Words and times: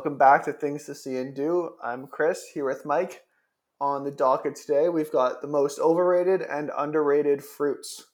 welcome 0.00 0.16
back 0.16 0.42
to 0.42 0.50
Things 0.50 0.86
to 0.86 0.94
See 0.94 1.18
and 1.18 1.34
Do. 1.34 1.72
I'm 1.84 2.06
Chris 2.06 2.46
here 2.54 2.64
with 2.64 2.86
Mike. 2.86 3.22
On 3.82 4.02
the 4.02 4.10
docket 4.10 4.56
today, 4.56 4.88
we've 4.88 5.12
got 5.12 5.42
the 5.42 5.46
most 5.46 5.78
overrated 5.78 6.40
and 6.40 6.70
underrated 6.74 7.44
fruits. 7.44 8.06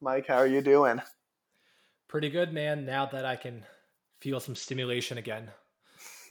Mike, 0.00 0.26
how 0.26 0.36
are 0.36 0.46
you 0.46 0.62
doing? 0.62 1.02
Pretty 2.08 2.30
good, 2.30 2.54
man. 2.54 2.86
Now 2.86 3.04
that 3.04 3.26
I 3.26 3.36
can 3.36 3.66
feel 4.22 4.40
some 4.40 4.56
stimulation 4.56 5.18
again. 5.18 5.50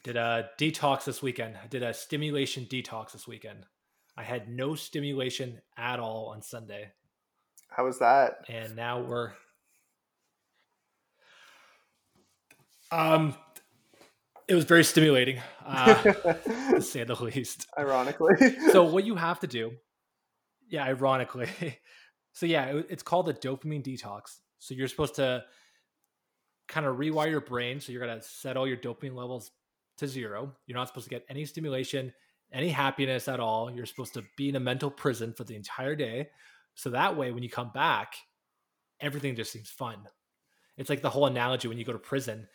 Did 0.03 0.17
a 0.17 0.49
detox 0.59 1.03
this 1.03 1.21
weekend. 1.21 1.57
I 1.63 1.67
did 1.67 1.83
a 1.83 1.93
stimulation 1.93 2.65
detox 2.65 3.11
this 3.11 3.27
weekend. 3.27 3.67
I 4.17 4.23
had 4.23 4.49
no 4.49 4.73
stimulation 4.73 5.61
at 5.77 5.99
all 5.99 6.31
on 6.33 6.41
Sunday. 6.41 6.89
How 7.69 7.85
was 7.85 7.99
that? 7.99 8.45
And 8.49 8.75
now 8.75 9.01
we're 9.01 9.33
um 12.91 13.35
it 14.47 14.55
was 14.55 14.63
very 14.63 14.83
stimulating, 14.83 15.41
uh, 15.65 15.93
to 15.95 16.81
say 16.81 17.03
the 17.03 17.15
least. 17.15 17.67
Ironically. 17.77 18.35
so 18.71 18.83
what 18.83 19.03
you 19.03 19.15
have 19.15 19.39
to 19.41 19.47
do, 19.47 19.73
yeah, 20.69 20.85
ironically. 20.85 21.49
So 22.33 22.45
yeah, 22.45 22.65
it, 22.65 22.85
it's 22.91 23.01
called 23.01 23.27
a 23.29 23.33
dopamine 23.33 23.83
detox. 23.83 24.35
So 24.59 24.75
you're 24.75 24.87
supposed 24.87 25.15
to 25.15 25.43
kind 26.67 26.85
of 26.85 26.97
rewire 26.97 27.31
your 27.31 27.41
brain. 27.41 27.79
So 27.79 27.91
you're 27.91 28.05
gonna 28.05 28.21
set 28.21 28.55
all 28.55 28.67
your 28.67 28.77
dopamine 28.77 29.15
levels 29.15 29.49
to 29.97 30.07
zero. 30.07 30.53
You're 30.67 30.77
not 30.77 30.87
supposed 30.87 31.05
to 31.05 31.09
get 31.09 31.25
any 31.29 31.45
stimulation, 31.45 32.13
any 32.53 32.69
happiness 32.69 33.27
at 33.27 33.39
all. 33.39 33.71
You're 33.71 33.87
supposed 33.87 34.13
to 34.13 34.23
be 34.37 34.49
in 34.49 34.55
a 34.55 34.59
mental 34.59 34.91
prison 34.91 35.33
for 35.33 35.45
the 35.45 35.55
entire 35.55 35.95
day. 35.95 36.29
So 36.75 36.91
that 36.91 37.17
way, 37.17 37.31
when 37.31 37.41
you 37.41 37.49
come 37.49 37.71
back, 37.73 38.13
everything 39.01 39.35
just 39.35 39.51
seems 39.51 39.71
fun. 39.71 39.97
It's 40.77 40.91
like 40.91 41.01
the 41.01 41.09
whole 41.09 41.25
analogy 41.25 41.67
when 41.67 41.79
you 41.79 41.85
go 41.85 41.93
to 41.93 41.97
prison 41.97 42.47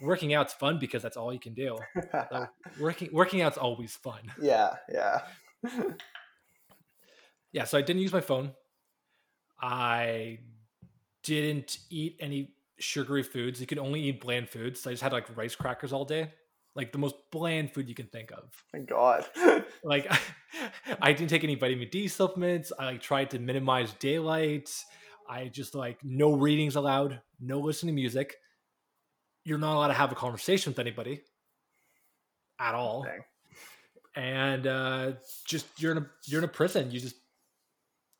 working 0.00 0.34
out's 0.34 0.52
fun 0.52 0.78
because 0.78 1.02
that's 1.02 1.16
all 1.16 1.32
you 1.32 1.40
can 1.40 1.54
do. 1.54 1.76
So 2.12 2.46
working 2.80 3.08
working 3.12 3.42
out's 3.42 3.58
always 3.58 3.94
fun. 3.96 4.20
Yeah, 4.40 4.74
yeah. 4.92 5.20
yeah, 7.52 7.64
so 7.64 7.78
I 7.78 7.82
didn't 7.82 8.02
use 8.02 8.12
my 8.12 8.20
phone. 8.20 8.52
I 9.60 10.40
didn't 11.22 11.78
eat 11.90 12.16
any 12.20 12.54
sugary 12.78 13.22
foods. 13.22 13.60
You 13.60 13.66
can 13.66 13.78
only 13.78 14.02
eat 14.02 14.20
bland 14.20 14.50
foods. 14.50 14.80
So 14.80 14.90
I 14.90 14.92
just 14.92 15.02
had 15.02 15.12
like 15.12 15.34
rice 15.36 15.54
crackers 15.54 15.92
all 15.92 16.04
day. 16.04 16.32
Like 16.74 16.92
the 16.92 16.98
most 16.98 17.14
bland 17.30 17.72
food 17.72 17.88
you 17.88 17.94
can 17.94 18.06
think 18.06 18.32
of. 18.32 18.50
Thank 18.72 18.88
God. 18.88 19.24
like 19.84 20.12
I 21.00 21.12
didn't 21.12 21.30
take 21.30 21.44
any 21.44 21.54
vitamin 21.54 21.88
D 21.90 22.08
supplements. 22.08 22.72
I 22.78 22.86
like 22.86 23.00
tried 23.00 23.30
to 23.30 23.38
minimize 23.38 23.92
daylight. 23.94 24.70
I 25.28 25.48
just 25.48 25.74
like 25.74 25.98
no 26.02 26.32
readings 26.32 26.76
allowed, 26.76 27.20
no 27.40 27.60
listening 27.60 27.94
to 27.94 28.00
music 28.00 28.36
you're 29.44 29.58
not 29.58 29.76
allowed 29.76 29.88
to 29.88 29.94
have 29.94 30.12
a 30.12 30.14
conversation 30.14 30.72
with 30.72 30.78
anybody 30.78 31.22
at 32.58 32.74
all. 32.74 33.06
Okay. 33.06 33.18
And 34.16 34.66
uh, 34.66 35.12
just 35.46 35.66
you're 35.78 35.92
in 35.92 35.98
a 35.98 36.06
you're 36.26 36.40
in 36.40 36.44
a 36.44 36.48
prison. 36.48 36.90
You 36.90 37.00
just 37.00 37.16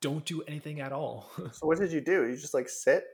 don't 0.00 0.24
do 0.24 0.42
anything 0.42 0.80
at 0.80 0.92
all. 0.92 1.30
so 1.52 1.66
what 1.66 1.78
did 1.78 1.92
you 1.92 2.00
do? 2.00 2.26
You 2.28 2.36
just 2.36 2.54
like 2.54 2.68
sit? 2.68 3.04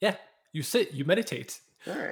Yeah, 0.00 0.16
you 0.52 0.62
sit, 0.62 0.92
you 0.92 1.04
meditate. 1.04 1.60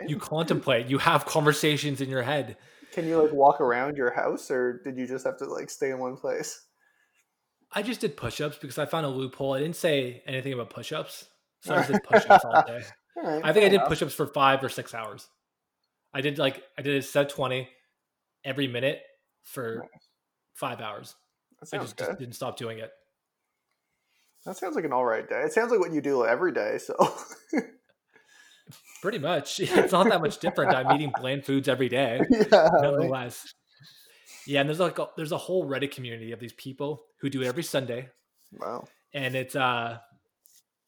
You 0.07 0.19
contemplate, 0.19 0.87
you 0.87 0.99
have 0.99 1.27
conversations 1.27 2.01
in 2.01 2.09
your 2.09 2.23
head. 2.23 2.57
Can 2.93 3.09
you 3.09 3.21
like 3.21 3.33
walk 3.33 3.61
around 3.61 3.97
your 3.97 4.13
house 4.13 4.49
or 4.49 4.81
did 4.85 4.97
you 4.97 5.07
just 5.07 5.27
have 5.27 5.37
to 5.39 5.47
like 5.47 5.69
stay 5.69 5.91
in 5.91 5.99
one 5.99 6.17
place? 6.17 6.65
I 7.73 7.83
just 7.83 8.01
did 8.01 8.17
push-ups 8.17 8.59
because 8.61 8.79
I 8.79 8.87
found 8.87 9.05
a 9.05 9.09
loophole. 9.09 9.55
I 9.55 9.59
didn't 9.59 9.75
say 9.75 10.23
anything 10.27 10.53
about 10.53 10.71
push-ups. 10.71 11.27
So 11.63 11.75
I 11.75 11.79
just 11.79 11.91
did 11.91 12.05
push-ups 12.05 12.45
all 12.45 12.63
day. 12.65 12.83
Right, 13.17 13.41
I 13.45 13.53
think 13.53 13.67
I 13.67 13.69
did 13.69 13.83
push 13.87 14.03
ups 14.03 14.15
for 14.15 14.27
five 14.27 14.63
or 14.65 14.69
six 14.69 14.95
hours. 14.95 15.29
I 16.13 16.21
did 16.21 16.39
like 16.39 16.63
I 16.79 16.83
did 16.83 16.97
a 16.97 17.03
set 17.03 17.29
twenty 17.29 17.69
every 18.45 18.69
minute 18.69 19.01
for 19.43 19.81
nice. 19.81 20.09
five 20.55 20.81
hours. 20.81 21.15
I 21.73 21.79
just, 21.79 21.97
just, 21.97 22.19
didn't 22.19 22.35
stop 22.35 22.59
doing 22.59 22.79
it. 22.79 22.91
That 24.45 24.57
sounds 24.57 24.77
like 24.77 24.85
an 24.85 24.93
all 24.93 25.05
right 25.05 25.27
day. 25.27 25.43
It 25.43 25.53
sounds 25.53 25.71
like 25.71 25.81
what 25.81 25.93
you 25.93 26.03
do 26.03 26.27
every 26.27 26.53
day. 26.53 26.79
So 26.79 26.95
pretty 29.03 29.19
much, 29.19 29.61
it's 29.61 29.93
not 29.93 30.09
that 30.09 30.21
much 30.21 30.39
different. 30.39 30.75
I'm 30.75 30.95
eating 30.95 31.13
bland 31.21 31.45
foods 31.45 31.69
every 31.69 31.89
day, 31.89 32.21
yeah, 32.31 32.69
nonetheless. 32.73 33.55
Yeah, 34.47 34.61
and 34.61 34.69
there's 34.69 34.81
like 34.81 34.99
a, 34.99 35.09
there's 35.17 35.33
a 35.33 35.39
whole 35.39 35.67
Reddit 35.67 35.93
community 35.93 36.33
of 36.33 36.41
these 36.41 36.53
people 36.53 37.05
who 37.21 37.31
do 37.31 37.43
it 37.43 37.47
every 37.47 37.63
Sunday. 37.63 38.11
Wow. 38.53 38.85
And 39.15 39.35
it's 39.35 39.57
uh 39.57 39.99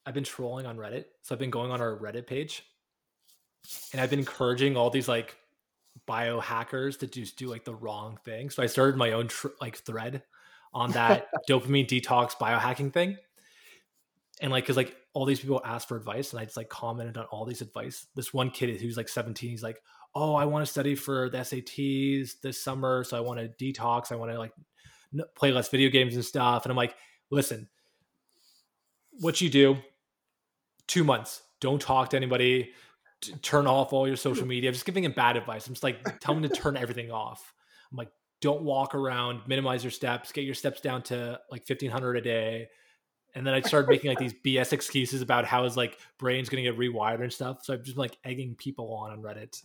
I've 0.06 0.14
been 0.14 0.24
trolling 0.24 0.66
on 0.66 0.76
Reddit. 0.76 1.06
So 1.22 1.34
I've 1.34 1.40
been 1.40 1.50
going 1.50 1.72
on 1.72 1.80
our 1.80 1.96
Reddit 1.96 2.26
page 2.28 2.62
and 3.92 4.00
I've 4.00 4.10
been 4.10 4.20
encouraging 4.20 4.76
all 4.76 4.88
these 4.88 5.08
like 5.08 5.36
biohackers 6.08 6.98
to 7.00 7.08
just 7.08 7.36
do 7.36 7.48
like 7.48 7.64
the 7.64 7.74
wrong 7.74 8.18
thing. 8.24 8.50
So 8.50 8.62
I 8.62 8.66
started 8.66 8.96
my 8.96 9.12
own 9.12 9.28
tr- 9.28 9.48
like 9.60 9.78
thread 9.78 10.22
on 10.72 10.92
that 10.92 11.26
dopamine 11.48 11.88
detox 11.88 12.32
biohacking 12.32 12.92
thing. 12.92 13.16
And 14.40 14.52
like, 14.52 14.64
cause 14.66 14.76
like 14.76 14.94
all 15.12 15.24
these 15.24 15.40
people 15.40 15.60
ask 15.64 15.88
for 15.88 15.96
advice 15.96 16.32
and 16.32 16.40
I 16.40 16.44
just 16.44 16.56
like 16.56 16.68
commented 16.68 17.16
on 17.16 17.24
all 17.26 17.44
these 17.44 17.62
advice. 17.62 18.06
This 18.14 18.32
one 18.32 18.50
kid 18.50 18.80
who's 18.80 18.96
like 18.96 19.08
17, 19.08 19.50
he's 19.50 19.62
like, 19.62 19.80
Oh, 20.14 20.34
I 20.34 20.46
want 20.46 20.64
to 20.64 20.70
study 20.70 20.94
for 20.94 21.28
the 21.28 21.38
SATs 21.38 22.40
this 22.40 22.62
summer. 22.62 23.04
So 23.04 23.18
I 23.18 23.20
want 23.20 23.38
to 23.38 23.48
detox. 23.48 24.12
I 24.12 24.14
want 24.14 24.30
to 24.30 24.38
like 24.38 24.52
play 25.34 25.52
less 25.52 25.68
video 25.68 25.90
games 25.90 26.14
and 26.14 26.24
stuff. 26.24 26.64
And 26.64 26.70
I'm 26.70 26.76
like, 26.76 26.94
listen, 27.30 27.68
what 29.20 29.40
you 29.40 29.50
do 29.50 29.76
two 30.86 31.04
months. 31.04 31.42
Don't 31.60 31.80
talk 31.80 32.10
to 32.10 32.16
anybody. 32.16 32.72
Turn 33.42 33.66
off 33.66 33.92
all 33.92 34.06
your 34.06 34.16
social 34.16 34.46
media. 34.46 34.70
I'm 34.70 34.74
just 34.74 34.86
giving 34.86 35.04
him 35.04 35.12
bad 35.12 35.36
advice. 35.36 35.66
I'm 35.66 35.74
just 35.74 35.82
like, 35.82 36.20
tell 36.20 36.34
him 36.34 36.42
to 36.42 36.48
turn 36.48 36.76
everything 36.76 37.10
off. 37.10 37.54
I'm 37.90 37.96
like, 37.96 38.10
don't 38.40 38.62
walk 38.62 38.94
around, 38.94 39.40
minimize 39.46 39.82
your 39.82 39.90
steps, 39.90 40.32
get 40.32 40.44
your 40.44 40.54
steps 40.54 40.80
down 40.80 41.02
to 41.02 41.40
like 41.50 41.62
1500 41.68 42.16
a 42.16 42.20
day. 42.20 42.68
And 43.34 43.46
then 43.46 43.54
I 43.54 43.60
started 43.60 43.88
making 43.88 44.10
like 44.10 44.18
these 44.18 44.34
BS 44.44 44.72
excuses 44.72 45.22
about 45.22 45.44
how 45.44 45.64
his 45.64 45.76
like 45.76 45.98
brain's 46.18 46.48
going 46.48 46.62
to 46.62 46.70
get 46.70 46.78
rewired 46.78 47.22
and 47.22 47.32
stuff. 47.32 47.64
So 47.64 47.74
I'm 47.74 47.84
just 47.84 47.96
like 47.96 48.16
egging 48.24 48.54
people 48.54 48.94
on 48.94 49.12
on 49.12 49.22
Reddit, 49.22 49.62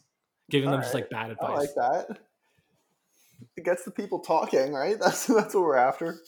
giving 0.49 0.67
all 0.67 0.71
them 0.73 0.79
right. 0.79 0.85
just 0.85 0.93
like 0.93 1.09
bad 1.09 1.31
advice. 1.31 1.49
I 1.49 1.55
like 1.55 1.75
that. 2.07 2.19
It 3.57 3.65
gets 3.65 3.83
the 3.83 3.91
people 3.91 4.19
talking, 4.19 4.71
right? 4.71 4.99
That's 5.01 5.25
that's 5.25 5.55
what 5.55 5.63
we're 5.63 5.75
after. 5.75 6.19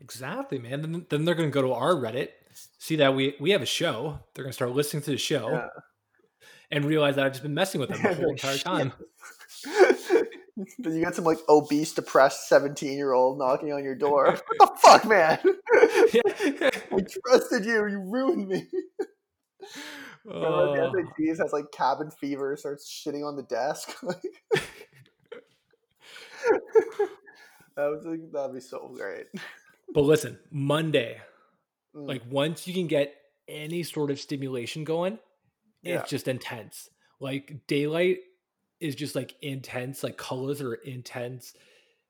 exactly, 0.00 0.58
man. 0.58 0.82
Then, 0.82 1.06
then 1.08 1.24
they're 1.24 1.34
going 1.34 1.50
to 1.50 1.54
go 1.54 1.62
to 1.62 1.72
our 1.72 1.94
Reddit 1.94 2.28
see 2.78 2.96
that 2.96 3.14
we 3.14 3.34
we 3.40 3.50
have 3.50 3.62
a 3.62 3.66
show. 3.66 4.20
They're 4.34 4.44
gonna 4.44 4.52
start 4.52 4.72
listening 4.72 5.02
to 5.04 5.10
the 5.10 5.18
show 5.18 5.50
yeah. 5.50 5.68
and 6.70 6.84
realize 6.84 7.16
that 7.16 7.26
I've 7.26 7.32
just 7.32 7.42
been 7.42 7.54
messing 7.54 7.80
with 7.80 7.90
them 7.90 8.02
the 8.02 8.14
whole 8.14 8.30
entire 8.30 8.58
time. 8.58 8.92
You 10.78 11.02
got 11.02 11.14
some 11.14 11.24
like 11.24 11.38
obese, 11.48 11.94
depressed 11.94 12.46
seventeen 12.46 12.98
year 12.98 13.14
old 13.14 13.38
knocking 13.38 13.72
on 13.72 13.82
your 13.82 13.94
door. 13.94 14.26
what 14.56 14.58
the 14.58 14.68
fuck, 14.76 15.06
man? 15.06 15.38
I 15.72 17.04
trusted 17.24 17.64
you. 17.64 17.86
You 17.88 18.00
ruined 18.00 18.46
me. 18.46 18.66
Oh. 20.28 20.72
Remember 20.72 21.02
the 21.16 21.24
SATs 21.24 21.38
has 21.38 21.54
like 21.54 21.70
cabin 21.72 22.10
fever, 22.10 22.54
starts 22.58 22.90
shitting 22.90 23.26
on 23.26 23.36
the 23.36 23.42
desk. 23.44 23.96
that 24.02 24.20
was 27.76 28.04
like, 28.04 28.20
that'd 28.30 28.54
be 28.54 28.60
so 28.60 28.92
great. 28.94 29.28
But 29.94 30.02
listen, 30.02 30.38
Monday 30.50 31.22
Mm. 31.94 32.08
Like 32.08 32.22
once 32.28 32.66
you 32.66 32.74
can 32.74 32.86
get 32.86 33.14
any 33.48 33.82
sort 33.82 34.10
of 34.10 34.20
stimulation 34.20 34.84
going, 34.84 35.18
yeah. 35.82 36.00
it's 36.00 36.10
just 36.10 36.28
intense. 36.28 36.88
Like 37.20 37.60
daylight 37.66 38.18
is 38.80 38.94
just 38.94 39.14
like 39.14 39.34
intense. 39.42 40.02
Like 40.02 40.16
colors 40.16 40.60
are 40.60 40.74
intense. 40.74 41.54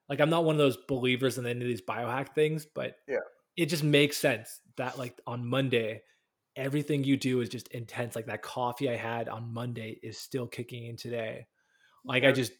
Like 0.08 0.20
I'm 0.20 0.30
not 0.30 0.44
one 0.44 0.54
of 0.54 0.58
those 0.58 0.78
believers 0.88 1.38
in 1.38 1.46
any 1.46 1.60
of 1.60 1.68
these 1.68 1.82
biohack 1.82 2.34
things, 2.34 2.66
but 2.66 2.96
yeah, 3.08 3.18
it 3.56 3.66
just 3.66 3.84
makes 3.84 4.16
sense 4.16 4.60
that 4.76 4.98
like 4.98 5.20
on 5.26 5.46
Monday, 5.46 6.02
everything 6.56 7.04
you 7.04 7.16
do 7.16 7.40
is 7.40 7.48
just 7.48 7.68
intense. 7.68 8.16
Like 8.16 8.26
that 8.26 8.42
coffee 8.42 8.90
I 8.90 8.96
had 8.96 9.28
on 9.28 9.52
Monday 9.52 9.98
is 10.02 10.18
still 10.18 10.46
kicking 10.46 10.86
in 10.86 10.96
today. 10.96 11.46
Like 12.04 12.24
I 12.24 12.32
just 12.32 12.52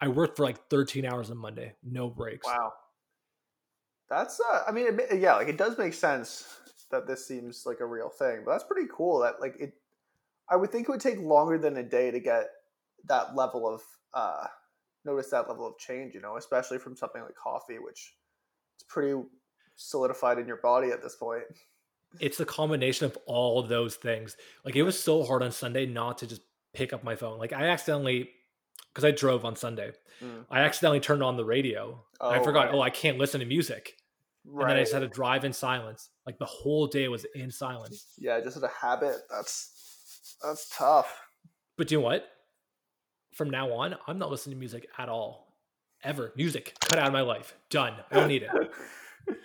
I 0.00 0.08
worked 0.08 0.36
for 0.36 0.44
like 0.44 0.68
13 0.68 1.04
hours 1.04 1.30
on 1.30 1.38
Monday, 1.38 1.74
no 1.82 2.08
breaks. 2.08 2.46
Wow. 2.46 2.72
That's 4.10 4.40
uh, 4.40 4.62
I 4.66 4.72
mean, 4.72 4.86
it, 4.86 5.20
yeah, 5.20 5.34
like 5.36 5.48
it 5.48 5.58
does 5.58 5.76
make 5.78 5.94
sense 5.94 6.46
that 6.90 7.06
this 7.06 7.26
seems 7.26 7.64
like 7.66 7.80
a 7.80 7.86
real 7.86 8.08
thing, 8.08 8.42
but 8.44 8.52
that's 8.52 8.64
pretty 8.64 8.88
cool. 8.92 9.20
That 9.20 9.40
like 9.40 9.56
it, 9.60 9.74
I 10.48 10.56
would 10.56 10.70
think 10.70 10.88
it 10.88 10.92
would 10.92 11.00
take 11.00 11.20
longer 11.20 11.58
than 11.58 11.76
a 11.76 11.82
day 11.82 12.10
to 12.10 12.20
get 12.20 12.46
that 13.04 13.36
level 13.36 13.68
of 13.68 13.82
uh, 14.14 14.46
notice 15.04 15.30
that 15.30 15.48
level 15.48 15.66
of 15.66 15.78
change. 15.78 16.14
You 16.14 16.20
know, 16.20 16.36
especially 16.36 16.78
from 16.78 16.96
something 16.96 17.22
like 17.22 17.34
coffee, 17.34 17.78
which 17.78 18.14
it's 18.76 18.84
pretty 18.88 19.20
solidified 19.76 20.38
in 20.38 20.46
your 20.46 20.56
body 20.56 20.90
at 20.90 21.02
this 21.02 21.16
point. 21.16 21.44
It's 22.18 22.38
the 22.38 22.46
combination 22.46 23.04
of 23.04 23.18
all 23.26 23.58
of 23.58 23.68
those 23.68 23.96
things. 23.96 24.36
Like 24.64 24.76
it 24.76 24.82
was 24.82 24.98
so 24.98 25.24
hard 25.24 25.42
on 25.42 25.52
Sunday 25.52 25.84
not 25.84 26.18
to 26.18 26.26
just 26.26 26.40
pick 26.72 26.94
up 26.94 27.04
my 27.04 27.16
phone. 27.16 27.38
Like 27.38 27.52
I 27.52 27.66
accidentally 27.66 28.30
because 28.98 29.04
I 29.04 29.10
drove 29.10 29.44
on 29.44 29.54
Sunday. 29.54 29.92
Mm. 30.22 30.44
I 30.50 30.60
accidentally 30.60 31.00
turned 31.00 31.22
on 31.22 31.36
the 31.36 31.44
radio. 31.44 32.02
Oh, 32.20 32.30
I 32.30 32.42
forgot, 32.42 32.66
right. 32.66 32.74
oh, 32.74 32.80
I 32.80 32.90
can't 32.90 33.18
listen 33.18 33.40
to 33.40 33.46
music. 33.46 33.97
Right. 34.50 34.62
And 34.62 34.70
then 34.70 34.76
I 34.78 34.82
just 34.82 34.92
had 34.92 35.00
to 35.00 35.08
drive 35.08 35.44
in 35.44 35.52
silence. 35.52 36.08
Like 36.26 36.38
the 36.38 36.46
whole 36.46 36.86
day 36.86 37.08
was 37.08 37.26
in 37.34 37.50
silence. 37.50 38.06
Yeah, 38.18 38.40
just 38.40 38.56
as 38.56 38.62
a 38.62 38.68
habit. 38.68 39.16
That's 39.30 40.36
that's 40.42 40.68
tough. 40.76 41.14
But 41.76 41.90
you 41.90 41.98
know 41.98 42.04
what? 42.04 42.26
from 43.38 43.50
now 43.50 43.72
on, 43.72 43.94
I'm 44.08 44.18
not 44.18 44.30
listening 44.32 44.56
to 44.56 44.58
music 44.58 44.88
at 44.98 45.08
all. 45.08 45.54
Ever. 46.02 46.32
Music. 46.36 46.74
Cut 46.80 46.98
out 46.98 47.06
of 47.06 47.12
my 47.12 47.20
life. 47.20 47.54
Done. 47.70 47.94
I 48.10 48.16
don't 48.16 48.26
need 48.26 48.42
it. 48.42 48.50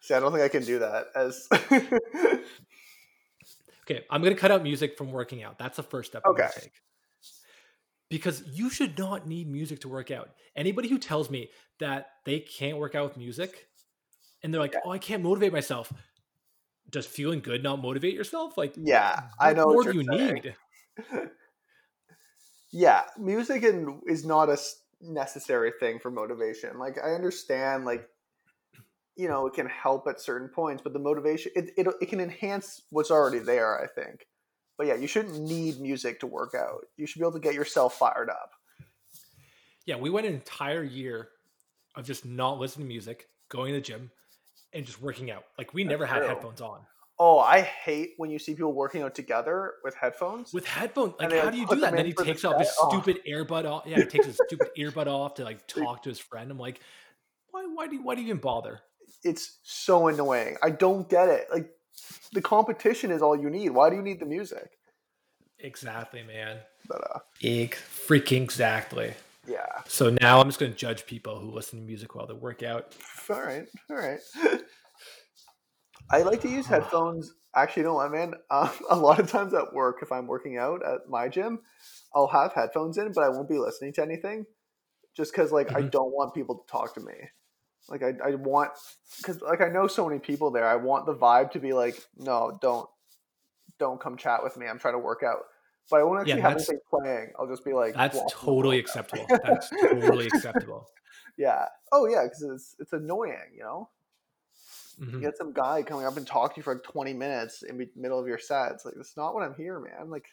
See, 0.00 0.14
I 0.14 0.20
don't 0.20 0.30
think 0.30 0.44
I 0.44 0.48
can 0.48 0.64
do 0.64 0.78
that 0.78 1.06
as 1.16 1.48
Okay, 3.84 4.04
I'm 4.10 4.22
gonna 4.22 4.36
cut 4.36 4.52
out 4.52 4.62
music 4.62 4.96
from 4.96 5.10
working 5.10 5.42
out. 5.42 5.58
That's 5.58 5.76
the 5.76 5.82
first 5.82 6.12
step 6.12 6.22
I'm 6.24 6.32
Okay. 6.32 6.46
take. 6.54 6.70
Because 8.08 8.44
you 8.46 8.70
should 8.70 8.96
not 8.96 9.26
need 9.26 9.50
music 9.50 9.80
to 9.80 9.88
work 9.88 10.12
out. 10.12 10.30
Anybody 10.54 10.88
who 10.88 10.98
tells 10.98 11.28
me 11.28 11.50
that 11.80 12.10
they 12.24 12.38
can't 12.38 12.78
work 12.78 12.94
out 12.94 13.08
with 13.08 13.16
music 13.16 13.66
and 14.42 14.52
they're 14.52 14.60
like, 14.60 14.74
Yeah. 14.74 14.80
oh, 14.84 14.90
I 14.90 14.98
can't 14.98 15.22
motivate 15.22 15.52
myself. 15.52 15.92
Does 16.90 17.06
feeling 17.06 17.40
good 17.40 17.62
not 17.62 17.80
motivate 17.80 18.14
yourself? 18.14 18.56
Like, 18.58 18.74
Yeah, 18.76 19.28
I 19.40 19.52
know 19.54 19.64
more 19.64 19.76
what 19.76 19.86
do 19.86 19.98
you 19.98 20.04
saying. 20.04 20.34
need? 20.34 20.54
yeah, 22.72 23.02
music 23.18 23.62
and 23.64 24.00
is 24.06 24.24
not 24.24 24.48
a 24.48 24.58
necessary 25.00 25.72
thing 25.80 25.98
for 25.98 26.10
motivation. 26.10 26.78
Like 26.78 26.98
I 27.02 27.12
understand, 27.12 27.84
like 27.84 28.08
you 29.14 29.28
know, 29.28 29.46
it 29.46 29.52
can 29.52 29.66
help 29.66 30.06
at 30.08 30.20
certain 30.20 30.48
points, 30.48 30.82
but 30.82 30.92
the 30.92 30.98
motivation 30.98 31.52
it 31.54 31.70
it, 31.76 31.86
it 32.00 32.06
can 32.08 32.20
enhance 32.20 32.82
what's 32.90 33.10
already 33.10 33.38
there. 33.38 33.80
I 33.82 33.86
think, 33.86 34.26
but 34.78 34.86
yeah, 34.86 34.94
you 34.94 35.06
shouldn't 35.06 35.40
need 35.40 35.80
music 35.80 36.20
to 36.20 36.26
work 36.26 36.54
out. 36.54 36.86
You 36.96 37.06
should 37.06 37.18
be 37.20 37.24
able 37.24 37.32
to 37.32 37.40
get 37.40 37.54
yourself 37.54 37.94
fired 37.94 38.30
up. 38.30 38.50
Yeah, 39.84 39.96
we 39.96 40.10
went 40.10 40.26
an 40.26 40.34
entire 40.34 40.82
year 40.84 41.28
of 41.94 42.06
just 42.06 42.24
not 42.24 42.58
listening 42.58 42.86
to 42.86 42.92
music, 42.92 43.28
going 43.48 43.72
to 43.74 43.80
the 43.80 43.84
gym, 43.84 44.10
and 44.72 44.84
just 44.84 45.00
working 45.00 45.30
out. 45.30 45.44
Like 45.58 45.74
we 45.74 45.84
never 45.84 46.06
had 46.06 46.18
true. 46.18 46.28
headphones 46.28 46.60
on. 46.60 46.80
Oh, 47.18 47.38
I 47.38 47.60
hate 47.60 48.14
when 48.16 48.30
you 48.30 48.38
see 48.38 48.54
people 48.54 48.72
working 48.72 49.02
out 49.02 49.14
together 49.14 49.74
with 49.84 49.94
headphones. 49.94 50.52
With 50.52 50.66
headphones, 50.66 51.14
like 51.18 51.32
how 51.32 51.50
do 51.50 51.58
you 51.58 51.66
do 51.66 51.76
that? 51.76 51.90
And 51.90 51.98
then 51.98 52.06
he 52.06 52.12
for 52.12 52.24
the 52.24 52.32
takes 52.32 52.44
off 52.44 52.58
his 52.58 52.68
set? 52.68 52.76
Oh. 52.80 53.00
stupid 53.00 53.22
earbud 53.28 53.64
off. 53.64 53.84
Yeah, 53.86 53.98
he 53.98 54.04
takes 54.06 54.26
his 54.26 54.38
stupid 54.46 54.68
earbud 54.78 55.06
off 55.06 55.34
to 55.34 55.44
like 55.44 55.66
talk 55.66 56.02
to 56.02 56.08
his 56.08 56.18
friend. 56.18 56.50
I'm 56.50 56.58
like, 56.58 56.80
why? 57.50 57.64
Why 57.72 57.86
do 57.86 57.96
you? 57.96 58.02
Why 58.02 58.14
do 58.14 58.22
you 58.22 58.28
even 58.28 58.40
bother? 58.40 58.80
it's 59.24 59.58
so 59.62 60.08
annoying. 60.08 60.56
I 60.62 60.70
don't 60.70 61.08
get 61.08 61.28
it. 61.28 61.46
Like 61.52 61.70
the 62.32 62.42
competition 62.42 63.10
is 63.10 63.22
all 63.22 63.36
you 63.36 63.50
need. 63.50 63.70
Why 63.70 63.90
do 63.90 63.96
you 63.96 64.02
need 64.02 64.20
the 64.20 64.26
music? 64.26 64.70
Exactly, 65.58 66.22
man. 66.22 66.58
But 66.88 67.10
uh, 67.14 67.18
Ig 67.40 67.76
freaking 68.06 68.42
exactly. 68.42 69.14
Yeah. 69.46 69.66
So 69.86 70.10
now 70.20 70.40
I'm 70.40 70.48
just 70.48 70.58
gonna 70.58 70.72
judge 70.72 71.06
people 71.06 71.38
who 71.38 71.50
listen 71.50 71.80
to 71.80 71.84
music 71.84 72.14
while 72.14 72.26
they 72.26 72.34
work 72.34 72.62
out. 72.62 72.94
All 73.28 73.40
right, 73.40 73.66
all 73.90 73.96
right. 73.96 74.20
I 76.10 76.22
like 76.22 76.40
to 76.42 76.48
use 76.48 76.66
headphones. 76.66 77.32
Actually, 77.54 77.82
you 77.82 77.88
know 77.88 77.94
what, 77.94 78.12
man? 78.12 78.34
Um, 78.50 78.70
a 78.90 78.96
lot 78.96 79.18
of 79.18 79.30
times 79.30 79.54
at 79.54 79.72
work, 79.72 79.98
if 80.02 80.12
I'm 80.12 80.26
working 80.26 80.58
out 80.58 80.84
at 80.84 81.08
my 81.08 81.28
gym, 81.28 81.60
I'll 82.14 82.26
have 82.26 82.52
headphones 82.52 82.98
in, 82.98 83.12
but 83.12 83.24
I 83.24 83.28
won't 83.28 83.48
be 83.48 83.58
listening 83.58 83.92
to 83.94 84.02
anything, 84.02 84.46
just 85.16 85.32
because 85.32 85.52
like 85.52 85.74
I 85.74 85.82
Mhm. 85.82 85.90
don't 85.90 86.12
want 86.12 86.34
people 86.34 86.56
to 86.56 86.70
talk 86.70 86.94
to 86.94 87.00
me. 87.00 87.14
Like 87.88 88.02
I, 88.02 88.12
I 88.24 88.34
want, 88.36 88.70
because 89.18 89.40
like 89.40 89.60
I 89.60 89.68
know 89.68 89.86
so 89.88 90.06
many 90.06 90.20
people 90.20 90.50
there. 90.50 90.66
I 90.66 90.76
want 90.76 91.06
the 91.06 91.14
vibe 91.14 91.50
to 91.52 91.58
be 91.58 91.72
like, 91.72 92.00
no, 92.16 92.58
don't, 92.62 92.88
don't 93.78 94.00
come 94.00 94.16
chat 94.16 94.44
with 94.44 94.56
me. 94.56 94.66
I'm 94.68 94.78
trying 94.78 94.94
to 94.94 94.98
work 94.98 95.22
out. 95.24 95.44
But 95.90 96.00
I 96.00 96.04
won't 96.04 96.20
actually 96.20 96.40
Yeah, 96.40 96.42
have 96.42 96.54
anything 96.54 96.78
playing. 96.88 97.32
I'll 97.38 97.46
just 97.48 97.64
be 97.64 97.72
like, 97.74 97.94
That's 97.94 98.22
totally 98.32 98.78
acceptable. 98.78 99.38
That's 99.42 99.72
totally 99.80 100.26
acceptable. 100.26 100.88
Yeah. 101.36 101.68
Oh 101.92 102.06
yeah, 102.06 102.24
because 102.24 102.42
it's 102.42 102.76
it's 102.78 102.92
annoying, 102.92 103.52
you 103.54 103.60
know. 103.60 103.90
Mhm. 104.98 105.18
You 105.18 105.28
get 105.28 105.36
some 105.36 105.52
guy 105.52 105.82
coming 105.82 106.06
up 106.06 106.16
and 106.16 106.26
talking 106.26 106.54
to 106.54 106.58
you 106.60 106.62
for 106.64 106.74
like 106.74 106.82
20 106.84 107.12
minutes 107.12 107.62
in 107.62 107.76
the 107.78 107.90
middle 107.96 108.18
of 108.18 108.26
your 108.26 108.38
set. 108.38 108.72
It's 108.72 108.84
like, 108.84 108.94
that's 108.94 109.16
not 109.16 109.34
what 109.34 109.42
I'm 109.42 109.54
here, 109.54 109.78
man. 109.80 110.10
Like, 110.10 110.26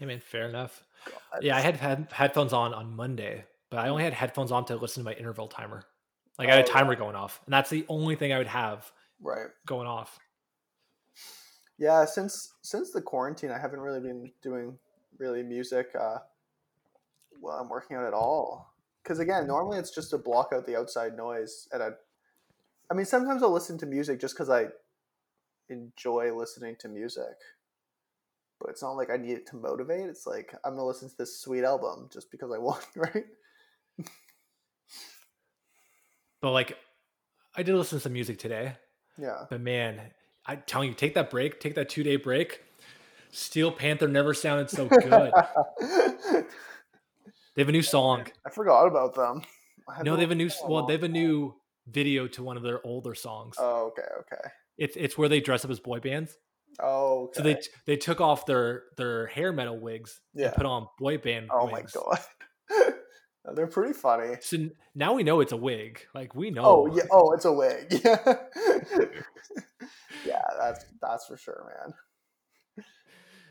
I 0.00 0.04
mean, 0.04 0.20
fair 0.20 0.48
enough. 0.48 0.84
God, 1.04 1.20
Yeah, 1.40 1.56
I 1.56 1.60
had, 1.60 1.76
had 1.76 2.12
headphones 2.12 2.52
on 2.52 2.74
on 2.74 2.94
Monday, 2.94 3.46
but 3.70 3.78
I 3.78 3.88
only 3.88 4.04
had 4.04 4.12
headphones 4.12 4.52
on 4.52 4.64
to 4.66 4.76
listen 4.76 5.02
to 5.02 5.04
my 5.10 5.14
interval 5.14 5.48
timer. 5.48 5.84
Like 6.38 6.48
I 6.48 6.52
had 6.56 6.60
a 6.60 6.64
Oh, 6.64 6.68
timer 6.68 6.96
going 6.96 7.16
off, 7.16 7.40
and 7.46 7.52
that's 7.52 7.70
the 7.70 7.86
only 7.88 8.16
thing 8.16 8.32
I 8.32 8.38
would 8.38 8.46
have 8.48 8.90
right. 9.20 9.50
going 9.66 9.88
off. 9.88 10.20
Yeah, 11.78 12.04
since 12.04 12.54
since 12.62 12.92
the 12.92 13.02
quarantine, 13.02 13.50
I 13.50 13.58
haven't 13.58 13.80
really 13.80 14.00
been 14.00 14.30
doing 14.42 14.78
really 15.18 15.42
music 15.42 15.88
uh, 15.98 16.18
while 17.40 17.58
I'm 17.58 17.68
working 17.68 17.96
out 17.96 18.04
at 18.04 18.14
all. 18.14 18.74
Because 19.02 19.18
again, 19.18 19.46
normally 19.46 19.78
it's 19.78 19.94
just 19.94 20.10
to 20.10 20.18
block 20.18 20.50
out 20.54 20.66
the 20.66 20.78
outside 20.78 21.16
noise. 21.16 21.68
And 21.72 21.82
I, 21.82 21.88
I 22.90 22.94
mean, 22.94 23.04
sometimes 23.04 23.42
I'll 23.42 23.52
listen 23.52 23.76
to 23.78 23.86
music 23.86 24.20
just 24.20 24.34
because 24.34 24.48
I 24.48 24.68
enjoy 25.68 26.34
listening 26.34 26.76
to 26.80 26.88
music. 26.88 27.36
But 28.60 28.70
it's 28.70 28.82
not 28.82 28.92
like 28.92 29.10
I 29.10 29.16
need 29.16 29.32
it 29.32 29.46
to 29.48 29.56
motivate. 29.56 30.08
It's 30.08 30.26
like 30.26 30.54
I'm 30.64 30.72
gonna 30.72 30.86
listen 30.86 31.10
to 31.10 31.16
this 31.18 31.40
sweet 31.40 31.64
album 31.64 32.08
just 32.12 32.30
because 32.30 32.50
I 32.52 32.58
want, 32.58 32.86
right? 32.96 33.24
But 36.40 36.52
like, 36.52 36.76
I 37.56 37.62
did 37.62 37.74
listen 37.74 37.98
to 37.98 38.02
some 38.02 38.12
music 38.12 38.38
today. 38.38 38.76
Yeah. 39.18 39.44
But 39.48 39.62
man, 39.62 40.00
I'm 40.46 40.62
telling 40.66 40.88
you, 40.88 40.94
take 40.94 41.14
that 41.14 41.30
break, 41.30 41.60
take 41.60 41.74
that 41.74 41.88
two 41.88 42.02
day 42.02 42.16
break. 42.16 42.60
Steel 43.30 43.72
Panther 43.72 44.06
never 44.06 44.32
sounded 44.34 44.70
so 44.70 44.86
good. 44.86 45.32
they 47.54 47.62
have 47.62 47.68
a 47.68 47.72
new 47.72 47.82
song. 47.82 48.26
I 48.46 48.50
forgot 48.50 48.86
about 48.86 49.14
them. 49.14 49.42
No, 50.02 50.14
they 50.14 50.22
have 50.22 50.30
a 50.30 50.36
new. 50.36 50.50
Well, 50.66 50.86
they 50.86 50.94
have 50.94 51.02
a 51.02 51.08
new 51.08 51.54
video 51.88 52.26
to 52.28 52.42
one 52.42 52.56
of 52.56 52.62
their 52.62 52.84
older 52.86 53.14
songs. 53.14 53.56
Oh, 53.58 53.88
okay, 53.88 54.08
okay. 54.20 54.48
It's 54.78 54.96
it's 54.96 55.18
where 55.18 55.28
they 55.28 55.40
dress 55.40 55.64
up 55.64 55.70
as 55.70 55.80
boy 55.80 56.00
bands. 56.00 56.36
Oh, 56.80 57.24
okay. 57.24 57.32
So 57.34 57.42
they 57.42 57.60
they 57.86 57.96
took 57.96 58.20
off 58.20 58.46
their 58.46 58.84
their 58.96 59.26
hair 59.26 59.52
metal 59.52 59.78
wigs 59.78 60.20
Yeah. 60.34 60.46
and 60.46 60.54
put 60.54 60.66
on 60.66 60.88
boy 60.98 61.18
band. 61.18 61.48
Oh 61.52 61.68
my 61.68 61.82
god. 61.82 62.18
They're 63.54 63.66
pretty 63.66 63.92
funny. 63.92 64.36
So 64.40 64.70
now 64.94 65.12
we 65.12 65.22
know 65.22 65.40
it's 65.40 65.52
a 65.52 65.56
wig. 65.56 66.00
Like 66.14 66.34
we 66.34 66.48
oh, 66.48 66.50
know. 66.50 66.62
Oh 66.64 66.96
yeah. 66.96 67.02
Oh, 67.10 67.32
it's 67.32 67.44
a 67.44 67.52
wig. 67.52 68.02
Yeah. 70.24 70.32
yeah, 70.33 70.33
that's 70.58 70.84
that's 71.00 71.26
for 71.26 71.36
sure, 71.36 71.70
man. 71.84 71.94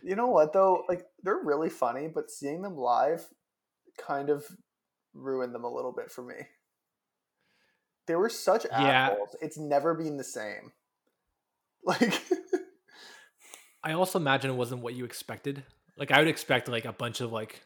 You 0.03 0.15
know 0.17 0.27
what 0.27 0.51
though? 0.53 0.83
Like 0.89 1.05
they're 1.23 1.39
really 1.43 1.69
funny, 1.69 2.09
but 2.13 2.29
seeing 2.29 2.61
them 2.61 2.75
live 2.75 3.25
kind 3.97 4.29
of 4.29 4.45
ruined 5.13 5.55
them 5.55 5.63
a 5.63 5.71
little 5.73 5.93
bit 5.93 6.11
for 6.11 6.23
me. 6.23 6.35
They 8.07 8.15
were 8.15 8.29
such 8.29 8.65
Yeah. 8.69 9.15
It's 9.41 9.57
never 9.57 9.93
been 9.93 10.17
the 10.17 10.23
same. 10.23 10.71
Like 11.85 12.13
I 13.83 13.91
also 13.91 14.17
imagine 14.17 14.49
it 14.49 14.55
wasn't 14.55 14.83
what 14.83 14.93
you 14.93 15.03
expected. 15.03 15.65
Like 15.97 16.11
I 16.11 16.19
would 16.19 16.29
expect 16.29 16.69
like 16.69 16.85
a 16.85 16.93
bunch 16.93 17.19
of 17.19 17.33
like 17.33 17.61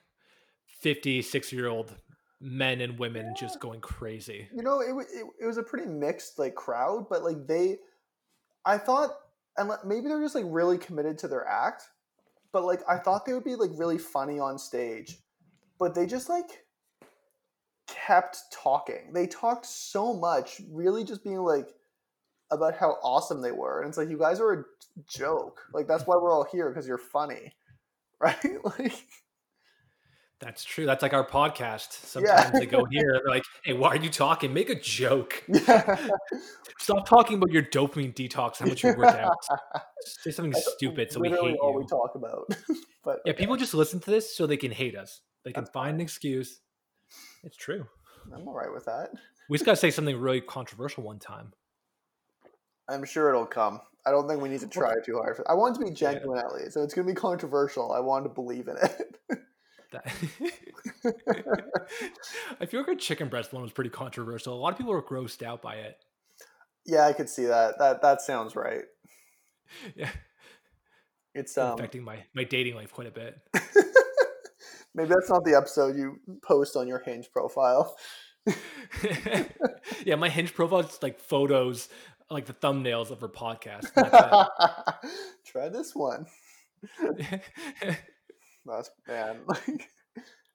50, 0.82 1.22
60 1.22 1.56
year 1.56 1.68
old 1.68 1.96
men 2.40 2.82
and 2.82 2.98
women 3.00 3.34
just 3.38 3.60
going 3.60 3.80
crazy. 3.82 4.48
you 4.54 4.62
know 4.62 4.80
it, 4.80 4.90
it, 5.12 5.26
it 5.42 5.46
was 5.46 5.58
a 5.58 5.64
pretty 5.64 5.88
mixed 5.88 6.38
like 6.38 6.54
crowd 6.54 7.08
but 7.10 7.24
like 7.24 7.48
they 7.48 7.78
i 8.64 8.78
thought 8.78 9.10
and 9.58 9.72
maybe 9.86 10.08
they're 10.08 10.22
just 10.22 10.36
like 10.36 10.46
really 10.48 10.78
committed 10.78 11.18
to 11.18 11.28
their 11.28 11.48
act 11.48 11.84
but 12.52 12.64
like 12.64 12.82
i 12.88 12.98
thought 12.98 13.26
they 13.26 13.34
would 13.34 13.44
be 13.44 13.56
like 13.56 13.72
really 13.76 13.98
funny 13.98 14.40
on 14.40 14.58
stage 14.58 15.18
but 15.80 15.94
they 15.94 16.06
just 16.06 16.30
like 16.30 16.64
kept 17.88 18.40
talking. 18.52 19.12
They 19.14 19.28
talked 19.28 19.66
so 19.66 20.14
much 20.14 20.62
really 20.72 21.04
just 21.04 21.24
being 21.24 21.40
like 21.40 21.70
about 22.52 22.76
how 22.76 22.98
awesome 23.04 23.42
they 23.42 23.52
were 23.52 23.82
and 23.82 23.90
it's 23.90 23.98
like 23.98 24.10
you 24.10 24.18
guys 24.18 24.40
are 24.40 24.54
a 24.54 24.64
joke. 25.08 25.62
Like 25.74 25.88
that's 25.88 26.06
why 26.06 26.16
we're 26.16 26.32
all 26.32 26.48
here 26.50 26.70
because 26.70 26.88
you're 26.88 26.98
funny. 26.98 27.54
Right? 28.20 28.36
Like 28.64 29.06
That's 30.40 30.64
true. 30.64 30.86
That's 30.86 31.02
like 31.02 31.14
our 31.14 31.28
podcast. 31.28 32.04
Yeah. 32.24 32.42
Sometimes 32.44 32.60
they 32.60 32.66
go 32.66 32.86
here, 32.86 33.20
they're 33.24 33.30
like, 33.34 33.44
hey, 33.64 33.74
why 33.74 33.90
are 33.90 33.98
you 33.98 34.10
talking? 34.10 34.54
Make 34.54 34.70
a 34.70 34.80
joke. 34.80 35.44
yeah 35.48 36.08
Stop 36.80 37.08
talking 37.08 37.38
about 37.38 37.52
your 37.52 37.64
dopamine 37.64 38.14
detox, 38.14 38.58
how 38.60 38.66
much 38.66 38.84
you 38.84 38.94
work 38.96 39.16
out. 39.16 39.36
Say 40.02 40.32
something 40.32 40.52
That's 40.52 40.74
stupid 40.74 41.12
so 41.12 41.20
we 41.20 41.30
hate 41.30 41.38
all 41.38 41.74
you. 41.74 41.80
we 41.80 41.86
talk 41.88 42.14
about 42.16 42.48
but 43.04 43.20
Yeah, 43.26 43.32
okay. 43.34 43.40
people 43.40 43.56
just 43.58 43.74
listen 43.74 44.00
to 44.00 44.10
this 44.12 44.36
so 44.36 44.46
they 44.48 44.58
can 44.58 44.72
hate 44.72 44.96
us. 44.96 45.22
They 45.44 45.52
can 45.54 45.64
That's 45.64 45.74
find 45.74 45.96
an 45.96 46.02
excuse. 46.02 46.60
It's 47.44 47.58
true. 47.58 47.86
i'm 48.34 48.48
all 48.48 48.54
right 48.56 48.72
with 48.74 48.86
that 48.86 49.12
We 49.50 49.58
just 49.58 49.66
gotta 49.66 49.78
say 49.78 49.92
something 49.92 50.16
really 50.18 50.42
controversial 50.42 51.04
one 51.04 51.20
time. 51.20 51.54
I'm 52.90 53.04
sure 53.06 53.30
it'll 53.30 53.46
come. 53.46 53.82
I 54.06 54.12
don't 54.12 54.28
think 54.28 54.42
we 54.42 54.50
need 54.50 54.62
to 54.62 54.68
try 54.68 54.94
too 55.06 55.18
hard. 55.18 55.36
For, 55.36 55.50
I 55.52 55.54
want 55.56 55.76
it 55.76 55.80
to 55.80 55.86
be 55.86 55.92
genuine 55.92 56.40
at 56.40 56.54
least. 56.54 56.74
So 56.74 56.84
it's 56.84 56.94
going 56.94 57.06
to 57.06 57.14
be 57.14 57.20
controversial. 57.20 57.92
I 57.92 58.00
want 58.00 58.24
to 58.24 58.30
believe 58.30 58.70
in 58.70 58.78
it. 58.78 59.18
That 59.92 60.06
I 62.62 62.66
feel 62.66 62.82
like 62.82 62.90
our 62.90 62.96
chicken 62.96 63.30
breast 63.30 63.54
one 63.54 63.62
was 63.62 63.72
pretty 63.72 63.90
controversial. 63.90 64.54
A 64.54 64.60
lot 64.60 64.72
of 64.74 64.78
people 64.78 64.94
were 64.94 65.04
grossed 65.04 65.44
out 65.44 65.62
by 65.62 65.76
it. 65.76 65.98
yeah, 66.86 67.06
I 67.06 67.14
could 67.14 67.30
see 67.30 67.46
that. 67.46 67.76
That 67.80 68.02
that 68.02 68.22
sounds 68.22 68.56
right. 68.56 68.84
Yeah, 69.96 70.10
It's 71.36 71.58
um 71.58 71.74
affecting 71.74 72.04
my 72.04 72.24
my 72.34 72.46
dating 72.46 72.76
life 72.76 72.94
quite 72.94 73.08
a 73.08 73.12
bit. 73.12 73.38
maybe 74.96 75.10
that's 75.10 75.30
not 75.30 75.44
the 75.44 75.56
episode 75.56 75.98
you 75.98 76.20
post 76.42 76.78
on 76.78 76.88
your 76.88 77.00
Hinge 77.00 77.30
profile. 77.34 77.94
yeah, 80.06 80.16
my 80.16 80.30
Hinge 80.30 80.54
profile 80.54 80.80
is 80.80 81.04
like 81.04 81.20
photos, 81.20 81.90
like 82.30 82.46
the 82.46 82.54
thumbnails 82.54 83.12
of 83.12 83.20
her 83.20 83.28
podcast. 83.28 83.94
Try 85.46 85.68
this 85.68 85.94
one. 85.94 86.26
That's 88.68 88.90
man. 89.08 89.38
Like, 89.48 89.90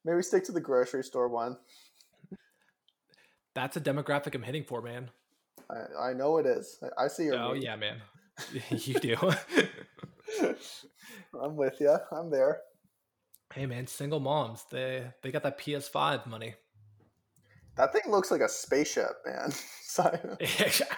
Maybe 0.04 0.22
stick 0.22 0.44
to 0.44 0.52
the 0.52 0.60
grocery 0.60 1.04
store 1.04 1.28
one. 1.28 1.56
That's 3.54 3.76
a 3.76 3.80
demographic 3.80 4.34
I'm 4.34 4.42
hitting 4.42 4.64
for, 4.64 4.82
man. 4.82 5.10
I, 5.70 6.08
I 6.08 6.12
know 6.12 6.38
it 6.38 6.46
is. 6.46 6.78
I, 6.82 7.04
I 7.04 7.08
see 7.08 7.24
your. 7.24 7.36
Oh 7.36 7.52
yeah, 7.52 7.76
man. 7.76 8.02
you 8.70 8.94
do. 8.94 9.16
I'm 11.40 11.56
with 11.56 11.80
you. 11.80 11.96
I'm 12.10 12.30
there. 12.30 12.60
hey 13.54 13.66
man, 13.66 13.86
single 13.86 14.20
moms. 14.20 14.64
They 14.70 15.04
they 15.22 15.30
got 15.30 15.42
that 15.44 15.58
PS5 15.58 16.26
money. 16.26 16.54
That 17.76 17.92
thing 17.92 18.02
looks 18.10 18.30
like 18.30 18.40
a 18.40 18.48
spaceship, 18.48 19.12
man. 19.24 19.52
Sorry. 19.82 20.18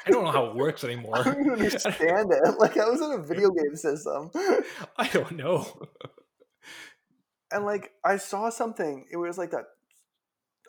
I 0.07 0.11
don't 0.11 0.25
know 0.25 0.31
how 0.31 0.47
it 0.47 0.57
works 0.57 0.83
anymore. 0.85 1.19
I 1.19 1.25
don't 1.25 1.41
even 1.41 1.53
understand 1.53 2.33
it. 2.33 2.59
Like 2.59 2.77
I 2.79 2.89
was 2.89 3.01
in 3.01 3.13
a 3.13 3.23
video 3.23 3.51
game 3.51 3.77
system. 3.77 4.31
I 4.97 5.09
don't 5.09 5.33
know. 5.33 5.67
And 7.55 7.65
like 7.65 7.93
I 8.05 8.17
saw 8.17 8.51
something. 8.51 9.07
It 9.11 9.17
was 9.17 9.39
like 9.39 9.53
that 9.53 9.65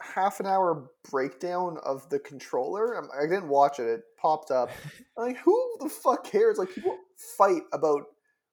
half 0.01 0.39
an 0.39 0.45
hour 0.45 0.89
breakdown 1.09 1.77
of 1.83 2.07
the 2.09 2.19
controller. 2.19 2.95
I 3.19 3.23
didn't 3.27 3.49
watch 3.49 3.79
it. 3.79 3.87
It 3.87 4.01
popped 4.21 4.51
up. 4.51 4.69
I'm 5.17 5.25
like, 5.27 5.37
who 5.37 5.77
the 5.81 5.89
fuck 5.89 6.23
cares? 6.23 6.57
Like 6.57 6.73
people 6.73 6.97
fight 7.37 7.63
about 7.73 8.03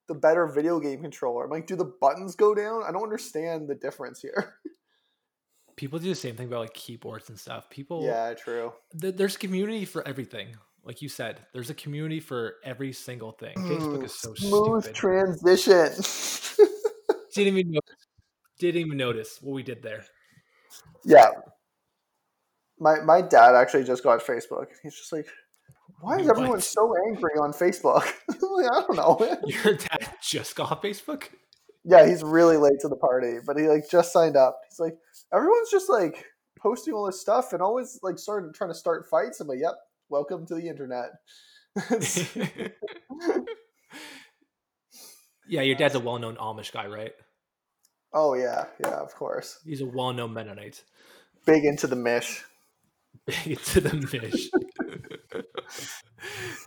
the 0.09 0.15
better 0.15 0.47
video 0.47 0.81
game 0.81 1.03
controller. 1.03 1.45
I'm 1.45 1.51
like, 1.51 1.67
do 1.67 1.77
the 1.77 1.93
buttons 2.01 2.35
go 2.35 2.55
down? 2.55 2.83
I 2.87 2.91
don't 2.91 3.03
understand 3.03 3.69
the 3.69 3.75
difference 3.75 4.21
here. 4.21 4.55
People 5.77 5.99
do 5.99 6.09
the 6.09 6.15
same 6.15 6.37
thing 6.37 6.49
about 6.49 6.61
like 6.61 6.75
keyboards 6.75 7.31
and 7.31 7.39
stuff. 7.39 7.71
People, 7.71 8.05
yeah, 8.05 8.35
true. 8.35 8.73
th- 9.01 9.17
there's 9.17 9.39
community 9.39 9.87
for 9.87 10.07
everything. 10.07 10.49
Like 10.85 11.01
you 11.01 11.09
said, 11.09 11.41
there's 11.55 11.71
a 11.71 11.75
community 11.75 12.21
for 12.21 12.57
every 12.63 12.93
single 12.93 13.33
thing. 13.33 13.57
Facebook 13.57 14.05
is 14.05 14.13
so 14.13 14.31
Mm, 14.31 14.39
Smooth 14.39 14.83
stupid. 14.85 14.95
transition. 14.95 16.69
didn't 17.35 17.59
even 17.59 17.73
notice, 17.73 18.07
didn't 18.63 18.81
even 18.87 18.97
notice 18.97 19.39
what 19.43 19.55
we 19.55 19.63
did 19.63 19.83
there. 19.83 20.05
yeah. 21.05 21.29
My 22.79 23.01
my 23.01 23.21
dad 23.23 23.55
actually 23.55 23.85
just 23.85 24.03
got 24.03 24.21
Facebook. 24.25 24.67
He's 24.83 24.95
just 24.97 25.13
like, 25.13 25.27
why 26.01 26.19
is 26.19 26.27
What? 26.27 26.37
everyone 26.39 26.61
so 26.61 26.95
angry 27.09 27.33
on 27.41 27.53
Facebook? 27.53 28.07
Like, 28.53 28.71
I 28.71 28.81
don't 28.83 28.97
know. 28.97 29.39
Your 29.65 29.75
dad 29.75 30.09
just 30.23 30.55
got 30.57 30.83
Facebook. 30.83 31.25
Yeah, 31.85 32.07
he's 32.07 32.23
really 32.23 32.57
late 32.59 32.79
to 32.81 32.89
the 32.89 32.97
party, 32.97 33.39
but 33.47 33.57
he 33.59 33.67
like 33.69 33.89
just 33.91 34.13
signed 34.13 34.37
up. 34.37 34.59
He's 34.69 34.79
like, 34.79 34.95
everyone's 35.33 35.71
just 35.71 35.89
like 35.89 36.25
posting 36.61 36.93
all 36.95 37.07
this 37.07 37.21
stuff 37.21 37.53
and 37.53 37.63
always 37.63 37.99
like 38.03 38.19
started 38.19 38.55
trying 38.55 38.71
to 38.71 38.75
start 38.75 39.07
fights. 39.11 39.41
I'm 39.41 39.49
like, 39.49 39.59
yep, 39.61 39.75
welcome 40.11 40.47
to 40.47 40.55
the 40.55 40.69
internet. 40.69 41.11
yeah, 45.49 45.63
your 45.63 45.77
dad's 45.77 45.95
a 45.95 46.01
well-known 46.01 46.37
Amish 46.37 46.73
guy, 46.73 46.87
right? 46.87 47.13
Oh 48.15 48.35
yeah, 48.35 48.67
yeah, 48.81 48.97
of 49.01 49.15
course. 49.15 49.59
He's 49.65 49.81
a 49.81 49.87
well-known 49.87 50.33
Mennonite. 50.33 50.83
Big 51.47 51.65
into 51.65 51.87
the 51.87 51.97
mish. 51.97 52.45
Big 53.27 53.61
to 53.63 53.81
the 53.81 53.95
mish. 54.13 54.51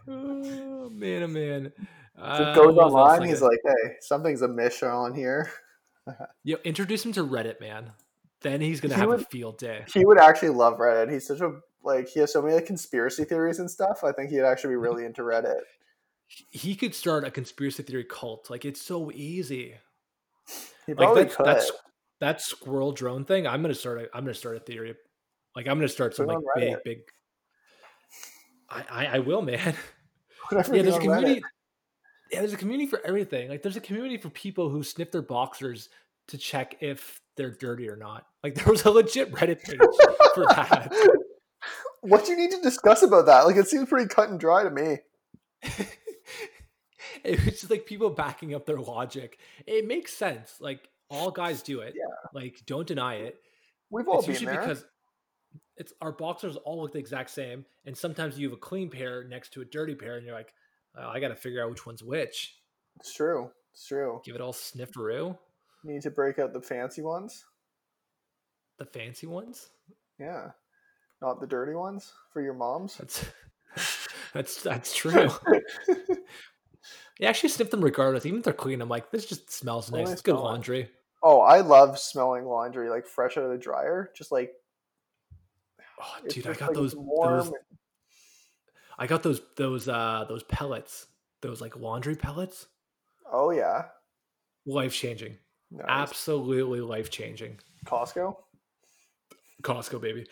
oh 0.08 0.90
man, 0.90 1.24
oh 1.24 1.28
man. 1.28 1.74
Uh, 2.18 2.54
goes 2.56 2.76
was 2.76 2.94
online. 2.94 3.28
He's 3.28 3.42
like, 3.42 3.60
hey, 3.64 3.96
something's 4.02 4.42
a 4.42 4.48
mish 4.48 4.84
on 4.84 5.14
here. 5.14 5.52
Yo, 6.44 6.58
introduce 6.64 7.04
him 7.06 7.12
to 7.14 7.26
Reddit, 7.26 7.60
man. 7.60 7.92
Then 8.42 8.62
he's 8.62 8.80
gonna 8.80 8.94
He 8.94 9.00
have 9.00 9.10
a 9.10 9.18
would- 9.18 9.28
field 9.28 9.58
day. 9.58 9.86
He 9.94 10.06
would 10.06 10.20
actually 10.20 10.50
love 10.50 10.78
Reddit. 10.78 11.12
He's 11.12 11.28
such 11.28 11.42
a 11.42 11.52
like 11.84 12.08
he 12.08 12.20
has 12.20 12.32
so 12.34 12.42
many 12.42 12.56
like 12.56 12.66
conspiracy 12.66 13.26
theories 13.26 13.60
and 13.60 13.70
stuff. 13.70 14.04
I 14.04 14.12
think 14.12 14.30
he'd 14.30 14.42
actually 14.42 14.72
be 14.72 14.78
really 14.78 15.06
into 15.06 15.22
Reddit. 15.24 15.62
He 16.50 16.76
could 16.76 16.96
start 16.96 17.24
a 17.24 17.32
conspiracy 17.32 17.84
theory 17.84 18.06
cult. 18.06 18.50
Like 18.50 18.66
it's 18.66 18.82
so 18.82 19.12
easy. 19.14 19.76
Like 20.88 20.98
probably 20.98 21.24
that, 21.24 21.36
could. 21.36 21.46
that's 21.46 21.72
that 22.20 22.42
squirrel 22.42 22.92
drone 22.92 23.26
thing. 23.26 23.48
I'm 23.48 23.62
gonna 23.62 23.74
start. 23.74 24.00
A, 24.00 24.04
I'm 24.16 24.24
gonna 24.24 24.34
start 24.34 24.58
a 24.58 24.60
theory. 24.60 24.96
Like 25.56 25.68
I'm 25.68 25.78
gonna 25.78 25.88
start 25.88 26.16
some 26.16 26.28
like 26.28 26.38
big, 26.56 26.78
big. 26.84 27.00
I, 28.70 28.86
I 28.90 29.06
I 29.06 29.20
will, 29.20 29.42
man. 29.42 29.76
Whatever 30.50 30.76
yeah, 30.76 30.82
there's 30.84 30.96
a 30.96 30.98
on 30.98 31.04
Reddit. 31.04 31.18
community. 31.20 31.44
Yeah, 32.32 32.40
there's 32.40 32.54
a 32.54 32.58
community 32.58 32.90
for 32.90 33.00
everything. 33.06 33.50
Like 33.50 33.62
there's 33.62 33.78
a 33.78 33.82
community 33.82 34.18
for 34.18 34.30
people 34.30 34.70
who 34.70 34.84
sniff 34.84 35.12
their 35.12 35.22
boxers 35.22 35.90
to 36.28 36.38
check 36.38 36.78
if 36.82 37.20
they're 37.38 37.52
dirty 37.52 37.90
or 37.90 37.96
not. 37.96 38.26
Like 38.44 38.56
there 38.56 38.72
was 38.72 38.86
a 38.86 38.92
legit 38.92 39.32
Reddit 39.32 39.62
page 39.64 39.80
for 40.34 40.46
that. 40.50 40.92
What 42.02 42.26
do 42.26 42.32
you 42.32 42.38
need 42.38 42.52
to 42.52 42.62
discuss 42.62 43.02
about 43.04 43.26
that? 43.26 43.46
Like 43.46 43.56
it 43.56 43.68
seems 43.68 43.90
pretty 43.90 44.08
cut 44.08 44.30
and 44.30 44.40
dry 44.40 44.64
to 44.64 44.70
me. 44.72 44.98
it 47.26 47.44
was 47.46 47.60
just 47.62 47.70
like 47.70 47.86
people 47.86 48.10
backing 48.10 48.54
up 48.54 48.66
their 48.66 48.80
logic. 48.80 49.40
It 49.66 49.88
makes 49.88 50.14
sense. 50.14 50.58
Like 50.60 50.90
all 51.10 51.32
guys 51.32 51.62
do 51.62 51.82
it. 51.82 51.94
Yeah. 51.96 52.04
Like 52.34 52.62
don't 52.66 52.88
deny 52.88 53.16
it. 53.16 53.40
We've 53.90 54.08
all 54.08 54.20
it's 54.20 54.40
been 54.40 54.46
there. 54.46 54.62
because 54.62 54.86
it's 55.78 55.94
our 56.02 56.12
boxers 56.12 56.56
all 56.58 56.82
look 56.82 56.94
the 56.94 57.00
exact 57.00 57.30
same, 57.30 57.66
and 57.86 57.98
sometimes 57.98 58.40
you 58.40 58.48
have 58.48 58.58
a 58.58 58.60
clean 58.60 58.90
pair 58.90 59.24
next 59.24 59.54
to 59.54 59.62
a 59.62 59.66
dirty 59.66 59.96
pair, 59.96 60.18
and 60.18 60.26
you're 60.26 60.36
like, 60.36 60.54
oh, 60.98 61.08
I 61.08 61.20
got 61.20 61.30
to 61.30 61.36
figure 61.36 61.64
out 61.64 61.70
which 61.70 61.86
one's 61.86 62.04
which. 62.04 62.56
It's 62.98 63.14
true. 63.14 63.52
It's 63.74 63.86
true. 63.86 64.22
Give 64.24 64.36
it 64.36 64.42
all 64.42 64.54
snifferoo. 64.54 65.38
Need 65.84 66.02
to 66.04 66.12
break 66.12 66.40
out 66.40 66.54
the 66.54 66.62
fancy 66.62 67.02
ones. 67.02 67.44
The 68.80 68.86
fancy 68.86 69.28
ones. 69.28 69.70
Yeah. 70.20 70.52
Not 71.22 71.40
the 71.40 71.48
dirty 71.48 71.74
ones 71.74 72.12
for 72.32 72.42
your 72.42 72.54
moms. 72.54 72.98
That's 72.98 73.26
that's 74.34 74.62
that's 74.62 74.96
true. 74.96 75.30
You 77.20 77.28
actually 77.28 77.50
sniff 77.50 77.72
them 77.72 77.82
regardless, 77.82 78.26
even 78.26 78.40
if 78.40 78.46
they're 78.46 78.54
clean. 78.54 78.82
I'm 78.82 78.90
like, 78.90 79.12
this 79.12 79.26
just 79.26 79.52
smells 79.52 79.92
nice. 79.92 80.12
It's 80.12 80.22
good 80.22 80.36
laundry. 80.36 80.90
Oh, 81.24 81.40
I 81.40 81.62
love 81.62 81.98
smelling 81.98 82.46
laundry 82.46 82.90
like 82.90 83.08
fresh 83.08 83.38
out 83.38 83.46
of 83.46 83.52
the 83.52 83.58
dryer. 83.58 84.12
Just 84.16 84.32
like 84.32 84.52
Oh, 86.02 86.28
dude, 86.28 86.48
I 86.48 86.54
got 86.54 86.70
like, 86.70 86.76
those, 86.76 86.94
those. 86.94 87.52
I 88.98 89.08
got 89.08 89.24
those 89.24 89.42
those 89.56 89.88
uh 89.88 90.26
those 90.28 90.44
pellets. 90.44 91.08
Those 91.42 91.62
like 91.62 91.76
laundry 91.78 92.16
pellets. 92.16 92.68
Oh 93.32 93.52
yeah. 93.52 93.86
Life 94.66 94.94
changing. 94.94 95.38
Nice. 95.72 95.86
Absolutely 95.88 96.82
life 96.82 97.10
changing. 97.10 97.60
Costco. 97.86 98.36
Costco, 99.62 100.02
baby. 100.02 100.28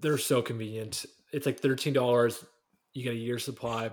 They're 0.00 0.18
so 0.18 0.42
convenient. 0.42 1.06
It's 1.32 1.46
like 1.46 1.60
thirteen 1.60 1.92
dollars. 1.92 2.44
You 2.94 3.04
get 3.04 3.12
a 3.12 3.16
year's 3.16 3.44
supply. 3.44 3.90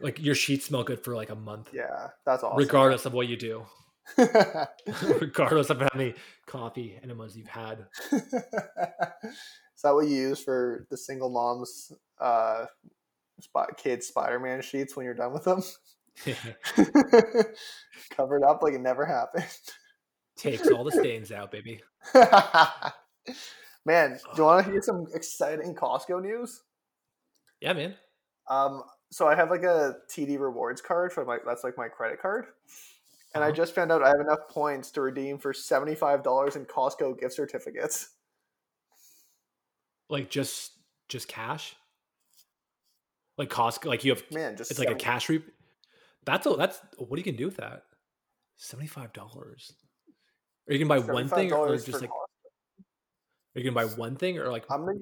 Like 0.00 0.20
your 0.20 0.34
sheets 0.34 0.66
smell 0.66 0.82
good 0.84 1.00
for 1.02 1.14
like 1.14 1.30
a 1.30 1.34
month, 1.36 1.70
Yeah, 1.72 2.08
that's 2.26 2.42
awesome. 2.42 2.58
regardless 2.58 3.06
of 3.06 3.12
what 3.14 3.28
you 3.28 3.36
do, 3.36 3.64
regardless 5.20 5.70
of 5.70 5.80
how 5.80 5.88
many 5.94 6.14
coffee 6.46 6.98
enemas 7.02 7.36
you've 7.36 7.46
had. 7.48 7.86
Is 8.12 8.22
that 9.82 9.94
what 9.94 10.06
you 10.08 10.14
use 10.16 10.40
for 10.42 10.86
the 10.90 10.96
single 10.96 11.30
moms 11.30 11.92
uh 12.20 12.66
spot 13.40 13.76
kids 13.76 14.06
Spider-Man 14.08 14.62
sheets 14.62 14.96
when 14.96 15.04
you're 15.04 15.14
done 15.14 15.32
with 15.32 15.44
them? 15.44 15.62
Covered 18.10 18.42
up 18.44 18.62
like 18.62 18.74
it 18.74 18.80
never 18.80 19.04
happened. 19.04 19.46
Takes 20.36 20.68
all 20.68 20.84
the 20.84 20.92
stains 20.92 21.30
out, 21.32 21.50
baby. 21.52 21.80
Man, 23.86 24.18
do 24.34 24.38
you 24.38 24.44
want 24.44 24.64
to 24.64 24.72
hear 24.72 24.82
some 24.82 25.06
exciting 25.14 25.74
Costco 25.74 26.22
news? 26.22 26.62
Yeah, 27.60 27.72
man. 27.74 27.94
Um, 28.48 28.82
so 29.14 29.28
I 29.28 29.36
have 29.36 29.48
like 29.48 29.62
a 29.62 29.98
TD 30.08 30.40
rewards 30.40 30.80
card 30.80 31.12
for 31.12 31.24
my 31.24 31.38
that's 31.46 31.62
like 31.62 31.76
my 31.78 31.86
credit 31.86 32.20
card. 32.20 32.46
And 33.32 33.44
I 33.44 33.48
Uh-huh. 33.48 33.56
just 33.56 33.72
found 33.72 33.92
out 33.92 34.02
I 34.02 34.08
have 34.08 34.18
enough 34.20 34.48
points 34.48 34.90
to 34.92 35.02
redeem 35.02 35.38
for 35.38 35.52
$75 35.52 36.56
in 36.56 36.64
Costco 36.66 37.20
gift 37.20 37.34
certificates. 37.34 38.08
Like 40.10 40.30
just 40.30 40.72
just 41.08 41.28
cash. 41.28 41.76
Like 43.38 43.50
Costco, 43.50 43.86
like 43.86 44.02
you 44.04 44.10
have 44.10 44.24
Man, 44.32 44.56
just 44.56 44.72
it's 44.72 44.80
like 44.80 44.90
a 44.90 44.96
cash 44.96 45.28
reap. 45.28 45.46
That's 46.24 46.46
a 46.46 46.50
that's 46.56 46.80
what 46.98 47.10
do 47.10 47.16
you 47.18 47.22
can 47.24 47.36
do 47.36 47.46
with 47.46 47.56
that. 47.58 47.84
Seventy 48.56 48.88
five 48.88 49.12
dollars. 49.12 49.72
Are 50.68 50.72
you 50.72 50.84
gonna 50.84 51.00
buy 51.00 51.12
one 51.12 51.28
thing 51.28 51.52
or 51.52 51.76
just 51.76 52.00
like 52.00 52.10
Costco. 52.10 52.14
are 53.54 53.60
you 53.60 53.70
gonna 53.70 53.88
buy 53.88 53.94
one 53.94 54.16
thing 54.16 54.38
or 54.38 54.50
like 54.50 54.64
I'm 54.68 54.84
gonna 54.84 54.98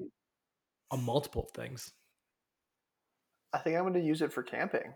a 0.91 0.97
multiple 0.97 1.49
things? 1.55 1.91
I 3.53 3.59
think 3.59 3.77
I'm 3.77 3.83
gonna 3.83 3.99
use 3.99 4.21
it 4.21 4.33
for 4.33 4.43
camping. 4.43 4.93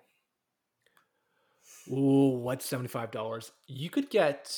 Ooh, 1.90 2.40
what's 2.40 2.66
seventy 2.66 2.90
five 2.90 3.12
dollars? 3.12 3.52
You 3.68 3.90
could 3.90 4.10
get 4.10 4.54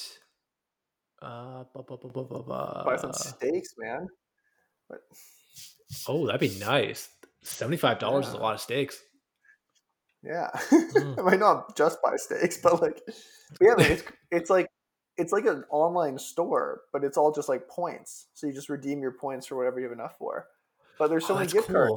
uh 1.22 1.63
bu- 1.74 1.84
bu- 1.84 1.98
bu- 1.98 2.10
bu- 2.10 2.24
bu- 2.27 2.44
Buy 2.44 2.98
some 3.00 3.12
bu- 3.12 3.18
steaks, 3.18 3.74
man. 3.77 4.08
But 4.89 5.01
oh 6.08 6.25
that'd 6.25 6.39
be 6.41 6.58
nice. 6.60 7.10
Seventy 7.44 7.77
five 7.77 8.00
dollars 8.00 8.27
is 8.27 8.34
a 8.34 8.38
lot 8.38 8.56
of 8.56 8.62
steaks. 8.62 9.01
yeah. 10.24 10.50
Mm. 10.72 11.20
I 11.20 11.22
might 11.22 11.39
not 11.39 11.75
just 11.77 12.00
buy 12.01 12.15
steaks, 12.15 12.58
but 12.58 12.82
like 12.82 13.01
but 13.06 13.15
yeah, 13.62 13.75
man, 13.77 13.91
it's 13.91 14.03
it's 14.32 14.50
like 14.50 14.68
it's 15.18 15.32
like 15.34 15.46
an 15.46 15.65
online 15.70 16.18
store, 16.18 16.82
but 16.94 17.03
it's 17.03 17.18
all 17.18 17.32
just 17.32 17.50
like 17.50 17.68
points. 17.68 18.27
So 18.34 18.48
you 18.48 18.53
just 18.53 18.70
redeem 18.70 19.01
your 19.01 19.12
points 19.12 19.46
for 19.48 19.58
whatever 19.58 19.79
you 19.79 19.86
have 19.86 19.94
enough 19.94 20.18
for. 20.18 20.48
But 20.98 21.10
there's 21.10 21.25
so 21.27 21.34
Oh, 21.36 21.39
many 21.39 21.51
gift 21.51 21.68
cards. 21.72 21.91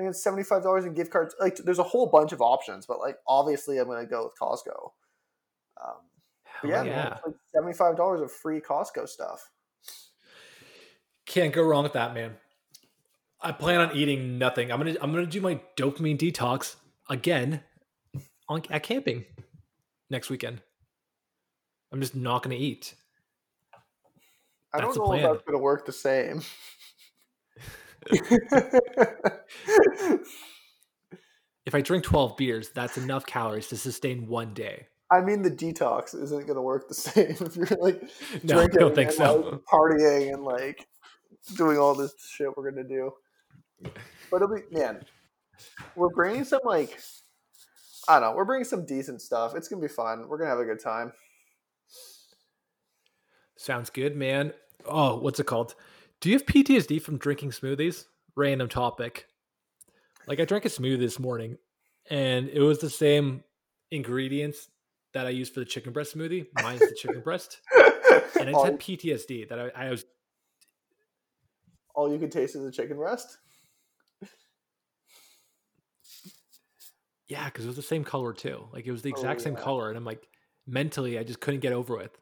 I 0.00 0.02
think 0.02 0.10
it's 0.12 0.22
seventy 0.22 0.44
five 0.44 0.62
dollars 0.62 0.86
in 0.86 0.94
gift 0.94 1.10
cards. 1.10 1.34
Like 1.38 1.56
there's 1.56 1.78
a 1.78 1.82
whole 1.84 2.06
bunch 2.06 2.32
of 2.32 2.40
options, 2.40 2.86
but 2.86 3.00
like 3.00 3.16
obviously 3.28 3.76
I'm 3.76 3.86
gonna 3.86 4.06
go 4.06 4.24
with 4.24 4.38
Costco. 4.40 4.92
Um, 5.82 5.96
But 6.62 6.70
yeah, 6.70 6.82
man, 6.84 7.18
like 7.26 7.34
seventy 7.54 7.74
five 7.74 7.98
dollars 7.98 8.22
of 8.22 8.32
free 8.32 8.60
Costco 8.62 9.06
stuff. 9.06 9.50
Can't 11.26 11.52
go 11.52 11.62
wrong 11.62 11.82
with 11.82 11.92
that, 11.92 12.14
man. 12.14 12.36
I 13.42 13.52
plan 13.52 13.80
on 13.80 13.94
eating 13.94 14.38
nothing. 14.38 14.72
I'm 14.72 14.78
gonna 14.78 14.96
I'm 15.02 15.12
gonna 15.12 15.26
do 15.26 15.42
my 15.42 15.60
dopamine 15.76 16.16
detox 16.16 16.76
again 17.10 17.60
on 18.48 18.62
at 18.70 18.82
camping 18.82 19.26
next 20.08 20.30
weekend. 20.30 20.62
I'm 21.92 22.00
just 22.00 22.14
not 22.16 22.42
gonna 22.42 22.54
eat. 22.54 22.94
I 24.72 24.80
That's 24.80 24.96
don't 24.96 25.08
know 25.08 25.14
if 25.14 25.22
that's 25.22 25.42
gonna 25.44 25.58
work 25.58 25.84
the 25.84 25.92
same. 25.92 26.40
If 31.66 31.74
I 31.74 31.82
drink 31.82 32.04
12 32.04 32.36
beers, 32.36 32.70
that's 32.70 32.96
enough 32.96 33.26
calories 33.26 33.68
to 33.68 33.76
sustain 33.76 34.26
one 34.26 34.54
day. 34.54 34.86
I 35.12 35.20
mean, 35.20 35.42
the 35.42 35.50
detox 35.50 36.20
isn't 36.20 36.46
gonna 36.46 36.62
work 36.62 36.88
the 36.88 36.94
same 37.06 37.36
if 37.40 37.56
you're 37.56 37.66
like 37.80 38.02
No, 38.42 38.54
I 38.54 38.66
drinking 38.66 38.80
don't 38.80 38.94
think 38.94 39.08
and, 39.08 39.16
so. 39.16 39.34
like, 39.34 39.60
partying 39.72 40.32
and 40.32 40.42
like 40.42 40.86
doing 41.56 41.78
all 41.78 41.94
this 41.94 42.12
shit 42.28 42.48
we're 42.56 42.70
gonna 42.70 42.88
do. 42.88 43.12
But 44.30 44.42
it'll 44.42 44.54
be 44.54 44.62
man, 44.70 45.04
we're 45.96 46.08
bringing 46.10 46.44
some 46.44 46.60
like 46.64 46.98
I 48.08 48.18
don't 48.18 48.30
know, 48.30 48.36
we're 48.36 48.44
bringing 48.44 48.64
some 48.64 48.86
decent 48.86 49.20
stuff. 49.20 49.54
It's 49.54 49.68
gonna 49.68 49.82
be 49.82 49.88
fun. 49.88 50.28
We're 50.28 50.38
gonna 50.38 50.50
have 50.50 50.60
a 50.60 50.64
good 50.64 50.80
time. 50.80 51.12
Sounds 53.56 53.90
good, 53.90 54.16
man. 54.16 54.54
Oh, 54.86 55.18
what's 55.18 55.38
it 55.38 55.44
called? 55.44 55.74
Do 56.20 56.28
you 56.28 56.34
have 56.36 56.46
PTSD 56.46 57.00
from 57.00 57.18
drinking 57.18 57.50
smoothies? 57.50 58.04
Random 58.36 58.68
topic. 58.68 59.26
Like 60.26 60.38
I 60.38 60.44
drank 60.44 60.64
a 60.66 60.68
smoothie 60.68 60.98
this 60.98 61.18
morning 61.18 61.56
and 62.10 62.48
it 62.48 62.60
was 62.60 62.78
the 62.78 62.90
same 62.90 63.42
ingredients 63.90 64.68
that 65.14 65.26
I 65.26 65.30
used 65.30 65.54
for 65.54 65.60
the 65.60 65.66
chicken 65.66 65.92
breast 65.92 66.16
smoothie, 66.16 66.46
minus 66.54 66.80
the 66.80 66.94
chicken 66.94 67.20
breast. 67.20 67.60
And 68.38 68.48
it 68.48 68.54
all, 68.54 68.64
had 68.64 68.78
PTSD 68.78 69.48
that 69.48 69.58
I, 69.58 69.86
I 69.86 69.90
was 69.90 70.04
all 71.94 72.12
you 72.12 72.18
could 72.18 72.30
taste 72.30 72.54
is 72.54 72.62
the 72.62 72.70
chicken 72.70 72.96
breast. 72.96 73.38
yeah, 77.28 77.46
because 77.46 77.64
it 77.64 77.68
was 77.68 77.76
the 77.76 77.82
same 77.82 78.04
color 78.04 78.32
too. 78.32 78.66
Like 78.72 78.86
it 78.86 78.92
was 78.92 79.02
the 79.02 79.10
Oh, 79.10 79.16
exact 79.16 79.40
same 79.40 79.56
color, 79.56 79.88
and 79.88 79.96
I'm 79.96 80.04
like 80.04 80.28
mentally 80.66 81.18
I 81.18 81.24
just 81.24 81.40
couldn't 81.40 81.60
get 81.60 81.72
over 81.72 82.00
it. 82.00 82.12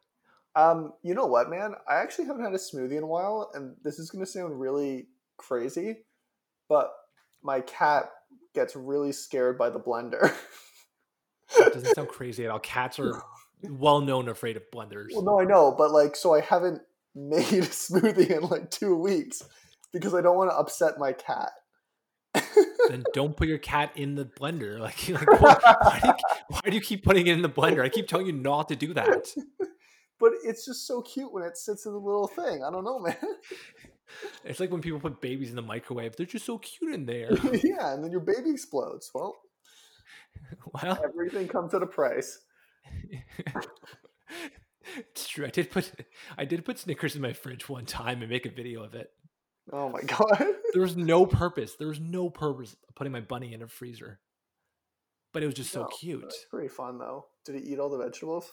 Um, 0.58 0.94
you 1.04 1.14
know 1.14 1.26
what, 1.26 1.48
man? 1.48 1.74
I 1.88 1.96
actually 1.96 2.24
haven't 2.24 2.42
had 2.42 2.52
a 2.52 2.58
smoothie 2.58 2.96
in 2.96 3.04
a 3.04 3.06
while, 3.06 3.52
and 3.54 3.76
this 3.84 4.00
is 4.00 4.10
gonna 4.10 4.26
sound 4.26 4.58
really 4.58 5.06
crazy, 5.36 5.98
but 6.68 6.90
my 7.44 7.60
cat 7.60 8.10
gets 8.56 8.74
really 8.74 9.12
scared 9.12 9.56
by 9.56 9.70
the 9.70 9.78
blender. 9.78 10.34
that 11.58 11.74
doesn't 11.74 11.94
sound 11.94 12.08
crazy 12.08 12.44
at 12.44 12.50
all. 12.50 12.58
Cats 12.58 12.98
are 12.98 13.22
well 13.62 14.00
known 14.00 14.28
afraid 14.28 14.56
of 14.56 14.64
blenders. 14.74 15.10
well, 15.12 15.22
no, 15.22 15.40
I 15.40 15.44
know, 15.44 15.72
but 15.78 15.92
like, 15.92 16.16
so 16.16 16.34
I 16.34 16.40
haven't 16.40 16.82
made 17.14 17.38
a 17.52 17.60
smoothie 17.60 18.36
in 18.36 18.42
like 18.48 18.68
two 18.68 18.96
weeks 18.96 19.44
because 19.92 20.12
I 20.12 20.22
don't 20.22 20.36
want 20.36 20.50
to 20.50 20.56
upset 20.56 20.98
my 20.98 21.12
cat. 21.12 21.50
then 22.88 23.04
don't 23.14 23.36
put 23.36 23.46
your 23.46 23.58
cat 23.58 23.92
in 23.94 24.16
the 24.16 24.24
blender. 24.24 24.76
Like, 24.80 25.08
like 25.08 25.40
why, 25.40 25.56
why, 25.82 26.00
do 26.02 26.08
you, 26.08 26.14
why 26.48 26.60
do 26.70 26.74
you 26.74 26.80
keep 26.80 27.04
putting 27.04 27.28
it 27.28 27.34
in 27.34 27.42
the 27.42 27.48
blender? 27.48 27.84
I 27.84 27.90
keep 27.90 28.08
telling 28.08 28.26
you 28.26 28.32
not 28.32 28.68
to 28.70 28.76
do 28.76 28.92
that. 28.94 29.28
But 30.18 30.32
it's 30.44 30.64
just 30.64 30.86
so 30.86 31.02
cute 31.02 31.32
when 31.32 31.42
it 31.42 31.56
sits 31.56 31.86
in 31.86 31.92
the 31.92 31.98
little 31.98 32.26
thing. 32.28 32.62
I 32.64 32.70
don't 32.70 32.84
know, 32.84 32.98
man. 32.98 33.16
It's 34.42 34.58
like 34.58 34.70
when 34.70 34.80
people 34.80 34.98
put 35.00 35.20
babies 35.20 35.50
in 35.50 35.56
the 35.56 35.60
microwave. 35.60 36.16
They're 36.16 36.24
just 36.24 36.46
so 36.46 36.56
cute 36.56 36.94
in 36.94 37.04
there. 37.04 37.28
yeah, 37.62 37.92
and 37.92 38.02
then 38.02 38.10
your 38.10 38.22
baby 38.22 38.48
explodes. 38.50 39.10
Well, 39.14 39.36
Well, 40.82 40.98
everything 41.04 41.46
comes 41.46 41.74
at 41.74 41.82
a 41.82 41.86
price. 41.86 42.40
it's 45.12 45.28
true. 45.28 45.44
I 45.46 45.50
did 45.50 45.70
put 45.70 45.92
I 46.38 46.44
did 46.46 46.64
put 46.64 46.78
Snickers 46.78 47.16
in 47.16 47.22
my 47.22 47.32
fridge 47.34 47.68
one 47.68 47.84
time 47.84 48.22
and 48.22 48.30
make 48.30 48.46
a 48.46 48.50
video 48.50 48.82
of 48.82 48.94
it. 48.94 49.10
Oh 49.70 49.90
my 49.90 50.00
god. 50.00 50.42
There 50.72 50.82
was 50.82 50.96
no 50.96 51.26
purpose. 51.26 51.74
There 51.74 51.88
was 51.88 52.00
no 52.00 52.30
purpose 52.30 52.76
putting 52.96 53.12
my 53.12 53.20
bunny 53.20 53.52
in 53.52 53.60
a 53.62 53.68
freezer. 53.68 54.20
But 55.34 55.42
it 55.42 55.46
was 55.46 55.54
just 55.54 55.70
so 55.70 55.82
No, 55.82 55.88
cute. 55.88 56.32
Pretty 56.50 56.68
fun 56.68 56.98
though. 56.98 57.26
Did 57.44 57.56
he 57.56 57.72
eat 57.72 57.78
all 57.78 57.90
the 57.90 57.98
vegetables? 58.02 58.50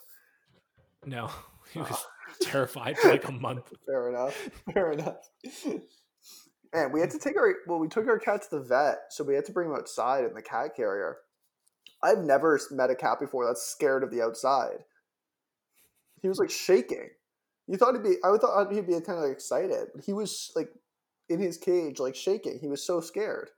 No, 1.05 1.29
he 1.73 1.79
was 1.79 2.05
terrified 2.41 2.97
for 2.97 3.09
like 3.09 3.27
a 3.27 3.31
month. 3.31 3.71
Fair 3.85 4.09
enough. 4.09 4.49
Fair 4.73 4.91
enough. 4.91 5.29
And 6.73 6.91
we 6.91 6.99
had 6.99 7.11
to 7.11 7.19
take 7.19 7.37
our 7.37 7.53
well, 7.67 7.79
we 7.79 7.87
took 7.87 8.07
our 8.07 8.19
cat 8.19 8.41
to 8.43 8.57
the 8.57 8.63
vet, 8.63 8.97
so 9.09 9.23
we 9.23 9.35
had 9.35 9.45
to 9.45 9.51
bring 9.51 9.69
him 9.69 9.75
outside 9.75 10.25
in 10.25 10.33
the 10.33 10.41
cat 10.41 10.75
carrier. 10.75 11.17
I've 12.03 12.19
never 12.19 12.59
met 12.71 12.89
a 12.89 12.95
cat 12.95 13.19
before 13.19 13.45
that's 13.45 13.63
scared 13.63 14.03
of 14.03 14.11
the 14.11 14.21
outside. 14.21 14.83
He 16.21 16.27
was 16.27 16.39
like 16.39 16.51
shaking. 16.51 17.09
You 17.67 17.77
thought 17.77 17.95
he'd 17.95 18.03
be 18.03 18.17
I 18.23 18.35
thought 18.37 18.71
he'd 18.71 18.87
be 18.87 18.99
kind 19.01 19.23
of 19.23 19.31
excited, 19.31 19.87
but 19.95 20.03
he 20.03 20.13
was 20.13 20.51
like 20.55 20.69
in 21.29 21.39
his 21.39 21.57
cage, 21.57 21.99
like 21.99 22.15
shaking. 22.15 22.59
He 22.59 22.67
was 22.67 22.85
so 22.85 22.99
scared. 22.99 23.49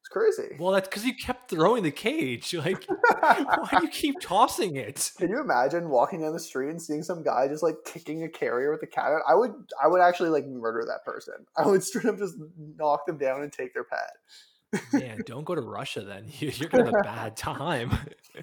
It's 0.00 0.08
crazy. 0.08 0.56
Well, 0.58 0.72
that's 0.72 0.88
because 0.88 1.04
you 1.04 1.14
kept 1.14 1.50
throwing 1.50 1.82
the 1.82 1.90
cage. 1.90 2.54
Like, 2.54 2.86
why 3.20 3.66
do 3.78 3.82
you 3.82 3.88
keep 3.90 4.20
tossing 4.20 4.76
it? 4.76 5.10
Can 5.18 5.28
you 5.30 5.40
imagine 5.40 5.90
walking 5.90 6.22
down 6.22 6.32
the 6.32 6.40
street 6.40 6.70
and 6.70 6.80
seeing 6.80 7.02
some 7.02 7.22
guy 7.22 7.48
just 7.48 7.62
like 7.62 7.76
kicking 7.84 8.22
a 8.22 8.28
carrier 8.28 8.70
with 8.70 8.82
a 8.82 8.86
cat? 8.86 9.10
I 9.28 9.34
would, 9.34 9.52
I 9.82 9.88
would 9.88 10.00
actually 10.00 10.30
like 10.30 10.46
murder 10.46 10.84
that 10.86 11.04
person. 11.04 11.34
I 11.56 11.66
would 11.66 11.82
straight 11.84 12.06
up 12.06 12.16
just 12.18 12.36
knock 12.78 13.06
them 13.06 13.18
down 13.18 13.42
and 13.42 13.52
take 13.52 13.74
their 13.74 13.84
pet. 13.84 14.82
Man, 14.92 15.22
don't 15.26 15.44
go 15.44 15.54
to 15.54 15.60
Russia 15.62 16.02
then. 16.02 16.26
You- 16.38 16.52
You're 16.54 16.68
gonna 16.68 16.84
have 16.86 16.94
a 16.94 17.02
bad 17.02 17.36
time. 17.36 17.90
I 17.92 18.42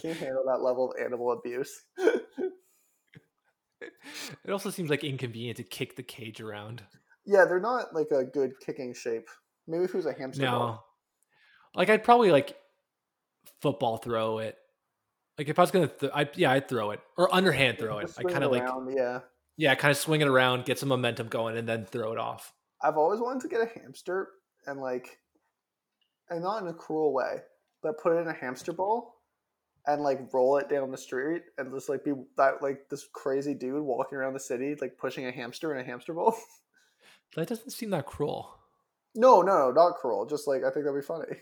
can't 0.00 0.16
handle 0.18 0.44
that 0.46 0.62
level 0.62 0.92
of 0.92 1.00
animal 1.04 1.32
abuse. 1.32 1.82
It 3.80 4.50
also 4.50 4.70
seems 4.70 4.88
like 4.90 5.04
inconvenient 5.04 5.58
to 5.58 5.62
kick 5.62 5.96
the 5.96 6.02
cage 6.02 6.40
around. 6.40 6.82
yeah, 7.26 7.44
they're 7.44 7.60
not 7.60 7.94
like 7.94 8.10
a 8.10 8.24
good 8.24 8.52
kicking 8.64 8.94
shape. 8.94 9.28
Maybe 9.66 9.84
if 9.84 9.90
it 9.90 9.96
was 9.96 10.06
a 10.06 10.12
hamster. 10.12 10.42
No, 10.42 10.50
ball. 10.50 10.86
like 11.74 11.90
I'd 11.90 12.04
probably 12.04 12.30
like 12.30 12.56
football 13.60 13.96
throw 13.96 14.38
it. 14.38 14.56
Like 15.38 15.48
if 15.48 15.58
I 15.58 15.62
was 15.62 15.70
gonna, 15.70 15.88
th- 15.88 16.12
I 16.14 16.28
yeah, 16.34 16.52
I'd 16.52 16.68
throw 16.68 16.92
it 16.92 17.00
or 17.16 17.34
underhand 17.34 17.78
throw 17.78 17.98
it. 17.98 18.10
I 18.18 18.22
kind 18.22 18.44
of 18.44 18.50
like 18.50 18.66
yeah. 18.94 19.20
yeah, 19.56 19.74
kind 19.74 19.90
of 19.90 19.98
swing 19.98 20.20
it 20.20 20.28
around, 20.28 20.64
get 20.64 20.78
some 20.78 20.88
momentum 20.88 21.28
going, 21.28 21.56
and 21.56 21.68
then 21.68 21.84
throw 21.84 22.12
it 22.12 22.18
off. 22.18 22.52
I've 22.82 22.96
always 22.96 23.20
wanted 23.20 23.42
to 23.42 23.48
get 23.48 23.60
a 23.60 23.80
hamster 23.80 24.28
and 24.66 24.80
like, 24.80 25.18
and 26.30 26.42
not 26.42 26.62
in 26.62 26.68
a 26.68 26.74
cruel 26.74 27.12
way, 27.12 27.38
but 27.82 27.98
put 27.98 28.16
it 28.16 28.20
in 28.20 28.28
a 28.28 28.32
hamster 28.32 28.72
ball 28.72 29.16
and 29.86 30.02
like 30.02 30.32
roll 30.32 30.58
it 30.58 30.68
down 30.68 30.90
the 30.90 30.96
street 30.96 31.42
and 31.58 31.72
just 31.72 31.88
like 31.88 32.04
be 32.04 32.12
that 32.36 32.62
like 32.62 32.88
this 32.88 33.06
crazy 33.12 33.54
dude 33.54 33.82
walking 33.82 34.18
around 34.18 34.32
the 34.32 34.40
city 34.40 34.74
like 34.80 34.98
pushing 34.98 35.26
a 35.26 35.32
hamster 35.32 35.74
in 35.74 35.80
a 35.80 35.84
hamster 35.84 36.14
ball. 36.14 36.36
That 37.34 37.48
doesn't 37.48 37.72
seem 37.72 37.90
that 37.90 38.06
cruel. 38.06 38.56
No, 39.16 39.42
no, 39.42 39.68
no, 39.68 39.72
not 39.72 39.94
cruel. 39.96 40.26
Just 40.26 40.46
like 40.46 40.62
I 40.62 40.70
think 40.70 40.84
that'd 40.84 41.00
be 41.00 41.04
funny. 41.04 41.38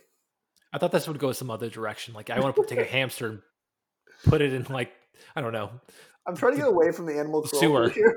I 0.72 0.78
thought 0.78 0.92
this 0.92 1.06
would 1.06 1.18
go 1.18 1.32
some 1.32 1.50
other 1.50 1.68
direction. 1.70 2.14
Like 2.14 2.30
I 2.30 2.40
want 2.40 2.56
to 2.56 2.64
take 2.66 2.80
a 2.80 2.84
hamster 2.84 3.28
and 3.28 3.40
put 4.24 4.42
it 4.42 4.52
in 4.52 4.64
like 4.70 4.92
I 5.36 5.40
don't 5.40 5.52
know. 5.52 5.70
I'm 6.26 6.36
trying 6.36 6.52
to 6.52 6.58
get 6.58 6.68
away 6.68 6.90
from 6.90 7.06
the 7.06 7.18
animal 7.18 7.42
The 7.42 7.48
sewer. 7.48 7.88
here. 7.90 8.16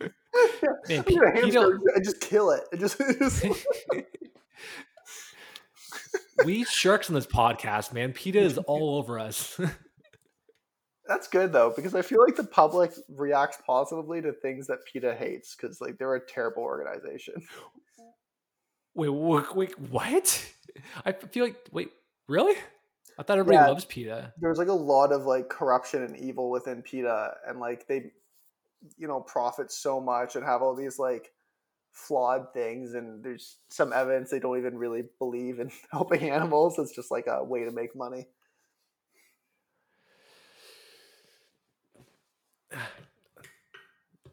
Man, 0.88 0.88
I 0.88 0.92
get 0.92 1.00
a 1.00 1.02
Pe- 1.02 1.40
hamster 1.40 1.80
just 2.02 2.20
kill 2.20 2.50
it. 2.50 2.62
It 2.72 2.80
just, 2.80 2.98
just 3.18 3.44
we 6.44 6.64
sharks 6.64 7.08
on 7.10 7.14
this 7.14 7.26
podcast, 7.26 7.92
man. 7.92 8.12
PETA 8.12 8.40
is 8.40 8.58
all 8.58 8.96
over 8.96 9.18
us. 9.18 9.60
That's 11.06 11.28
good 11.28 11.52
though, 11.52 11.72
because 11.74 11.94
I 11.94 12.02
feel 12.02 12.22
like 12.24 12.36
the 12.36 12.44
public 12.44 12.92
reacts 13.08 13.58
positively 13.66 14.22
to 14.22 14.32
things 14.32 14.66
that 14.68 14.78
PETA 14.90 15.14
hates, 15.14 15.54
because 15.54 15.80
like 15.80 15.98
they're 15.98 16.14
a 16.14 16.26
terrible 16.26 16.62
organization. 16.62 17.34
Wait, 18.94 19.08
wait, 19.08 19.54
wait, 19.56 19.78
what? 19.78 20.52
I 21.04 21.12
feel 21.12 21.44
like 21.44 21.56
wait, 21.72 21.90
really? 22.28 22.56
I 23.18 23.22
thought 23.22 23.38
everybody 23.38 23.64
Yeah. 23.64 23.68
loves 23.68 23.84
PETA. 23.84 24.32
There's 24.38 24.58
like 24.58 24.68
a 24.68 24.72
lot 24.72 25.12
of 25.12 25.24
like 25.26 25.48
corruption 25.48 26.02
and 26.02 26.16
evil 26.16 26.50
within 26.50 26.82
PETA, 26.82 27.34
and 27.46 27.60
like 27.60 27.86
they, 27.86 28.12
you 28.96 29.06
know, 29.06 29.20
profit 29.20 29.70
so 29.70 30.00
much 30.00 30.34
and 30.36 30.44
have 30.44 30.62
all 30.62 30.74
these 30.74 30.98
like 30.98 31.32
flawed 31.92 32.52
things, 32.54 32.94
and 32.94 33.22
there's 33.22 33.58
some 33.68 33.92
evidence 33.92 34.30
they 34.30 34.38
don't 34.40 34.58
even 34.58 34.78
really 34.78 35.04
believe 35.18 35.60
in 35.60 35.70
helping 35.90 36.30
animals. 36.30 36.78
It's 36.78 36.94
just 36.94 37.10
like 37.10 37.26
a 37.26 37.44
way 37.44 37.64
to 37.64 37.70
make 37.70 37.94
money. 37.94 38.28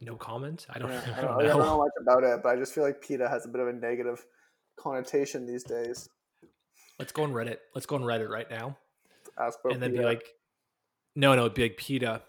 No 0.01 0.15
comment. 0.15 0.65
I 0.69 0.79
don't, 0.79 0.89
Yeah, 0.89 1.01
I 1.17 1.17
I, 1.17 1.21
don't 1.21 1.37
don't, 1.37 1.41
I 1.41 1.47
don't 1.47 1.59
know. 1.59 1.65
know 1.65 1.77
much 1.79 1.91
about 2.01 2.23
it, 2.23 2.41
but 2.41 2.49
I 2.49 2.55
just 2.55 2.73
feel 2.73 2.83
like 2.85 3.01
PETA 3.01 3.27
has 3.27 3.45
a 3.45 3.49
bit 3.49 3.59
of 3.59 3.67
a 3.67 3.73
negative 3.73 4.25
connotation 4.81 5.45
these 5.45 5.63
days. 5.63 6.09
Let's 6.97 7.11
go 7.11 7.23
on 7.23 7.31
Reddit. 7.31 7.57
Let's 7.75 7.85
go 7.85 7.95
on 7.95 8.01
Reddit 8.03 8.29
right 8.29 8.49
now, 8.49 8.77
Ask 9.39 9.59
and 9.65 9.81
then 9.81 9.91
be 9.93 10.03
like, 10.03 10.23
no, 11.15 11.35
no, 11.35 11.45
like 11.45 11.77
PETA 11.77 12.21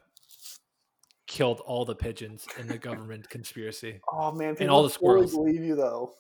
killed 1.27 1.61
all 1.61 1.85
the 1.85 1.95
pigeons 1.95 2.47
in 2.59 2.67
the 2.67 2.79
government 2.79 3.29
conspiracy. 3.31 4.01
oh 4.13 4.33
man, 4.33 4.55
people 4.55 4.65
and 4.65 4.71
all 4.71 4.83
the 4.83 4.91
squirrels. 4.91 5.33
believe 5.35 5.63
you 5.63 5.77
though. 5.77 6.13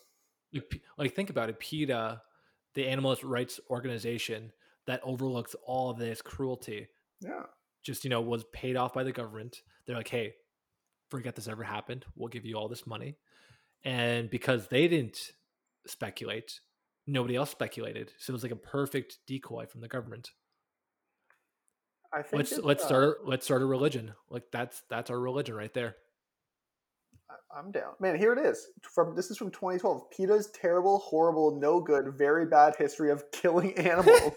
Like, 0.53 0.81
like 0.99 1.15
think 1.15 1.31
about 1.31 1.49
it. 1.49 1.59
PETA, 1.61 2.21
the 2.75 2.87
animal 2.89 3.17
rights 3.23 3.61
organization 3.71 4.53
that 4.87 5.01
overlooks 5.05 5.55
all 5.65 5.93
this 5.95 6.23
cruelty, 6.23 6.89
Yeah. 7.21 7.43
just 7.85 8.05
you 8.05 8.11
know 8.11 8.21
was 8.21 8.45
paid 8.53 8.77
off 8.77 8.95
by 8.95 9.05
the 9.05 9.13
government. 9.13 9.63
They're 9.87 9.97
like, 9.97 10.09
hey, 10.09 10.35
forget 11.09 11.35
this 11.37 11.49
ever 11.49 11.63
happened. 11.65 12.05
We'll 12.17 12.29
give 12.29 12.45
you 12.45 12.57
all 12.57 12.69
this 12.69 12.87
money, 12.87 13.17
and 13.85 14.29
because 14.31 14.69
they 14.69 14.89
didn't 14.89 15.33
speculate, 15.87 16.61
nobody 17.07 17.37
else 17.37 17.51
speculated. 17.51 18.13
So 18.19 18.31
it 18.33 18.35
was 18.35 18.43
like 18.43 18.53
a 18.53 18.57
perfect 18.57 19.19
decoy 19.27 19.67
from 19.67 19.81
the 19.81 19.89
government. 19.89 20.31
I 22.13 22.23
think 22.23 22.39
Let's 22.39 22.59
let's 22.59 22.83
uh, 22.85 22.87
start 22.87 23.19
let's 23.25 23.45
start 23.45 23.63
a 23.63 23.67
religion. 23.67 24.13
Like 24.29 24.45
that's 24.53 24.83
that's 24.91 25.11
our 25.11 25.21
religion 25.21 25.55
right 25.55 25.73
there. 25.73 25.97
I'm 27.57 27.71
down. 27.71 27.93
Man, 28.01 28.17
here 28.17 28.33
it 28.33 28.39
is. 28.45 28.67
From 28.83 29.15
this 29.15 29.31
is 29.31 29.37
from 29.37 29.51
2012. 29.51 30.11
PETA's 30.11 30.51
terrible, 30.51 30.99
horrible, 30.99 31.59
no 31.61 31.81
good, 31.81 32.13
very 32.17 32.47
bad 32.47 32.75
history 32.77 33.11
of 33.11 33.25
killing 33.33 33.77
animals. 33.79 34.33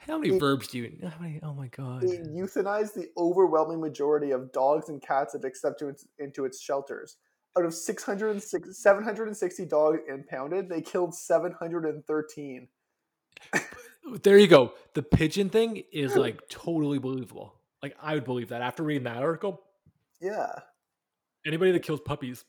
How 0.00 0.18
many 0.18 0.34
It- 0.36 0.40
verbs 0.40 0.68
do 0.68 0.78
you? 0.78 0.98
How 1.08 1.20
many? 1.20 1.38
Oh 1.42 1.52
my 1.54 1.68
god! 1.68 2.02
it 2.02 2.26
euthanized 2.28 2.94
the 2.94 3.08
overwhelming 3.16 3.80
majority 3.80 4.30
of 4.30 4.52
dogs 4.52 4.88
and 4.88 5.00
cats 5.02 5.34
it 5.34 5.44
accepted 5.44 5.88
into 5.88 6.04
into 6.18 6.44
its 6.44 6.60
shelters. 6.60 7.18
Out 7.58 7.64
of 7.64 7.74
606, 7.74 8.78
760 8.78 9.64
dogs 9.66 9.98
impounded, 10.08 10.68
they 10.68 10.80
killed 10.80 11.12
713. 11.12 12.68
There 14.22 14.38
you 14.38 14.46
go. 14.46 14.74
The 14.94 15.02
pigeon 15.02 15.50
thing 15.50 15.82
is 15.92 16.14
like 16.14 16.48
totally 16.48 16.98
believable. 16.98 17.54
Like 17.82 17.96
I 18.00 18.14
would 18.14 18.24
believe 18.24 18.50
that 18.50 18.62
after 18.62 18.82
reading 18.84 19.02
that 19.04 19.22
article. 19.22 19.60
Yeah. 20.20 20.52
Anybody 21.44 21.72
that 21.72 21.82
kills 21.82 22.00
puppies 22.00 22.44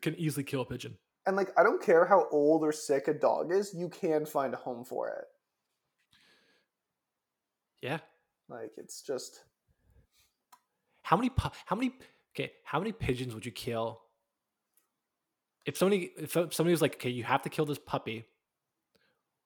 can 0.00 0.14
easily 0.16 0.44
kill 0.44 0.60
a 0.60 0.64
pigeon. 0.66 0.96
And 1.26 1.34
like, 1.34 1.48
I 1.58 1.62
don't 1.62 1.82
care 1.82 2.04
how 2.04 2.26
old 2.30 2.62
or 2.62 2.72
sick 2.72 3.08
a 3.08 3.14
dog 3.14 3.52
is, 3.52 3.72
you 3.74 3.88
can 3.88 4.26
find 4.26 4.52
a 4.52 4.58
home 4.58 4.84
for 4.84 5.08
it. 5.08 5.24
Yeah. 7.80 7.98
Like, 8.48 8.72
it's 8.76 9.02
just. 9.02 9.40
How 11.02 11.16
many? 11.16 11.30
pu- 11.30 11.50
How 11.66 11.74
many? 11.74 11.94
Okay. 12.34 12.52
How 12.64 12.78
many 12.78 12.92
pigeons 12.92 13.34
would 13.34 13.46
you 13.46 13.52
kill? 13.52 14.02
If 15.64 15.76
somebody, 15.76 16.12
if 16.16 16.32
somebody 16.32 16.70
was 16.70 16.82
like, 16.82 16.94
okay, 16.94 17.10
you 17.10 17.24
have 17.24 17.42
to 17.42 17.48
kill 17.48 17.64
this 17.64 17.78
puppy, 17.78 18.26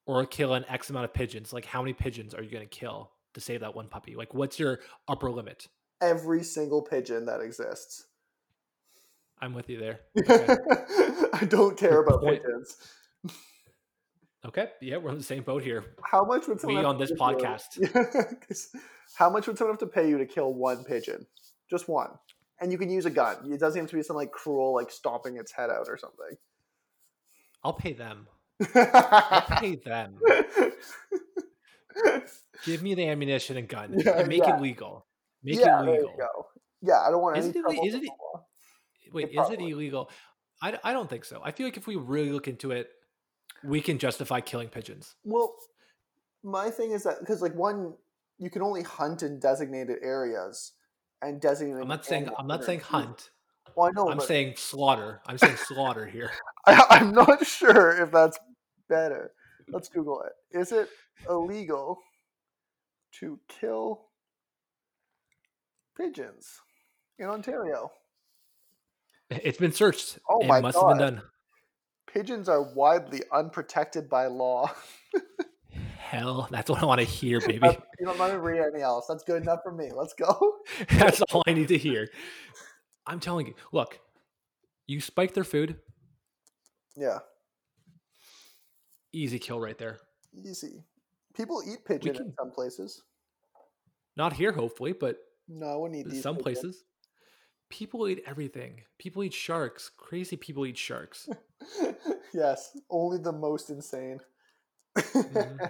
or 0.06 0.24
kill 0.24 0.54
an 0.54 0.64
X 0.68 0.88
amount 0.88 1.04
of 1.04 1.12
pigeons. 1.12 1.52
Like, 1.52 1.64
how 1.64 1.82
many 1.82 1.92
pigeons 1.92 2.32
are 2.32 2.42
you 2.42 2.50
going 2.50 2.66
to 2.66 2.68
kill 2.68 3.10
to 3.34 3.40
save 3.40 3.60
that 3.60 3.74
one 3.74 3.88
puppy? 3.88 4.14
Like, 4.14 4.34
what's 4.34 4.58
your 4.58 4.78
upper 5.08 5.30
limit? 5.30 5.66
every 6.00 6.42
single 6.42 6.82
pigeon 6.82 7.26
that 7.26 7.40
exists. 7.40 8.06
I'm 9.40 9.54
with 9.54 9.68
you 9.68 9.78
there. 9.78 10.00
Okay. 10.18 10.56
I 11.32 11.44
don't 11.44 11.76
care 11.76 12.00
about 12.00 12.22
pigeons. 12.22 12.76
okay. 14.46 14.70
Yeah, 14.80 14.96
we're 14.96 15.10
on 15.10 15.18
the 15.18 15.22
same 15.22 15.42
boat 15.42 15.62
here. 15.62 15.84
How 16.02 16.24
much 16.24 16.48
would 16.48 16.60
someone 16.60 16.78
We 16.78 16.84
on 16.84 16.98
this 16.98 17.12
podcast. 17.12 17.78
How 19.14 19.28
much 19.28 19.46
would 19.46 19.58
someone 19.58 19.74
have 19.74 19.80
to 19.80 19.86
pay 19.86 20.08
you 20.08 20.16
to 20.18 20.24
kill 20.24 20.54
one 20.54 20.84
pigeon? 20.84 21.26
Just 21.68 21.88
one. 21.88 22.10
And 22.60 22.72
you 22.72 22.78
can 22.78 22.88
use 22.90 23.04
a 23.06 23.10
gun. 23.10 23.52
It 23.52 23.60
doesn't 23.60 23.78
have 23.80 23.90
to 23.90 23.96
be 23.96 24.02
some 24.02 24.16
like 24.16 24.32
cruel, 24.32 24.74
like 24.74 24.90
stomping 24.90 25.36
its 25.36 25.52
head 25.52 25.70
out 25.70 25.86
or 25.88 25.98
something. 25.98 26.36
I'll 27.62 27.74
pay 27.74 27.92
them. 27.92 28.26
I'll 28.74 29.42
pay 29.60 29.74
them. 29.76 30.18
Give 32.64 32.82
me 32.82 32.94
the 32.94 33.08
ammunition 33.08 33.56
and 33.56 33.68
gun 33.68 33.94
Yeah, 33.98 34.18
and 34.18 34.28
make 34.28 34.38
yeah. 34.42 34.56
it 34.56 34.62
legal. 34.62 35.06
Make 35.42 35.60
yeah, 35.60 35.82
it 35.82 35.86
legal. 35.90 36.46
Yeah, 36.82 37.00
I 37.00 37.10
don't 37.10 37.22
want 37.22 37.36
Is 37.38 37.46
any 37.46 37.58
it- 37.58 37.60
trouble. 37.62 37.86
is 37.86 37.94
it-. 37.94 38.02
Wait, 39.12 39.28
It 39.32 39.38
is 39.40 39.50
it 39.50 39.60
illegal? 39.60 40.10
I 40.62 40.92
don't 40.92 41.08
think 41.08 41.24
so. 41.24 41.40
I 41.44 41.52
feel 41.52 41.66
like 41.66 41.76
if 41.76 41.86
we 41.86 41.96
really 41.96 42.32
look 42.32 42.48
into 42.48 42.70
it, 42.72 42.88
we 43.62 43.80
can 43.80 43.98
justify 43.98 44.40
killing 44.40 44.68
pigeons. 44.68 45.14
Well, 45.24 45.54
my 46.42 46.70
thing 46.70 46.92
is 46.92 47.02
that 47.04 47.20
because 47.20 47.42
like 47.42 47.54
one, 47.54 47.94
you 48.38 48.50
can 48.50 48.62
only 48.62 48.82
hunt 48.82 49.22
in 49.22 49.38
designated 49.38 49.98
areas, 50.02 50.72
and 51.22 51.40
designated. 51.40 51.82
I'm 51.82 51.88
not 51.88 52.04
saying 52.04 52.30
I'm 52.38 52.46
not 52.46 52.64
saying 52.64 52.80
hunt. 52.80 53.30
Well, 53.74 53.88
I 53.88 53.90
know, 53.92 54.08
I'm 54.10 54.18
but 54.18 54.26
saying 54.26 54.54
slaughter. 54.56 55.20
I'm 55.26 55.38
saying 55.38 55.56
slaughter 55.56 56.06
here. 56.06 56.30
I, 56.66 56.84
I'm 56.90 57.12
not 57.12 57.46
sure 57.46 58.02
if 58.02 58.10
that's 58.10 58.38
better. 58.88 59.32
Let's 59.68 59.88
Google 59.88 60.22
it. 60.22 60.58
Is 60.58 60.72
it 60.72 60.88
illegal 61.28 61.98
to 63.20 63.38
kill 63.48 64.06
pigeons 65.96 66.60
in 67.18 67.26
Ontario? 67.26 67.90
It's 69.30 69.58
been 69.58 69.72
searched. 69.72 70.18
Oh 70.28 70.40
it 70.40 70.46
my 70.46 70.60
must 70.60 70.78
have 70.78 70.88
been 70.88 70.98
God. 70.98 71.14
done. 71.16 71.22
Pigeons 72.12 72.48
are 72.48 72.62
widely 72.62 73.22
unprotected 73.32 74.08
by 74.08 74.26
law. 74.26 74.70
Hell, 76.10 76.46
that's 76.52 76.70
what 76.70 76.80
I 76.82 76.86
want 76.86 77.00
to 77.00 77.06
hear, 77.06 77.40
baby. 77.46 77.66
You 77.98 78.08
I'm 78.08 78.16
not 78.16 78.28
gonna 78.28 78.38
read 78.38 78.60
anything 78.60 78.82
else. 78.82 79.06
That's 79.08 79.24
good 79.24 79.42
enough 79.42 79.60
for 79.64 79.72
me. 79.72 79.90
Let's 79.92 80.14
go. 80.14 80.58
That's 80.90 81.20
all 81.32 81.42
I 81.46 81.52
need 81.52 81.68
to 81.68 81.78
hear. 81.78 82.08
I'm 83.06 83.18
telling 83.18 83.46
you, 83.48 83.54
look, 83.72 83.98
you 84.86 85.00
spike 85.00 85.34
their 85.34 85.42
food, 85.44 85.76
Yeah, 86.96 87.18
easy 89.12 89.38
kill 89.38 89.60
right 89.60 89.76
there. 89.78 89.98
easy. 90.44 90.84
People 91.34 91.62
eat 91.66 91.84
pigeon 91.84 92.16
in 92.16 92.32
some 92.38 92.50
places. 92.52 93.02
Not 94.16 94.32
here, 94.32 94.52
hopefully, 94.52 94.92
but 94.92 95.16
No, 95.48 95.66
I 95.66 95.76
wouldn't 95.76 96.00
eat 96.00 96.08
these. 96.10 96.22
some 96.22 96.36
places. 96.36 96.84
People 97.68 98.06
eat 98.08 98.22
everything. 98.26 98.80
People 98.98 99.22
eat 99.24 99.34
sharks. 99.34 99.90
Crazy 99.96 100.36
people 100.36 100.64
eat 100.66 100.78
sharks. 100.78 101.28
yes, 102.32 102.76
only 102.90 103.18
the 103.18 103.32
most 103.32 103.70
insane. 103.70 104.20
Mm-hmm. 104.96 105.66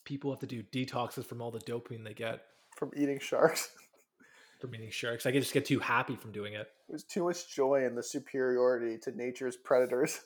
People 0.04 0.30
have 0.30 0.40
to 0.40 0.46
do 0.46 0.62
detoxes 0.62 1.24
from 1.24 1.42
all 1.42 1.50
the 1.50 1.60
dopamine 1.60 2.04
they 2.04 2.14
get 2.14 2.40
From 2.76 2.90
eating 2.96 3.18
sharks. 3.20 3.70
from 4.60 4.74
eating 4.74 4.90
sharks. 4.90 5.26
I 5.26 5.32
just 5.32 5.52
get 5.52 5.66
too 5.66 5.78
happy 5.78 6.16
from 6.16 6.32
doing 6.32 6.54
it. 6.54 6.68
There's 6.88 7.04
too 7.04 7.24
much 7.24 7.54
joy 7.54 7.84
in 7.84 7.94
the 7.94 8.02
superiority 8.02 8.98
to 9.02 9.12
nature's 9.12 9.56
predators. 9.56 10.20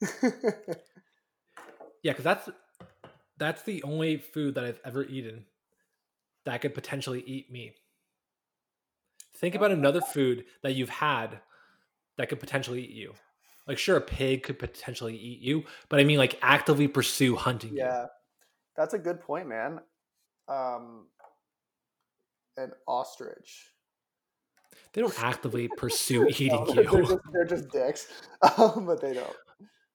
Yeah, 2.02 2.12
because 2.12 2.24
that's 2.24 2.50
that's 3.38 3.62
the 3.62 3.82
only 3.84 4.18
food 4.18 4.56
that 4.56 4.64
I've 4.64 4.80
ever 4.84 5.04
eaten 5.04 5.46
that 6.44 6.60
could 6.60 6.74
potentially 6.74 7.22
eat 7.26 7.50
me. 7.50 7.72
Think 9.36 9.54
about 9.54 9.70
another 9.70 10.00
food 10.00 10.44
that 10.62 10.74
you've 10.74 10.88
had 10.88 11.40
that 12.18 12.28
could 12.28 12.40
potentially 12.40 12.82
eat 12.82 12.90
you. 12.90 13.14
Like, 13.72 13.78
sure, 13.78 13.96
a 13.96 14.02
pig 14.02 14.42
could 14.42 14.58
potentially 14.58 15.16
eat 15.16 15.40
you, 15.40 15.64
but 15.88 15.98
I 15.98 16.04
mean, 16.04 16.18
like, 16.18 16.38
actively 16.42 16.88
pursue 16.88 17.36
hunting 17.36 17.70
you. 17.70 17.78
yeah, 17.78 18.04
that's 18.76 18.92
a 18.92 18.98
good 18.98 19.18
point, 19.22 19.48
man. 19.48 19.80
Um, 20.46 21.06
an 22.58 22.72
ostrich. 22.86 23.70
They 24.92 25.00
don't 25.00 25.22
actively 25.24 25.68
pursue 25.68 26.26
eating 26.28 26.48
No, 26.48 26.66
they're, 26.66 26.84
you. 26.84 26.98
just, 27.06 27.16
they're 27.32 27.44
just 27.46 27.70
dicks, 27.70 28.08
um, 28.58 28.84
but 28.86 29.00
they 29.00 29.14
don't. 29.14 29.34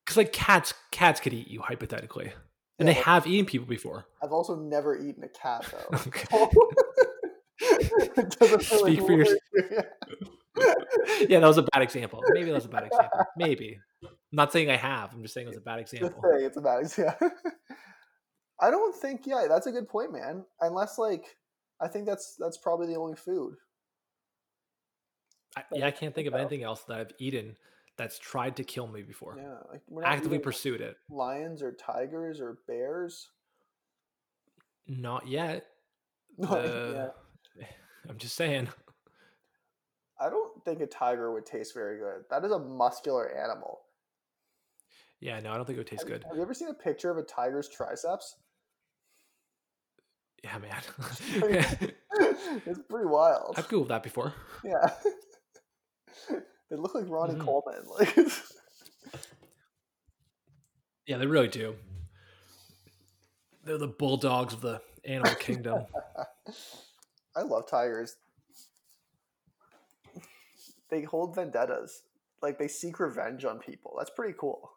Because 0.04 0.18
like 0.18 0.34
cats, 0.34 0.74
cats 0.90 1.20
could 1.20 1.34
eat 1.34 1.48
you 1.48 1.62
hypothetically, 1.62 2.32
and 2.80 2.88
Yeah, 2.88 2.96
they 2.96 3.00
have 3.02 3.28
eaten 3.28 3.46
people 3.46 3.68
before. 3.68 4.06
I've 4.24 4.32
also 4.32 4.56
never 4.56 4.98
eaten 4.98 5.24
a 5.24 5.30
cat 5.30 5.72
though. 5.72 5.98
Okay. 6.08 6.50
It 7.60 8.40
doesn't 8.40 8.72
really 8.72 8.96
Speak 8.96 9.06
for 9.06 9.12
your- 9.13 9.26
work. 9.26 9.88
Yeah. 11.30 11.39
that 11.39 11.47
was 11.47 11.58
a 11.58 11.63
bad 11.63 11.82
example. 11.82 12.21
Maybe 12.30 12.45
that 12.49 12.56
was 12.56 12.65
a 12.65 12.69
bad 12.69 12.84
example. 12.86 13.19
Maybe. 13.38 13.80
I'm 14.03 14.10
not 14.32 14.51
saying 14.51 14.69
I 14.69 14.75
have. 14.75 15.13
I'm 15.13 15.21
just 15.21 15.34
saying 15.34 15.47
it 15.47 15.49
was 15.49 15.58
a 15.58 15.62
bad 15.62 15.80
Just 15.80 15.93
example. 15.93 16.21
saying, 16.23 16.45
it's 16.45 16.58
about 16.58 16.97
yeah. 16.97 17.15
I 18.60 18.71
don't 18.71 18.95
think 18.95 19.21
yeah, 19.25 19.45
that's 19.47 19.67
a 19.67 19.71
good 19.71 19.88
point, 19.88 20.12
man. 20.12 20.43
Unless 20.62 20.97
like 20.97 21.25
I 21.82 21.88
think 21.88 22.06
that's 22.08 22.36
that's 22.39 22.58
probably 22.58 22.88
the 22.88 22.95
only 22.99 23.15
food. 23.15 23.56
I, 25.56 25.63
yeah, 25.73 25.88
I 25.88 25.91
can't 25.91 26.13
think 26.13 26.27
of 26.27 26.34
anything 26.36 26.63
else 26.63 26.84
that 26.84 26.97
I've 26.99 27.12
eaten 27.19 27.56
that's 27.97 28.19
tried 28.19 28.56
to 28.58 28.63
kill 28.63 28.88
me 28.88 29.01
before. 29.01 29.36
Yeah, 29.38 29.56
like 29.71 29.82
we're 29.88 30.03
not 30.03 30.12
Actively 30.12 30.39
pursued 30.39 30.82
it. 30.82 30.97
lions 31.10 31.63
or 31.63 31.71
tigers 31.71 32.39
or 32.39 32.58
bears. 32.67 33.30
Not 34.88 35.27
yet. 35.27 35.65
No, 36.38 36.47
Uh, 36.49 37.10
yeah. 37.60 37.65
I'm 38.10 38.17
just 38.17 38.36
saying. 38.36 38.69
I 40.19 40.30
don't 40.30 40.63
think 40.65 40.82
a 40.82 40.88
tiger 40.88 41.32
would 41.32 41.45
taste 41.45 41.73
very 41.73 41.99
good. 41.99 42.23
That 42.30 42.43
is 42.43 42.51
a 42.51 42.60
muscular 42.60 43.30
animal. 43.38 43.82
Yeah, 45.19 45.39
no, 45.39 45.51
I 45.51 45.58
don't 45.58 45.65
think 45.65 45.77
it 45.77 45.80
would 45.80 45.88
taste 45.88 46.03
Have, 46.03 46.10
good. 46.10 46.23
have 46.27 46.36
you 46.36 46.41
ever 46.41 46.53
seen 46.53 46.69
a 46.69 46.73
picture 46.73 47.10
of 47.10 47.17
a 47.17 47.23
tiger's 47.23 47.67
triceps? 47.69 48.36
Yeah, 50.43 50.58
man. 50.60 50.82
it's 52.65 52.80
pretty 52.89 53.08
wild. 53.08 53.56
I've 53.58 53.67
googled 53.67 53.88
that 53.89 54.03
before. 54.03 54.34
Yeah. 54.63 54.91
they 56.69 56.75
look 56.75 56.93
like 56.95 57.06
Ronnie 57.08 57.34
Mhm. 57.36 57.45
Coleman. 57.45 57.84
Like 57.88 58.15
Yeah, 61.06 61.17
they 61.17 61.25
really 61.25 61.47
do. 61.47 61.75
They're 63.63 63.77
the 63.77 63.88
bulldogs 63.88 64.53
of 64.53 64.62
the 64.62 64.82
animal 65.06 65.36
kingdom. 65.36 65.86
I 67.36 67.41
love 67.41 67.67
tigers. 67.67 68.17
They 70.89 71.02
hold 71.02 71.36
vendettas. 71.36 72.04
Like 72.41 72.58
they 72.60 72.67
seek 72.67 73.00
revenge 73.00 73.45
on 73.45 73.60
people. 73.60 73.95
That's 73.97 74.12
pretty 74.12 74.36
cool. 74.38 74.71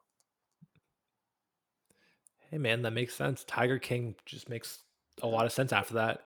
Hey 2.51 2.59
man, 2.59 2.83
that 2.83 2.93
makes 2.93 3.15
sense. 3.15 3.45
Tiger 3.45 3.79
King 3.79 4.17
just 4.27 4.49
makes 4.49 4.81
a 5.23 5.27
lot 5.27 5.47
of 5.47 5.53
sense 5.53 5.73
after 5.73 5.95
that. 5.95 6.23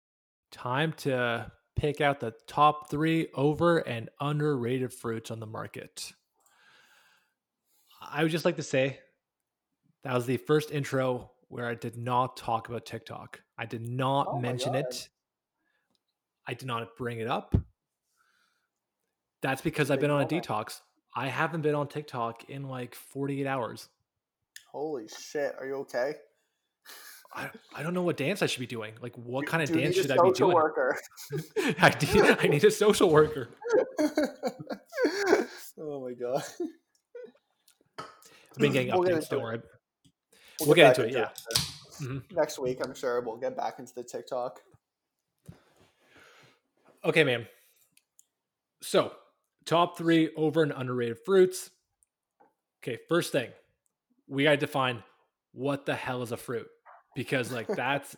Time 0.51 0.93
to 0.97 1.51
pick 1.75 2.01
out 2.01 2.19
the 2.19 2.33
top 2.47 2.89
three 2.89 3.27
over 3.33 3.79
and 3.79 4.09
underrated 4.21 4.93
fruits 4.93 5.31
on 5.31 5.39
the 5.39 5.45
market. 5.45 6.13
I 8.01 8.23
would 8.23 8.31
just 8.31 8.45
like 8.45 8.57
to 8.57 8.63
say 8.63 8.99
that 10.03 10.13
was 10.13 10.25
the 10.25 10.37
first 10.37 10.71
intro 10.71 11.31
where 11.47 11.67
I 11.67 11.75
did 11.75 11.97
not 11.97 12.37
talk 12.37 12.69
about 12.69 12.85
TikTok. 12.85 13.41
I 13.57 13.65
did 13.65 13.87
not 13.87 14.27
Oh 14.29 14.39
mention 14.39 14.75
it. 14.75 15.09
I 16.47 16.53
did 16.53 16.67
not 16.67 16.95
bring 16.97 17.19
it 17.19 17.27
up. 17.27 17.55
That's 19.43 19.61
because 19.61 19.91
I've 19.91 19.99
been 19.99 20.09
on 20.09 20.21
a 20.21 20.25
detox. 20.25 20.79
I 21.15 21.27
haven't 21.27 21.61
been 21.61 21.75
on 21.75 21.87
TikTok 21.87 22.49
in 22.49 22.63
like 22.69 22.95
48 22.95 23.45
hours. 23.45 23.89
Holy 24.71 25.05
shit! 25.07 25.53
Are 25.59 25.67
you 25.67 25.75
okay? 25.81 26.13
I, 27.35 27.49
I 27.75 27.83
don't 27.83 27.93
know 27.93 28.03
what 28.03 28.15
dance 28.17 28.41
I 28.41 28.45
should 28.45 28.61
be 28.61 28.67
doing. 28.67 28.93
Like, 29.01 29.15
what 29.17 29.45
Do- 29.45 29.51
kind 29.51 29.61
of 29.63 29.71
dance 29.71 29.95
should 29.95 30.09
I 30.11 30.17
be 30.23 30.31
doing? 30.31 30.53
Worker. 30.53 30.97
I, 31.81 31.89
need, 32.13 32.37
I 32.39 32.47
need 32.47 32.63
a 32.63 32.71
social 32.71 33.09
worker. 33.09 33.49
oh 35.79 36.01
my 36.07 36.13
god. 36.13 36.43
I've 37.99 38.57
been 38.57 38.71
getting 38.71 38.91
We'll 38.93 39.03
updates. 39.03 39.15
into 39.15 39.27
Don't 39.29 39.41
worry. 39.41 39.61
We'll, 40.59 40.67
We'll 40.69 40.75
get, 40.75 40.95
get 40.95 41.05
into 41.07 41.19
it, 41.19 41.21
into 41.21 41.31
Mhm. 42.03 42.31
Next 42.31 42.59
week, 42.59 42.79
I'm 42.83 42.93
sure 42.95 43.19
we'll 43.21 43.37
get 43.37 43.57
back 43.57 43.79
into 43.79 43.93
the 43.93 44.03
TikTok. 44.03 44.61
Okay, 47.03 47.23
man. 47.23 47.47
So, 48.81 49.11
top 49.65 49.97
three 49.97 50.29
over 50.35 50.63
and 50.63 50.73
underrated 50.75 51.19
fruits. 51.25 51.71
Okay, 52.83 52.99
first 53.07 53.31
thing, 53.31 53.49
we 54.27 54.43
got 54.43 54.51
to 54.51 54.57
define 54.57 55.03
what 55.53 55.85
the 55.85 55.95
hell 55.95 56.21
is 56.21 56.31
a 56.31 56.37
fruit 56.37 56.67
because, 57.15 57.51
like, 57.51 57.67
that's 57.75 58.15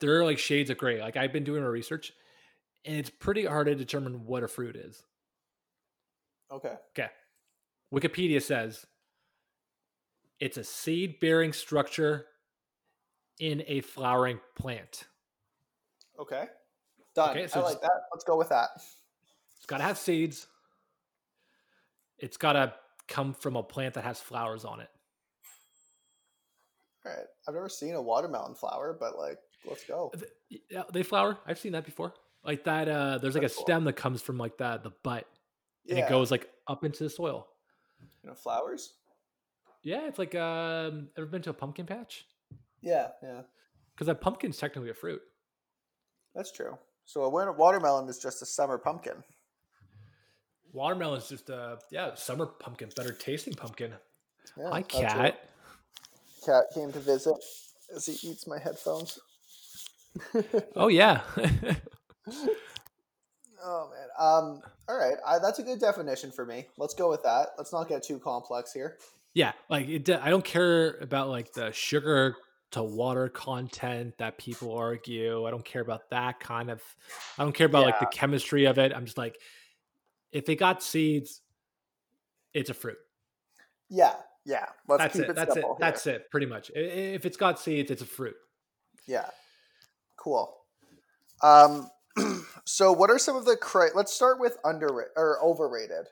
there 0.00 0.18
are 0.18 0.24
like 0.24 0.38
shades 0.38 0.70
of 0.70 0.78
gray. 0.78 1.00
Like, 1.00 1.16
I've 1.16 1.32
been 1.32 1.44
doing 1.44 1.62
my 1.62 1.68
research, 1.68 2.12
and 2.84 2.96
it's 2.96 3.10
pretty 3.10 3.44
hard 3.44 3.66
to 3.66 3.74
determine 3.74 4.26
what 4.26 4.42
a 4.42 4.48
fruit 4.48 4.76
is. 4.76 5.02
Okay. 6.50 6.74
Okay, 6.98 7.10
Wikipedia 7.92 8.42
says 8.42 8.86
it's 10.40 10.56
a 10.56 10.64
seed 10.64 11.20
bearing 11.20 11.52
structure 11.52 12.26
in 13.38 13.62
a 13.66 13.80
flowering 13.80 14.40
plant. 14.56 15.04
Okay. 16.18 16.46
Done. 17.14 17.30
Okay, 17.30 17.46
so 17.46 17.60
I 17.60 17.64
like 17.64 17.80
that. 17.80 18.02
Let's 18.12 18.24
go 18.24 18.36
with 18.36 18.48
that. 18.48 18.70
It's 19.64 19.70
got 19.70 19.78
to 19.78 19.84
have 19.84 19.96
seeds. 19.96 20.46
It's 22.18 22.36
got 22.36 22.52
to 22.52 22.74
come 23.08 23.32
from 23.32 23.56
a 23.56 23.62
plant 23.62 23.94
that 23.94 24.04
has 24.04 24.20
flowers 24.20 24.66
on 24.66 24.80
it. 24.80 24.90
All 27.06 27.12
right. 27.12 27.24
I've 27.48 27.54
never 27.54 27.70
seen 27.70 27.94
a 27.94 28.02
watermelon 28.02 28.56
flower, 28.56 28.94
but 29.00 29.16
like, 29.16 29.38
let's 29.64 29.82
go. 29.84 30.12
Yeah, 30.70 30.82
they 30.92 31.02
flower. 31.02 31.38
I've 31.46 31.58
seen 31.58 31.72
that 31.72 31.86
before. 31.86 32.12
Like 32.44 32.64
that. 32.64 32.90
Uh, 32.90 33.16
there's 33.16 33.34
like 33.34 33.44
a 33.44 33.48
cool. 33.48 33.64
stem 33.64 33.84
that 33.84 33.94
comes 33.94 34.20
from 34.20 34.36
like 34.36 34.58
that 34.58 34.82
the 34.82 34.90
butt, 35.02 35.26
and 35.88 35.96
Yeah. 35.96 36.04
it 36.04 36.10
goes 36.10 36.30
like 36.30 36.50
up 36.68 36.84
into 36.84 37.02
the 37.02 37.08
soil. 37.08 37.46
You 38.22 38.28
know, 38.28 38.34
flowers. 38.34 38.92
Yeah, 39.82 40.06
it's 40.06 40.18
like 40.18 40.34
um, 40.34 41.08
ever 41.16 41.24
been 41.24 41.40
to 41.40 41.50
a 41.50 41.54
pumpkin 41.54 41.86
patch? 41.86 42.26
Yeah. 42.82 43.08
Yeah. 43.22 43.40
Because 43.94 44.08
a 44.08 44.14
pumpkin's 44.14 44.58
technically 44.58 44.90
a 44.90 44.94
fruit. 44.94 45.22
That's 46.34 46.52
true. 46.52 46.76
So 47.06 47.22
a 47.22 47.52
watermelon 47.52 48.10
is 48.10 48.18
just 48.18 48.42
a 48.42 48.46
summer 48.46 48.76
pumpkin. 48.76 49.24
Watermelon's 50.74 51.28
just 51.28 51.48
a 51.48 51.78
yeah 51.90 52.14
summer 52.14 52.46
pumpkin, 52.46 52.90
better 52.96 53.12
tasting 53.12 53.54
pumpkin. 53.54 53.92
Yeah, 54.58 54.76
it. 54.76 54.88
cat. 54.88 55.48
Cat 56.44 56.64
came 56.74 56.92
to 56.92 57.00
visit 57.00 57.36
as 57.94 58.04
he 58.06 58.28
eats 58.28 58.46
my 58.46 58.58
headphones. 58.58 59.18
Oh 60.76 60.88
yeah. 60.88 61.22
Oh 63.66 63.90
man. 63.90 64.08
Um. 64.18 64.62
All 64.88 64.96
right. 64.98 65.16
I, 65.26 65.38
that's 65.38 65.58
a 65.58 65.62
good 65.62 65.80
definition 65.80 66.30
for 66.30 66.44
me. 66.44 66.66
Let's 66.76 66.92
go 66.92 67.08
with 67.08 67.22
that. 67.22 67.48
Let's 67.56 67.72
not 67.72 67.88
get 67.88 68.02
too 68.02 68.18
complex 68.18 68.72
here. 68.74 68.98
yeah, 69.32 69.52
like 69.70 69.88
it, 69.88 70.08
I 70.10 70.28
don't 70.28 70.44
care 70.44 70.98
about 71.00 71.30
like 71.30 71.54
the 71.54 71.72
sugar 71.72 72.36
to 72.72 72.82
water 72.82 73.30
content 73.30 74.18
that 74.18 74.36
people 74.36 74.76
argue. 74.76 75.46
I 75.46 75.50
don't 75.50 75.64
care 75.64 75.80
about 75.80 76.10
that 76.10 76.40
kind 76.40 76.70
of. 76.70 76.82
I 77.38 77.44
don't 77.44 77.54
care 77.54 77.66
about 77.66 77.84
like 77.84 78.00
the 78.00 78.06
chemistry 78.06 78.66
of 78.66 78.78
it. 78.78 78.92
I'm 78.94 79.06
just 79.06 79.16
like, 79.16 79.38
if 80.34 80.48
it 80.48 80.56
got 80.56 80.82
seeds, 80.82 81.40
it's 82.52 82.68
a 82.68 82.74
fruit. 82.74 82.98
Yeah. 83.88 84.14
Yeah. 84.44 84.66
Let's 84.86 85.02
that's 85.02 85.14
keep 85.14 85.24
it. 85.24 85.30
it, 85.30 85.36
That's 85.36 85.56
it. 85.56 85.64
here. 85.64 85.74
That's 85.78 86.06
it. 86.06 86.30
Pretty 86.30 86.46
much. 86.46 86.70
If 86.74 87.24
it's 87.24 87.38
got 87.38 87.58
seeds, 87.58 87.90
it's 87.90 88.02
a 88.02 88.06
fruit. 88.06 88.34
Yeah. 89.06 89.30
Cool. 90.16 90.54
Um. 91.42 91.88
so, 92.64 92.92
what 92.92 93.10
are 93.10 93.18
some 93.18 93.34
of 93.34 93.44
the 93.44 93.56
cri- 93.56 93.90
Let's 93.92 94.12
start 94.12 94.38
with 94.38 94.56
underrated 94.62 95.10
or 95.16 95.42
overrated. 95.42 96.06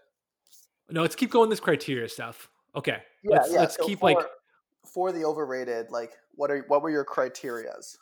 No, 0.91 1.03
let's 1.03 1.15
keep 1.15 1.31
going 1.31 1.49
this 1.49 1.61
criteria 1.61 2.09
stuff. 2.09 2.49
Okay. 2.75 2.97
Yeah. 3.23 3.37
let's 3.37 3.53
yeah. 3.53 3.61
let's 3.61 3.77
so 3.77 3.87
keep 3.87 4.01
for, 4.01 4.13
like 4.13 4.27
for 4.85 5.13
the 5.13 5.25
overrated. 5.25 5.91
Like, 5.91 6.13
what 6.35 6.51
are 6.51 6.65
what 6.69 6.83
were 6.83 6.91
your 6.91 7.05
criterias? 7.05 7.99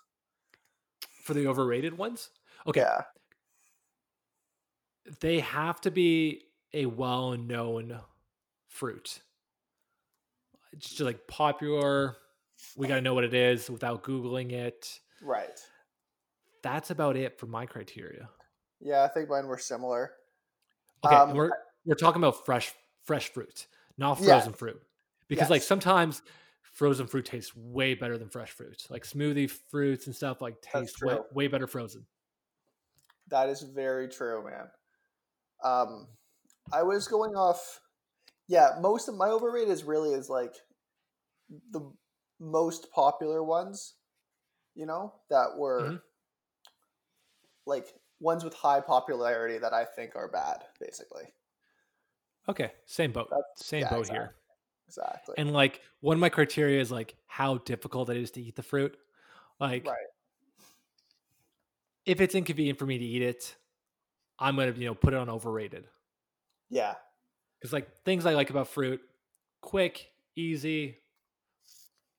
for 1.30 1.34
the 1.34 1.46
overrated 1.46 1.96
ones. 1.96 2.30
Okay. 2.66 2.80
Yeah. 2.80 3.02
They 5.20 5.40
have 5.40 5.80
to 5.82 5.90
be 5.90 6.44
a 6.72 6.86
well-known 6.86 8.00
fruit. 8.68 9.20
It's 10.72 10.88
just 10.90 11.00
like 11.00 11.26
popular. 11.26 12.16
We 12.76 12.86
got 12.86 12.96
to 12.96 13.00
know 13.00 13.14
what 13.14 13.24
it 13.24 13.34
is 13.34 13.68
without 13.70 14.04
googling 14.04 14.52
it. 14.52 15.00
Right. 15.22 15.58
That's 16.62 16.90
about 16.90 17.16
it 17.16 17.38
for 17.38 17.46
my 17.46 17.66
criteria. 17.66 18.28
Yeah. 18.80 19.02
I 19.02 19.08
think 19.08 19.28
mine 19.28 19.46
were 19.46 19.58
similar. 19.58 20.12
Okay, 21.04 21.16
Um, 21.16 21.32
we're 21.34 21.50
we're 21.86 21.94
talking 21.94 22.20
about 22.22 22.44
fresh 22.44 22.72
fresh 23.04 23.30
fruit, 23.32 23.66
not 23.96 24.20
Yeah. 24.20 24.26
frozen 24.38 24.52
fruit. 24.52 24.80
Because 25.28 25.48
like 25.48 25.62
sometimes 25.62 26.22
frozen 26.62 27.06
fruit 27.06 27.24
tastes 27.24 27.56
way 27.56 27.94
better 27.94 28.18
than 28.18 28.28
fresh 28.28 28.50
fruit. 28.50 28.86
Like 28.90 29.04
smoothie 29.04 29.50
fruits 29.50 30.06
and 30.06 30.14
stuff 30.14 30.40
like 30.42 30.60
taste 30.60 31.02
way, 31.02 31.18
way 31.32 31.48
better 31.48 31.66
frozen. 31.66 32.06
That 33.28 33.48
is 33.48 33.62
very 33.62 34.08
true, 34.08 34.44
man. 34.44 34.70
Um, 35.62 36.08
I 36.72 36.82
was 36.82 37.08
going 37.08 37.34
off. 37.34 37.80
Yeah, 38.48 38.78
most 38.80 39.08
of 39.08 39.16
my 39.16 39.28
overrated 39.28 39.70
is 39.72 39.84
really 39.84 40.12
is 40.12 40.28
like 40.28 40.54
the 41.70 41.80
most 42.38 42.90
popular 42.92 43.42
ones. 43.42 43.94
You 44.74 44.86
know 44.86 45.14
that 45.30 45.56
were 45.56 45.82
Mhm. 45.82 46.02
like 47.66 47.86
ones 48.20 48.44
with 48.44 48.54
high 48.54 48.80
popularity 48.80 49.58
that 49.58 49.72
I 49.72 49.84
think 49.84 50.14
are 50.16 50.28
bad, 50.28 50.64
basically. 50.78 51.32
Okay, 52.48 52.72
same 52.86 53.12
boat. 53.12 53.28
That's- 53.30 53.66
Same 53.66 53.82
yeah, 53.82 53.90
boat 53.90 54.00
exactly. 54.00 54.18
here. 54.18 54.36
Exactly. 54.86 55.34
And 55.38 55.52
like 55.52 55.82
one 56.00 56.16
of 56.16 56.20
my 56.20 56.28
criteria 56.28 56.80
is 56.80 56.90
like 56.90 57.16
how 57.26 57.58
difficult 57.58 58.10
it 58.10 58.16
is 58.16 58.30
to 58.32 58.42
eat 58.42 58.56
the 58.56 58.62
fruit. 58.62 58.98
Like 59.60 59.86
right. 59.86 60.06
if 62.06 62.20
it's 62.20 62.34
inconvenient 62.34 62.78
for 62.78 62.86
me 62.86 62.98
to 62.98 63.04
eat 63.04 63.22
it, 63.22 63.56
I'm 64.40 64.56
gonna 64.56 64.72
you 64.72 64.86
know 64.86 64.94
put 64.94 65.12
it 65.14 65.18
on 65.18 65.28
overrated. 65.28 65.84
Yeah. 66.70 66.94
Because 67.60 67.72
like 67.72 67.94
things 68.04 68.24
I 68.26 68.34
like 68.34 68.50
about 68.50 68.68
fruit, 68.68 69.00
quick, 69.60 70.10
easy. 70.36 70.96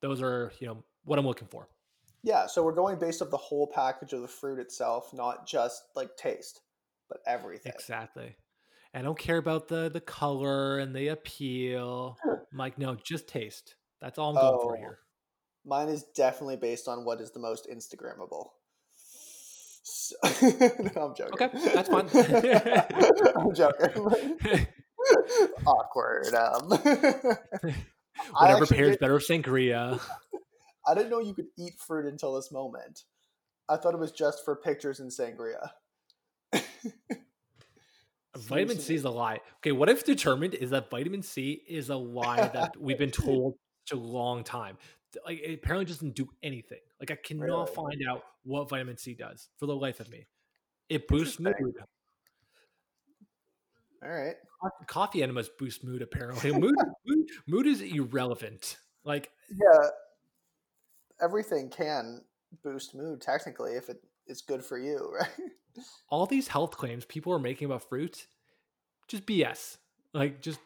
Those 0.00 0.22
are 0.22 0.52
you 0.60 0.66
know 0.68 0.84
what 1.04 1.18
I'm 1.18 1.26
looking 1.26 1.48
for. 1.48 1.68
Yeah. 2.22 2.46
So 2.46 2.62
we're 2.62 2.74
going 2.74 2.98
based 2.98 3.22
off 3.22 3.30
the 3.30 3.36
whole 3.36 3.66
package 3.66 4.12
of 4.12 4.22
the 4.22 4.28
fruit 4.28 4.58
itself, 4.58 5.12
not 5.12 5.46
just 5.46 5.82
like 5.96 6.16
taste, 6.16 6.60
but 7.08 7.18
everything. 7.26 7.72
Exactly. 7.74 8.36
I 8.94 9.00
don't 9.00 9.18
care 9.18 9.38
about 9.38 9.68
the 9.68 9.88
the 9.92 10.00
color 10.00 10.78
and 10.78 10.94
the 10.94 11.08
appeal. 11.08 12.18
Sure. 12.22 12.46
I'm 12.52 12.58
like, 12.58 12.78
no, 12.78 12.94
just 12.94 13.26
taste. 13.26 13.74
That's 14.00 14.18
all 14.18 14.30
I'm 14.30 14.42
going 14.42 14.60
for 14.60 14.76
Oh. 14.76 14.78
here. 14.78 14.98
Mine 15.64 15.88
is 15.88 16.02
definitely 16.14 16.56
based 16.56 16.88
on 16.88 17.04
what 17.04 17.20
is 17.20 17.30
the 17.30 17.38
most 17.38 17.68
Instagrammable. 17.70 18.50
So, 19.92 20.16
no, 20.42 21.08
I'm 21.08 21.14
joking. 21.14 21.34
Okay, 21.34 21.50
that's 21.74 21.88
fine. 21.90 22.08
I'm 23.36 23.54
joking. 23.54 24.66
Awkward. 25.66 26.34
Um, 26.34 26.68
Whatever 28.38 28.66
pairs 28.66 28.96
better 28.96 29.14
with 29.14 29.28
sangria. 29.28 30.00
I 30.86 30.94
didn't 30.94 31.10
know 31.10 31.20
you 31.20 31.34
could 31.34 31.48
eat 31.58 31.74
fruit 31.78 32.06
until 32.06 32.34
this 32.34 32.50
moment. 32.50 33.02
I 33.68 33.76
thought 33.76 33.92
it 33.92 34.00
was 34.00 34.12
just 34.12 34.44
for 34.44 34.56
pictures 34.56 34.98
in 34.98 35.08
sangria. 35.08 35.70
Vitamin 38.36 38.78
C 38.78 38.94
is 38.94 39.04
a 39.04 39.10
lie. 39.10 39.40
Okay, 39.58 39.72
what 39.72 39.90
I've 39.90 40.04
determined 40.04 40.54
is 40.54 40.70
that 40.70 40.88
vitamin 40.90 41.22
C 41.22 41.62
is 41.68 41.90
a 41.90 41.96
lie 41.96 42.48
that 42.48 42.80
we've 42.80 42.98
been 42.98 43.10
told 43.10 43.56
such 43.86 43.98
a 43.98 44.00
long 44.00 44.42
time. 44.42 44.78
Like 45.26 45.40
it 45.40 45.54
apparently 45.54 45.84
doesn't 45.86 46.14
do 46.14 46.28
anything. 46.42 46.80
Like 47.00 47.10
I 47.10 47.16
cannot 47.16 47.44
Really? 47.44 47.66
find 47.74 48.02
out 48.08 48.22
what 48.44 48.68
vitamin 48.68 48.96
C 48.96 49.14
does 49.14 49.48
for 49.58 49.66
the 49.66 49.76
life 49.76 50.00
of 50.00 50.08
me. 50.10 50.26
It 50.88 51.08
boosts 51.08 51.38
mood. 51.38 51.54
All 54.02 54.08
right. 54.10 54.34
Co- 54.62 54.70
Coffee 54.86 55.22
enemas 55.22 55.48
boost 55.58 55.84
mood. 55.84 56.02
Apparently, 56.02 56.52
mood, 56.52 56.74
mood 57.06 57.28
mood 57.46 57.66
is 57.66 57.80
irrelevant. 57.80 58.76
Like 59.04 59.30
Yeah. 59.50 59.88
everything 61.20 61.70
can 61.70 62.22
boost 62.62 62.94
mood 62.94 63.20
technically 63.20 63.72
if 63.72 63.88
it 63.88 64.02
is 64.26 64.42
good 64.42 64.64
for 64.64 64.78
you, 64.78 65.12
right? 65.18 65.50
All 66.08 66.26
these 66.26 66.48
health 66.48 66.76
claims 66.76 67.04
people 67.04 67.32
are 67.32 67.38
making 67.38 67.66
about 67.66 67.88
fruit, 67.88 68.26
just 69.08 69.24
BS. 69.26 69.78
Like 70.12 70.40
just 70.42 70.58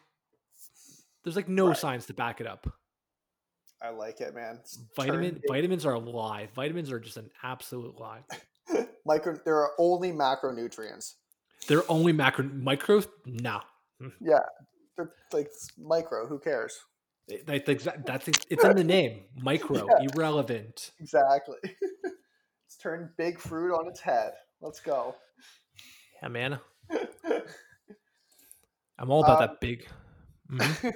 there's 1.23 1.35
like 1.35 1.47
no 1.47 1.67
Right. 1.69 1.77
science 1.77 2.05
to 2.07 2.13
back 2.13 2.41
it 2.41 2.47
up. 2.47 2.67
I 3.81 3.89
like 3.89 4.21
it, 4.21 4.33
man. 4.33 4.57
It's 4.61 4.79
Vitamin 4.95 5.31
turned 5.33 5.43
vitamins 5.47 5.85
are 5.85 5.93
a 5.93 5.99
lie. 5.99 6.47
Vitamins 6.55 6.91
are 6.91 6.99
just 6.99 7.17
an 7.17 7.29
absolute 7.43 7.99
lie. 7.99 8.21
micro. 9.05 9.39
There 9.45 9.57
are 9.57 9.71
only 9.77 10.11
macronutrients. 10.11 11.13
They're 11.67 11.89
only 11.89 12.11
macro 12.13 12.45
micro. 12.45 13.03
Nah, 13.25 13.61
Yeah, 14.19 14.39
they're 14.95 15.11
like 15.31 15.49
micro. 15.77 16.27
Who 16.27 16.39
cares? 16.39 16.79
It- 17.27 17.45
that- 17.45 17.65
that's 17.65 17.87
that's 18.05 18.27
it's 18.49 18.63
in 18.63 18.75
the 18.77 18.83
name. 18.83 19.25
Micro, 19.35 19.85
Yeah. 20.01 20.07
irrelevant. 20.13 20.91
Exactly. 20.99 21.57
it's 21.63 22.77
turned 22.81 23.09
big 23.17 23.39
fruit 23.39 23.75
on 23.75 23.87
its 23.87 23.99
head. 23.99 24.31
Let's 24.61 24.79
go. 24.79 25.13
Yeah, 26.23 26.29
man. 26.29 26.59
I'm 28.97 29.11
all 29.11 29.23
about 29.23 29.41
Um, 29.41 29.47
that 29.47 29.59
big. 29.61 29.87
Mhm. 30.51 30.93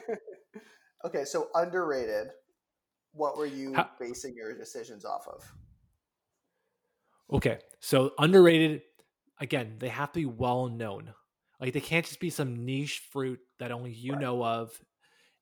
okay, 1.06 1.26
so 1.26 1.50
underrated. 1.54 2.32
What 3.14 3.38
were 3.38 3.46
you 3.46 3.74
How- 3.74 3.90
basing 4.00 4.36
your 4.36 4.56
decisions 4.58 5.06
off 5.06 5.28
of? 5.28 5.44
Okay, 7.32 7.60
so 7.80 8.14
underrated. 8.18 8.82
Again, 9.40 9.76
they 9.80 9.90
have 9.90 10.12
to 10.14 10.20
be 10.20 10.26
well 10.26 10.68
known. 10.68 11.14
Like 11.60 11.74
they 11.74 11.82
can't 11.82 12.06
just 12.06 12.20
be 12.20 12.30
some 12.30 12.66
niche 12.66 13.08
fruit 13.12 13.40
that 13.60 13.72
only 13.72 13.92
you 13.92 14.14
Right. 14.14 14.22
know 14.22 14.44
of, 14.44 14.80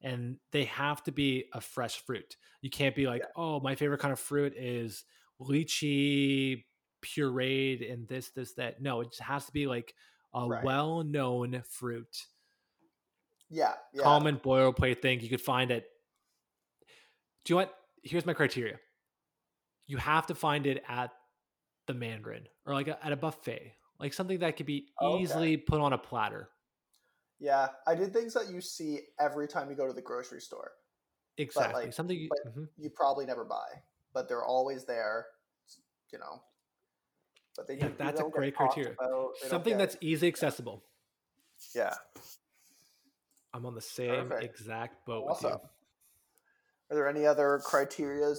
and 0.01 0.39
they 0.51 0.65
have 0.65 1.03
to 1.03 1.11
be 1.11 1.45
a 1.53 1.61
fresh 1.61 1.99
fruit. 2.05 2.37
You 2.61 2.69
can't 2.69 2.95
be 2.95 3.07
like, 3.07 3.23
oh, 3.35 3.59
my 3.59 3.75
favorite 3.75 3.99
kind 3.99 4.11
of 4.11 4.19
fruit 4.19 4.53
is 4.55 5.03
lychee 5.39 6.65
pureed 7.01 7.91
and 7.91 8.07
this, 8.07 8.29
this, 8.31 8.53
that. 8.53 8.81
No, 8.81 9.01
it 9.01 9.09
just 9.11 9.21
has 9.21 9.45
to 9.45 9.51
be 9.53 9.67
like 9.67 9.93
a 10.33 10.47
Right. 10.47 10.63
well-known 10.63 11.63
fruit. 11.67 12.25
Yeah, 13.49 13.75
yeah. 13.93 14.03
common 14.03 14.37
boilerplate 14.37 15.01
thing 15.01 15.21
you 15.21 15.29
could 15.29 15.41
find 15.41 15.71
it. 15.71 15.89
Do 17.45 17.53
you 17.53 17.55
know 17.59 17.63
what? 17.65 17.75
Here's 18.03 18.25
my 18.25 18.33
criteria. 18.33 18.79
You 19.87 19.97
have 19.97 20.27
to 20.27 20.35
find 20.35 20.65
it 20.67 20.83
at 20.87 21.11
the 21.87 21.93
Mandarin 21.93 22.47
or 22.65 22.73
like 22.73 22.87
a, 22.87 23.03
at 23.03 23.11
a 23.11 23.15
buffet, 23.17 23.73
like 23.99 24.13
something 24.13 24.39
that 24.39 24.55
could 24.57 24.65
be 24.65 24.87
Okay. 25.01 25.23
easily 25.23 25.57
put 25.57 25.79
on 25.79 25.93
a 25.93 25.97
platter. 25.97 26.49
Yeah, 27.39 27.67
I 27.87 27.95
did 27.95 28.13
things 28.13 28.33
that 28.33 28.49
you 28.49 28.61
see 28.61 28.99
every 29.19 29.47
time 29.47 29.69
you 29.69 29.75
go 29.75 29.87
to 29.87 29.93
the 29.93 30.01
grocery 30.01 30.41
store. 30.41 30.71
Exactly, 31.37 31.85
like- 31.85 31.93
something. 31.93 32.17
You, 32.19 32.29
mhm. 32.47 32.67
You 32.77 32.89
probably 32.89 33.25
never 33.25 33.45
buy, 33.45 33.81
but 34.13 34.27
they're 34.27 34.43
always 34.43 34.85
there. 34.85 35.25
You 36.11 36.19
know. 36.19 36.41
But 37.55 37.67
they 37.67 37.75
Yeah, 37.77 37.87
do- 37.89 37.95
that's 37.97 38.19
a 38.19 38.23
great 38.23 38.55
criteria. 38.55 38.93
about, 38.93 39.31
something 39.47 39.77
that's 39.77 39.97
easy 40.01 40.27
accessible. 40.27 40.83
yeah. 41.73 41.93
I'm 43.53 43.65
on 43.65 43.73
the 43.73 43.81
same 43.81 44.27
Perfect. 44.29 44.43
exact 44.43 45.05
boat 45.07 45.25
Awesome. 45.29 45.59
Are 46.89 46.95
there 46.95 47.07
any 47.07 47.25
other 47.25 47.61
criterias 47.65 48.37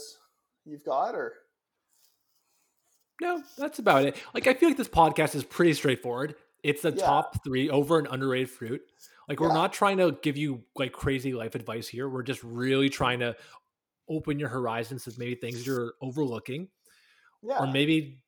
you've 0.64 0.84
got, 0.84 1.14
or 1.14 1.34
No, 3.20 3.42
that's 3.58 3.78
about 3.78 4.04
it. 4.04 4.16
Like 4.34 4.46
I 4.46 4.54
feel 4.54 4.70
like 4.70 4.78
this 4.78 4.88
podcast 4.88 5.34
is 5.34 5.44
pretty 5.44 5.74
straightforward. 5.74 6.36
It's 6.62 6.82
the 6.82 6.90
Yeah. 6.92 7.04
top 7.04 7.44
three 7.44 7.68
over 7.68 7.98
and 7.98 8.08
underrated 8.10 8.50
fruit. 8.50 8.82
Like 9.28 9.40
we're 9.40 9.48
Yeah. 9.48 9.54
not 9.54 9.72
trying 9.72 9.98
to 9.98 10.12
give 10.22 10.36
you 10.38 10.64
like 10.74 10.92
crazy 10.92 11.32
life 11.34 11.54
advice 11.54 11.86
here. 11.86 12.08
We're 12.08 12.22
just 12.22 12.42
really 12.42 12.88
trying 12.88 13.20
to 13.20 13.36
open 14.08 14.38
your 14.38 14.48
horizons 14.48 15.04
to 15.04 15.12
maybe 15.18 15.34
things 15.34 15.66
you're 15.66 15.94
overlooking, 16.00 16.68
yeah, 17.42 17.62
or 17.62 17.66
maybe 17.66 18.20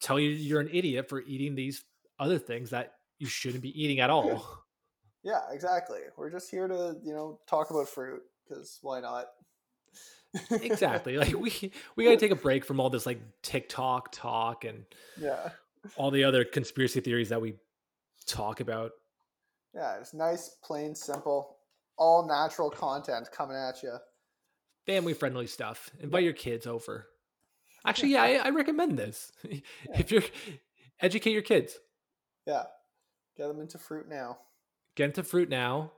tell 0.00 0.18
you 0.18 0.30
you're 0.30 0.60
an 0.60 0.70
idiot 0.72 1.08
for 1.08 1.20
eating 1.22 1.54
these 1.54 1.84
other 2.18 2.38
things 2.38 2.70
that 2.70 2.94
you 3.18 3.26
shouldn't 3.26 3.62
be 3.62 3.82
eating 3.82 4.00
at 4.00 4.10
all. 4.10 4.64
yeah, 5.22 5.50
exactly. 5.50 6.00
We're 6.16 6.30
just 6.30 6.50
here 6.50 6.68
to 6.68 6.98
you 7.02 7.12
know 7.12 7.40
talk 7.46 7.70
about 7.70 7.88
fruit 7.88 8.22
because 8.48 8.78
why 8.80 9.00
not? 9.00 9.26
Exactly. 10.50 11.16
Like 11.18 11.34
we 11.38 11.72
we 11.96 12.04
got 12.04 12.10
to 12.10 12.16
take 12.16 12.30
a 12.30 12.36
break 12.36 12.64
from 12.64 12.80
all 12.80 12.90
this 12.90 13.06
like 13.06 13.20
TikTok 13.42 14.12
talk 14.12 14.64
and 14.64 14.84
yeah, 15.20 15.50
all 15.96 16.10
the 16.10 16.24
other 16.24 16.44
conspiracy 16.44 17.00
theories 17.00 17.28
that 17.30 17.40
we 17.40 17.54
talk 18.26 18.60
about. 18.60 18.92
yeah. 19.74 19.96
It's 19.98 20.12
nice, 20.14 20.56
plain, 20.64 20.94
simple, 20.94 21.56
all 21.96 22.26
natural 22.26 22.70
content 22.70 23.28
coming 23.32 23.56
at 23.56 23.82
you. 23.82 23.96
family 24.86 25.14
friendly 25.14 25.46
stuff. 25.46 25.90
Invite 26.00 26.24
your 26.24 26.32
kids 26.32 26.66
over. 26.66 27.06
Actually, 27.86 28.12
yeah, 28.12 28.22
I, 28.22 28.32
I 28.46 28.50
recommend 28.50 28.98
this. 28.98 29.32
If 29.94 30.10
you're 30.10 30.22
educate 31.00 31.32
your 31.32 31.42
kids, 31.42 31.78
Yeah, 32.46 32.64
get 33.36 33.46
them 33.48 33.60
into 33.60 33.78
fruit 33.78 34.08
now. 34.08 34.38
get 34.96 35.04
into 35.06 35.22
fruit 35.22 35.48
now. 35.48 35.92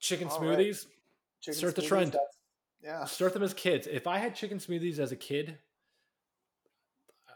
Chicken 0.00 0.28
All 0.28 0.40
right. 0.40 0.58
Chicken 1.42 1.58
Start 1.58 1.76
the 1.76 1.82
trend. 1.82 2.16
Yeah, 2.82 3.04
start 3.04 3.32
them 3.34 3.42
as 3.42 3.52
kids. 3.52 3.86
If 3.90 4.06
I 4.06 4.18
had 4.18 4.34
chicken 4.34 4.58
smoothies 4.58 4.98
as 4.98 5.12
a 5.12 5.16
kid, 5.16 5.58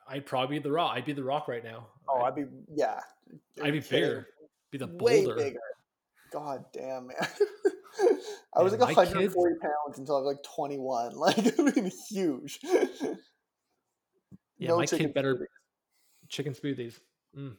I'd 0.09 0.25
probably 0.25 0.59
be 0.59 0.63
the 0.63 0.73
rock. 0.73 0.93
I'd 0.95 1.05
be 1.05 1.13
the 1.13 1.25
rock 1.25 1.49
right 1.49 1.63
now. 1.63 1.89
oh, 2.09 2.21
I'd, 2.23 2.29
I'd 2.29 2.35
be 2.37 2.45
yeah. 2.75 3.01
I'd 3.63 3.73
be 3.73 3.81
kidding? 3.81 4.01
bigger. 4.01 4.29
Be 4.71 4.79
the 4.79 4.87
way 4.87 5.25
boulder. 5.25 5.37
bigger. 5.37 5.61
God 6.33 6.65
damn, 6.73 7.09
man. 7.09 7.17
I 8.55 8.63
was 8.63 8.73
Man, 8.73 8.81
like 8.81 8.97
my 8.97 9.05
140 9.05 9.55
pounds 9.61 9.99
until 9.99 10.17
I 10.17 10.21
was 10.21 10.27
like 10.27 10.43
21. 10.43 11.13
Like, 11.17 11.39
I 11.59 11.63
mean, 11.63 11.91
huge. 12.09 12.59
Yeah, 14.59 14.69
No 14.69 14.77
my 14.77 14.87
kid 14.87 15.13
better 15.15 15.35
smoothies. 15.35 16.29
chicken 16.29 16.55
smoothies. 16.55 16.99
Mm. 17.37 17.57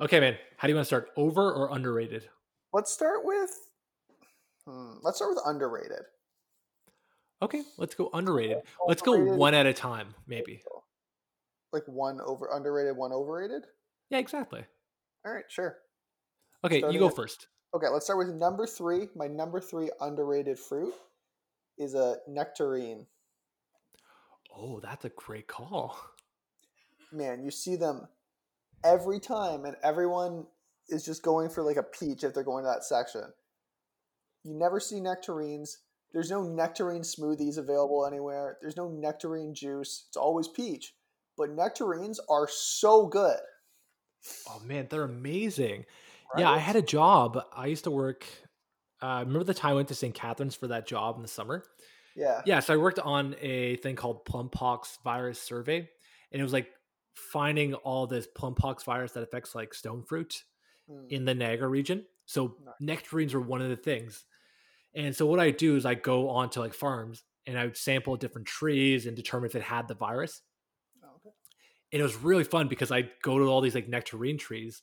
Okay, 0.00 0.20
man. 0.20 0.36
How 0.56 0.66
do 0.68 0.72
you 0.72 0.76
want 0.76 0.84
to 0.84 0.86
start? 0.86 1.10
Over 1.16 1.52
or 1.52 1.74
underrated? 1.74 2.28
Let's 2.72 2.92
start 2.92 3.24
with. 3.24 3.50
Hmm, 4.66 4.94
let's 5.02 5.18
start 5.18 5.30
with 5.34 5.42
underrated. 5.46 6.02
Okay, 7.42 7.62
let's 7.76 7.94
go 7.94 8.10
underrated. 8.12 8.58
Let's 8.86 9.02
go 9.02 9.16
one 9.36 9.54
at 9.54 9.66
a 9.66 9.72
time, 9.72 10.14
maybe. 10.26 10.62
Like 11.72 11.84
one 11.86 12.20
over 12.20 12.48
underrated, 12.52 12.96
one 12.96 13.12
overrated. 13.12 13.64
Yeah, 14.10 14.18
exactly. 14.18 14.64
All 15.24 15.32
right, 15.32 15.44
sure. 15.48 15.78
Okay, 16.64 16.78
Starting 16.78 16.94
you 16.94 17.00
go 17.00 17.14
first. 17.14 17.48
Okay, 17.74 17.88
let's 17.88 18.06
start 18.06 18.18
with 18.18 18.34
number 18.34 18.66
three. 18.66 19.08
My 19.14 19.26
number 19.26 19.60
three 19.60 19.90
underrated 20.00 20.58
fruit 20.58 20.94
is 21.78 21.94
a 21.94 22.16
nectarine. 22.26 23.06
Oh, 24.56 24.80
that's 24.80 25.04
a 25.04 25.10
great 25.10 25.46
call. 25.46 25.98
Man, 27.12 27.42
you 27.44 27.50
see 27.50 27.76
them 27.76 28.08
every 28.82 29.20
time, 29.20 29.64
and 29.64 29.76
everyone 29.82 30.46
is 30.88 31.04
just 31.04 31.22
going 31.22 31.50
for 31.50 31.62
like 31.62 31.76
a 31.76 31.82
peach 31.82 32.24
if 32.24 32.32
they're 32.32 32.42
going 32.42 32.64
to 32.64 32.70
that 32.70 32.84
section. 32.84 33.24
You 34.46 34.54
never 34.54 34.78
see 34.78 35.00
nectarines. 35.00 35.78
There's 36.12 36.30
no 36.30 36.42
nectarine 36.44 37.02
smoothies 37.02 37.58
available 37.58 38.06
anywhere. 38.06 38.58
There's 38.60 38.76
no 38.76 38.88
nectarine 38.88 39.54
juice. 39.54 40.04
It's 40.08 40.16
always 40.16 40.46
peach. 40.46 40.94
But 41.36 41.50
nectarines 41.50 42.20
are 42.30 42.48
so 42.48 43.06
good. 43.06 43.40
Oh 44.48 44.60
man, 44.64 44.86
they're 44.88 45.02
amazing. 45.02 45.84
Yeah, 46.38 46.50
I 46.50 46.58
had 46.58 46.76
a 46.76 46.82
job. 46.82 47.38
I 47.54 47.66
used 47.66 47.84
to 47.84 47.90
work. 47.90 48.24
Uh, 49.02 49.22
remember 49.26 49.44
the 49.44 49.54
time 49.54 49.72
I 49.72 49.74
went 49.74 49.88
to 49.88 49.94
St. 49.94 50.14
Catharines 50.14 50.54
for 50.54 50.68
that 50.68 50.86
job 50.86 51.16
in 51.16 51.22
the 51.22 51.28
summer? 51.28 51.64
Yeah. 52.14 52.40
Yeah, 52.46 52.60
so 52.60 52.72
I 52.72 52.76
worked 52.78 52.98
on 52.98 53.36
a 53.40 53.76
thing 53.76 53.94
called 53.96 54.24
plumpox 54.24 54.98
virus 55.04 55.40
survey, 55.40 55.88
and 56.32 56.40
it 56.40 56.42
was 56.42 56.52
like 56.52 56.70
finding 57.14 57.74
all 57.74 58.06
this 58.06 58.26
plumpox 58.26 58.84
virus 58.84 59.12
that 59.12 59.22
affects 59.22 59.54
like 59.54 59.74
stone 59.74 60.02
fruit 60.02 60.44
Mm. 60.90 61.10
in 61.10 61.24
the 61.24 61.34
Niagara 61.34 61.66
region. 61.66 62.06
So 62.26 62.56
Nice. 62.64 62.74
nectarines 62.78 63.34
were 63.34 63.40
one 63.40 63.60
of 63.60 63.68
the 63.70 63.76
things. 63.76 64.24
And 64.96 65.14
so 65.14 65.26
what 65.26 65.38
I 65.40 65.50
do 65.50 65.76
is 65.76 65.84
I 65.86 65.94
go 65.94 66.28
onto 66.30 66.58
like 66.60 66.74
farms 66.74 67.22
and 67.46 67.58
I 67.58 67.64
would 67.66 67.76
sample 67.76 68.16
different 68.16 68.48
trees 68.48 69.06
and 69.06 69.14
determine 69.14 69.48
if 69.50 69.54
it 69.54 69.62
had 69.62 69.86
the 69.88 69.94
virus. 69.94 70.42
Oh, 71.04 71.08
okay. 71.18 71.34
And 71.92 72.00
it 72.00 72.02
was 72.02 72.16
really 72.16 72.44
fun 72.44 72.66
because 72.68 72.90
I'd 72.90 73.10
go 73.22 73.38
to 73.38 73.44
all 73.44 73.60
these 73.60 73.74
like 73.74 73.88
nectarine 73.88 74.38
trees 74.38 74.82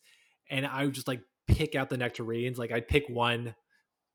and 0.50 0.66
I 0.66 0.86
would 0.86 0.94
just 0.94 1.08
like 1.08 1.22
pick 1.48 1.76
out 1.76 1.90
the 1.90 1.98
nectarines. 1.98 2.58
Like 2.60 2.72
I'd 2.72 2.88
pick 2.88 3.06
one, 3.10 3.56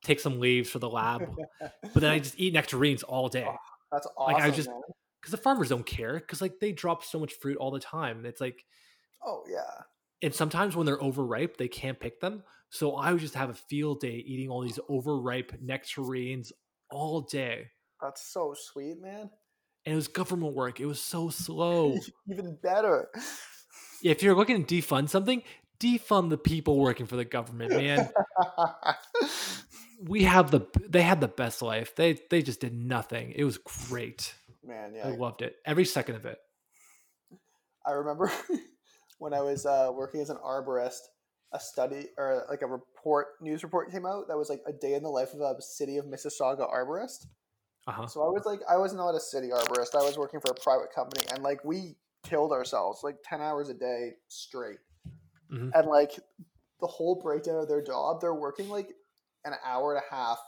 take 0.04 0.20
some 0.20 0.38
leaves 0.40 0.70
for 0.70 0.78
the 0.78 0.88
lab, 0.88 1.28
but 1.60 1.94
then 1.94 2.10
I 2.12 2.18
just 2.20 2.38
eat 2.38 2.54
nectarines 2.54 3.02
all 3.02 3.28
day. 3.40 3.46
That's 3.92 4.06
Like, 4.16 4.36
awesome. 4.36 4.42
I 4.42 4.50
just- 4.54 4.70
Because 5.20 5.32
the 5.32 5.36
farmers 5.36 5.68
don't 5.68 5.84
care 5.84 6.14
because 6.14 6.40
like 6.40 6.60
they 6.60 6.70
drop 6.72 7.02
so 7.04 7.18
much 7.18 7.34
fruit 7.34 7.56
all 7.58 7.72
the 7.72 7.80
time. 7.80 8.18
And 8.18 8.26
it's 8.26 8.40
like 8.40 8.64
Oh 9.26 9.42
yeah. 9.50 9.82
And 10.22 10.34
sometimes 10.34 10.74
when 10.74 10.86
they're 10.86 11.02
overripe, 11.02 11.56
they 11.56 11.68
can't 11.68 11.98
pick 11.98 12.20
them. 12.20 12.42
So 12.70 12.96
I 12.96 13.12
would 13.12 13.20
just 13.20 13.34
have 13.34 13.50
a 13.50 13.54
field 13.54 14.00
day 14.00 14.22
eating 14.26 14.50
all 14.50 14.62
these 14.62 14.78
overripe 14.88 15.52
nectarines 15.60 16.52
all 16.90 17.22
day. 17.22 17.68
That's 18.02 18.22
so 18.22 18.54
sweet, 18.56 19.00
man. 19.00 19.30
And 19.86 19.92
it 19.92 19.96
was 19.96 20.08
government 20.08 20.54
work. 20.54 20.80
It 20.80 20.86
was 20.86 21.00
so 21.00 21.28
slow. 21.30 21.96
Even 22.30 22.58
better. 22.62 23.08
if 24.02 24.22
you're 24.22 24.34
looking 24.34 24.64
to 24.64 24.82
defund 24.82 25.08
something, 25.08 25.42
defund 25.80 26.30
the 26.30 26.38
people 26.38 26.78
working 26.78 27.06
for 27.06 27.16
the 27.16 27.24
government, 27.24 27.70
man. 27.70 28.10
we 30.06 30.24
have 30.24 30.50
the 30.50 30.66
they 30.88 31.02
had 31.02 31.20
the 31.20 31.28
best 31.28 31.62
life. 31.62 31.94
They 31.96 32.18
they 32.30 32.42
just 32.42 32.60
did 32.60 32.74
nothing. 32.74 33.32
It 33.34 33.44
was 33.44 33.58
great. 33.58 34.34
Man, 34.64 34.92
yeah. 34.94 35.08
I 35.08 35.16
loved 35.16 35.42
it. 35.42 35.56
Every 35.64 35.84
second 35.84 36.16
of 36.16 36.26
it. 36.26 36.38
I 37.86 37.92
remember 37.92 38.30
when 39.18 39.34
I 39.34 39.40
was 39.40 39.66
uh, 39.66 39.90
working 39.92 40.20
as 40.20 40.30
an 40.30 40.38
arborist, 40.44 41.00
a 41.52 41.60
study 41.60 42.06
or 42.16 42.44
like 42.50 42.62
a 42.62 42.66
report, 42.66 43.28
news 43.40 43.62
report 43.62 43.90
came 43.90 44.06
out 44.06 44.28
that 44.28 44.36
was 44.36 44.48
like 44.50 44.62
a 44.66 44.72
day 44.72 44.94
in 44.94 45.02
the 45.02 45.08
life 45.08 45.32
of 45.34 45.40
a 45.40 45.62
city 45.62 45.96
of 45.96 46.04
Mississauga 46.06 46.70
arborist. 46.72 47.26
Uh-huh. 47.86 48.06
So 48.06 48.22
I 48.22 48.28
was 48.28 48.44
like, 48.44 48.60
I 48.68 48.76
was 48.76 48.92
not 48.92 49.14
a 49.14 49.20
city 49.20 49.48
arborist. 49.48 49.94
I 49.94 50.04
was 50.04 50.18
working 50.18 50.40
for 50.40 50.50
a 50.50 50.54
private 50.54 50.92
company, 50.92 51.24
and 51.32 51.42
like 51.42 51.64
we 51.64 51.96
killed 52.22 52.52
ourselves 52.52 53.00
like 53.02 53.16
ten 53.24 53.40
hours 53.40 53.68
a 53.70 53.74
day 53.74 54.12
straight, 54.28 54.78
Mhm. 55.50 55.70
and 55.74 55.88
like 55.88 56.12
the 56.80 56.86
whole 56.86 57.14
breakdown 57.14 57.56
of 57.56 57.68
their 57.68 57.82
job, 57.82 58.20
they're 58.20 58.34
working 58.34 58.68
like 58.68 58.90
an 59.44 59.54
hour 59.64 59.94
and 59.94 60.02
a 60.06 60.14
half 60.14 60.38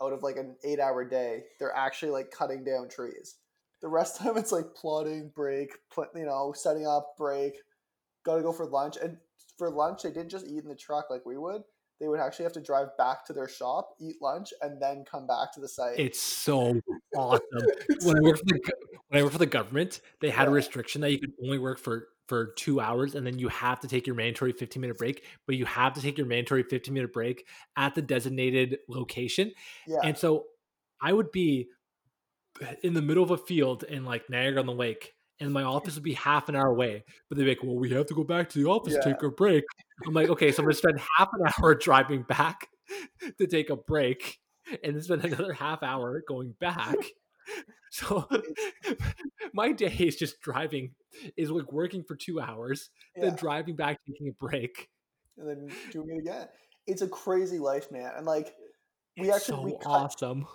out 0.00 0.12
of 0.12 0.22
like 0.22 0.36
an 0.36 0.56
eight-hour 0.64 1.04
day. 1.04 1.44
They're 1.58 1.74
actually 1.74 2.12
like 2.12 2.30
cutting 2.30 2.62
down 2.64 2.88
trees. 2.88 3.36
The 3.82 3.88
rest 3.88 4.20
of 4.20 4.26
time, 4.26 4.36
it's 4.38 4.52
like 4.52 4.74
plotting, 4.74 5.32
break, 5.34 5.72
pl- 5.92 6.06
you 6.14 6.24
know, 6.24 6.52
setting 6.56 6.86
up, 6.86 7.16
break. 7.18 7.54
Got 8.30 8.36
to 8.36 8.42
go 8.42 8.52
for 8.52 8.66
lunch, 8.66 8.96
and 9.02 9.16
for 9.58 9.70
lunch, 9.70 10.02
they 10.04 10.10
didn't 10.10 10.28
just 10.28 10.46
eat 10.46 10.62
in 10.62 10.68
the 10.68 10.76
truck 10.76 11.10
like 11.10 11.26
we 11.26 11.36
would. 11.36 11.62
They 11.98 12.06
would 12.06 12.20
actually 12.20 12.44
have 12.44 12.52
to 12.52 12.60
drive 12.60 12.96
back 12.96 13.24
to 13.26 13.32
their 13.32 13.48
shop, 13.48 13.96
eat 14.00 14.22
lunch, 14.22 14.54
and 14.62 14.80
then 14.80 15.04
come 15.04 15.26
back 15.26 15.52
to 15.54 15.60
the 15.60 15.66
site. 15.66 15.98
It's 15.98 16.20
so 16.20 16.80
awesome. 17.16 17.42
when 18.04 18.16
I 18.16 18.20
worked 18.20 18.38
for 18.38 18.44
the 18.44 18.72
when 19.08 19.18
I 19.18 19.22
worked 19.24 19.32
for 19.32 19.38
the 19.40 19.46
government, 19.46 20.00
they 20.20 20.30
had 20.30 20.46
a 20.46 20.50
restriction 20.52 21.00
that 21.00 21.10
you 21.10 21.18
could 21.18 21.32
only 21.42 21.58
work 21.58 21.80
for 21.80 22.06
for 22.28 22.52
two 22.56 22.80
hours, 22.80 23.16
and 23.16 23.26
then 23.26 23.36
you 23.36 23.48
have 23.48 23.80
to 23.80 23.88
take 23.88 24.06
your 24.06 24.14
mandatory 24.14 24.52
fifteen 24.52 24.80
minute 24.80 24.96
break. 24.96 25.24
But 25.48 25.56
you 25.56 25.64
have 25.64 25.94
to 25.94 26.00
take 26.00 26.16
your 26.16 26.28
mandatory 26.28 26.62
fifteen 26.62 26.94
minute 26.94 27.12
break 27.12 27.48
at 27.76 27.96
the 27.96 28.02
designated 28.02 28.78
location. 28.88 29.50
yeah, 29.88 29.98
And 30.04 30.16
so 30.16 30.44
I 31.02 31.12
would 31.12 31.32
be 31.32 31.68
in 32.82 32.94
the 32.94 33.02
middle 33.02 33.24
of 33.24 33.32
a 33.32 33.38
field 33.38 33.82
in 33.82 34.04
like 34.04 34.30
Niagara 34.30 34.60
on 34.60 34.66
the 34.66 34.72
Lake, 34.72 35.14
and 35.40 35.52
my 35.52 35.62
office 35.62 35.94
would 35.94 36.04
be 36.04 36.14
half 36.14 36.48
an 36.48 36.56
hour 36.56 36.68
away. 36.68 37.04
But 37.28 37.38
they'd 37.38 37.44
be 37.44 37.50
like, 37.50 37.62
"Well, 37.62 37.76
we 37.76 37.90
have 37.90 38.06
to 38.06 38.14
go 38.14 38.24
back 38.24 38.48
to 38.50 38.58
the 38.62 38.68
office 38.68 38.94
to 38.94 39.00
Yeah. 39.04 39.12
take 39.14 39.22
a 39.22 39.30
break." 39.30 39.64
I'm 40.06 40.14
like, 40.14 40.28
"Okay, 40.28 40.52
so 40.52 40.62
I'm 40.62 40.66
gonna 40.66 40.74
spend 40.74 41.00
half 41.18 41.28
an 41.32 41.40
hour 41.64 41.74
driving 41.74 42.22
back 42.22 42.68
to 43.38 43.46
take 43.46 43.70
a 43.70 43.76
break, 43.76 44.38
and 44.84 44.94
then 44.94 45.02
spend 45.02 45.24
another 45.24 45.52
half 45.52 45.82
hour 45.82 46.22
going 46.26 46.54
back." 46.60 46.96
So 47.92 48.28
my 49.52 49.72
day 49.72 49.92
is 49.98 50.14
just 50.14 50.40
driving, 50.40 50.94
is 51.36 51.50
like 51.50 51.72
working 51.72 52.04
for 52.04 52.14
two 52.14 52.40
hours, 52.40 52.90
yeah. 53.16 53.24
then 53.24 53.34
driving 53.36 53.74
back, 53.74 53.98
taking 54.06 54.28
a 54.28 54.32
break. 54.32 54.88
and 55.36 55.48
then 55.48 55.76
doing 55.90 56.08
it 56.10 56.18
again. 56.20 56.46
It's 56.86 57.02
a 57.02 57.08
crazy 57.08 57.58
life, 57.58 57.90
man. 57.90 58.12
And 58.16 58.26
like 58.26 58.54
we 59.18 59.26
It's 59.28 59.36
actually 59.38 59.56
so 59.56 59.62
we 59.62 59.72
cut 59.82 59.90
awesome. 59.90 60.46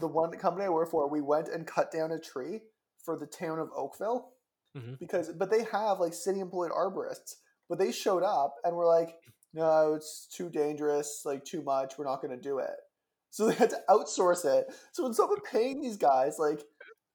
the 0.00 0.08
one 0.08 0.32
company 0.32 0.64
I 0.66 0.68
work 0.70 0.90
for, 0.90 1.08
we 1.08 1.20
went 1.20 1.46
and 1.48 1.64
cut 1.64 1.92
down 1.92 2.10
a 2.10 2.18
tree 2.18 2.62
for 3.04 3.18
the 3.18 3.26
town 3.26 3.58
of 3.58 3.70
Oakville 3.76 4.32
Mhm. 4.76 4.98
because 5.00 5.30
but 5.32 5.50
they 5.50 5.64
have 5.64 5.98
like 5.98 6.14
city 6.14 6.38
employed 6.40 6.70
arborists, 6.70 7.36
but 7.68 7.78
they 7.78 7.90
showed 7.92 8.22
up 8.22 8.54
and 8.62 8.76
were 8.76 8.86
like, 8.86 9.16
no, 9.52 9.94
it's 9.94 10.28
too 10.32 10.48
dangerous, 10.48 11.22
like 11.24 11.44
too 11.44 11.62
much. 11.62 11.98
We're 11.98 12.04
not 12.04 12.22
going 12.22 12.36
to 12.36 12.40
do 12.40 12.58
it. 12.58 12.76
So 13.30 13.46
they 13.46 13.54
had 13.54 13.70
to 13.70 13.82
outsource 13.88 14.44
it. 14.44 14.66
So 14.92 15.06
instead 15.06 15.24
of 15.24 15.44
paying 15.44 15.80
these 15.80 15.96
guys 15.96 16.36
like, 16.38 16.62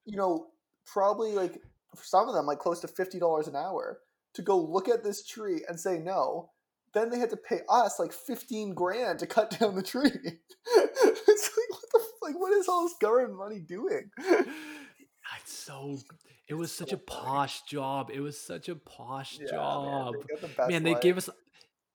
you 0.06 0.18
know, 0.18 0.48
probably 0.86 1.32
like 1.34 1.62
for 1.96 2.04
some 2.04 2.28
of 2.28 2.36
them 2.36 2.46
like 2.46 2.60
close 2.60 2.82
to 2.82 2.88
fifty 2.90 3.20
dollars 3.20 3.48
an 3.48 3.56
hour 3.56 4.00
to 4.34 4.42
go 4.42 4.58
look 4.60 4.90
at 4.90 5.04
this 5.04 5.26
tree 5.26 5.64
and 5.70 5.80
say 5.80 5.98
no, 5.98 6.52
then 6.94 7.10
they 7.10 7.20
had 7.20 7.30
to 7.30 7.38
pay 7.38 7.62
us 7.70 8.00
like 8.00 8.12
fifteen 8.12 8.74
grand 8.74 9.20
to 9.20 9.28
cut 9.28 9.58
down 9.60 9.76
the 9.76 9.84
tree. 9.84 10.10
it's 10.76 11.50
like 11.58 11.70
what 11.70 11.92
the 11.94 12.02
like 12.22 12.36
what 12.40 12.52
is 12.54 12.68
all 12.68 12.84
this 12.84 12.96
government 13.02 13.38
money 13.38 13.60
doing? 13.60 14.10
So. 15.66 15.98
It 16.48 16.54
was 16.54 16.72
such 16.72 16.94
a 16.94 16.98
funny. 16.98 17.22
posh 17.22 17.62
job. 17.64 18.12
It 18.14 18.20
was 18.20 18.40
such 18.40 18.70
a 18.70 18.76
posh 18.76 19.40
Yeah, 19.40 19.48
job. 19.48 20.14
man, 20.14 20.24
they 20.30 20.48
the 20.48 20.68
Man, 20.68 20.84
they 20.84 20.96
gave 20.96 21.18
us. 21.18 21.30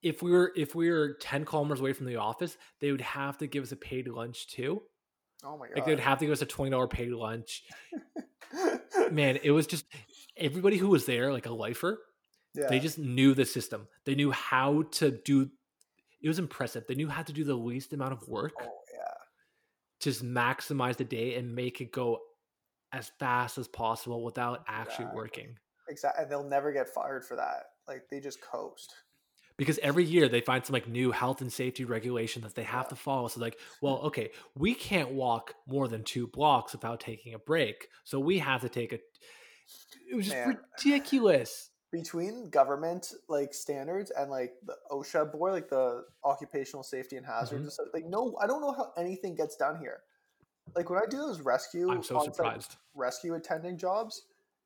If 0.02 0.22
we 0.22 0.30
were 0.32 0.52
if 0.56 0.74
we 0.74 0.90
were 0.90 1.14
ten 1.20 1.44
kilometers 1.44 1.80
away 1.80 1.92
from 1.92 2.06
the 2.06 2.16
office, 2.16 2.56
they 2.80 2.90
would 2.90 3.02
have 3.02 3.38
to 3.38 3.46
give 3.46 3.62
us 3.62 3.72
a 3.72 3.76
paid 3.76 4.08
lunch 4.08 4.48
too. 4.48 4.82
Oh 5.44 5.56
my 5.56 5.68
god. 5.68 5.76
Like 5.76 5.86
they'd 5.86 6.00
have 6.00 6.18
to 6.18 6.24
give 6.24 6.32
us 6.32 6.42
a 6.42 6.46
twenty 6.46 6.70
dollar 6.72 6.88
paid 6.88 7.12
lunch. 7.12 7.62
Man, 9.12 9.38
it 9.42 9.52
was 9.52 9.66
just 9.68 9.84
everybody 10.36 10.76
who 10.78 10.88
was 10.88 11.06
there, 11.06 11.32
like 11.32 11.46
a 11.46 11.52
lifer, 11.52 12.00
yeah. 12.54 12.66
they 12.68 12.80
just 12.80 12.98
knew 12.98 13.34
the 13.34 13.44
system. 13.44 13.86
They 14.04 14.14
knew 14.14 14.32
how 14.32 14.84
to 14.92 15.10
do. 15.10 15.50
It 16.22 16.28
was 16.28 16.38
impressive. 16.38 16.84
They 16.88 16.94
knew 16.94 17.08
how 17.08 17.22
to 17.22 17.32
do 17.32 17.44
the 17.44 17.54
least 17.54 17.92
amount 17.92 18.14
of 18.14 18.26
work, 18.26 18.54
oh 18.60 18.80
yeah. 18.92 19.14
just 20.00 20.24
maximize 20.24 20.96
the 20.96 21.04
day 21.04 21.36
and 21.36 21.54
make 21.54 21.80
it 21.80 21.92
go 21.92 22.18
as 22.92 23.10
fast 23.18 23.58
as 23.58 23.68
possible 23.68 24.22
without 24.24 24.64
actually 24.66 25.04
Exactly. 25.04 25.16
working. 25.16 25.58
Exactly. 25.88 26.22
And 26.22 26.30
they'll 26.32 26.44
never 26.48 26.72
get 26.72 26.88
fired 26.88 27.24
for 27.24 27.36
that. 27.36 27.64
Like 27.88 28.08
they 28.10 28.20
just 28.20 28.40
coast. 28.40 28.94
because 29.56 29.78
every 29.82 30.04
year 30.04 30.26
they 30.26 30.40
find 30.40 30.64
some 30.64 30.72
like 30.72 30.88
new 30.88 31.10
health 31.10 31.42
and 31.42 31.52
safety 31.52 31.84
regulation 31.84 32.40
that 32.42 32.54
they 32.54 32.62
have 32.62 32.86
Yeah. 32.86 32.90
to 32.90 32.96
follow. 32.96 33.28
So 33.28 33.40
like, 33.40 33.58
well, 33.82 33.96
okay, 34.04 34.30
we 34.56 34.74
can't 34.74 35.10
walk 35.10 35.54
more 35.66 35.86
than 35.86 36.02
two 36.02 36.26
blocks 36.26 36.72
without 36.72 36.98
taking 37.00 37.34
a 37.34 37.38
break, 37.38 37.88
so 38.04 38.18
we 38.18 38.38
have 38.38 38.62
to 38.62 38.68
take 38.70 38.92
a. 38.92 38.98
It 40.10 40.16
was 40.16 40.26
just 40.26 40.36
Man. 40.36 40.58
ridiculous. 40.84 41.70
between 41.92 42.48
government 42.50 43.12
like 43.28 43.52
standards 43.52 44.10
and 44.12 44.30
like 44.30 44.52
the 44.64 44.76
OSHA 44.92 45.32
board, 45.32 45.52
like 45.52 45.68
the 45.68 46.04
Occupational 46.24 46.82
Safety 46.84 47.16
and 47.16 47.26
Hazards, 47.26 47.78
Mhm. 47.78 47.92
like 47.92 48.04
no, 48.06 48.36
I 48.40 48.46
don't 48.46 48.60
know 48.62 48.72
how 48.72 48.92
anything 48.96 49.34
gets 49.34 49.56
done 49.56 49.78
here. 49.80 50.00
Like 50.74 50.90
when 50.90 50.98
I 50.98 51.06
do 51.08 51.18
those 51.18 51.40
rescue, 51.40 51.90
I'm 51.90 52.02
so 52.02 52.22
surprised. 52.22 52.76
rescue 52.94 53.34
attending 53.34 53.76
jobs, 53.76 54.22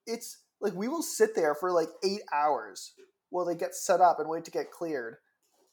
it's 0.07 0.39
like 0.61 0.75
we 0.75 0.89
will 0.89 1.03
sit 1.03 1.35
there 1.35 1.55
for 1.55 1.73
like 1.73 1.89
eight 2.05 2.23
hours 2.33 2.93
while 3.31 3.45
they 3.45 3.55
get 3.55 3.75
set 3.75 4.01
up 4.01 4.21
and 4.21 4.29
wait 4.29 4.45
to 4.45 4.51
get 4.51 4.71
cleared 4.71 5.17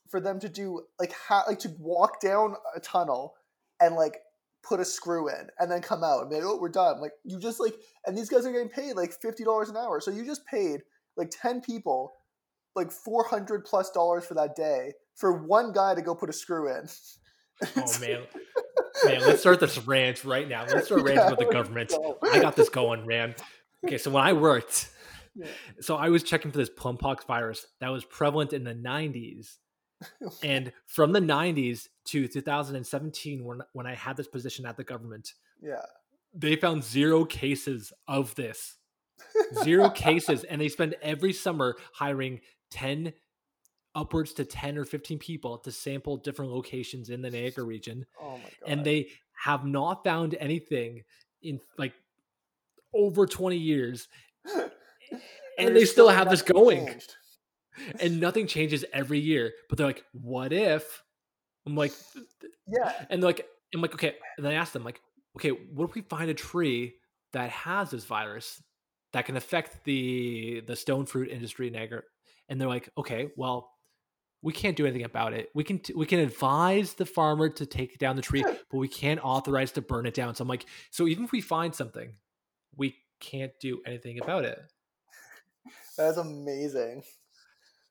for 0.09 0.19
them 0.19 0.39
to 0.39 0.49
do 0.49 0.81
like 0.99 1.13
how 1.27 1.43
like 1.47 1.59
to 1.59 1.73
walk 1.79 2.21
down 2.21 2.55
a 2.75 2.79
tunnel 2.79 3.35
and 3.79 3.95
like 3.95 4.17
put 4.63 4.79
a 4.79 4.85
screw 4.85 5.29
in 5.29 5.47
and 5.59 5.71
then 5.71 5.81
come 5.81 6.03
out 6.03 6.21
and 6.21 6.29
be 6.29 6.35
like, 6.35 6.45
oh, 6.45 6.59
we're 6.59 6.69
done. 6.69 7.01
Like 7.01 7.13
you 7.23 7.39
just 7.39 7.59
like, 7.59 7.75
and 8.05 8.17
these 8.17 8.29
guys 8.29 8.45
are 8.45 8.51
getting 8.51 8.69
paid 8.69 8.93
like 8.95 9.13
fifty 9.21 9.43
dollars 9.43 9.69
an 9.69 9.77
hour, 9.77 9.99
so 9.99 10.11
you 10.11 10.25
just 10.25 10.45
paid 10.45 10.81
like 11.17 11.29
ten 11.31 11.61
people 11.61 12.13
like 12.75 12.91
four 12.91 13.23
hundred 13.25 13.65
plus 13.65 13.91
dollars 13.91 14.25
for 14.25 14.35
that 14.35 14.55
day 14.55 14.93
for 15.15 15.45
one 15.45 15.71
guy 15.71 15.95
to 15.95 16.01
go 16.01 16.15
put 16.15 16.29
a 16.29 16.33
screw 16.33 16.69
in. 16.69 16.87
Oh 17.77 17.99
man, 18.01 18.21
man, 19.05 19.21
let's 19.21 19.39
start 19.41 19.59
this 19.59 19.77
rant 19.85 20.23
right 20.25 20.47
now. 20.47 20.65
Let's 20.65 20.85
start 20.87 21.01
ranting 21.03 21.25
about 21.25 21.39
the 21.39 21.45
government. 21.51 21.93
I 22.31 22.39
got 22.39 22.55
this 22.55 22.69
going, 22.69 23.05
man. 23.07 23.35
Okay, 23.85 23.97
so 23.97 24.11
when 24.11 24.23
I 24.23 24.33
worked, 24.33 24.89
Yeah. 25.35 25.47
so 25.79 25.95
I 25.95 26.09
was 26.09 26.23
checking 26.23 26.51
for 26.51 26.57
this 26.57 26.69
plumpox 26.69 27.25
virus 27.25 27.65
that 27.79 27.89
was 27.89 28.05
prevalent 28.05 28.53
in 28.53 28.63
the 28.63 28.75
90s. 28.75 29.57
And 30.43 30.71
from 30.87 31.11
the 31.11 31.19
90s 31.19 31.87
to 32.05 32.27
2017, 32.27 33.43
when, 33.45 33.61
when 33.73 33.85
I 33.85 33.93
had 33.93 34.17
this 34.17 34.27
position 34.27 34.65
at 34.65 34.75
the 34.77 34.83
government, 34.83 35.33
yeah, 35.61 35.81
they 36.33 36.55
found 36.55 36.83
zero 36.83 37.23
cases 37.25 37.93
of 38.07 38.33
this. 38.35 38.77
Zero 39.63 39.89
cases. 39.91 40.43
And 40.43 40.59
they 40.59 40.69
spend 40.69 40.95
every 41.01 41.33
summer 41.33 41.75
hiring 41.93 42.41
10, 42.71 43.13
upwards 43.95 44.33
to 44.33 44.45
10 44.45 44.77
or 44.77 44.85
15 44.85 45.19
people 45.19 45.57
to 45.59 45.71
sample 45.71 46.17
different 46.17 46.51
locations 46.51 47.09
in 47.09 47.21
the 47.21 47.29
Niagara 47.29 47.63
region 47.65 48.05
Oh 48.21 48.37
my 48.37 48.43
god. 48.43 48.51
and 48.67 48.85
they 48.85 49.09
have 49.33 49.65
not 49.65 50.03
found 50.03 50.35
anything 50.39 51.03
in 51.41 51.59
like 51.77 51.93
over 52.93 53.25
20 53.25 53.57
years 53.57 54.07
and 54.53 54.69
There's 55.57 55.73
they 55.73 55.85
still 55.85 56.09
have 56.09 56.29
this 56.29 56.41
going 56.41 56.87
changed. 56.87 57.15
and 57.99 58.19
nothing 58.19 58.47
changes 58.47 58.85
every 58.93 59.19
year 59.19 59.53
but 59.69 59.77
they're 59.77 59.87
like 59.87 60.03
what 60.13 60.53
if 60.53 61.03
i'm 61.65 61.75
like 61.75 61.93
Yeah, 62.67 62.91
and 63.09 63.21
they're 63.21 63.29
like 63.29 63.47
i'm 63.73 63.81
like 63.81 63.93
okay 63.93 64.15
and 64.37 64.45
then 64.45 64.53
i 64.53 64.55
asked 64.55 64.73
them 64.73 64.83
like 64.83 65.01
okay 65.37 65.49
what 65.49 65.89
if 65.89 65.95
we 65.95 66.01
find 66.01 66.29
a 66.29 66.33
tree 66.33 66.95
that 67.33 67.49
has 67.49 67.91
this 67.91 68.05
virus 68.05 68.61
that 69.13 69.25
can 69.25 69.35
affect 69.37 69.83
the 69.85 70.61
the 70.67 70.75
stone 70.75 71.05
fruit 71.05 71.29
industry 71.29 71.67
in 71.67 71.73
Niagara 71.73 72.01
and 72.49 72.59
they're 72.59 72.67
like 72.67 72.89
okay 72.97 73.29
well 73.37 73.69
we 74.41 74.53
can't 74.53 74.75
do 74.75 74.85
anything 74.85 75.03
about 75.05 75.33
it. 75.33 75.49
We 75.53 75.63
can 75.63 75.79
t- 75.79 75.93
we 75.93 76.05
can 76.05 76.19
advise 76.19 76.93
the 76.93 77.05
farmer 77.05 77.49
to 77.49 77.65
take 77.65 77.99
down 77.99 78.15
the 78.15 78.21
tree, 78.21 78.43
but 78.71 78.77
we 78.77 78.87
can't 78.87 79.19
authorize 79.23 79.71
to 79.73 79.81
burn 79.81 80.05
it 80.05 80.13
down. 80.13 80.35
So 80.35 80.41
I'm 80.43 80.47
like, 80.47 80.65
so 80.89 81.07
even 81.07 81.23
if 81.25 81.31
we 81.31 81.41
find 81.41 81.75
something, 81.75 82.13
we 82.75 82.95
can't 83.19 83.51
do 83.59 83.81
anything 83.85 84.19
about 84.21 84.45
it. 84.45 84.59
that's 85.97 86.17
amazing. 86.17 87.03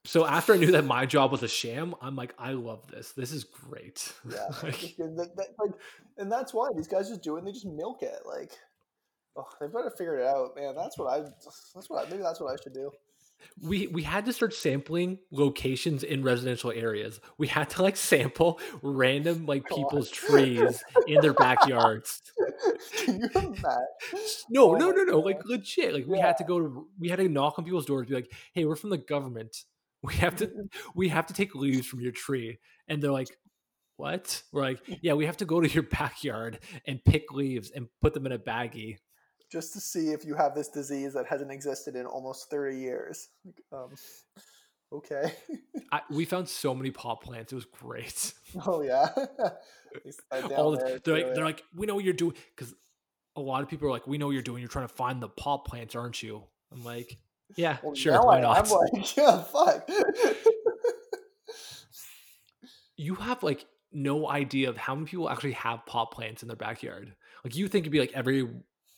So 0.03 0.25
after 0.25 0.53
I 0.53 0.57
knew 0.57 0.71
that 0.71 0.83
my 0.83 1.05
job 1.05 1.31
was 1.31 1.43
a 1.43 1.47
sham, 1.47 1.93
I'm 2.01 2.15
like, 2.15 2.33
I 2.39 2.53
love 2.53 2.87
this. 2.87 3.11
This 3.11 3.31
is 3.31 3.43
great. 3.43 4.11
Yeah, 4.29 4.47
Like, 4.63 4.95
that- 4.97 5.31
that- 5.37 5.55
like, 5.59 5.71
and 6.17 6.31
that's 6.31 6.53
why 6.53 6.69
these 6.75 6.87
guys 6.87 7.07
just 7.07 7.21
do 7.21 7.35
it. 7.35 7.39
and 7.39 7.47
They 7.47 7.51
just 7.51 7.67
milk 7.67 8.01
it. 8.01 8.19
Like, 8.25 8.51
oh, 9.37 9.47
they've 9.59 9.71
got 9.71 9.83
to 9.83 9.91
figure 9.91 10.17
it 10.19 10.25
out, 10.27 10.55
man. 10.55 10.75
That's 10.75 10.97
what 10.97 11.07
I. 11.13 11.21
That's 11.75 11.87
what 11.89 12.05
I, 12.05 12.09
maybe 12.09 12.23
that's 12.23 12.41
what 12.41 12.51
I 12.51 12.61
should 12.61 12.73
do. 12.73 12.91
We 13.61 13.87
we 13.87 14.03
had 14.03 14.25
to 14.25 14.33
start 14.33 14.53
sampling 14.53 15.19
locations 15.31 16.03
in 16.03 16.23
residential 16.23 16.71
areas. 16.71 17.19
We 17.37 17.47
had 17.47 17.69
to 17.71 17.83
like 17.83 17.97
sample 17.97 18.59
random 18.81 19.45
like 19.45 19.67
God. 19.67 19.75
people's 19.75 20.09
trees 20.09 20.83
in 21.07 21.21
their 21.21 21.33
backyards. 21.33 22.21
Can 22.97 23.19
you 23.19 23.29
imagine? 23.33 23.63
No, 24.49 24.71
Oh 24.71 24.75
no, 24.75 24.91
no, 24.91 25.03
no. 25.03 25.19
Like 25.19 25.43
legit. 25.45 25.93
Like 25.93 26.05
we 26.07 26.19
had 26.19 26.37
to 26.37 26.43
go 26.43 26.59
to 26.59 26.87
we 26.99 27.09
had 27.09 27.17
to 27.17 27.27
knock 27.27 27.57
on 27.57 27.65
people's 27.65 27.85
doors, 27.85 28.07
be 28.07 28.15
like, 28.15 28.31
"Hey, 28.53 28.65
we're 28.65 28.75
from 28.75 28.89
the 28.89 28.97
government. 28.97 29.55
We 30.03 30.15
have 30.15 30.37
to 30.37 30.47
mm-hmm. 30.47 30.65
we 30.95 31.09
have 31.09 31.27
to 31.27 31.33
take 31.33 31.53
leaves 31.53 31.85
from 31.85 31.99
your 31.99 32.11
tree." 32.11 32.57
And 32.87 33.03
they're 33.03 33.11
like, 33.11 33.29
"What?" 33.97 34.41
We're 34.51 34.61
like, 34.63 34.83
mm. 34.85 34.97
"Yeah, 35.01 35.13
we 35.13 35.27
have 35.27 35.37
to 35.37 35.45
go 35.45 35.61
to 35.61 35.69
your 35.69 35.83
backyard 35.99 36.59
and 36.87 37.03
pick 37.03 37.31
leaves 37.31 37.69
and 37.69 37.87
put 38.01 38.15
them 38.15 38.25
in 38.25 38.31
a 38.31 38.39
baggie." 38.39 38.97
Just 39.51 39.73
to 39.73 39.81
see 39.81 40.11
if 40.11 40.23
you 40.23 40.35
have 40.35 40.55
this 40.55 40.69
disease 40.69 41.13
that 41.13 41.25
hasn't 41.27 41.51
existed 41.51 41.95
in 41.95 42.05
almost 42.05 42.49
30 42.49 42.77
years. 42.77 43.27
Um, 43.73 43.89
okay. 44.93 45.33
I, 45.91 46.01
we 46.09 46.23
found 46.25 46.47
so 46.47 46.73
many 46.73 46.91
pot 46.91 47.21
plants. 47.21 47.51
It 47.51 47.55
was 47.55 47.65
great. 47.65 48.33
Oh, 48.65 48.81
yeah. 48.81 49.09
All 50.55 50.71
the, 50.71 51.01
they're, 51.03 51.15
like, 51.15 51.35
they're 51.35 51.43
like, 51.43 51.63
"We 51.75 51.85
know 51.85 51.95
what 51.95 52.05
you're 52.05 52.13
doing," 52.13 52.33
because 52.55 52.73
a 53.35 53.41
lot 53.41 53.61
of 53.61 53.67
people 53.67 53.89
are 53.89 53.91
like, 53.91 54.07
"We 54.07 54.17
know 54.17 54.27
what 54.27 54.31
you're 54.33 54.41
doing. 54.41 54.61
You're 54.61 54.69
trying 54.69 54.87
to 54.87 54.93
find 54.93 55.21
the 55.21 55.27
pot 55.27 55.65
plants, 55.65 55.95
aren't 55.95 56.23
you?" 56.23 56.43
I'm 56.71 56.83
like, 56.83 57.17
"Yeah, 57.57 57.77
Well, 57.83 57.93
sure. 57.93 58.13
Why 58.23 58.37
I, 58.37 58.41
not?" 58.41 58.65
I'm 58.65 58.71
like, 58.71 59.17
yeah, 59.17 59.43
fuck. 59.43 59.89
you 62.95 63.15
have 63.15 63.43
like 63.43 63.65
no 63.91 64.29
idea 64.29 64.69
of 64.69 64.77
how 64.77 64.95
many 64.95 65.07
people 65.07 65.29
actually 65.29 65.53
have 65.53 65.85
pot 65.85 66.11
plants 66.11 66.41
in 66.41 66.47
their 66.47 66.55
backyard. 66.55 67.13
Like 67.43 67.55
you 67.55 67.67
think 67.67 67.83
it'd 67.83 67.91
be 67.91 67.99
like 67.99 68.13
every 68.13 68.47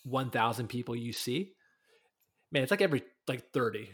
1000 0.04 0.68
people 0.68 0.96
you 0.96 1.14
see. 1.14 1.54
Man, 2.52 2.64
it's 2.64 2.72
like 2.72 2.82
every 2.82 3.04
like 3.28 3.52
30. 3.52 3.90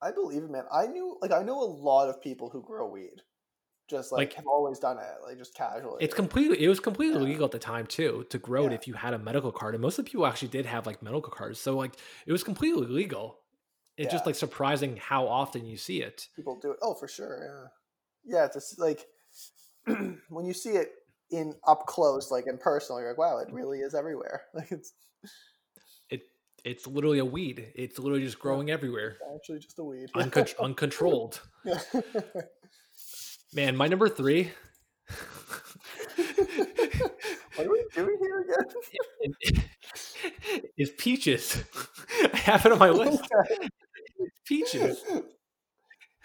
I 0.00 0.12
believe 0.12 0.44
it, 0.44 0.50
man. 0.50 0.64
I 0.72 0.86
knew, 0.86 1.18
like, 1.20 1.32
I 1.32 1.42
know 1.42 1.60
a 1.60 1.64
lot 1.66 2.08
of 2.08 2.22
people 2.22 2.50
who 2.50 2.62
grow 2.62 2.88
weed. 2.88 3.22
Just 3.90 4.12
like, 4.12 4.28
Like- 4.28 4.34
have 4.34 4.46
always 4.46 4.78
done 4.78 4.98
it, 4.98 5.24
like 5.24 5.38
just 5.38 5.54
casually. 5.54 6.04
It's 6.04 6.14
completely 6.14 6.62
it 6.62 6.68
was 6.68 6.78
completely 6.78 7.20
Yeah. 7.22 7.28
legal 7.28 7.46
at 7.46 7.52
the 7.52 7.58
time 7.58 7.86
too 7.86 8.26
to 8.28 8.38
grow 8.38 8.66
it 8.66 8.72
if 8.74 8.86
you 8.86 8.92
had 8.92 9.14
a 9.14 9.18
medical 9.18 9.50
card. 9.50 9.74
And 9.74 9.80
most 9.80 9.98
of 9.98 10.04
the 10.04 10.10
people 10.10 10.26
actually 10.26 10.48
did 10.48 10.66
have 10.66 10.86
like 10.86 11.02
medical 11.02 11.32
cards. 11.32 11.58
So 11.58 11.74
like 11.76 11.94
it 12.26 12.32
was 12.32 12.44
completely 12.44 12.86
legal. 12.86 13.40
It's 13.96 14.12
just 14.12 14.26
like 14.26 14.34
surprising 14.34 14.98
how 14.98 15.26
often 15.26 15.64
you 15.64 15.76
see 15.78 16.02
it. 16.02 16.28
people 16.36 16.58
do 16.60 16.70
it. 16.72 16.78
Oh, 16.82 16.94
for 16.94 17.08
sure. 17.08 17.70
Yeah. 18.24 18.34
Yeah. 18.36 18.44
It's 18.44 18.54
just, 18.54 18.78
like 18.78 19.06
when 20.28 20.44
you 20.44 20.52
see 20.52 20.72
it 20.72 20.92
in 21.30 21.54
up 21.66 21.86
close, 21.86 22.30
like 22.30 22.46
in 22.46 22.58
personal. 22.58 23.00
you're 23.00 23.10
like, 23.10 23.18
wow, 23.18 23.38
it 23.38 23.52
really 23.52 23.78
is 23.80 23.94
everywhere. 23.94 24.42
Like 24.54 24.70
it's 24.72 24.92
It 26.10 26.22
it's 26.64 26.86
literally 26.86 27.18
a 27.18 27.24
weed. 27.24 27.72
It's 27.74 27.98
literally 27.98 28.24
just 28.24 28.38
growing 28.38 28.70
everywhere. 28.70 29.16
actually 29.34 29.58
just 29.60 29.78
a 29.78 29.84
weed. 29.84 30.10
Uncon- 30.14 30.58
uncontrolled. 30.60 31.40
Yeah. 31.64 31.80
Man, 33.54 33.76
my 33.76 33.88
number 33.88 34.08
3 34.08 34.50
what 37.56 37.66
are 37.66 37.70
we 37.70 37.84
doing 37.94 38.18
here 38.20 38.40
again? 39.44 39.64
is 40.76 40.90
peaches. 40.98 41.64
I 42.32 42.36
have 42.36 42.66
it 42.66 42.72
on 42.72 42.78
my 42.78 42.90
list. 42.90 43.22
Okay. 43.34 43.68
Peaches. 44.44 45.02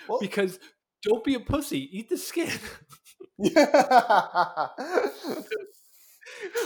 Well, 0.08 0.20
Because 0.20 0.60
don't 1.04 1.24
be 1.24 1.36
a 1.36 1.40
pussy. 1.40 1.98
Eat 1.98 2.10
the 2.10 2.18
skin. 2.18 2.50
Yeah. 3.38 4.68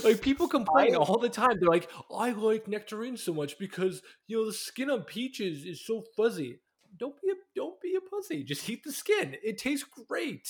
like 0.03 0.21
people 0.21 0.47
complain 0.57 0.93
I- 0.95 0.97
all 0.97 1.17
the 1.19 1.29
time. 1.29 1.57
They're 1.59 1.69
like, 1.69 1.89
I 2.15 2.31
like 2.31 2.67
nectarines 2.67 3.23
so 3.23 3.33
much 3.33 3.57
because 3.57 4.01
you 4.27 4.37
know 4.37 4.45
the 4.45 4.53
skin 4.53 4.89
on 4.89 5.01
peaches 5.03 5.65
is 5.65 5.85
so 5.85 6.03
fuzzy. 6.15 6.59
Don't 6.97 7.15
be 7.21 7.29
a 7.29 7.35
don't 7.55 7.79
be 7.81 7.95
a 7.95 8.01
pussy. 8.01 8.43
Just 8.43 8.69
eat 8.69 8.83
the 8.83 8.91
skin. 8.91 9.35
It 9.43 9.57
tastes 9.57 9.85
great. 10.07 10.47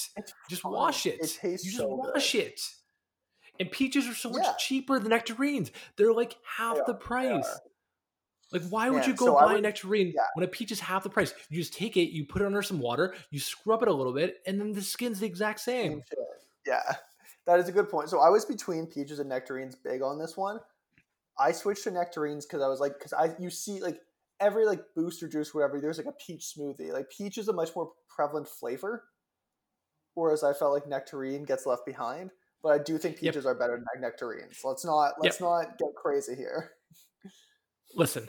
Just 0.49 0.61
fine. 0.61 0.71
wash 0.71 1.05
it. 1.05 1.19
It 1.21 1.37
tastes 1.41 1.65
you 1.65 1.71
just 1.71 1.77
so 1.83 1.87
wash 1.89 2.35
it. 2.35 2.61
And 3.59 3.71
peaches 3.71 4.07
are 4.07 4.13
so 4.13 4.29
much 4.29 4.63
cheaper 4.63 4.99
than 4.99 5.09
nectarines. 5.09 5.71
They're 5.97 6.13
like 6.13 6.35
half 6.57 6.75
They 6.75 6.81
the 6.85 6.93
they 6.93 6.99
price. 6.99 7.45
are. 7.45 7.61
Like, 8.51 8.63
why 8.69 8.89
would 8.89 9.03
Yeah, 9.03 9.09
you 9.09 9.15
go 9.15 9.25
so 9.25 9.33
buy 9.35 9.51
a 9.51 9.53
would- 9.55 9.63
nectarine 9.63 10.13
yeah. 10.15 10.21
when 10.35 10.43
a 10.45 10.47
peach 10.47 10.71
is 10.71 10.79
half 10.79 11.03
the 11.03 11.09
price? 11.09 11.33
You 11.49 11.57
just 11.59 11.73
take 11.73 11.97
it, 11.97 12.11
you 12.13 12.25
put 12.25 12.41
it 12.41 12.45
under 12.45 12.61
some 12.61 12.79
water, 12.79 13.13
you 13.29 13.39
scrub 13.39 13.81
it 13.81 13.89
a 13.89 13.93
little 13.93 14.13
bit, 14.13 14.37
and 14.45 14.59
then 14.59 14.71
the 14.71 14.81
skin's 14.81 15.19
the 15.19 15.25
exact 15.25 15.59
Same. 15.59 16.01
Yeah, 16.65 16.81
that 17.45 17.59
is 17.59 17.67
a 17.67 17.71
good 17.73 17.89
point. 17.89 18.09
So 18.09 18.19
I 18.19 18.29
was 18.29 18.45
between 18.45 18.85
peaches 18.87 19.19
and 19.19 19.27
nectarines, 19.29 19.75
big 19.75 20.01
on 20.01 20.17
this 20.17 20.37
one. 20.37 20.59
I 21.37 21.51
switched 21.51 21.83
to 21.83 21.91
nectarines 21.91 22.45
because 22.45 22.61
I 22.61 22.67
was 22.67 22.79
like, 22.79 22.93
because 22.97 23.13
I 23.13 23.35
you 23.37 23.49
see 23.49 23.81
like 23.81 23.99
every 24.39 24.65
like 24.65 24.81
booster 24.95 25.27
juice, 25.27 25.53
whatever. 25.53 25.79
There's 25.81 25.97
like 25.97 26.07
a 26.07 26.13
peach 26.13 26.53
smoothie. 26.57 26.91
Like 26.93 27.09
peach 27.09 27.37
is 27.37 27.47
a 27.49 27.53
much 27.53 27.75
more 27.75 27.91
prevalent 28.09 28.47
flavor, 28.47 29.03
whereas 30.13 30.43
I 30.43 30.53
felt 30.53 30.73
like 30.73 30.87
nectarine 30.87 31.43
gets 31.43 31.65
left 31.65 31.85
behind. 31.85 32.31
But 32.63 32.69
I 32.69 32.77
do 32.83 32.97
think 32.97 33.21
Yep. 33.21 33.33
peaches 33.33 33.45
are 33.45 33.53
better 33.55 33.75
than 33.93 34.01
nectarines. 34.01 34.61
Let's 34.63 34.83
not 34.85 35.13
let's 35.21 35.39
not 35.41 35.77
get 35.77 35.93
crazy 35.95 36.33
here. 36.35 36.71
Listen, 37.95 38.27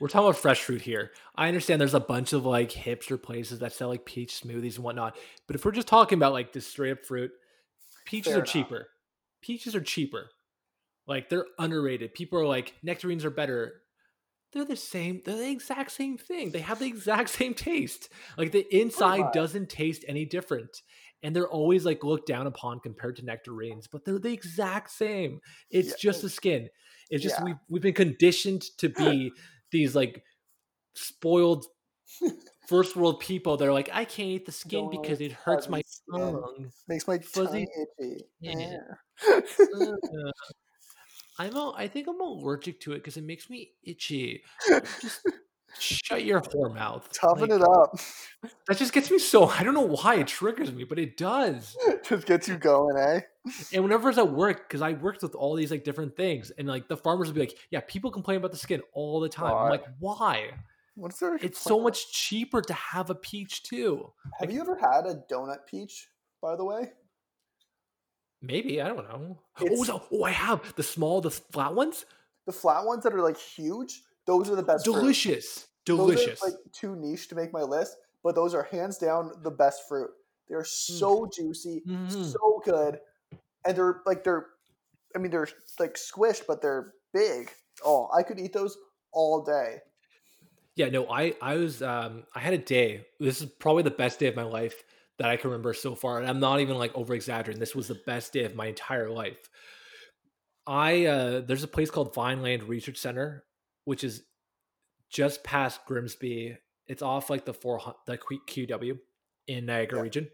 we're 0.00 0.08
talking 0.08 0.28
about 0.28 0.40
fresh 0.40 0.62
fruit 0.62 0.82
here. 0.82 1.12
I 1.36 1.46
understand 1.48 1.80
there's 1.80 1.94
a 1.94 2.00
bunch 2.00 2.32
of 2.32 2.44
like 2.46 2.70
hipster 2.70 3.22
places 3.22 3.58
that 3.60 3.72
sell 3.72 3.88
like 3.88 4.04
peach 4.06 4.40
smoothies 4.42 4.76
and 4.76 4.84
whatnot, 4.84 5.16
but 5.46 5.54
if 5.56 5.64
we're 5.64 5.72
just 5.72 5.88
talking 5.88 6.18
about 6.18 6.32
like 6.32 6.52
the 6.52 6.60
straight 6.60 6.92
up 6.92 7.04
fruit, 7.04 7.30
peaches 8.06 8.32
Fair 8.32 8.36
are 8.36 8.42
enough. 8.42 8.52
cheaper. 8.52 8.88
Peaches 9.42 9.74
are 9.76 9.80
cheaper. 9.80 10.30
Like 11.06 11.28
they're 11.28 11.46
underrated. 11.58 12.14
People 12.14 12.38
are 12.40 12.46
like 12.46 12.74
nectarines 12.82 13.24
are 13.24 13.30
better. 13.30 13.82
They're 14.52 14.64
the 14.64 14.76
same. 14.76 15.22
They're 15.24 15.36
the 15.36 15.50
exact 15.50 15.92
same 15.92 16.18
thing. 16.18 16.50
They 16.50 16.60
have 16.60 16.78
the 16.80 16.86
exact 16.86 17.28
same 17.38 17.54
taste. 17.54 18.08
Like 18.36 18.52
the 18.52 18.66
inside 18.76 19.32
doesn't 19.32 19.68
taste 19.68 20.04
any 20.08 20.24
different. 20.24 20.82
And 21.22 21.36
they're 21.36 21.48
always 21.48 21.84
like 21.84 22.02
looked 22.02 22.26
down 22.26 22.46
upon 22.46 22.80
compared 22.80 23.16
to 23.16 23.24
nectarines, 23.24 23.86
but 23.86 24.04
they're 24.04 24.18
the 24.18 24.32
exact 24.32 24.90
same. 24.90 25.40
It's 25.70 25.88
Yeah. 25.90 25.94
just 26.00 26.22
the 26.22 26.30
skin. 26.30 26.68
It's 27.10 27.22
just 27.22 27.36
Yeah. 27.38 27.44
we've 27.44 27.56
we've 27.68 27.82
been 27.82 27.92
conditioned 27.94 28.62
to 28.78 28.88
be 28.88 29.32
these 29.70 29.94
like 29.94 30.22
spoiled 30.94 31.66
first 32.68 32.96
world 32.96 33.20
people 33.20 33.56
that 33.56 33.66
are 33.66 33.72
like, 33.72 33.90
I 33.92 34.04
can't 34.04 34.28
eat 34.28 34.46
the 34.46 34.52
skin 34.52 34.90
Don't 34.90 35.02
because 35.02 35.20
it 35.20 35.32
hurts 35.32 35.68
my 35.68 35.82
skin. 35.86 36.20
tongue. 36.20 36.70
Makes 36.88 37.08
my 37.08 37.18
Fuzzy- 37.18 37.66
itchy. 38.00 38.24
Yeah. 38.40 38.78
Uh, 39.28 40.30
I'm 41.38 41.56
a, 41.56 41.72
I 41.76 41.88
think 41.88 42.06
I'm 42.06 42.20
allergic 42.20 42.80
to 42.80 42.92
it 42.92 42.96
because 42.96 43.16
it 43.16 43.24
makes 43.24 43.48
me 43.48 43.70
itchy. 43.82 44.42
Just 44.68 45.20
shut 45.78 46.24
your 46.24 46.40
whore 46.40 46.74
mouth. 46.74 47.08
Toughen 47.12 47.50
Like, 47.50 47.60
it 47.60 47.62
up. 47.62 47.98
That 48.68 48.78
just 48.78 48.94
gets 48.94 49.10
me 49.10 49.18
so. 49.18 49.44
I 49.48 49.62
don't 49.62 49.74
know 49.74 49.82
why 49.82 50.14
it 50.14 50.26
triggers 50.26 50.72
me, 50.72 50.84
but 50.84 50.98
it 50.98 51.18
does. 51.18 51.76
Just 52.04 52.26
gets 52.26 52.48
you 52.48 52.56
going, 52.56 52.96
eh? 52.96 53.20
And 53.74 53.82
whenever 53.82 54.04
I 54.08 54.10
was 54.10 54.18
at 54.18 54.32
work, 54.32 54.66
because 54.66 54.80
I 54.80 54.92
worked 54.92 55.22
with 55.22 55.34
all 55.34 55.54
these 55.54 55.70
like 55.70 55.84
different 55.84 56.16
things, 56.16 56.50
and 56.56 56.66
like 56.66 56.88
the 56.88 56.96
farmers 56.96 57.28
would 57.28 57.34
be 57.34 57.40
like, 57.40 57.58
"Yeah, 57.70 57.80
people 57.86 58.10
complain 58.10 58.38
about 58.38 58.52
the 58.52 58.56
skin 58.56 58.80
all 58.94 59.20
the 59.20 59.28
time." 59.28 59.54
I'm 59.54 59.68
like, 59.68 59.84
"Why? 59.98 60.52
What's 60.94 61.18
there? 61.18 61.36
It's 61.36 61.60
so 61.60 61.70
complain 61.70 61.84
much 61.84 62.12
cheaper 62.12 62.62
to 62.62 62.72
have 62.72 63.10
a 63.10 63.14
peach 63.14 63.62
too." 63.62 64.10
Have 64.38 64.48
like- 64.48 64.54
you 64.54 64.62
ever 64.62 64.76
had 64.76 65.04
a 65.04 65.22
donut 65.30 65.66
peach? 65.66 66.08
By 66.40 66.56
the 66.56 66.64
way, 66.64 66.92
Maybe 68.42 68.80
I 68.80 68.88
don't 68.88 69.06
know. 69.08 69.38
Oh, 69.60 70.08
oh, 70.12 70.24
I 70.24 70.30
have 70.30 70.74
the 70.76 70.82
small, 70.82 71.20
the 71.20 71.30
flat 71.30 71.74
ones. 71.74 72.06
the 72.46 72.52
flat 72.52 72.86
ones 72.86 73.04
that 73.04 73.12
are 73.12 73.20
like 73.20 73.36
huge, 73.36 74.02
those 74.30 74.48
are 74.50 74.56
the 74.56 74.62
best. 74.62 74.84
fruit. 74.84 74.94
Delicious, 74.94 75.58
are, 75.64 75.66
delicious. 75.84 76.42
like 76.42 76.54
too 76.72 76.94
niche 76.96 77.26
to 77.28 77.34
make 77.34 77.52
my 77.52 77.62
list, 77.62 77.96
but 78.22 78.34
those 78.34 78.54
are 78.54 78.62
hands 78.64 78.96
down 78.98 79.32
the 79.42 79.50
best 79.50 79.82
fruit. 79.88 80.10
They're 80.48 80.64
so 80.64 81.28
juicy, 81.34 81.82
Mhm. 81.86 82.32
so 82.32 82.62
good, 82.64 83.00
and 83.66 83.76
they're 83.76 84.02
like 84.06 84.22
they're. 84.24 84.46
I 85.14 85.18
mean, 85.18 85.32
they're 85.32 85.48
like 85.80 85.94
squished, 85.94 86.42
but 86.46 86.62
they're 86.62 86.94
big. 87.12 87.50
Oh, 87.84 88.08
I 88.16 88.22
could 88.22 88.38
eat 88.38 88.52
those 88.52 88.78
all 89.12 89.42
day. 89.42 89.78
Yeah, 90.76 90.88
no, 90.88 91.08
I 91.10 91.34
I 91.42 91.56
was 91.56 91.82
um 91.82 92.24
I 92.34 92.38
had 92.40 92.54
a 92.54 92.58
day. 92.58 93.06
This 93.18 93.40
is 93.42 93.48
probably 93.58 93.82
the 93.82 93.90
best 93.90 94.18
day 94.20 94.26
of 94.28 94.36
my 94.36 94.44
life 94.44 94.84
that 95.18 95.28
I 95.28 95.36
can 95.36 95.50
remember 95.50 95.74
so 95.74 95.94
far, 95.94 96.18
and 96.18 96.28
I'm 96.28 96.38
not 96.40 96.60
even 96.60 96.78
like 96.78 96.94
over 96.96 97.14
exaggerating. 97.14 97.58
This 97.60 97.74
was 97.74 97.88
the 97.88 98.00
best 98.06 98.32
day 98.32 98.44
of 98.44 98.54
my 98.54 98.66
entire 98.66 99.10
life. 99.10 99.50
I 100.66 101.06
uh 101.06 101.40
there's 101.40 101.64
a 101.64 101.68
place 101.68 101.90
called 101.90 102.14
Vineland 102.14 102.62
Research 102.64 102.98
Center, 102.98 103.44
which 103.90 104.04
is 104.04 104.22
just 105.08 105.42
past 105.42 105.84
Grimsby. 105.84 106.56
It's 106.86 107.02
off 107.02 107.28
like 107.28 107.44
the 107.44 107.52
four 107.52 107.80
the 108.06 108.16
QEW 108.18 108.98
in 109.48 109.66
Niagara 109.66 109.98
Yeah. 109.98 110.02
region, 110.04 110.28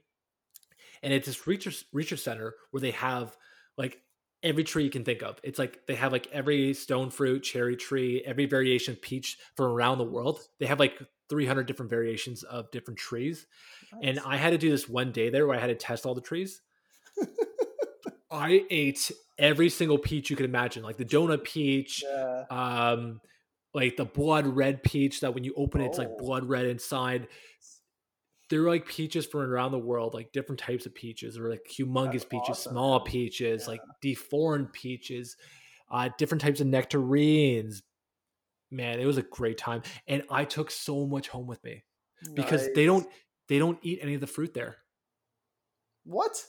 and 1.02 1.14
it's 1.14 1.26
this 1.26 1.46
research 1.46 1.84
research 1.90 2.20
center 2.20 2.54
where 2.70 2.82
they 2.82 2.90
have 2.90 3.34
like 3.78 4.02
every 4.42 4.62
tree 4.62 4.84
you 4.84 4.90
can 4.90 5.04
think 5.04 5.22
of. 5.22 5.40
It's 5.42 5.58
like 5.58 5.86
they 5.86 5.94
have 5.94 6.12
like 6.12 6.26
every 6.32 6.74
stone 6.74 7.08
fruit, 7.08 7.42
cherry 7.44 7.76
tree, 7.76 8.22
every 8.26 8.44
variation 8.44 8.92
of 8.92 9.00
peach 9.00 9.38
from 9.56 9.66
around 9.72 9.96
the 9.96 10.04
world. 10.04 10.40
They 10.60 10.66
have 10.66 10.78
like 10.78 11.00
300 11.30 11.66
different 11.66 11.88
variations 11.90 12.42
of 12.42 12.70
different 12.70 12.98
trees. 12.98 13.46
And 14.02 14.20
I 14.20 14.36
had 14.36 14.50
to 14.50 14.58
do 14.58 14.70
this 14.70 14.86
one 14.88 15.12
day 15.12 15.30
there 15.30 15.46
where 15.46 15.56
I 15.56 15.60
had 15.60 15.68
to 15.68 15.74
test 15.74 16.04
all 16.04 16.14
the 16.14 16.20
trees. 16.20 16.60
I 18.30 18.64
ate 18.70 19.10
every 19.38 19.68
single 19.70 19.98
peach 19.98 20.30
you 20.30 20.36
could 20.36 20.44
imagine, 20.46 20.82
like 20.82 20.96
the 20.98 21.04
donut 21.04 21.44
peach, 21.44 22.04
yeah, 22.06 22.44
um, 22.50 23.20
like 23.76 23.96
the 23.96 24.06
blood 24.06 24.46
red 24.46 24.82
peach 24.82 25.20
that 25.20 25.34
when 25.34 25.44
you 25.44 25.52
open 25.54 25.82
it, 25.82 25.86
it's 25.86 25.98
like 25.98 26.08
Oh. 26.10 26.16
blood 26.16 26.48
red 26.48 26.64
inside. 26.66 27.28
They're 28.48 28.66
like 28.68 28.86
peaches 28.86 29.26
from 29.26 29.40
around 29.42 29.72
the 29.72 29.78
world, 29.78 30.14
like 30.14 30.32
different 30.32 30.58
types 30.60 30.86
of 30.86 30.94
peaches, 30.94 31.36
or 31.36 31.50
like 31.50 31.64
humongous 31.68 32.12
That's 32.12 32.24
peaches, 32.24 32.48
awesome, 32.50 32.72
small 32.72 33.00
peaches, 33.00 33.62
Yeah. 33.64 33.68
like 33.68 33.80
deformed 34.00 34.72
peaches, 34.72 35.36
uh, 35.90 36.08
different 36.16 36.40
types 36.40 36.60
of 36.60 36.68
nectarines. 36.68 37.82
Man, 38.70 38.98
it 38.98 39.04
was 39.04 39.18
a 39.18 39.22
great 39.22 39.58
time, 39.58 39.82
and 40.06 40.22
I 40.30 40.44
took 40.44 40.70
so 40.70 41.06
much 41.06 41.28
home 41.28 41.46
with 41.46 41.62
me 41.62 41.84
because 42.34 42.68
they 42.74 42.86
don't 42.86 43.06
they 43.48 43.58
don't 43.58 43.78
eat 43.82 43.98
any 44.02 44.14
of 44.14 44.20
the 44.20 44.26
fruit 44.26 44.54
there. 44.54 44.78
What? 46.04 46.42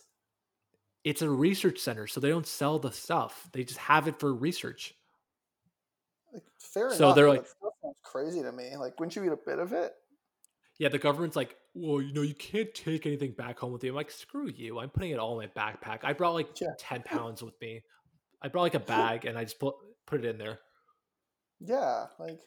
It's 1.04 1.22
a 1.22 1.30
research 1.30 1.80
center, 1.80 2.08
so 2.08 2.20
they 2.20 2.30
don't 2.30 2.48
sell 2.48 2.80
the 2.80 2.92
stuff. 2.92 3.48
They 3.54 3.64
just 3.64 3.80
have 3.80 4.08
it 4.08 4.20
for 4.20 4.34
research. 4.34 4.96
Like, 6.38 6.46
fair 6.60 6.90
So 6.92 7.06
enough. 7.06 7.16
they're 7.16 7.30
like- 7.30 7.42
that 7.44 7.50
stuff 7.50 7.74
sounds 7.82 7.98
crazy 8.04 8.42
to 8.44 8.52
me. 8.52 8.76
Like, 8.78 9.00
wouldn't 9.00 9.16
you 9.16 9.24
eat 9.24 9.32
a 9.32 9.38
bit 9.38 9.58
of 9.60 9.74
it? 9.74 9.94
Yeah, 10.80 10.90
the 10.90 11.00
government's 11.00 11.36
like, 11.36 11.58
well, 11.74 12.00
you 12.02 12.14
know, 12.14 12.22
you 12.22 12.36
can't 12.36 12.72
take 12.76 13.08
anything 13.08 13.32
back 13.32 13.58
home 13.58 13.72
with 13.72 13.84
you. 13.84 13.90
I'm 13.90 13.96
like, 13.96 14.12
screw 14.12 14.48
you. 14.48 14.78
I'm 14.80 14.90
putting 14.92 15.10
it 15.12 15.18
all 15.18 15.40
in 15.40 15.50
my 15.56 15.62
backpack. 15.62 16.04
I 16.04 16.14
brought 16.14 16.34
like 16.36 16.60
Yeah. 16.62 16.68
10 16.78 17.02
pounds 17.04 17.42
with 17.42 17.60
me. 17.62 17.84
I 18.44 18.48
brought 18.50 18.62
like 18.62 18.76
a 18.76 18.80
bag 18.80 19.26
and 19.26 19.36
I 19.38 19.44
just 19.44 19.60
put 19.60 19.74
put 20.06 20.24
it 20.24 20.26
in 20.30 20.38
there. 20.38 20.60
Yeah, 21.60 22.06
like 22.20 22.40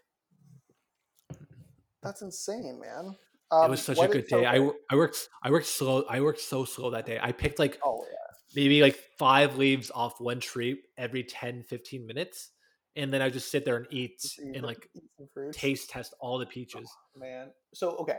that's 2.03 2.23
insane, 2.23 2.81
man. 2.81 3.17
it 3.17 3.17
Um, 3.55 3.71
was 3.71 3.83
such 3.83 3.99
a 3.99 4.07
good 4.09 4.27
day. 4.29 4.47
I, 4.47 4.71
I 4.91 4.95
worked 4.95 5.29
I 5.43 5.51
worked 5.51 5.67
slow. 5.67 6.03
I 6.09 6.21
worked 6.21 6.41
so 6.41 6.65
slow 6.65 6.91
that 6.91 7.07
day. 7.07 7.19
I 7.21 7.33
picked 7.33 7.59
like 7.59 7.79
Oh 7.85 8.05
yeah. 8.09 8.17
maybe 8.55 8.81
like 8.83 8.97
five 9.19 9.57
leaves 9.57 9.91
off 9.93 10.21
one 10.21 10.39
tree 10.41 10.81
every 10.97 11.25
10, 11.25 11.65
15 11.65 12.07
minutes. 12.07 12.51
And 12.97 13.13
then 13.13 13.23
I 13.23 13.31
just 13.31 13.51
sit 13.51 13.65
there 13.65 13.77
and 13.77 13.87
eat 13.91 14.21
and 14.39 14.63
like 14.63 14.89
eat 14.95 15.53
taste 15.53 15.91
test 15.91 16.15
all 16.21 16.39
the 16.39 16.47
oh, 16.47 16.49
peaches. 16.49 16.91
man. 17.17 17.51
So 17.73 17.97
okay, 17.99 18.19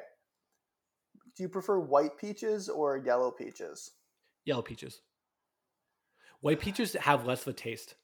do 1.35 1.43
you 1.43 1.49
prefer 1.49 1.79
white 1.79 2.17
peaches 2.17 2.69
or 2.69 2.97
yellow 2.97 3.31
peaches? 3.31 3.91
Yellow 4.45 4.61
peaches. 4.61 5.01
White 6.41 6.59
peaches 6.59 6.93
have 6.93 7.25
less 7.25 7.41
of 7.41 7.49
a 7.49 7.53
taste. 7.53 7.95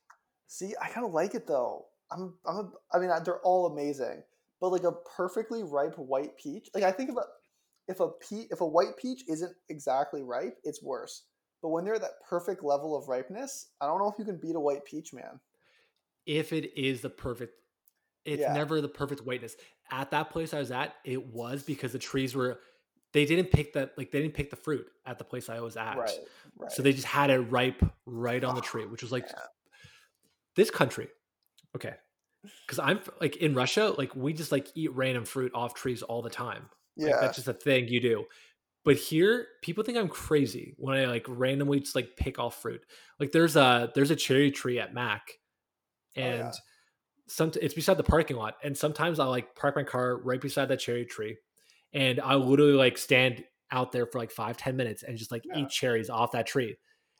See, 0.47 0.73
I 0.81 0.89
kind 0.89 1.05
of 1.05 1.13
like 1.13 1.35
it 1.35 1.47
though. 1.47 1.85
I'm, 2.11 2.35
I'm, 2.45 2.55
a, 2.55 2.71
I 2.93 2.99
mean, 2.99 3.09
they're 3.25 3.41
all 3.41 3.65
amazing, 3.65 4.23
but 4.61 4.69
like 4.69 4.83
a 4.83 4.93
perfectly 5.15 5.63
ripe 5.63 5.97
white 5.97 6.37
peach, 6.37 6.69
like 6.73 6.83
I 6.83 6.91
think 6.91 7.09
if 7.09 7.17
a, 7.17 7.23
if 7.89 7.99
a 7.99 8.09
pe- 8.09 8.47
if 8.49 8.61
a 8.61 8.65
white 8.65 8.95
peach 8.97 9.23
isn't 9.27 9.53
exactly 9.69 10.23
ripe, 10.23 10.57
it's 10.63 10.83
worse. 10.83 11.23
But 11.61 11.69
when 11.69 11.83
they're 11.83 11.95
at 11.95 12.01
that 12.01 12.21
perfect 12.29 12.63
level 12.63 12.95
of 12.95 13.07
ripeness, 13.07 13.69
I 13.81 13.87
don't 13.87 13.99
know 13.99 14.09
if 14.09 14.19
you 14.19 14.25
can 14.25 14.39
beat 14.39 14.55
a 14.55 14.59
white 14.59 14.85
peach, 14.85 15.13
man. 15.13 15.39
If 16.27 16.53
it 16.53 16.79
is 16.79 17.01
the 17.01 17.09
perfect 17.09 17.53
it's 18.25 18.41
Yeah. 18.41 18.51
never 18.53 18.81
the 18.81 18.89
perfect 18.89 19.21
whiteness. 19.25 19.55
At 19.89 20.11
that 20.11 20.29
place 20.29 20.53
i 20.53 20.59
was 20.59 20.69
at 20.69 20.93
it 21.05 21.27
was 21.27 21.63
because 21.63 21.93
the 21.93 21.99
trees 21.99 22.35
were 22.35 22.59
they 23.13 23.25
didn't 23.25 23.51
pick 23.51 23.73
that 23.73 23.97
like 23.97 24.11
they 24.11 24.21
didn't 24.21 24.33
pick 24.33 24.49
the 24.49 24.55
fruit 24.57 24.85
at 25.05 25.17
the 25.17 25.23
place 25.23 25.47
i 25.49 25.59
was 25.61 25.77
at. 25.77 25.97
Right, 25.97 26.11
right. 26.57 26.71
so 26.71 26.83
they 26.83 26.91
just 26.91 27.07
had 27.07 27.29
it 27.29 27.39
ripe 27.39 27.81
right 28.05 28.43
on 28.43 28.53
the 28.55 28.61
tree 28.61 28.85
which 28.85 29.01
was 29.01 29.11
like 29.13 29.23
man. 29.23 29.35
this 30.55 30.69
country. 30.69 31.07
Okay. 31.75 31.93
Because 32.65 32.79
i'm 32.79 32.99
like 33.21 33.37
in 33.37 33.53
russia 33.55 33.93
like 33.97 34.13
we 34.15 34.33
just 34.33 34.51
like 34.51 34.67
eat 34.75 34.93
random 34.93 35.23
fruit 35.25 35.51
off 35.55 35.73
trees 35.73 36.03
all 36.03 36.21
the 36.21 36.29
time. 36.29 36.69
Like 36.97 37.09
yeah, 37.11 37.17
that's 37.21 37.35
just 37.37 37.47
a 37.47 37.53
thing 37.53 37.87
you 37.87 38.01
do. 38.01 38.25
But 38.83 38.97
here 38.97 39.47
people 39.61 39.83
think 39.85 39.97
i'm 39.97 40.09
crazy 40.09 40.75
when 40.77 40.97
i 40.97 41.05
like 41.05 41.25
randomly 41.29 41.79
just 41.79 41.95
like 41.95 42.17
pick 42.17 42.39
off 42.39 42.61
fruit. 42.61 42.81
Like 43.19 43.31
there's 43.31 43.55
a 43.55 43.89
there's 43.95 44.11
a 44.11 44.15
cherry 44.17 44.51
tree 44.51 44.79
at 44.79 44.93
mac 44.93 45.29
Oh, 46.17 46.21
yeah. 46.21 46.45
and 46.45 46.53
some 47.27 47.51
it's 47.61 47.73
beside 47.73 47.97
the 47.97 48.03
parking 48.03 48.37
lot 48.37 48.55
and 48.63 48.77
sometimes 48.77 49.19
i'll 49.19 49.29
like 49.29 49.53
park 49.55 49.75
my 49.75 49.83
car 49.83 50.17
right 50.23 50.39
beside 50.39 50.69
that 50.69 50.79
cherry 50.79 51.05
tree 51.05 51.37
and 51.93 52.19
i 52.21 52.35
literally 52.35 52.73
like 52.73 52.97
stand 52.97 53.43
out 53.71 53.91
there 53.91 54.05
for 54.05 54.17
like 54.19 54.31
five 54.31 54.55
ten 54.57 54.77
minutes 54.77 55.03
and 55.03 55.17
just 55.17 55.31
like 55.31 55.43
Yeah. 55.45 55.57
eat 55.59 55.69
cherries 55.69 56.09
off 56.09 56.31
that 56.31 56.47
tree 56.47 56.77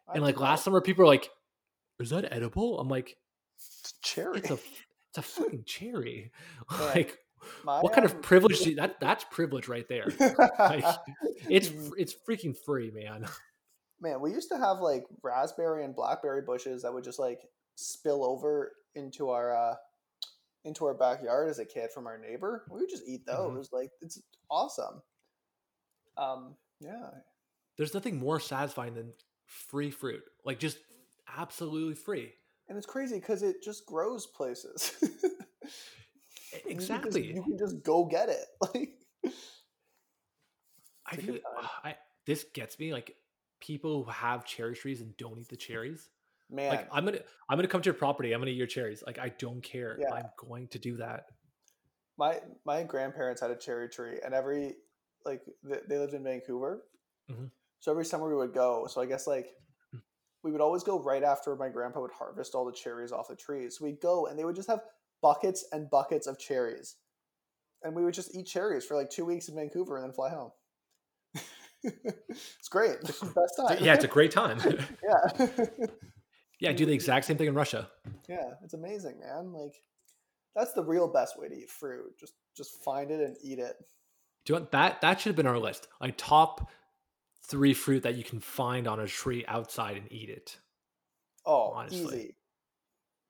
I 0.07 0.13
and 0.13 0.23
like 0.23 0.39
last 0.39 0.59
that. 0.59 0.63
summer 0.65 0.79
people 0.81 1.03
are 1.03 1.07
like 1.07 1.29
is 1.99 2.11
that 2.11 2.31
edible 2.33 2.79
i'm 2.79 2.87
like 2.87 3.17
It's 3.57 3.93
cherry. 4.01 4.37
it's 4.37 4.49
a 4.49 4.53
it's 4.53 5.17
a 5.17 5.21
fucking 5.21 5.63
cherry 5.65 6.31
Yeah. 6.71 6.77
like 6.85 7.17
My, 7.65 7.81
what 7.81 7.91
kind 7.93 8.05
of 8.05 8.13
um, 8.15 8.21
privilege 8.21 8.59
do- 8.61 8.75
that 8.75 8.99
that's 9.01 9.25
privilege 9.29 9.67
right 9.67 9.85
there 9.89 10.07
like 10.57 10.85
it's 11.49 11.69
it's 11.97 12.15
freaking 12.27 12.55
free 12.65 12.91
man 12.91 13.25
man 13.99 14.21
we 14.21 14.31
used 14.31 14.49
to 14.51 14.57
have 14.57 14.79
like 14.79 15.03
raspberry 15.21 15.83
and 15.83 15.93
blackberry 15.95 16.41
bushes 16.43 16.83
that 16.83 16.93
would 16.93 17.03
just 17.03 17.19
like 17.19 17.41
spill 17.78 18.23
over 18.25 18.71
into 18.95 19.30
our 19.30 19.55
uh 19.55 19.75
into 20.65 20.86
our 20.86 20.93
backyard 20.95 21.47
as 21.47 21.59
a 21.59 21.65
kid 21.65 21.89
from 21.93 22.07
our 22.07 22.17
neighbor 22.17 22.65
we 22.71 22.80
would 22.82 22.89
just 22.89 23.03
eat 23.07 23.21
Mhm. 23.25 23.53
those 23.53 23.69
like 23.71 23.91
it's 24.01 24.19
awesome 24.49 25.01
um 26.17 26.55
yeah 26.80 27.09
there's 27.78 27.93
nothing 27.93 28.17
more 28.17 28.39
satisfying 28.39 28.93
than 28.95 29.13
free 29.45 29.91
fruit 29.91 30.23
like 30.43 30.59
just 30.59 30.80
absolutely 31.38 31.93
free 31.95 32.34
and 32.67 32.78
it's 32.78 32.88
crazy 32.88 33.19
because 33.19 33.43
it 33.43 33.63
just 33.63 33.86
grows 33.86 34.25
places 34.28 34.93
E- 35.03 35.07
You 36.53 36.61
can 36.61 36.80
just- 36.80 36.89
exactly 36.89 37.34
you 37.34 37.43
can 37.43 37.57
just 37.57 37.84
go 37.84 38.05
get 38.05 38.30
it 38.30 38.45
like 38.73 38.93
I 41.05 41.15
feel. 41.15 41.38
I 41.84 41.95
this 42.25 42.45
gets 42.53 42.78
me 42.80 42.91
like 42.91 43.15
people 43.61 44.03
who 44.03 44.11
have 44.11 44.43
cherry 44.45 44.75
trees 44.75 44.99
and 45.01 45.15
don't 45.17 45.39
eat 45.39 45.47
the 45.47 45.55
cherries. 45.55 46.09
Man 46.49 46.69
Like 46.69 46.87
I'm 46.91 47.05
gonna 47.05 47.19
I'm 47.49 47.57
gonna 47.57 47.67
come 47.67 47.81
to 47.81 47.87
your 47.87 47.93
property. 47.93 48.31
I'm 48.33 48.39
gonna 48.41 48.51
eat 48.51 48.57
your 48.57 48.67
cherries. 48.67 49.03
Like 49.05 49.19
I 49.19 49.29
don't 49.37 49.61
care. 49.61 49.97
Yeah. 49.99 50.13
I'm 50.13 50.25
going 50.37 50.67
to 50.69 50.79
do 50.79 50.97
that. 50.97 51.25
my 52.17 52.39
my 52.65 52.83
grandparents 52.83 53.41
had 53.41 53.51
a 53.51 53.55
cherry 53.55 53.89
tree 53.89 54.19
and 54.23 54.33
every 54.33 54.75
like 55.25 55.41
th- 55.67 55.83
they 55.89 55.97
lived 55.97 56.13
in 56.13 56.23
vancouver 56.23 56.83
Mhm. 57.29 57.51
so 57.79 57.91
every 57.91 58.05
summer 58.05 58.27
we 58.29 58.35
would 58.35 58.53
go 58.53 58.87
so 58.87 59.01
i 59.01 59.05
guess 59.05 59.27
like 59.27 59.47
Mm. 59.93 60.01
we 60.43 60.51
would 60.51 60.61
always 60.61 60.83
go 60.83 61.01
right 61.03 61.23
after 61.23 61.55
my 61.55 61.69
grandpa 61.69 61.99
would 62.01 62.11
harvest 62.11 62.55
all 62.55 62.65
the 62.65 62.71
cherries 62.71 63.11
off 63.11 63.27
the 63.27 63.35
trees 63.35 63.77
so 63.77 63.85
we'd 63.85 63.99
go 64.01 64.27
and 64.27 64.39
they 64.39 64.45
would 64.45 64.55
just 64.55 64.69
have 64.69 64.81
buckets 65.21 65.65
and 65.73 65.89
buckets 65.89 66.25
of 66.27 66.39
cherries 66.39 66.95
and 67.83 67.93
we 67.95 68.03
would 68.03 68.13
just 68.13 68.33
eat 68.35 68.47
cherries 68.47 68.85
for 68.85 68.95
like 68.95 69.09
two 69.09 69.25
weeks 69.25 69.49
in 69.49 69.55
vancouver 69.55 69.97
and 69.97 70.05
then 70.05 70.13
fly 70.13 70.29
home 70.29 70.51
it's 71.83 72.67
great 72.69 72.97
it's 73.01 73.19
the 73.19 73.25
best 73.27 73.53
time 73.59 73.77
Yeah, 73.85 73.93
it's 73.93 74.05
a 74.05 74.07
great 74.07 74.31
time. 74.31 74.59
yeah 75.03 75.47
yeah, 76.59 76.71
do 76.73 76.85
the 76.85 76.93
exact 76.93 77.25
same 77.25 77.37
thing 77.37 77.47
in 77.47 77.53
Russia. 77.53 77.89
yeah 78.27 78.51
it's 78.63 78.73
amazing 78.73 79.19
man 79.19 79.51
like 79.53 79.75
that's 80.55 80.73
the 80.73 80.83
real 80.83 81.07
best 81.07 81.39
way 81.39 81.47
to 81.47 81.55
eat 81.55 81.69
fruit 81.69 82.17
just 82.19 82.33
just 82.55 82.83
find 82.83 83.11
it 83.11 83.19
and 83.21 83.35
eat 83.43 83.59
it 83.59 83.75
Do 84.45 84.53
you 84.53 84.59
want 84.59 84.71
that? 84.71 85.01
That 85.01 85.19
should 85.21 85.29
have 85.29 85.35
been 85.35 85.45
our 85.47 85.59
list. 85.59 85.87
Like 86.01 86.15
top 86.17 86.69
three 87.45 87.73
fruit 87.73 88.03
that 88.03 88.15
you 88.15 88.23
can 88.23 88.39
find 88.39 88.87
on 88.87 88.99
a 88.99 89.07
tree 89.07 89.45
outside 89.47 89.97
and 89.97 90.11
eat 90.11 90.29
it. 90.29 90.57
Oh, 91.45 91.71
honestly. 91.75 92.17
easy. 92.17 92.35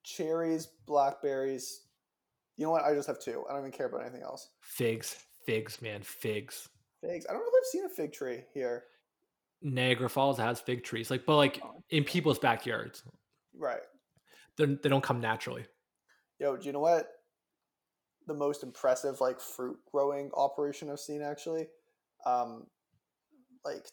Cherries, 0.03 0.67
blackberries. 0.85 1.81
You 2.55 2.65
know 2.65 2.71
what? 2.71 2.83
I 2.83 2.93
just 2.93 3.07
have 3.07 3.19
two. 3.19 3.43
I 3.49 3.53
don't 3.53 3.61
even 3.61 3.71
care 3.71 3.87
about 3.87 4.01
anything 4.01 4.21
else. 4.23 4.49
Figs, 4.61 5.17
figs, 5.45 5.81
man, 5.81 6.01
figs. 6.01 6.69
Figs. 7.01 7.25
I 7.29 7.33
don't 7.33 7.41
know 7.41 7.47
if 7.51 7.61
I've 7.61 7.69
seen 7.71 7.85
a 7.85 7.89
fig 7.89 8.13
tree 8.13 8.43
here. 8.53 8.85
Niagara 9.61 10.09
Falls 10.09 10.37
has 10.37 10.59
fig 10.59 10.83
trees, 10.83 11.09
like, 11.11 11.25
but 11.25 11.35
like 11.37 11.61
in 11.89 12.03
people's 12.03 12.39
backyards, 12.39 13.03
Right. 13.55 13.81
They're, 14.57 14.67
they 14.67 14.89
don't 14.89 15.03
come 15.03 15.19
naturally. 15.19 15.65
Yo, 16.39 16.57
do 16.57 16.65
you 16.65 16.71
know 16.73 16.79
what? 16.79 17.07
The 18.27 18.33
most 18.33 18.61
impressive 18.63 19.19
like 19.21 19.39
fruit 19.39 19.77
growing 19.91 20.29
operation 20.35 20.89
I've 20.89 20.99
seen 20.99 21.21
actually, 21.21 21.67
um, 22.25 22.67
like 23.65 23.85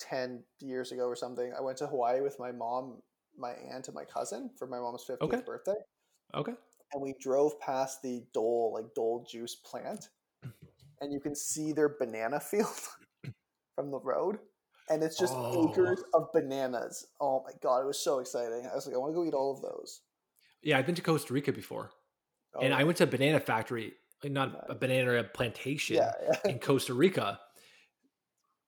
ten 0.00 0.42
years 0.60 0.92
ago 0.92 1.04
or 1.06 1.16
something. 1.16 1.52
I 1.56 1.60
went 1.60 1.78
to 1.78 1.86
Hawaii 1.86 2.20
with 2.20 2.38
my 2.38 2.52
mom, 2.52 3.02
my 3.36 3.52
aunt, 3.52 3.88
and 3.88 3.94
my 3.94 4.04
cousin 4.04 4.50
for 4.58 4.66
my 4.66 4.78
mom's 4.78 5.04
fiftieth 5.04 5.32
Okay. 5.34 5.42
birthday. 5.44 5.74
Okay. 6.34 6.52
and 6.92 7.02
we 7.02 7.14
drove 7.20 7.58
past 7.60 8.00
the 8.02 8.22
Dole 8.32 8.72
like 8.74 8.94
Dole 8.94 9.26
juice 9.30 9.54
plant, 9.56 10.08
and 11.00 11.12
you 11.12 11.20
can 11.20 11.34
see 11.34 11.72
their 11.72 11.88
banana 11.88 12.38
field 12.40 12.68
from 13.76 13.90
the 13.92 14.00
road, 14.00 14.38
and 14.90 15.02
it's 15.04 15.16
just 15.16 15.34
Oh. 15.36 15.70
acres 15.70 16.02
of 16.14 16.32
bananas. 16.32 17.06
Oh 17.20 17.44
my 17.46 17.52
god, 17.62 17.82
it 17.84 17.86
was 17.86 18.00
so 18.00 18.18
exciting! 18.18 18.66
I 18.66 18.74
was 18.74 18.86
like, 18.86 18.96
I 18.96 18.98
want 18.98 19.12
to 19.12 19.14
go 19.14 19.24
eat 19.24 19.34
all 19.34 19.52
of 19.54 19.62
those. 19.62 20.00
Yeah, 20.62 20.78
I've 20.78 20.86
been 20.86 20.96
to 20.96 21.02
Costa 21.02 21.32
Rica 21.32 21.52
before, 21.52 21.92
Oh, 22.54 22.60
and 22.60 22.74
I 22.74 22.82
went 22.82 22.96
to 22.98 23.04
a 23.04 23.06
banana 23.06 23.38
factory, 23.38 23.92
not 24.24 24.66
a 24.68 24.74
banana 24.74 25.14
a 25.14 25.24
plantation 25.24 25.96
yeah, 25.96 26.10
yeah. 26.44 26.50
in 26.50 26.58
Costa 26.58 26.94
Rica. 26.94 27.38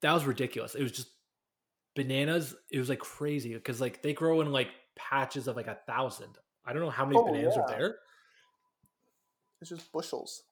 That 0.03 0.13
was 0.13 0.25
ridiculous. 0.25 0.77
It 0.77 0.83
was 0.83 0.93
just 0.93 1.09
bananas. 1.97 2.55
It 2.71 2.79
was 2.79 2.89
like 2.89 3.01
crazy 3.01 3.55
because 3.55 3.81
like 3.81 4.03
they 4.03 4.13
grow 4.13 4.41
in 4.43 4.53
like 4.53 4.69
patches 4.95 5.49
of 5.49 5.57
like 5.57 5.67
a 5.67 5.79
thousand. 5.89 6.39
I 6.65 6.73
don't 6.73 6.83
know 6.83 6.91
how 6.91 7.05
many 7.07 7.19
Oh, 7.19 7.25
bananas 7.25 7.57
are 7.57 7.67
there. 7.69 7.97
it's 9.61 9.71
just 9.71 9.91
bushels. 9.91 10.43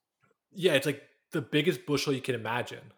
Yeah, 0.53 0.73
it's 0.73 0.87
like 0.87 1.03
the 1.33 1.43
biggest 1.43 1.87
bushel 1.87 2.13
you 2.15 2.23
can 2.23 2.35
imagine. 2.35 2.93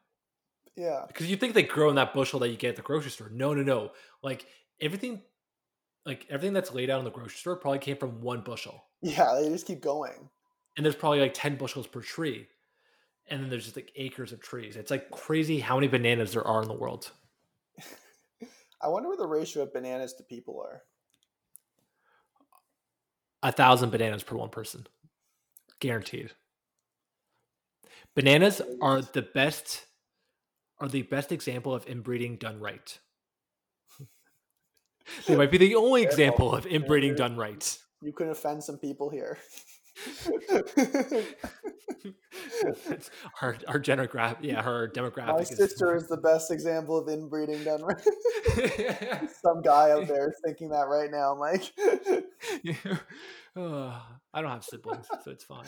Yeah, 0.78 1.02
Because 1.08 1.28
you 1.28 1.36
think 1.36 1.54
they 1.54 1.64
grow 1.64 1.90
in 1.90 1.96
that 1.96 2.14
bushel 2.14 2.38
that 2.40 2.50
you 2.50 2.56
get 2.56 2.70
at 2.70 2.76
the 2.76 2.82
grocery 2.82 3.10
store. 3.10 3.28
No, 3.32 3.52
no, 3.52 3.62
no. 3.62 3.90
Like 4.22 4.46
everything, 4.80 5.22
like 6.06 6.24
everything 6.30 6.52
that's 6.52 6.72
laid 6.72 6.88
out 6.88 7.00
in 7.00 7.04
the 7.04 7.10
grocery 7.10 7.36
store 7.36 7.56
probably 7.56 7.80
came 7.80 7.96
from 7.96 8.20
one 8.20 8.42
bushel. 8.42 8.84
yeah. 9.02 9.36
They 9.40 9.48
just 9.48 9.66
keep 9.66 9.80
going. 9.80 10.30
and 10.76 10.86
there's 10.86 10.94
probably 10.94 11.18
like 11.20 11.34
10 11.34 11.56
bushels 11.56 11.88
per 11.88 12.00
tree. 12.00 12.46
And 13.28 13.42
then 13.42 13.50
there's 13.50 13.64
just 13.64 13.74
like 13.76 13.90
acres 13.96 14.32
of 14.32 14.40
trees. 14.40 14.76
It's 14.76 14.90
like 14.92 15.10
crazy 15.10 15.58
how 15.58 15.74
many 15.74 15.88
bananas 15.88 16.32
there 16.32 16.46
are 16.46 16.62
in 16.62 16.68
the 16.68 16.74
world. 16.74 17.10
I 18.80 18.86
wonder 18.88 19.08
what 19.08 19.18
the 19.18 19.26
ratio 19.26 19.64
of 19.64 19.72
bananas 19.72 20.14
to 20.14 20.22
people 20.22 20.62
are. 20.64 20.82
A 23.42 23.50
thousand 23.52 23.90
bananas 23.90 24.22
per 24.22 24.36
one 24.36 24.48
person. 24.50 24.86
Guaranteed. 25.80 26.30
Bananas 28.14 28.62
are 28.80 29.02
the 29.02 29.22
best 29.22 29.84
are 30.80 30.88
the 30.88 31.02
best 31.02 31.32
example 31.32 31.74
of 31.74 31.86
inbreeding 31.86 32.36
done 32.36 32.60
right. 32.60 32.98
they 35.26 35.36
might 35.36 35.50
be 35.50 35.58
the 35.58 35.74
only 35.74 36.02
example 36.02 36.54
of 36.54 36.66
inbreeding 36.66 37.14
done 37.14 37.36
right. 37.36 37.78
You 38.02 38.12
can 38.12 38.30
offend 38.30 38.62
some 38.62 38.78
people 38.78 39.10
here. 39.10 39.38
our 43.42 43.56
our 43.66 43.80
demographic, 43.80 44.38
yeah, 44.42 44.62
her 44.62 44.88
demographic. 44.88 45.38
My 45.38 45.42
sister 45.42 45.96
is, 45.96 46.04
is 46.04 46.08
the 46.10 46.18
best 46.18 46.52
example 46.52 46.96
of 46.96 47.08
inbreeding 47.08 47.64
done 47.64 47.82
right. 47.82 48.00
Some 49.42 49.62
guy 49.62 49.90
out 49.90 50.06
there 50.06 50.28
is 50.28 50.36
thinking 50.44 50.68
that 50.68 50.86
right 50.86 51.10
now, 51.10 51.34
Mike. 51.34 51.72
yeah. 52.62 52.98
oh, 53.56 54.00
I 54.32 54.40
don't 54.40 54.50
have 54.50 54.64
siblings, 54.64 55.06
so 55.24 55.30
it's 55.32 55.42
fine. 55.42 55.64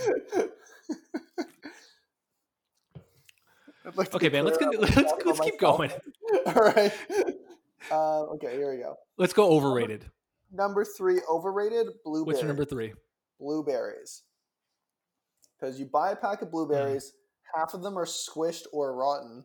Like 3.95 4.15
okay, 4.15 4.29
man. 4.29 4.45
Let's 4.45 4.59
get, 4.59 4.79
let's 4.97 5.13
let's 5.25 5.41
keep 5.41 5.59
going. 5.59 5.91
All 6.47 6.53
right. 6.55 6.93
Uh, 7.91 8.23
okay, 8.35 8.57
here 8.57 8.75
we 8.75 8.79
go. 8.79 8.97
Let's 9.17 9.33
go 9.33 9.51
overrated. 9.51 10.11
Number 10.53 10.85
three, 10.85 11.21
overrated 11.31 11.87
blueberries. 12.05 12.27
What's 12.27 12.41
your 12.41 12.49
number 12.49 12.65
three? 12.65 12.93
Blueberries. 13.39 14.23
Because 15.59 15.79
you 15.79 15.87
buy 15.87 16.11
a 16.11 16.17
pack 16.17 16.43
of 16.43 16.49
mm. 16.49 16.53
blueberries, 16.53 17.13
half 17.55 17.75
of 17.75 17.83
them 17.83 17.99
are 17.99 18.05
squished 18.05 18.65
or 18.73 18.95
rotten. 18.95 19.45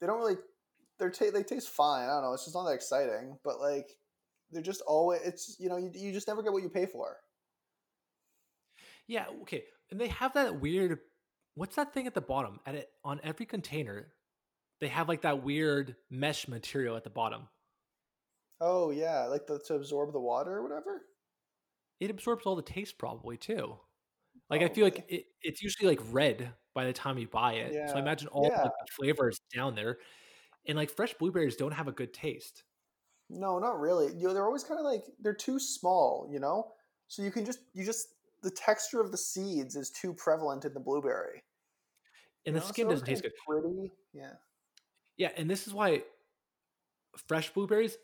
They 0.00 0.06
don't 0.06 0.18
really. 0.18 0.36
They're 0.98 1.10
ta- 1.10 1.30
they 1.32 1.42
taste 1.42 1.70
fine. 1.70 2.04
I 2.04 2.12
don't 2.12 2.22
know. 2.22 2.32
It's 2.34 2.44
just 2.44 2.54
not 2.54 2.64
that 2.64 2.74
exciting. 2.74 3.38
But 3.42 3.60
like, 3.60 3.88
they're 4.52 4.62
just 4.62 4.82
always. 4.86 5.20
It's 5.24 5.56
you 5.58 5.68
know 5.68 5.78
you 5.78 5.90
you 5.94 6.12
just 6.12 6.28
never 6.28 6.42
get 6.42 6.52
what 6.52 6.62
you 6.62 6.68
pay 6.68 6.86
for. 6.86 7.16
Yeah. 9.06 9.26
Okay. 9.42 9.64
And 9.90 10.00
they 10.00 10.08
have 10.08 10.34
that 10.34 10.60
weird 10.60 11.00
what's 11.60 11.76
that 11.76 11.92
thing 11.92 12.06
at 12.06 12.14
the 12.14 12.22
bottom? 12.22 12.58
At 12.64 12.74
it 12.74 12.88
on 13.04 13.20
every 13.22 13.44
container, 13.44 14.08
they 14.80 14.88
have 14.88 15.08
like 15.08 15.22
that 15.22 15.44
weird 15.44 15.94
mesh 16.10 16.48
material 16.48 16.96
at 16.96 17.04
the 17.04 17.10
bottom. 17.10 17.48
Oh 18.62 18.90
yeah, 18.90 19.26
like 19.26 19.46
the, 19.46 19.58
to 19.66 19.74
absorb 19.74 20.12
the 20.12 20.20
water 20.20 20.56
or 20.56 20.62
whatever. 20.62 21.02
It 22.00 22.10
absorbs 22.10 22.46
all 22.46 22.56
the 22.56 22.62
taste 22.62 22.96
probably 22.96 23.36
too. 23.36 23.76
Like 24.48 24.62
I 24.62 24.64
oh, 24.64 24.68
feel 24.68 24.84
like 24.84 25.04
it, 25.08 25.26
it's 25.42 25.62
usually 25.62 25.90
like 25.90 26.00
red 26.10 26.50
by 26.74 26.86
the 26.86 26.94
time 26.94 27.18
you 27.18 27.28
buy 27.28 27.52
it. 27.54 27.74
Yeah. 27.74 27.88
So 27.88 27.96
I 27.96 27.98
imagine 28.00 28.28
all 28.28 28.48
yeah. 28.50 28.62
the 28.62 28.72
flavors 28.96 29.38
down 29.54 29.74
there, 29.74 29.98
and 30.66 30.78
like 30.78 30.90
fresh 30.90 31.12
blueberries 31.12 31.56
don't 31.56 31.74
have 31.74 31.88
a 31.88 31.92
good 31.92 32.14
taste. 32.14 32.64
No, 33.28 33.58
not 33.58 33.78
really. 33.78 34.06
You 34.14 34.28
know, 34.28 34.34
they're 34.34 34.46
always 34.46 34.64
kind 34.64 34.80
of 34.80 34.86
like 34.86 35.04
they're 35.20 35.34
too 35.34 35.58
small. 35.58 36.26
You 36.32 36.40
know, 36.40 36.72
so 37.08 37.22
you 37.22 37.30
can 37.30 37.44
just 37.44 37.58
you 37.74 37.84
just 37.84 38.08
the 38.42 38.50
texture 38.50 39.02
of 39.02 39.10
the 39.10 39.18
seeds 39.18 39.76
is 39.76 39.90
too 39.90 40.14
prevalent 40.14 40.64
in 40.64 40.72
the 40.72 40.80
blueberry. 40.80 41.42
And 42.46 42.56
the 42.56 42.60
skin 42.60 42.88
doesn't 42.88 43.06
taste 43.06 43.22
good. 43.22 43.32
Pretty, 43.46 43.92
yeah. 44.12 44.32
Yeah, 45.16 45.30
and 45.36 45.50
this 45.50 45.66
is 45.66 45.74
why 45.74 46.02
fresh 47.28 47.52
blueberries 47.52 47.96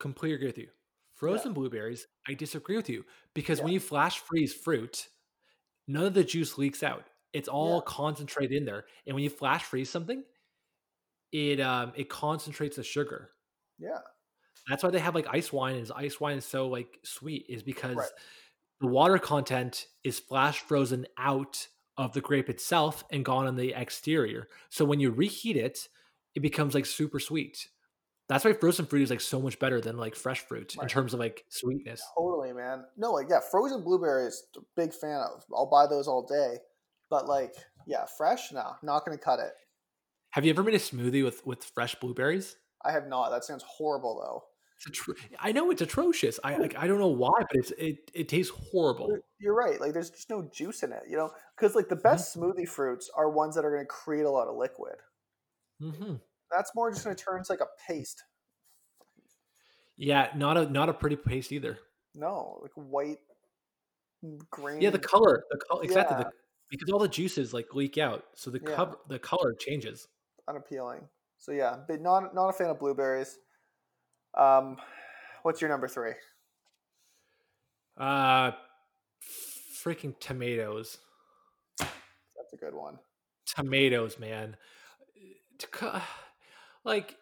completely 0.00 0.34
agree 0.36 0.46
with 0.46 0.58
you. 0.58 0.68
Frozen 1.14 1.50
yeah. 1.50 1.54
blueberries, 1.54 2.06
I 2.28 2.34
disagree 2.34 2.76
with 2.76 2.88
you 2.88 3.04
because 3.34 3.58
yeah. 3.58 3.64
when 3.64 3.72
you 3.74 3.80
flash 3.80 4.18
freeze 4.20 4.52
fruit, 4.52 5.08
none 5.86 6.04
of 6.04 6.14
the 6.14 6.24
juice 6.24 6.58
leaks 6.58 6.82
out. 6.82 7.04
It's 7.32 7.48
all 7.48 7.76
yeah. 7.76 7.92
concentrated 7.92 8.56
in 8.56 8.64
there, 8.64 8.84
and 9.06 9.14
when 9.14 9.24
you 9.24 9.30
flash 9.30 9.64
freeze 9.64 9.90
something, 9.90 10.22
it 11.32 11.60
um 11.60 11.92
it 11.96 12.08
concentrates 12.08 12.76
the 12.76 12.82
sugar. 12.82 13.30
Yeah, 13.78 13.98
that's 14.68 14.82
why 14.82 14.90
they 14.90 14.98
have 14.98 15.14
like 15.14 15.26
ice 15.30 15.52
wine. 15.52 15.76
Is 15.76 15.90
ice 15.90 16.18
wine 16.18 16.38
is 16.38 16.46
so 16.46 16.68
like 16.68 16.98
sweet 17.02 17.46
is 17.48 17.62
because 17.62 17.96
right 17.96 18.08
the 18.80 18.86
water 18.86 19.18
content 19.18 19.86
is 20.04 20.18
flash 20.18 20.60
frozen 20.60 21.06
out 21.18 21.66
of 21.98 22.12
the 22.12 22.20
grape 22.20 22.48
itself 22.48 23.04
and 23.10 23.24
gone 23.24 23.46
on 23.46 23.56
the 23.56 23.72
exterior. 23.74 24.48
So 24.68 24.84
when 24.84 25.00
you 25.00 25.10
reheat 25.10 25.56
it, 25.56 25.88
it 26.34 26.40
becomes 26.40 26.74
like 26.74 26.86
super 26.86 27.18
sweet. 27.18 27.68
That's 28.28 28.44
why 28.44 28.52
frozen 28.54 28.86
fruit 28.86 29.02
is 29.02 29.10
like 29.10 29.20
so 29.20 29.40
much 29.40 29.58
better 29.58 29.80
than 29.80 29.96
like 29.96 30.16
fresh 30.16 30.40
fruit 30.40 30.74
right. 30.76 30.82
in 30.82 30.88
terms 30.88 31.14
of 31.14 31.20
like 31.20 31.44
sweetness. 31.48 32.02
Totally, 32.18 32.52
man. 32.52 32.84
No, 32.96 33.12
like 33.12 33.28
yeah, 33.30 33.40
frozen 33.40 33.82
blueberries, 33.82 34.46
big 34.76 34.92
fan 34.92 35.20
of. 35.20 35.44
I'll 35.54 35.70
buy 35.70 35.86
those 35.86 36.08
all 36.08 36.26
day. 36.26 36.58
But 37.08 37.28
like, 37.28 37.54
yeah, 37.86 38.04
fresh, 38.18 38.50
no, 38.52 38.72
not 38.82 39.04
gonna 39.04 39.18
cut 39.18 39.38
it. 39.38 39.52
Have 40.30 40.44
you 40.44 40.50
ever 40.50 40.64
made 40.64 40.74
a 40.74 40.78
smoothie 40.78 41.24
with 41.24 41.46
with 41.46 41.64
fresh 41.64 41.94
blueberries? 41.94 42.56
I 42.84 42.90
have 42.92 43.06
not. 43.06 43.30
That 43.30 43.44
sounds 43.44 43.64
horrible 43.66 44.20
though. 44.20 44.44
Atro- 44.84 45.16
I 45.40 45.52
know 45.52 45.70
it's 45.70 45.80
atrocious. 45.80 46.38
I 46.44 46.56
like 46.58 46.76
I 46.76 46.86
don't 46.86 46.98
know 46.98 47.06
why, 47.08 47.32
but 47.38 47.56
it's 47.56 47.70
it 47.78 48.10
it 48.12 48.28
tastes 48.28 48.52
horrible. 48.70 49.16
You're 49.38 49.54
right. 49.54 49.80
Like 49.80 49.94
there's 49.94 50.10
just 50.10 50.28
no 50.28 50.42
juice 50.52 50.82
in 50.82 50.92
it, 50.92 51.02
you 51.08 51.16
know, 51.16 51.30
because 51.56 51.74
like 51.74 51.88
the 51.88 51.96
best 51.96 52.36
mm-hmm. 52.36 52.50
smoothie 52.50 52.68
fruits 52.68 53.10
are 53.16 53.30
ones 53.30 53.54
that 53.54 53.64
are 53.64 53.70
going 53.70 53.82
to 53.82 53.86
create 53.86 54.26
a 54.26 54.30
lot 54.30 54.48
of 54.48 54.56
liquid. 54.56 54.96
Mm-hmm. 55.82 56.14
That's 56.50 56.72
more 56.74 56.90
just 56.90 57.04
going 57.04 57.16
to 57.16 57.22
turn 57.22 57.38
into 57.38 57.52
like 57.52 57.60
a 57.60 57.68
paste. 57.88 58.22
Yeah, 59.96 60.28
not 60.36 60.56
a 60.58 60.70
not 60.70 60.88
a 60.88 60.94
pretty 60.94 61.16
paste 61.16 61.52
either. 61.52 61.78
No, 62.14 62.58
like 62.62 62.72
white, 62.74 63.18
green. 64.50 64.80
Yeah, 64.80 64.90
the 64.90 64.98
color, 64.98 65.44
the 65.50 65.58
color 65.68 65.84
exactly. 65.84 66.18
Yeah. 66.18 66.24
The, 66.24 66.30
because 66.70 66.90
all 66.90 66.98
the 66.98 67.08
juices 67.08 67.54
like 67.54 67.74
leak 67.74 67.96
out, 67.96 68.24
so 68.34 68.50
the 68.50 68.60
yeah. 68.62 68.74
cover 68.74 68.96
the 69.08 69.18
color 69.18 69.54
changes. 69.58 70.08
Unappealing. 70.48 71.00
So 71.38 71.52
yeah, 71.52 71.76
but 71.88 72.00
not 72.00 72.34
not 72.34 72.48
a 72.48 72.52
fan 72.52 72.68
of 72.68 72.78
blueberries. 72.78 73.38
Um, 74.36 74.76
what's 75.42 75.60
your 75.60 75.70
number 75.70 75.88
three? 75.88 76.12
Uh, 77.96 78.52
freaking 79.82 80.18
tomatoes. 80.20 80.98
That's 81.78 82.52
a 82.52 82.56
good 82.56 82.74
one. 82.74 82.98
Tomatoes, 83.46 84.18
man. 84.18 84.56
Like, 86.84 87.16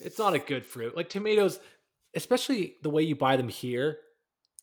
it's 0.00 0.18
not 0.18 0.34
a 0.34 0.38
good 0.38 0.64
fruit. 0.64 0.96
Like 0.96 1.08
tomatoes, 1.08 1.60
especially 2.14 2.76
the 2.82 2.90
way 2.90 3.02
you 3.02 3.14
buy 3.14 3.36
them 3.36 3.48
here, 3.48 3.98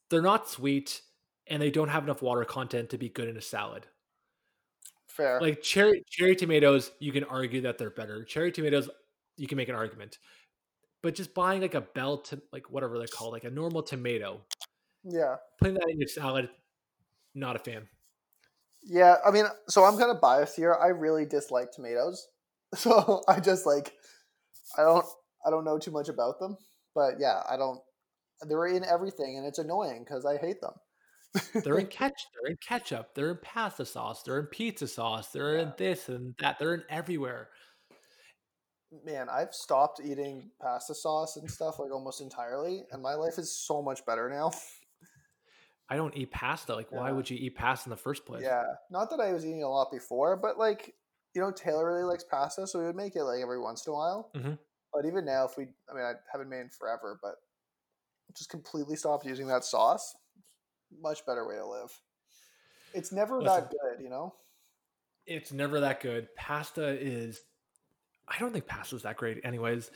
they're 0.10 0.22
not 0.22 0.50
sweet 0.50 1.02
and 1.48 1.62
they 1.62 1.70
don't 1.70 1.90
have 1.90 2.04
enough 2.04 2.22
water 2.22 2.44
content 2.46 2.90
to 2.90 2.98
be 2.98 3.10
good 3.10 3.28
in 3.28 3.38
a 3.38 3.42
salad. 3.42 3.86
Fair. 5.08 5.40
Like 5.40 5.62
cherry 5.62 6.04
cherry 6.10 6.36
tomatoes, 6.36 6.92
you 7.00 7.12
can 7.12 7.24
argue 7.26 7.62
that 7.62 7.78
they're 7.78 7.90
better. 7.90 8.24
Cherry 8.24 8.52
tomatoes 8.52 8.90
you 9.38 9.48
can 9.48 9.58
make 9.58 9.70
an 9.70 9.76
argument. 9.76 10.18
But 11.02 11.16
just 11.16 11.34
buying 11.34 11.62
like 11.62 11.76
a 11.76 11.82
bell 11.82 12.18
to 12.24 12.42
like 12.52 12.70
whatever 12.72 12.98
they're 12.98 13.08
called, 13.08 13.34
like 13.34 13.44
a 13.44 13.50
normal 13.50 13.84
tomato. 13.84 14.42
Yeah. 15.04 15.36
Putting 15.60 15.76
that 15.76 15.88
in 15.90 16.00
your 16.00 16.08
salad, 16.08 16.50
not 17.36 17.56
a 17.56 17.60
fan. 17.60 17.88
Yeah, 18.84 19.16
I 19.26 19.32
mean, 19.32 19.46
so 19.68 19.84
I'm 19.84 19.98
kind 19.98 20.12
of 20.12 20.22
biased 20.22 20.56
here. 20.56 20.76
I 20.76 20.88
really 20.88 21.26
dislike 21.26 21.72
tomatoes. 21.72 22.28
So 22.76 23.22
I 23.30 23.40
just 23.40 23.66
like 23.66 23.94
I 24.78 24.82
don't 24.82 25.06
I 25.46 25.50
don't 25.50 25.64
know 25.64 25.78
too 25.80 25.92
much 25.92 26.10
about 26.10 26.40
them. 26.40 26.58
But 26.94 27.14
yeah, 27.20 27.42
I 27.50 27.56
don't 27.56 27.80
they're 28.42 28.66
in 28.66 28.84
everything 28.84 29.38
and 29.38 29.46
it's 29.46 29.60
annoying 29.60 30.04
because 30.04 30.26
I 30.26 30.36
hate 30.38 30.58
them. 30.60 31.64
they're 31.64 31.78
in 31.78 31.88
ketchup. 31.88 32.32
They're 32.34 32.52
in 32.52 32.58
ketchup. 32.58 33.16
They're 33.16 33.32
in 33.32 33.38
pasta 33.42 33.86
sauce. 33.86 34.24
They're 34.24 34.40
in 34.40 34.48
pizza 34.48 34.88
sauce. 34.88 35.30
They're 35.30 35.56
yeah. 35.56 35.62
in 35.62 35.74
this 35.78 36.10
and 36.10 36.36
that. 36.40 36.60
They're 36.60 36.74
in 36.74 36.84
everywhere 36.90 37.50
man, 39.04 39.28
I've 39.30 39.54
stopped 39.54 40.02
eating 40.04 40.52
pasta 40.62 40.94
sauce 40.94 41.38
and 41.38 41.50
stuff 41.50 41.80
like 41.80 41.92
almost 41.92 42.22
entirely, 42.22 42.84
and 42.92 43.02
my 43.02 43.16
life 43.16 43.38
is 43.38 43.52
so 43.52 43.82
much 43.82 44.06
better 44.06 44.30
now. 44.30 44.52
I 45.90 45.98
don't 45.98 46.16
eat 46.16 46.32
pasta. 46.32 46.76
Like, 46.76 46.88
yeah. 46.92 47.00
why 47.00 47.12
would 47.12 47.30
you 47.30 47.38
eat 47.38 47.56
pasta 47.56 47.88
in 47.88 47.92
the 47.92 47.98
first 47.98 48.26
place? 48.26 48.44
Yeah, 48.44 48.64
not 48.90 49.10
that 49.12 49.20
I 49.20 49.34
was 49.34 49.46
eating 49.46 49.64
a 49.64 49.70
lot 49.70 49.92
before, 49.92 50.38
but 50.38 50.58
like, 50.58 50.94
you 51.34 51.42
know, 51.42 51.52
Taylor 51.52 51.86
really 51.86 52.04
likes 52.04 52.24
pasta, 52.24 52.66
so 52.66 52.80
we 52.80 52.86
would 52.86 52.96
make 52.96 53.16
it 53.16 53.24
like 53.24 53.42
every 53.42 53.60
once 53.60 53.86
in 53.86 53.92
a 53.92 53.96
while. 53.96 54.32
Mm-hmm. 54.36 54.54
But 54.94 55.06
even 55.06 55.26
now, 55.26 55.46
if 55.46 55.58
we, 55.58 55.66
I 55.90 55.94
mean, 55.94 56.04
I 56.04 56.14
haven't 56.32 56.50
made 56.50 56.62
it 56.62 56.74
forever, 56.74 57.20
but 57.22 57.36
just 58.36 58.50
completely 58.50 58.96
stopped 58.96 59.26
using 59.26 59.48
that 59.48 59.64
sauce. 59.64 60.16
Much 61.02 61.26
better 61.26 61.48
way 61.48 61.56
to 61.56 61.66
live. 61.66 61.92
It's 62.94 63.12
never 63.12 63.42
Listen, 63.42 63.64
that 63.64 63.70
good, 63.70 64.04
you 64.04 64.10
know. 64.10 64.34
It's 65.28 65.52
never 65.52 65.82
that 65.82 66.00
good. 66.00 66.30
Pasta 66.36 66.88
is 66.88 67.42
I 68.28 68.40
don't 68.40 68.52
think 68.52 68.68
pasta's 68.68 69.04
that 69.04 69.18
great, 69.18 69.42
anyways. 69.44 69.92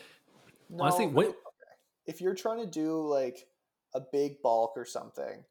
No, 0.70 0.84
Honestly, 0.84 1.08
what 1.08 1.36
if 2.06 2.22
you're 2.22 2.36
trying 2.36 2.60
to 2.60 2.70
do 2.70 3.08
like 3.08 3.48
a 3.96 4.02
big 4.12 4.42
bulk 4.42 4.74
or 4.76 4.86
something, 4.86 5.44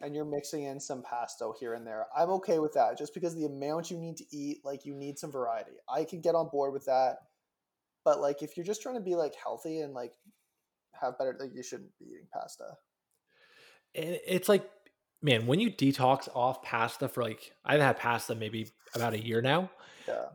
and 0.00 0.14
you're 0.14 0.24
mixing 0.24 0.64
in 0.64 0.80
some 0.80 1.02
pasto 1.02 1.54
here 1.58 1.74
and 1.74 1.86
there? 1.86 2.06
I'm 2.16 2.30
okay 2.30 2.58
with 2.58 2.74
that, 2.74 2.98
just 2.98 3.14
because 3.14 3.34
the 3.34 3.44
amount 3.44 3.90
you 3.90 3.98
need 3.98 4.16
to 4.18 4.24
eat, 4.32 4.64
like 4.64 4.84
you 4.84 4.94
need 4.94 5.18
some 5.18 5.30
variety. 5.30 5.72
I 5.88 6.04
can 6.04 6.20
get 6.20 6.34
on 6.34 6.48
board 6.48 6.72
with 6.72 6.86
that, 6.86 7.18
but 8.04 8.20
like 8.20 8.42
if 8.42 8.56
you're 8.56 8.66
just 8.66 8.82
trying 8.82 8.96
to 8.96 9.00
be 9.00 9.14
like 9.14 9.34
healthy 9.34 9.80
and 9.80 9.94
like 9.94 10.12
have 11.00 11.18
better, 11.18 11.36
like 11.38 11.54
you 11.54 11.62
shouldn't 11.62 11.96
be 11.98 12.06
eating 12.06 12.26
pasta. 12.32 12.76
It's 13.94 14.48
like 14.48 14.68
man, 15.24 15.46
when 15.46 15.58
you 15.58 15.70
detox 15.70 16.28
off 16.34 16.62
pasta 16.62 17.08
for 17.08 17.22
like 17.22 17.52
I've 17.64 17.80
had 17.80 17.98
pasta 17.98 18.34
maybe 18.34 18.70
about 18.94 19.14
a 19.14 19.24
year 19.24 19.40
now. 19.40 19.70
Yeah. 20.06 20.26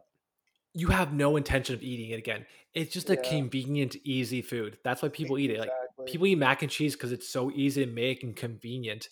You 0.74 0.88
have 0.88 1.14
no 1.14 1.36
intention 1.36 1.76
of 1.76 1.82
eating 1.82 2.12
it 2.12 2.20
again. 2.20 2.46
It's 2.74 2.94
just 2.94 3.10
a 3.10 3.18
convenient, 3.18 3.96
easy 4.04 4.42
food. 4.42 4.78
That's 4.84 5.02
why 5.02 5.10
people 5.10 5.38
eat 5.40 5.50
it. 5.52 5.60
Like 5.60 5.72
people 6.06 6.28
eat 6.28 6.36
mac 6.36 6.62
and 6.62 6.72
cheese 6.72 6.96
because 6.96 7.12
it's 7.12 7.28
so 7.28 7.52
easy 7.52 7.86
to 7.86 7.92
make 7.92 8.24
and 8.24 8.36
convenient, 8.36 9.10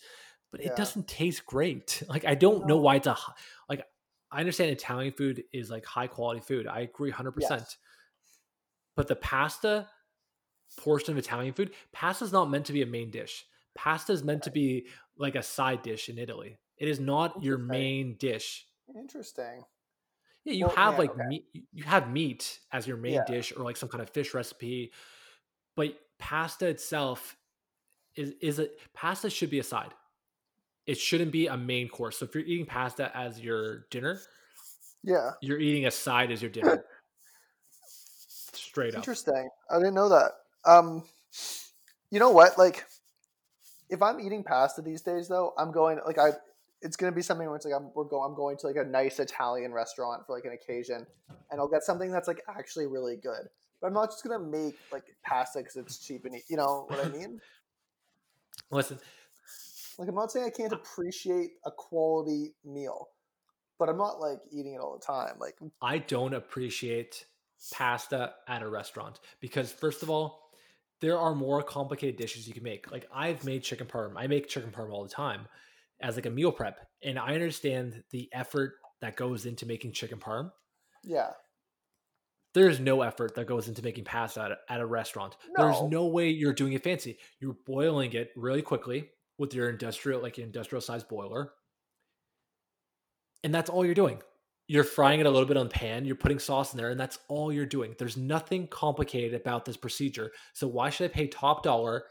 but 0.52 0.60
Yeah. 0.60 0.68
it 0.68 0.76
doesn't 0.76 1.08
taste 1.08 1.44
great. 1.44 2.02
Like 2.08 2.24
I 2.24 2.34
don't 2.34 2.66
know 2.66 2.76
why 2.78 2.96
it's 2.96 3.06
a 3.06 3.16
like. 3.68 3.84
I 4.30 4.40
understand 4.40 4.70
Italian 4.70 5.14
food 5.14 5.44
is 5.54 5.70
like 5.70 5.86
high 5.86 6.06
quality 6.06 6.40
food. 6.40 6.66
I 6.66 6.80
agree 6.80 7.10
hundred 7.10 7.32
percent. 7.32 7.76
But 8.94 9.08
the 9.08 9.16
pasta 9.16 9.88
portion 10.76 11.12
of 11.12 11.18
Italian 11.18 11.54
food, 11.54 11.72
pasta 11.92 12.24
is 12.24 12.32
not 12.32 12.50
meant 12.50 12.66
to 12.66 12.72
be 12.72 12.82
a 12.82 12.86
main 12.86 13.10
dish. 13.10 13.46
Pasta 13.74 14.12
is 14.12 14.22
meant 14.22 14.42
to 14.42 14.50
be 14.50 14.86
like 15.16 15.34
a 15.34 15.42
side 15.42 15.82
dish 15.82 16.08
in 16.08 16.18
Italy. 16.18 16.58
It 16.76 16.88
is 16.88 17.00
not 17.00 17.42
your 17.42 17.58
main 17.58 18.16
dish. 18.18 18.66
Interesting. 18.94 19.64
Yeah, 20.48 20.54
you 20.54 20.66
Well, 20.66 20.76
have 20.76 20.94
yeah, 20.94 20.98
like 20.98 21.10
okay. 21.10 21.26
meat. 21.26 21.44
You 21.72 21.84
have 21.84 22.10
meat 22.10 22.58
as 22.72 22.86
your 22.86 22.96
main 22.96 23.14
Yeah. 23.14 23.24
dish, 23.26 23.52
or 23.54 23.62
like 23.64 23.76
some 23.76 23.88
kind 23.90 24.02
of 24.02 24.08
fish 24.10 24.32
recipe. 24.32 24.92
But 25.76 25.94
pasta 26.18 26.66
itself 26.66 27.36
is 28.16 28.32
is 28.40 28.58
a 28.58 28.68
pasta 28.94 29.28
should 29.28 29.50
be 29.50 29.58
a 29.58 29.62
side. 29.64 29.92
It 30.86 30.96
shouldn't 30.96 31.32
be 31.32 31.48
a 31.48 31.56
main 31.56 31.88
course. 31.88 32.16
So 32.18 32.24
if 32.24 32.34
you're 32.34 32.44
eating 32.44 32.64
pasta 32.64 33.14
as 33.14 33.38
your 33.38 33.80
dinner, 33.90 34.20
Yeah. 35.02 35.32
you're 35.42 35.58
eating 35.60 35.84
a 35.84 35.90
side 35.90 36.30
as 36.30 36.40
your 36.40 36.50
dinner. 36.50 36.84
Straight 38.54 38.94
up. 38.94 39.00
Interesting. 39.00 39.50
I 39.70 39.76
didn't 39.78 39.94
know 39.94 40.08
that. 40.08 40.32
Um, 40.64 41.04
you 42.10 42.18
know 42.18 42.30
what? 42.30 42.56
Like, 42.56 42.86
if 43.90 44.00
I'm 44.02 44.18
eating 44.20 44.42
pasta 44.44 44.80
these 44.80 45.02
days, 45.02 45.28
though, 45.28 45.52
I'm 45.58 45.72
going 45.72 46.00
like 46.06 46.18
I. 46.18 46.30
It's 46.82 46.96
gonna 46.96 47.12
be 47.12 47.22
something 47.22 47.46
where 47.46 47.56
it's 47.56 47.64
like 47.64 47.74
I'm 47.74 47.90
we're 47.94 48.04
going. 48.04 48.30
I'm 48.30 48.36
going 48.36 48.56
to 48.58 48.66
like 48.66 48.76
a 48.76 48.84
nice 48.84 49.18
Italian 49.18 49.72
restaurant 49.72 50.26
for 50.26 50.34
like 50.34 50.44
an 50.44 50.52
occasion, 50.52 51.06
and 51.50 51.60
I'll 51.60 51.68
get 51.68 51.82
something 51.82 52.10
that's 52.10 52.28
like 52.28 52.42
actually 52.48 52.86
really 52.86 53.16
good. 53.16 53.48
But 53.80 53.88
I'm 53.88 53.94
not 53.94 54.10
just 54.10 54.24
gonna 54.24 54.38
make 54.44 54.76
like 54.92 55.04
pasta 55.24 55.58
because 55.58 55.76
it's 55.76 55.98
cheap 55.98 56.24
and 56.24 56.36
you 56.48 56.56
know 56.56 56.86
what 56.88 57.04
I 57.04 57.08
mean. 57.16 57.40
Listen, 58.70 58.98
Like 59.98 60.08
I'm 60.08 60.14
not 60.14 60.30
saying 60.30 60.46
I 60.46 60.50
can't 60.50 60.72
appreciate 60.72 61.52
a 61.64 61.70
quality 61.70 62.54
meal, 62.64 63.08
but 63.78 63.88
I'm 63.88 63.98
not 63.98 64.20
like 64.20 64.38
eating 64.52 64.74
it 64.74 64.80
all 64.80 64.98
the 64.98 65.04
time. 65.04 65.34
Like 65.40 65.56
I 65.82 65.98
don't 65.98 66.34
appreciate 66.34 67.24
pasta 67.72 68.34
at 68.46 68.62
a 68.62 68.68
restaurant 68.68 69.20
because 69.40 69.72
first 69.72 70.02
of 70.02 70.10
all, 70.10 70.50
there 71.00 71.18
are 71.18 71.34
more 71.34 71.62
complicated 71.62 72.16
dishes 72.16 72.46
you 72.46 72.54
can 72.54 72.62
make. 72.62 72.90
Like 72.90 73.08
I've 73.12 73.44
made 73.44 73.62
chicken 73.62 73.86
parm. 73.86 74.12
I 74.16 74.26
make 74.26 74.48
chicken 74.48 74.70
parm 74.70 74.92
all 74.92 75.02
the 75.02 75.08
time 75.08 75.46
as 76.00 76.16
like 76.16 76.26
a 76.26 76.30
meal 76.30 76.52
prep. 76.52 76.78
And 77.02 77.18
I 77.18 77.34
understand 77.34 78.02
the 78.10 78.28
effort 78.32 78.74
that 79.00 79.16
goes 79.16 79.46
into 79.46 79.66
making 79.66 79.92
chicken 79.92 80.18
parm. 80.18 80.50
yeah, 81.04 81.30
There's 82.54 82.80
no 82.80 83.02
effort 83.02 83.34
that 83.36 83.46
goes 83.46 83.68
into 83.68 83.82
making 83.82 84.04
pasta 84.04 84.42
at 84.42 84.50
a, 84.52 84.56
at 84.68 84.80
a 84.80 84.86
restaurant. 84.86 85.36
There's 85.56 85.80
No. 85.82 85.88
no 85.88 86.06
way 86.06 86.30
you're 86.30 86.52
doing 86.52 86.72
it 86.72 86.82
fancy. 86.82 87.18
You're 87.40 87.56
boiling 87.66 88.12
it 88.14 88.30
really 88.36 88.62
quickly 88.62 89.10
with 89.38 89.54
your 89.54 89.68
industrial, 89.70 90.20
like 90.22 90.38
industrial 90.38 90.80
size 90.80 91.04
boiler. 91.04 91.52
And 93.44 93.54
that's 93.54 93.70
all 93.70 93.84
you're 93.84 93.94
doing. 93.94 94.20
You're 94.66 94.84
frying 94.84 95.20
it 95.20 95.26
a 95.26 95.30
little 95.30 95.46
bit 95.48 95.56
on 95.56 95.68
the 95.68 95.72
pan, 95.74 96.04
you're 96.04 96.16
putting 96.16 96.38
sauce 96.38 96.72
in 96.74 96.78
there, 96.78 96.90
and 96.90 97.00
that's 97.00 97.18
all 97.28 97.52
you're 97.52 97.64
doing. 97.64 97.94
There's 97.98 98.16
nothing 98.18 98.66
complicated 98.66 99.32
about 99.40 99.64
this 99.64 99.76
procedure. 99.78 100.30
So 100.52 100.66
why 100.68 100.90
should 100.90 101.10
I 101.10 101.14
pay 101.14 101.26
top 101.26 101.62
dollar 101.62 102.04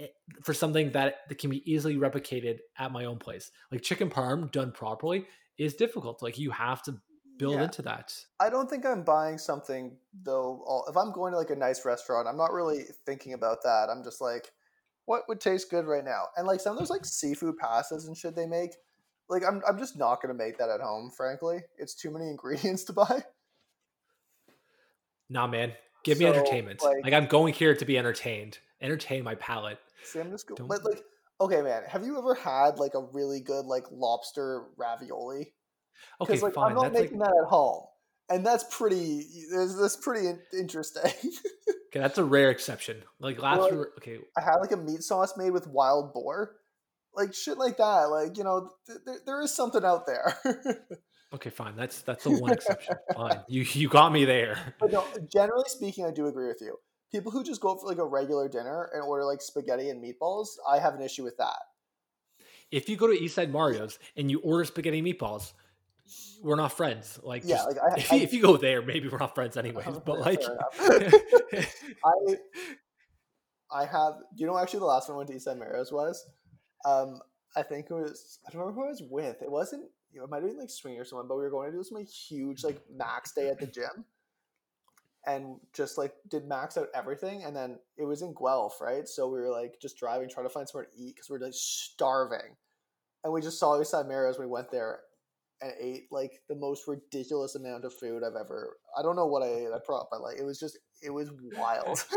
Eh, 0.00 0.06
for 0.42 0.54
something 0.54 0.90
that, 0.92 1.28
that 1.28 1.38
can 1.38 1.50
be 1.50 1.62
easily 1.70 1.96
replicated 1.96 2.58
at 2.78 2.90
my 2.92 3.04
own 3.04 3.18
place? 3.18 3.50
Like 3.70 3.82
chicken 3.82 4.08
parm 4.10 4.50
done 4.50 4.72
properly 4.72 5.26
is 5.58 5.74
difficult. 5.74 6.22
Like 6.22 6.38
you 6.38 6.50
have 6.50 6.82
to 6.84 6.94
build 7.38 7.54
Yeah. 7.56 7.64
into 7.64 7.82
that. 7.82 8.14
I 8.40 8.48
don't 8.50 8.68
think 8.70 8.84
I'm 8.86 9.02
buying 9.02 9.38
something 9.38 9.96
though. 10.22 10.84
If 10.88 10.96
I'm 10.96 11.12
going 11.12 11.32
to 11.32 11.38
like 11.38 11.50
a 11.50 11.56
nice 11.56 11.84
restaurant, 11.84 12.26
I'm 12.28 12.36
not 12.36 12.52
really 12.52 12.84
thinking 13.06 13.32
about 13.34 13.62
that. 13.64 13.88
I'm 13.90 14.02
just 14.04 14.20
like, 14.20 14.50
what 15.06 15.22
would 15.28 15.40
taste 15.40 15.70
good 15.70 15.86
right 15.86 16.04
now? 16.04 16.24
And 16.36 16.46
like 16.46 16.60
some 16.60 16.72
of 16.72 16.78
those 16.78 16.90
like 16.90 17.04
seafood 17.04 17.56
pastas 17.62 18.06
and 18.06 18.16
shit 18.16 18.36
they 18.36 18.46
make, 18.46 18.70
like 19.28 19.42
I'm 19.46 19.60
I'm 19.68 19.78
just 19.78 19.96
not 19.98 20.20
gonna 20.22 20.34
make 20.34 20.58
that 20.58 20.68
at 20.70 20.80
home. 20.80 21.10
Frankly, 21.16 21.60
it's 21.78 21.94
too 21.94 22.10
many 22.10 22.26
ingredients 22.30 22.84
to 22.84 22.92
buy. 22.92 23.22
Nah, 25.28 25.46
man. 25.46 25.72
Give 26.02 26.18
me 26.18 26.26
entertainment. 26.26 26.82
like- 26.82 27.04
Like, 27.04 27.12
I'm 27.12 27.26
going 27.26 27.52
here 27.54 27.74
to 27.74 27.84
be 27.84 27.98
entertained. 27.98 28.58
Entertain 28.80 29.22
my 29.22 29.34
palate. 29.34 29.78
See, 30.04 30.20
I'm 30.20 30.30
just 30.30 30.48
go- 30.48 30.66
but 30.66 30.84
like, 30.84 31.02
okay, 31.40 31.62
man, 31.62 31.82
have 31.88 32.04
you 32.04 32.18
ever 32.18 32.34
had 32.34 32.78
like 32.78 32.94
a 32.94 33.00
really 33.12 33.40
good 33.40 33.66
like 33.66 33.84
lobster 33.90 34.64
ravioli? 34.76 35.54
Okay, 36.20 36.38
like 36.40 36.54
fine. 36.54 36.70
I'm 36.70 36.74
not 36.74 36.92
That's 36.92 37.02
making 37.04 37.18
like 37.18 37.28
that 37.28 37.42
at 37.44 37.48
home, 37.48 37.84
and 38.28 38.44
that's 38.44 38.64
pretty. 38.70 39.24
That's, 39.52 39.96
pretty 39.96 40.28
interesting. 40.52 41.02
okay, 41.90 42.00
that's 42.00 42.18
a 42.18 42.24
rare 42.24 42.50
exception. 42.50 43.02
Like 43.18 43.40
last 43.40 43.60
like- 43.60 43.72
year, 43.72 43.88
okay, 43.98 44.18
I 44.36 44.40
had 44.40 44.56
like 44.56 44.72
a 44.72 44.76
meat 44.76 45.02
sauce 45.02 45.36
made 45.36 45.50
with 45.50 45.66
wild 45.66 46.12
boar, 46.12 46.56
like 47.14 47.34
shit 47.34 47.58
like 47.58 47.76
that. 47.78 48.04
Like 48.10 48.36
you 48.38 48.44
know, 48.44 48.70
th- 48.86 49.00
th- 49.06 49.18
there 49.26 49.40
is 49.42 49.54
something 49.54 49.84
out 49.84 50.06
there. 50.06 50.38
okay, 51.34 51.50
fine. 51.50 51.76
That's 51.76 52.00
that's 52.02 52.24
the 52.24 52.30
one 52.30 52.52
exception. 52.52 52.96
fine. 53.14 53.40
You 53.48 53.62
you 53.62 53.88
got 53.88 54.12
me 54.12 54.24
there. 54.24 54.74
but 54.78 54.92
no, 54.92 55.04
generally 55.30 55.68
speaking, 55.68 56.06
I 56.06 56.10
do 56.10 56.26
agree 56.26 56.48
with 56.48 56.60
you. 56.60 56.76
People 57.12 57.32
who 57.32 57.42
just 57.42 57.60
go 57.60 57.74
for 57.76 57.86
like 57.86 57.98
a 57.98 58.04
regular 58.04 58.48
dinner 58.48 58.88
and 58.94 59.02
order 59.02 59.24
like 59.24 59.42
spaghetti 59.42 59.90
and 59.90 60.02
meatballs, 60.02 60.48
I 60.68 60.78
have 60.78 60.94
an 60.94 61.02
issue 61.02 61.24
with 61.24 61.36
that. 61.38 61.56
If 62.70 62.88
you 62.88 62.96
go 62.96 63.08
to 63.08 63.18
Eastside 63.18 63.50
Mario's 63.50 63.98
and 64.16 64.30
you 64.30 64.38
order 64.40 64.64
spaghetti 64.64 64.98
and 65.00 65.06
meatballs, 65.08 65.52
we're 66.40 66.56
not 66.56 66.72
friends. 66.72 67.18
Like, 67.22 67.42
Yeah, 67.44 67.56
just, 67.56 67.66
like, 67.68 67.76
I- 67.78 67.98
if, 67.98 68.12
I- 68.12 68.16
you, 68.16 68.22
if 68.22 68.32
you 68.32 68.42
go 68.42 68.56
there, 68.56 68.80
maybe 68.82 69.08
we're 69.08 69.18
not 69.18 69.34
friends 69.34 69.56
anyways. 69.56 69.84
Fair 69.84 69.94
But 70.04 70.20
like. 70.20 70.40
I 72.04 72.36
I 73.72 73.84
have. 73.84 74.14
You 74.36 74.46
know 74.46 74.58
actually 74.58 74.80
the 74.80 74.86
last 74.86 75.08
one 75.08 75.14
I 75.14 75.18
went 75.18 75.28
to 75.30 75.34
Eastside 75.36 75.58
Mario's 75.58 75.92
was? 75.92 76.24
Um, 76.84 77.20
I 77.56 77.62
think 77.62 77.86
it 77.90 77.94
was. 77.94 78.38
I 78.46 78.50
don't 78.50 78.60
remember 78.60 78.80
who 78.80 78.86
I 78.86 78.90
was 78.90 79.02
with. 79.08 79.42
It 79.42 79.50
wasn't. 79.50 79.84
You 80.12 80.18
know, 80.18 80.24
it 80.24 80.30
might 80.30 80.42
have 80.42 80.50
been 80.50 80.58
like 80.58 80.70
swing 80.70 80.98
or 80.98 81.04
someone, 81.04 81.28
but 81.28 81.36
we 81.36 81.42
were 81.42 81.50
going 81.50 81.70
to 81.70 81.76
do 81.76 81.84
some 81.84 81.98
like 81.98 82.08
huge 82.08 82.64
like 82.64 82.80
max 82.92 83.32
day 83.32 83.48
at 83.48 83.60
the 83.60 83.66
gym, 83.66 84.04
and 85.26 85.56
just 85.74 85.98
like 85.98 86.12
did 86.28 86.46
max 86.46 86.76
out 86.76 86.88
everything, 86.94 87.44
and 87.44 87.54
then 87.54 87.78
it 87.96 88.04
was 88.04 88.22
in 88.22 88.34
Guelph, 88.34 88.80
right? 88.80 89.06
So 89.06 89.28
we 89.28 89.40
were 89.40 89.50
like 89.50 89.80
just 89.80 89.98
driving, 89.98 90.28
trying 90.28 90.46
to 90.46 90.50
find 90.50 90.68
somewhere 90.68 90.86
to 90.86 91.02
eat 91.02 91.14
because 91.14 91.28
we 91.28 91.38
were 91.38 91.44
like 91.44 91.54
starving, 91.54 92.56
and 93.24 93.32
we 93.32 93.40
just 93.40 93.58
saw 93.58 93.76
we 93.76 93.84
Eastside 93.84 94.08
Mario's. 94.08 94.38
We 94.38 94.46
went 94.46 94.70
there. 94.70 95.00
And 95.62 95.74
ate 95.78 96.06
like 96.10 96.40
the 96.48 96.54
most 96.54 96.88
ridiculous 96.88 97.54
amount 97.54 97.84
of 97.84 97.92
food 97.92 98.22
I've 98.24 98.34
ever. 98.34 98.78
I 98.98 99.02
don't 99.02 99.14
know 99.14 99.26
what 99.26 99.42
I 99.42 99.48
ate. 99.48 99.66
I 99.66 99.78
brought, 99.86 100.06
but 100.10 100.22
like 100.22 100.38
it 100.38 100.42
was 100.42 100.58
just 100.58 100.78
it 101.02 101.10
was 101.10 101.30
wild. 101.54 102.02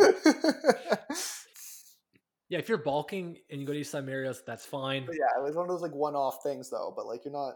yeah, 2.50 2.60
if 2.60 2.70
you're 2.70 2.78
bulking 2.78 3.38
and 3.50 3.60
you 3.60 3.68
go 3.68 3.74
to 3.74 3.80
Eastside 3.80 4.06
Mario's, 4.06 4.44
that's 4.46 4.66
fine. 4.66 5.06
But 5.06 5.16
yeah, 5.16 5.40
it 5.40 5.44
was 5.44 5.56
one 5.56 5.66
of 5.66 5.70
those 5.70 5.82
like 5.82 5.94
one-off 5.94 6.44
things 6.44 6.70
though. 6.70 6.94
But 6.96 7.06
like, 7.06 7.26
you're 7.26 7.34
not 7.34 7.56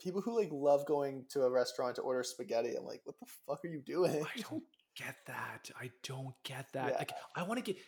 people 0.00 0.20
who 0.20 0.38
like 0.38 0.48
love 0.52 0.86
going 0.86 1.24
to 1.30 1.42
a 1.42 1.50
restaurant 1.50 1.96
to 1.96 2.02
order 2.02 2.22
spaghetti. 2.22 2.74
I'm 2.76 2.84
like, 2.84 3.02
what 3.04 3.18
the 3.18 3.26
fuck 3.46 3.64
are 3.64 3.68
you 3.68 3.80
doing? 3.80 4.24
I 4.24 4.40
don't 4.40 4.64
get 4.96 5.16
that. 5.26 5.70
I 5.80 5.90
don't 6.02 6.34
get 6.44 6.66
that. 6.72 6.92
Yeah. 6.92 6.98
Like, 6.98 7.12
I 7.34 7.42
want 7.42 7.64
to 7.64 7.72
get 7.72 7.80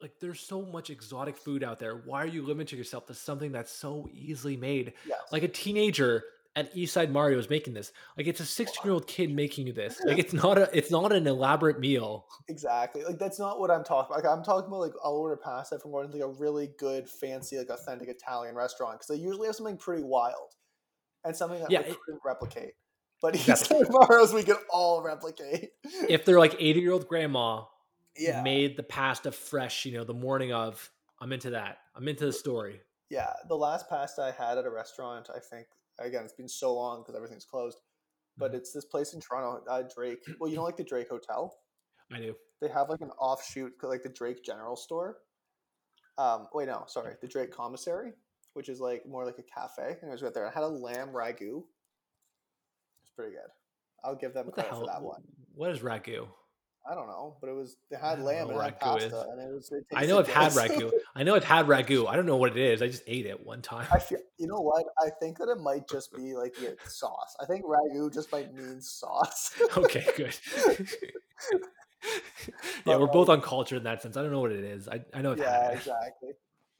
like 0.00 0.12
there's 0.20 0.40
so 0.40 0.62
much 0.62 0.90
exotic 0.90 1.36
food 1.36 1.64
out 1.64 1.78
there. 1.78 2.02
Why 2.04 2.22
are 2.22 2.26
you 2.26 2.42
limiting 2.42 2.78
yourself 2.78 3.06
to 3.06 3.14
something 3.14 3.52
that's 3.52 3.72
so 3.72 4.08
easily 4.12 4.56
made? 4.56 4.94
Yes. 5.06 5.20
Like 5.32 5.42
a 5.42 5.48
teenager 5.48 6.24
at 6.56 6.74
Eastside 6.74 7.10
Mario 7.10 7.38
is 7.38 7.50
making 7.50 7.74
this. 7.74 7.92
Like 8.16 8.26
it's 8.26 8.40
a 8.40 8.44
16 8.44 8.84
year 8.84 8.92
old 8.92 9.06
kid 9.06 9.34
making 9.34 9.66
you 9.66 9.72
this. 9.72 10.00
Like 10.04 10.18
it's 10.18 10.32
not 10.32 10.58
a 10.58 10.68
it's 10.76 10.90
not 10.90 11.12
an 11.12 11.26
elaborate 11.26 11.80
meal. 11.80 12.26
exactly. 12.48 13.04
Like 13.04 13.18
that's 13.18 13.38
not 13.38 13.58
what 13.58 13.70
I'm 13.70 13.84
talking 13.84 14.14
about. 14.14 14.24
Like 14.24 14.38
I'm 14.38 14.44
talking 14.44 14.68
about 14.68 14.80
like 14.80 14.92
I'll 15.02 15.12
order 15.12 15.36
pasta 15.36 15.78
from 15.78 15.90
going 15.90 16.08
to 16.08 16.12
like 16.12 16.22
a 16.22 16.28
really 16.28 16.70
good, 16.78 17.08
fancy, 17.08 17.58
like 17.58 17.70
authentic 17.70 18.08
Italian 18.08 18.54
restaurant 18.54 18.98
because 18.98 19.08
they 19.08 19.22
usually 19.22 19.46
have 19.46 19.56
something 19.56 19.76
pretty 19.76 20.04
wild 20.04 20.54
and 21.24 21.36
something 21.36 21.60
that 21.60 21.70
Yeah, 21.70 21.80
we 21.80 21.94
couldn't 22.04 22.22
replicate. 22.24 22.74
But 23.22 23.34
Exactly. 23.34 23.78
Eastside 23.80 23.90
Mario's 24.08 24.32
we 24.34 24.42
can 24.42 24.56
all 24.70 25.02
replicate. 25.02 25.70
If 26.08 26.24
they're 26.24 26.38
like 26.38 26.56
80 26.58 26.80
year 26.80 26.92
old 26.92 27.08
grandma 27.08 27.64
yeah. 28.16 28.42
made 28.42 28.76
the 28.76 28.82
pasta 28.82 29.32
fresh, 29.32 29.86
you 29.86 29.92
know, 29.92 30.04
the 30.04 30.14
morning 30.14 30.52
of, 30.52 30.90
I'm 31.20 31.32
into 31.32 31.50
that. 31.50 31.78
I'm 31.94 32.06
into 32.08 32.26
the 32.26 32.32
story. 32.32 32.80
Yeah, 33.10 33.32
the 33.48 33.56
last 33.56 33.88
pasta 33.88 34.22
I 34.22 34.30
had 34.30 34.58
at 34.58 34.66
a 34.66 34.70
restaurant, 34.70 35.28
I 35.34 35.38
think 35.38 35.66
again, 35.98 36.24
it's 36.24 36.32
been 36.32 36.48
so 36.48 36.74
long 36.74 37.02
because 37.02 37.14
everything's 37.14 37.44
closed. 37.44 37.78
But 38.36 38.52
Mhm. 38.52 38.56
it's 38.56 38.72
this 38.72 38.84
place 38.84 39.14
in 39.14 39.20
Toronto, 39.20 39.64
uh, 39.70 39.82
Drake. 39.82 40.24
Well, 40.40 40.50
you 40.50 40.56
know, 40.56 40.64
like 40.64 40.76
the 40.76 40.84
Drake 40.84 41.08
Hotel. 41.08 41.56
I 42.12 42.18
do. 42.18 42.36
They 42.60 42.68
have 42.68 42.88
like 42.88 43.00
an 43.00 43.10
offshoot, 43.12 43.72
like 43.82 44.02
the 44.02 44.08
Drake 44.08 44.42
General 44.44 44.76
Store. 44.76 45.18
Um, 46.18 46.48
wait, 46.52 46.66
no, 46.68 46.84
sorry, 46.88 47.14
the 47.20 47.28
Drake 47.28 47.50
Commissary, 47.52 48.12
which 48.54 48.68
is 48.68 48.80
like 48.80 49.06
more 49.06 49.24
like 49.24 49.38
a 49.38 49.42
cafe. 49.42 49.96
And 50.00 50.10
I 50.10 50.12
was 50.12 50.22
right 50.22 50.32
there. 50.32 50.48
I 50.48 50.52
had 50.52 50.62
a 50.62 50.68
lamb 50.68 51.08
ragu. 51.08 51.62
It's 53.02 53.12
pretty 53.14 53.32
good. 53.32 53.50
I'll 54.02 54.16
give 54.16 54.34
them 54.34 54.46
What 54.46 54.56
the 54.56 54.62
credit 54.62 54.70
hell? 54.70 54.80
for 54.80 54.86
that 54.92 55.02
one. 55.02 55.22
What 55.54 55.70
is 55.70 55.80
ragu? 55.80 56.26
I 56.86 56.94
don't 56.94 57.06
know, 57.06 57.38
but 57.40 57.48
it 57.48 57.54
was 57.54 57.78
they 57.90 57.96
had 57.96 58.20
lamb 58.20 58.50
and 58.50 58.58
it 58.58 58.62
had 58.62 58.78
pasta, 58.78 59.06
is. 59.06 59.12
and 59.12 59.40
it 59.40 59.54
was. 59.54 59.72
It 59.72 59.86
I 59.94 60.04
know 60.04 60.18
I've 60.18 60.28
had 60.28 60.52
ragu. 60.52 60.90
I 61.14 61.22
know 61.22 61.34
I've 61.34 61.44
had 61.44 61.66
ragu. 61.66 62.06
I 62.06 62.14
don't 62.14 62.26
know 62.26 62.36
what 62.36 62.50
it 62.50 62.58
is. 62.58 62.82
I 62.82 62.88
just 62.88 63.02
ate 63.06 63.24
it 63.24 63.42
one 63.44 63.62
time. 63.62 63.86
I 63.90 63.98
feel, 63.98 64.18
you 64.36 64.46
know 64.46 64.60
what? 64.60 64.84
I 65.00 65.08
think 65.18 65.38
that 65.38 65.48
it 65.48 65.58
might 65.58 65.88
just 65.88 66.14
be 66.14 66.34
like 66.36 66.54
the 66.54 66.76
sauce. 66.86 67.36
I 67.40 67.46
think 67.46 67.64
ragu 67.64 68.12
just 68.12 68.30
might 68.32 68.52
mean 68.52 68.82
sauce. 68.82 69.54
okay, 69.78 70.06
good. 70.14 70.36
yeah, 72.84 72.96
we're 72.98 73.06
both 73.06 73.30
um 73.30 73.36
uncultured 73.36 73.78
in 73.78 73.84
that 73.84 74.02
sense. 74.02 74.18
I 74.18 74.22
don't 74.22 74.30
know 74.30 74.40
what 74.40 74.52
it 74.52 74.62
is. 74.62 74.86
I, 74.86 75.00
I 75.14 75.22
know 75.22 75.32
I've 75.32 75.38
yeah, 75.38 75.70
it. 75.70 75.78
exactly. 75.78 76.32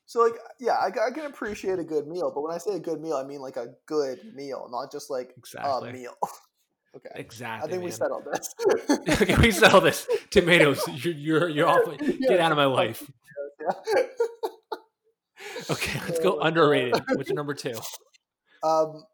So 0.07 0.20
like, 0.20 0.34
yeah, 0.61 0.74
I, 0.74 0.86
I 0.88 1.11
can 1.12 1.26
appreciate 1.26 1.78
a 1.78 1.84
good 1.84 2.07
meal, 2.07 2.30
but 2.34 2.42
when 2.42 2.52
I 2.52 2.59
say 2.59 2.74
a 2.74 2.78
good 2.78 3.00
meal, 3.00 3.14
I 3.14 3.24
mean 3.24 3.40
like 3.40 3.57
a 3.57 3.68
good 3.86 4.18
meal, 4.34 4.68
not 4.70 4.92
just 4.92 5.11
like 5.11 5.32
Exactly. 5.36 5.90
a 5.90 5.92
meal. 5.92 6.14
okay, 6.96 7.09
Exactly. 7.14 7.68
I 7.68 7.70
think 7.70 7.84
we 7.84 7.90
settled 7.90 8.24
this. 8.30 8.55
okay, 9.22 9.36
we 9.36 9.50
settle 9.50 9.80
this. 9.80 10.07
Tomatoes. 10.30 10.82
You're 10.88 11.14
you're 11.14 11.48
you're 11.48 11.68
off. 11.68 11.98
Get 11.98 12.40
out 12.40 12.52
of 12.52 12.59
my 12.59 12.66
life. 12.66 13.11
Yeah. 13.61 14.02
Okay, 15.70 16.00
let's 16.07 16.18
go 16.20 16.40
underrated. 16.40 16.94
What's 17.14 17.28
your 17.28 17.36
number 17.36 17.55
two? 17.55 17.74
Um, 18.62 19.05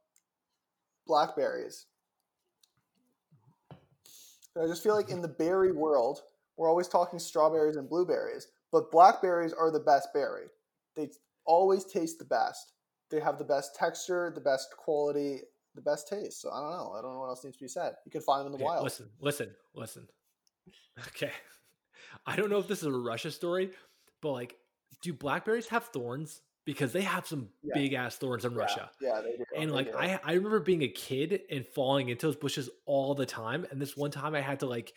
blackberries. 1.06 1.86
I 4.60 4.66
just 4.66 4.82
feel 4.82 4.96
like 4.96 5.10
in 5.10 5.22
the 5.22 5.28
berry 5.28 5.72
world, 5.72 6.20
we're 6.56 6.68
always 6.68 6.88
talking 6.88 7.18
strawberries 7.18 7.76
and 7.76 7.88
blueberries, 7.88 8.48
but 8.72 8.90
blackberries 8.90 9.52
are 9.52 9.70
the 9.70 9.80
best 9.80 10.08
berry. 10.12 10.46
They 10.96 11.10
always 11.44 11.84
taste 11.84 12.18
the 12.18 12.24
best. 12.24 12.74
They 13.10 13.20
have 13.20 13.38
the 13.38 13.44
best 13.44 13.74
texture, 13.74 14.30
the 14.34 14.40
best 14.40 14.68
quality, 14.76 15.40
the 15.74 15.82
best 15.82 16.08
taste. 16.08 16.40
So 16.40 16.50
I 16.50 16.60
don't 16.60 16.70
know. 16.70 16.92
I 16.92 17.02
don't 17.02 17.12
know 17.14 17.20
what 17.20 17.28
else 17.28 17.44
needs 17.44 17.56
to 17.56 17.64
be 17.64 17.68
said. 17.68 17.94
You 18.04 18.10
can 18.12 18.20
find 18.20 18.40
them 18.40 18.52
in 18.52 18.58
the 18.58 18.64
Okay, 18.64 18.64
wild. 18.64 18.84
listen, 18.84 19.10
listen, 19.20 19.54
listen. 19.74 20.08
Okay. 21.08 21.32
I 22.26 22.36
don't 22.36 22.50
know 22.50 22.58
if 22.58 22.68
this 22.68 22.80
is 22.80 22.86
a 22.86 22.92
Russia 22.92 23.30
story, 23.30 23.72
but 24.20 24.32
like, 24.32 24.56
do 25.02 25.12
blackberries 25.12 25.68
have 25.68 25.84
thorns? 25.86 26.42
Because 26.66 26.92
they 26.92 27.00
have 27.02 27.26
some 27.26 27.48
Yeah. 27.62 27.74
big 27.74 27.94
ass 27.94 28.16
thorns 28.18 28.44
in 28.44 28.52
Yeah, 28.52 28.58
Russia. 28.58 28.90
Yeah, 29.00 29.20
they 29.22 29.36
do. 29.36 29.44
And 29.56 29.70
they 29.70 29.74
like 29.74 29.86
do. 29.86 29.96
I, 29.96 30.20
I 30.22 30.32
remember 30.34 30.60
being 30.60 30.82
a 30.82 30.88
kid 30.88 31.42
and 31.50 31.66
falling 31.66 32.10
into 32.10 32.26
those 32.26 32.36
bushes 32.36 32.68
all 32.84 33.14
the 33.14 33.26
time. 33.26 33.66
And 33.70 33.80
this 33.80 33.96
one 33.96 34.10
time 34.10 34.34
I 34.34 34.40
had 34.40 34.60
to 34.60 34.66
like 34.66 34.92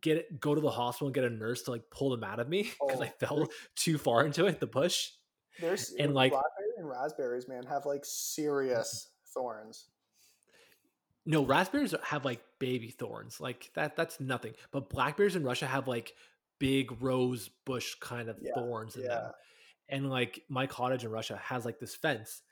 get 0.00 0.40
go 0.40 0.54
to 0.54 0.60
the 0.60 0.70
hospital 0.70 1.06
and 1.08 1.14
get 1.14 1.24
a 1.24 1.30
nurse 1.30 1.62
to 1.62 1.70
like 1.70 1.88
pull 1.90 2.10
them 2.10 2.24
out 2.24 2.40
of 2.40 2.48
me 2.48 2.62
because 2.86 3.00
Oh, 3.00 3.04
I 3.04 3.08
fell 3.08 3.48
too 3.76 3.98
far 3.98 4.26
into 4.26 4.46
it, 4.46 4.58
the 4.60 4.66
bush. 4.66 5.12
There's 5.60 5.92
and, 5.98 6.14
like- 6.14 6.32
blackberries 6.32 6.74
and 6.78 6.88
raspberries, 6.88 7.48
man, 7.48 7.64
have 7.64 7.86
like 7.86 8.04
serious 8.04 9.08
thorns. 9.34 9.86
No, 11.28 11.44
raspberries 11.44 11.92
have 12.04 12.24
like 12.24 12.40
baby 12.60 12.90
thorns. 12.90 13.40
Like 13.40 13.70
that 13.74 13.96
that's 13.96 14.20
nothing. 14.20 14.52
But 14.70 14.88
blackberries 14.90 15.34
in 15.34 15.42
Russia 15.42 15.66
have 15.66 15.88
like 15.88 16.12
big 16.60 17.02
rose 17.02 17.50
bush 17.64 17.94
kind 18.00 18.28
of 18.28 18.38
Yeah, 18.40 18.52
thorns 18.54 18.96
in 18.96 19.02
yeah. 19.02 19.08
them. 19.08 19.32
And 19.88 20.10
like 20.10 20.42
my 20.48 20.66
cottage 20.66 21.04
in 21.04 21.10
Russia 21.10 21.40
has 21.42 21.64
like 21.64 21.80
this 21.80 21.94
fence. 21.96 22.42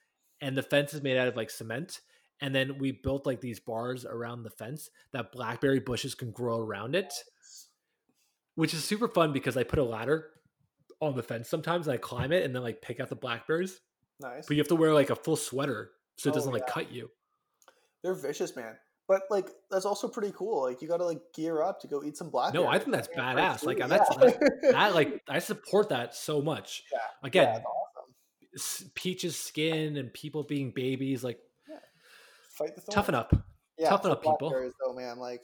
And 0.41 0.57
the 0.57 0.63
fence 0.63 0.93
is 0.93 1.03
made 1.03 1.17
out 1.17 1.29
of 1.29 1.37
like 1.37 1.51
cement. 1.51 2.01
And 2.41 2.53
then 2.53 2.79
we 2.79 2.91
built 2.91 3.27
like 3.27 3.41
these 3.41 3.61
bars 3.61 4.05
around 4.05 4.43
the 4.43 4.51
fence 4.51 4.91
that 5.13 5.31
blackberry 5.31 5.79
bushes 5.79 6.17
can 6.17 6.33
grow 6.33 6.59
around 6.59 6.97
it, 6.97 7.15
which 8.57 8.75
is 8.75 8.83
super 8.85 9.07
fun 9.09 9.33
because 9.33 9.57
I 9.57 9.63
put 9.63 9.79
a 9.79 9.85
ladder 9.85 10.31
on 11.01 11.15
the 11.17 11.23
fence 11.23 11.49
sometimes 11.49 11.87
and 11.87 11.95
I 11.95 11.99
climb 11.99 12.33
it 12.33 12.45
and 12.45 12.55
then 12.55 12.63
like 12.63 12.81
pick 12.83 13.01
out 13.01 13.09
the 13.09 13.17
blackberries. 13.17 13.81
Nice. 14.21 14.47
But 14.47 14.57
you 14.57 14.61
have 14.61 14.69
to 14.69 14.77
wear 14.77 14.93
like 14.95 15.11
a 15.11 15.17
full 15.17 15.37
sweater 15.37 15.91
so 16.17 16.29
it 16.29 16.33
Oh, 16.33 16.35
doesn't 16.35 16.53
like 16.53 16.63
yeah. 16.69 16.73
cut 16.75 16.93
you. 16.93 17.11
They're 18.03 18.15
vicious, 18.15 18.55
man. 18.57 18.77
But 19.09 19.23
like 19.31 19.49
that's 19.71 19.85
also 19.85 20.09
pretty 20.09 20.33
cool. 20.37 20.63
Like 20.63 20.81
you 20.81 20.89
got 20.89 20.97
to 20.99 21.05
like 21.05 21.21
gear 21.35 21.63
up 21.63 21.81
to 21.81 21.87
go 21.89 22.03
eat 22.05 22.17
some 22.17 22.31
blackberries. 22.31 22.65
No, 22.65 22.71
I 22.71 22.79
think 22.79 22.93
that's 22.93 23.09
Yeah, 23.15 23.35
badass. 23.35 23.65
Like 23.65 23.79
free, 23.79 23.87
that's 23.87 24.11
yeah. 24.63 24.71
that 24.73 24.95
like 24.95 25.23
I 25.29 25.39
support 25.41 25.91
that 25.91 26.15
so 26.15 26.41
much. 26.41 26.85
Yeah, 26.93 26.99
Again, 27.23 27.55
yeah, 27.57 27.61
awesome. 28.57 28.91
peaches 28.95 29.37
skin 29.37 29.97
and 29.97 30.13
people 30.13 30.43
being 30.45 30.71
babies, 30.71 31.23
like 31.25 31.39
Fight 32.51 32.75
the 32.77 32.81
thorns. 32.81 32.95
toughen 32.95 33.15
up. 33.15 33.35
Yeah, 33.77 33.89
toughen 33.91 34.13
up, 34.13 34.23
people. 34.23 34.51
though, 34.81 34.95
man. 34.95 35.19
Like 35.19 35.43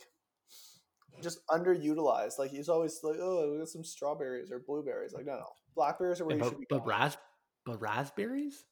just 1.22 1.46
underutilized. 1.48 2.38
Like 2.38 2.50
he's 2.50 2.68
always 2.68 3.00
like, 3.02 3.16
oh, 3.20 3.52
we 3.52 3.58
got 3.58 3.68
some 3.68 3.84
strawberries 3.84 4.50
or 4.50 4.58
blueberries. 4.60 5.12
Like 5.12 5.26
no, 5.26 5.36
no, 5.36 5.46
blackberries 5.74 6.20
are 6.20 6.26
where 6.26 6.34
And 6.34 6.38
you 6.38 6.42
but 6.42 6.50
should 6.50 6.58
be. 6.60 6.66
but 6.70 6.86
ras 6.86 7.18
but 7.66 7.78
raspberries? 7.80 8.64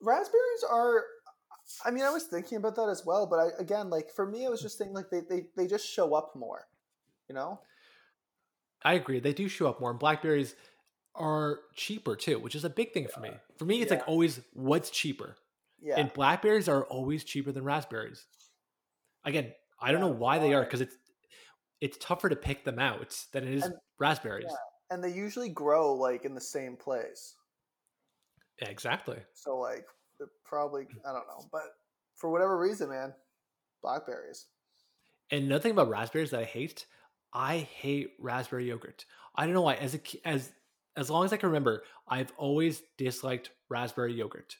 raspberries 0.00 0.64
are 0.68 1.04
i 1.84 1.90
mean 1.90 2.04
i 2.04 2.10
was 2.10 2.24
thinking 2.24 2.56
about 2.58 2.74
that 2.76 2.88
as 2.88 3.04
well 3.04 3.26
but 3.26 3.38
I, 3.38 3.48
again 3.58 3.90
like 3.90 4.10
for 4.10 4.26
me 4.26 4.46
i 4.46 4.48
was 4.48 4.62
just 4.62 4.78
thinking 4.78 4.94
like 4.94 5.10
they, 5.10 5.20
they 5.20 5.46
they 5.56 5.66
just 5.66 5.86
show 5.88 6.14
up 6.14 6.32
more 6.34 6.68
you 7.28 7.34
know 7.34 7.60
I 8.82 8.94
agree. 8.94 9.20
They 9.20 9.32
do 9.32 9.48
show 9.48 9.68
up 9.68 9.80
more, 9.80 9.90
and 9.90 9.98
blackberries 9.98 10.54
are 11.14 11.60
cheaper 11.74 12.16
too, 12.16 12.38
which 12.38 12.54
is 12.54 12.64
a 12.64 12.70
big 12.70 12.92
thing 12.92 13.08
for 13.08 13.20
me. 13.20 13.30
For 13.58 13.64
me, 13.64 13.82
it's 13.82 13.90
Yeah. 13.90 13.98
like 13.98 14.08
always 14.08 14.40
what's 14.52 14.90
cheaper, 14.90 15.36
yeah 15.80 15.96
and 15.96 16.12
blackberries 16.12 16.68
are 16.68 16.84
always 16.86 17.24
cheaper 17.24 17.52
than 17.52 17.64
raspberries. 17.64 18.26
Again, 19.24 19.52
I 19.80 19.92
don't 19.92 20.00
know 20.00 20.08
Yeah, 20.08 20.14
why 20.18 20.38
they 20.38 20.54
are 20.54 20.62
because 20.64 20.80
it's 20.80 20.96
it's 21.80 21.96
tougher 21.98 22.28
to 22.28 22.36
pick 22.36 22.64
them 22.64 22.78
out 22.78 23.16
than 23.32 23.46
it 23.46 23.54
is 23.54 23.64
And- 23.64 23.74
raspberries. 23.98 24.46
yeah. 24.48 24.56
and 24.94 25.02
they 25.04 25.12
usually 25.12 25.48
grow 25.48 25.94
like 25.94 26.24
in 26.24 26.34
the 26.34 26.40
same 26.40 26.76
place 26.76 27.34
Yeah, 28.60 28.68
exactly. 28.68 29.18
so 29.34 29.56
like 29.58 29.84
they're 30.18 30.28
probably 30.44 30.86
i 31.08 31.12
don't 31.12 31.26
know 31.26 31.48
but 31.52 31.62
for 32.16 32.30
whatever 32.30 32.58
reason 32.58 32.90
man 32.90 33.14
blackberries 33.82 34.46
And 35.30 35.44
another 35.44 35.62
thing 35.62 35.72
about 35.72 35.88
raspberries 35.88 36.30
that 36.30 36.40
I 36.40 36.44
hate, 36.44 36.86
I 37.32 37.58
hate 37.58 38.10
raspberry 38.18 38.66
yogurt. 38.68 39.06
I 39.36 39.44
don't 39.46 39.54
know 39.54 39.62
why. 39.62 39.74
As 39.76 39.94
a 39.94 40.00
as 40.28 40.52
as 40.96 41.08
long 41.08 41.24
as 41.24 41.32
I 41.32 41.36
can 41.36 41.48
remember, 41.48 41.84
I've 42.08 42.32
always 42.36 42.82
disliked 42.98 43.50
raspberry 43.70 44.12
yogurt. 44.12 44.56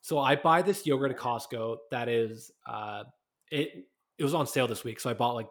So 0.00 0.18
I 0.18 0.34
buy 0.36 0.60
this 0.62 0.84
yogurt 0.86 1.12
at 1.12 1.16
Costco 1.18 1.76
that 1.92 2.08
is 2.08 2.50
uh 2.66 3.04
it 3.50 3.86
it 4.18 4.24
was 4.24 4.34
on 4.34 4.46
sale 4.46 4.66
this 4.66 4.82
week, 4.84 4.98
so 5.00 5.08
I 5.08 5.14
bought 5.14 5.34
like 5.36 5.48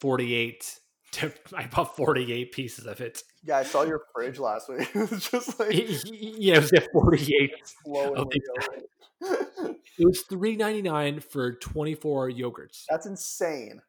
48 0.00 0.78
I 1.54 1.66
bought 1.66 1.94
48 1.96 2.52
pieces 2.52 2.86
of 2.86 3.00
it. 3.00 3.22
yeah 3.44 3.58
i 3.58 3.62
saw 3.62 3.82
your 3.82 4.02
fridge 4.14 4.38
last 4.38 4.68
week 4.68 4.88
it 4.94 5.10
was 5.10 5.28
just 5.28 5.58
like 5.60 5.72
yeah, 5.74 6.54
it 6.56 6.60
was 6.62 6.72
at 6.72 6.90
48. 6.92 7.50
flowing 7.84 8.16
of 8.16 8.26
with. 8.28 9.76
It 9.98 10.06
was 10.06 10.24
3.99 10.30 11.22
for 11.22 11.52
24 11.52 12.30
yogurts. 12.30 12.84
that's 12.88 13.06
insane 13.06 13.80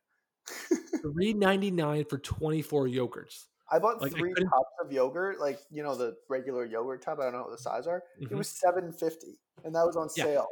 3.99 1.03 2.09
for 2.09 2.17
24 2.17 2.87
yogurts. 2.87 3.45
I 3.71 3.79
bought 3.79 4.01
Like, 4.01 4.11
three 4.11 4.33
couldn't- 4.33 4.49
cups 4.49 4.69
of 4.83 4.91
yogurt, 4.91 5.39
like 5.39 5.59
you 5.71 5.81
know 5.83 5.95
the 5.95 6.15
regular 6.29 6.65
yogurt 6.65 7.01
tub. 7.01 7.19
I 7.19 7.23
don't 7.23 7.33
know 7.33 7.41
what 7.43 7.51
the 7.51 7.57
size 7.57 7.87
are. 7.87 8.03
It 8.19 8.29
Mhm. 8.29 8.37
was 8.37 8.49
seven 8.49 8.91
fifty, 8.91 9.39
and 9.63 9.73
that 9.73 9.85
was 9.85 9.95
on 9.95 10.09
Yeah. 10.15 10.25
sale. 10.25 10.47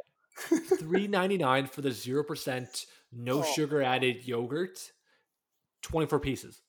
three 0.78 1.06
ninety 1.06 1.36
nine 1.36 1.66
for 1.66 1.82
the 1.82 1.92
zero 1.92 2.24
percent, 2.24 2.86
no 3.12 3.40
Oh. 3.40 3.42
sugar 3.42 3.82
added 3.82 4.26
yogurt, 4.26 4.90
twenty 5.82 6.06
four 6.06 6.20
pieces. 6.20 6.62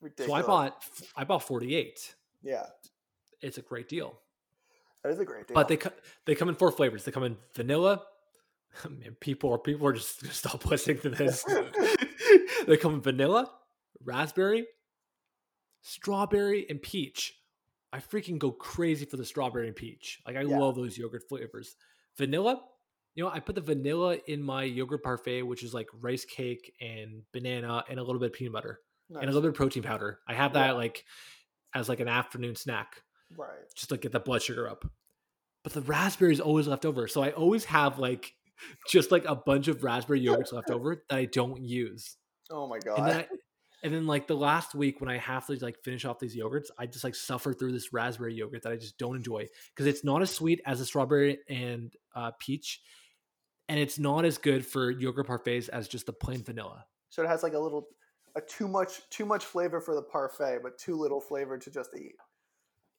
Ridiculous. 0.00 0.28
So 0.28 0.34
I 0.34 0.42
bought 0.42 0.84
I 1.16 1.24
bought 1.24 1.42
forty 1.42 1.74
eight. 1.74 2.14
Yeah, 2.42 2.66
It's 3.40 3.58
a 3.58 3.62
great 3.62 3.88
deal. 3.88 4.18
that 5.02 5.10
is 5.10 5.18
a 5.18 5.24
great 5.24 5.48
deal. 5.48 5.54
But 5.54 5.68
they 5.68 5.78
they 6.26 6.34
come 6.34 6.48
in 6.48 6.54
four 6.54 6.70
flavors. 6.70 7.04
They 7.04 7.12
come 7.12 7.24
in 7.24 7.36
vanilla. 7.54 8.02
Man, 8.90 9.16
people 9.20 9.52
are 9.52 9.58
people 9.58 9.86
are 9.86 9.92
just 9.94 10.20
gonna 10.22 10.34
stop 10.34 10.64
listening 10.66 10.98
to 11.00 11.10
this. 11.10 11.44
they 12.66 12.76
come 12.76 12.94
in 12.94 13.00
vanilla, 13.00 13.50
raspberry, 14.04 14.66
strawberry, 15.80 16.66
and 16.68 16.80
peach. 16.80 17.34
I 17.92 17.98
freaking 18.00 18.38
go 18.38 18.50
crazy 18.50 19.04
for 19.06 19.16
the 19.16 19.24
strawberry 19.24 19.68
and 19.68 19.76
peach. 19.76 20.20
Like 20.26 20.36
I 20.36 20.42
Yeah. 20.42 20.58
love 20.58 20.74
those 20.76 20.98
yogurt 20.98 21.22
flavors. 21.28 21.76
Vanilla, 22.18 22.62
you 23.16 23.24
know, 23.24 23.30
I 23.30 23.40
put 23.40 23.54
the 23.54 23.60
vanilla 23.62 24.18
in 24.28 24.42
my 24.42 24.62
yogurt 24.62 25.02
parfait, 25.02 25.42
which 25.42 25.64
is 25.64 25.74
like 25.74 25.88
rice 26.00 26.24
cake 26.24 26.72
and 26.80 27.22
banana 27.32 27.82
and 27.88 27.98
a 27.98 28.02
little 28.02 28.20
bit 28.20 28.26
of 28.26 28.32
peanut 28.34 28.52
butter 28.52 28.78
and 29.08 29.24
a 29.24 29.26
little 29.26 29.40
bit 29.40 29.48
of 29.48 29.54
protein 29.54 29.82
powder. 29.82 30.20
I 30.28 30.34
have 30.34 30.54
Yeah. 30.54 30.68
that 30.68 30.76
like 30.76 31.04
as 31.74 31.88
like 31.88 32.00
an 32.00 32.08
afternoon 32.08 32.54
snack 32.56 33.02
right. 33.36 33.48
just 33.74 33.88
to 33.88 33.96
get 33.96 34.12
the 34.12 34.20
blood 34.20 34.42
sugar 34.42 34.68
up. 34.68 34.84
But 35.64 35.72
the 35.72 35.80
raspberry 35.80 36.32
is 36.32 36.40
always 36.40 36.68
left 36.68 36.84
over. 36.84 37.08
So 37.08 37.22
I 37.22 37.30
always 37.32 37.64
have 37.64 37.98
like 37.98 38.34
just 38.88 39.10
like 39.10 39.24
a 39.24 39.34
bunch 39.34 39.68
of 39.68 39.82
raspberry 39.82 40.20
yogurts 40.22 40.52
left 40.52 40.70
over 40.70 41.02
that 41.08 41.16
I 41.16 41.24
don't 41.24 41.60
use. 41.62 42.16
Oh 42.50 42.68
my 42.68 42.78
god. 42.78 42.98
And 42.98 43.06
then 43.08 43.16
I, 43.16 43.26
and 43.82 43.94
then 43.94 44.06
like 44.06 44.26
the 44.26 44.36
last 44.36 44.74
week 44.74 45.00
when 45.00 45.10
I 45.10 45.18
have 45.18 45.46
to 45.46 45.54
like 45.64 45.78
finish 45.84 46.04
off 46.04 46.18
these 46.18 46.36
yogurts, 46.36 46.66
I 46.78 46.86
just 46.86 47.04
like 47.04 47.14
suffer 47.14 47.54
through 47.54 47.72
this 47.72 47.92
raspberry 47.92 48.34
yogurt 48.34 48.62
that 48.64 48.72
I 48.72 48.76
just 48.76 48.98
don't 48.98 49.16
enjoy 49.16 49.46
because 49.74 49.86
it's 49.86 50.04
not 50.04 50.22
as 50.22 50.30
sweet 50.30 50.60
as 50.66 50.80
a 50.80 50.86
strawberry 50.86 51.38
and 51.48 51.92
uh, 52.14 52.32
peach, 52.38 52.80
and 53.68 53.78
it's 53.78 53.98
not 53.98 54.24
as 54.24 54.38
good 54.38 54.64
for 54.66 54.90
yogurt 54.90 55.26
parfaits 55.26 55.68
as 55.68 55.88
just 55.88 56.06
the 56.06 56.12
plain 56.12 56.42
vanilla. 56.42 56.84
so 57.08 57.22
it 57.22 57.28
has 57.28 57.42
like 57.42 57.54
a 57.54 57.58
little, 57.58 57.88
a 58.36 58.40
too 58.40 58.68
much, 58.68 59.00
too 59.10 59.24
much 59.26 59.44
flavor 59.44 59.80
for 59.80 59.94
the 59.94 60.02
parfait, 60.02 60.58
but 60.62 60.78
too 60.78 60.96
little 60.96 61.20
flavor 61.20 61.56
to 61.58 61.70
just 61.70 61.90
eat. 61.96 62.14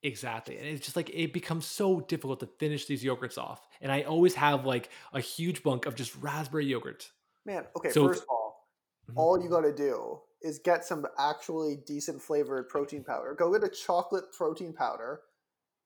Exactly. 0.03 0.57
And 0.57 0.67
it's 0.67 0.83
just 0.85 0.95
like 0.95 1.09
it 1.13 1.33
becomes 1.33 1.65
so 1.65 2.01
difficult 2.01 2.39
to 2.41 2.47
finish 2.59 2.85
these 2.85 3.03
yogurts 3.03 3.37
off. 3.37 3.67
And 3.81 3.91
I 3.91 4.03
always 4.03 4.35
have 4.35 4.65
like 4.65 4.89
a 5.13 5.19
huge 5.19 5.63
bunk 5.63 5.85
of 5.85 5.95
just 5.95 6.15
raspberry 6.17 6.65
yogurt. 6.65 7.11
Man, 7.45 7.65
okay. 7.75 7.89
So- 7.89 8.07
first 8.07 8.23
of 8.23 8.29
all, 8.29 8.67
Mhm. 9.09 9.13
all 9.15 9.41
you 9.41 9.49
got 9.49 9.61
to 9.61 9.73
do 9.73 10.19
is 10.41 10.59
get 10.59 10.85
some 10.85 11.05
actually 11.17 11.77
decent 11.77 12.21
flavored 12.21 12.69
protein 12.69 13.03
powder. 13.03 13.33
Go 13.33 13.51
get 13.51 13.63
a 13.63 13.69
chocolate 13.69 14.25
protein 14.33 14.71
powder. 14.73 15.21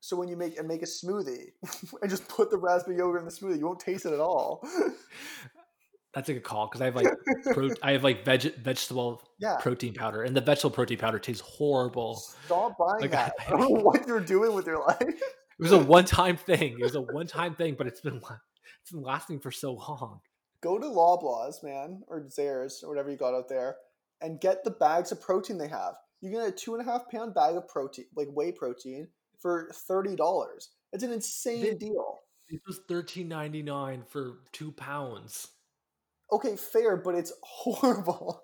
So 0.03 0.17
when 0.17 0.27
you 0.27 0.35
make 0.35 0.57
and 0.57 0.67
make 0.67 0.81
a 0.81 0.85
smoothie 0.87 1.51
and 2.01 2.09
just 2.09 2.27
put 2.27 2.49
the 2.49 2.57
raspberry 2.57 2.97
yogurt 2.97 3.19
in 3.19 3.25
the 3.25 3.31
smoothie, 3.31 3.59
you 3.59 3.65
won't 3.67 3.79
taste 3.79 4.05
it 4.05 4.13
at 4.13 4.19
all. 4.19 4.67
That's 6.13 6.27
a 6.27 6.33
good 6.33 6.43
call 6.43 6.67
because 6.67 6.81
I 6.81 6.85
have 6.85 6.95
like 6.95 7.07
pro- 7.53 7.69
I 7.83 7.93
have 7.93 8.03
like 8.03 8.25
veg- 8.25 8.55
vegetable 8.57 9.21
Yeah. 9.39 9.55
protein 9.61 9.93
powder, 9.93 10.23
and 10.23 10.35
the 10.35 10.41
vegetable 10.41 10.71
protein 10.71 10.97
powder 10.97 11.19
tastes 11.19 11.41
horrible. 11.41 12.15
Stop 12.45 12.77
buying 12.77 13.01
Like, 13.01 13.11
that. 13.11 13.33
I- 13.39 13.45
I 13.45 13.49
don't 13.51 13.61
know 13.73 13.79
what 13.81 14.05
you're 14.07 14.19
doing 14.19 14.53
with 14.53 14.65
your 14.65 14.79
life. 14.85 14.99
It 15.01 15.19
was 15.59 15.71
a 15.71 15.79
one 15.79 16.05
time 16.05 16.35
thing. 16.35 16.73
It 16.79 16.83
was 16.83 16.95
a 16.95 17.01
one 17.01 17.27
time 17.27 17.55
thing, 17.55 17.75
but 17.77 17.87
it's 17.87 18.01
been 18.01 18.17
it's 18.81 18.91
been 18.91 19.03
lasting 19.03 19.39
for 19.39 19.51
so 19.51 19.73
long. 19.73 20.19
Go 20.61 20.77
to 20.77 20.85
Loblaws, 20.85 21.63
man, 21.63 22.01
or 22.07 22.21
Zehrs, 22.27 22.83
or 22.83 22.89
whatever 22.89 23.09
you 23.09 23.17
got 23.17 23.33
out 23.33 23.47
there, 23.47 23.77
and 24.19 24.41
get 24.41 24.63
the 24.63 24.71
bags 24.71 25.11
of 25.11 25.21
protein 25.21 25.57
they 25.57 25.67
have. 25.69 25.93
You 26.19 26.31
get 26.31 26.45
a 26.47 26.51
two 26.51 26.75
and 26.75 26.85
a 26.85 26.91
half 26.91 27.09
pound 27.09 27.33
bag 27.35 27.55
of 27.55 27.67
protein, 27.67 28.05
like 28.15 28.27
whey 28.31 28.51
protein, 28.51 29.07
for 29.41 29.69
thirty 29.73 30.15
dollars. 30.15 30.69
It's 30.93 31.03
an 31.03 31.11
insane 31.11 31.61
They- 31.63 31.73
deal. 31.75 32.19
It 32.49 32.61
was 32.67 32.79
thirteen 32.87 33.27
ninety 33.29 33.61
nine 33.63 34.03
for 34.07 34.39
two 34.51 34.71
pounds. 34.73 35.47
Okay, 36.31 36.55
fair, 36.55 36.97
but 36.97 37.15
it's 37.15 37.31
horrible. 37.43 38.43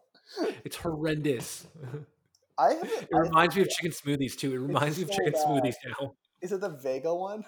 It's 0.66 0.76
horrendous. 0.78 1.68
I 2.58 2.74
have. 2.74 2.92
It 3.04 3.10
reminds 3.12 3.56
me 3.56 3.62
of 3.64 3.70
chicken 3.70 3.92
smoothies 3.92 4.36
too. 4.36 4.54
It 4.54 4.58
reminds 4.58 4.98
me 4.98 5.04
of 5.04 5.10
so 5.10 5.16
chicken 5.18 5.34
bad. 5.34 5.42
smoothies 5.46 5.76
now. 5.86 6.14
Is 6.42 6.52
it 6.52 6.62
the 6.62 6.70
Vega 6.70 7.14
one? 7.14 7.44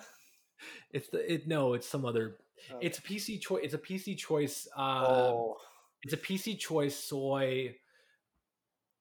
It's 0.92 1.08
the 1.10 1.34
it 1.34 1.48
no, 1.48 1.74
it's 1.74 1.88
some 1.88 2.06
other. 2.06 2.38
Oh. 2.74 2.78
It's 2.82 2.98
a 3.00 3.02
PC 3.02 3.40
choice. 3.42 3.62
It's 3.64 3.74
a 3.74 3.78
PC 3.78 4.18
choice. 4.18 4.68
Um, 4.76 4.86
oh, 4.86 5.58
It's 6.04 6.14
a 6.14 6.18
PC 6.18 6.60
choice 6.60 6.96
soy, 6.96 7.76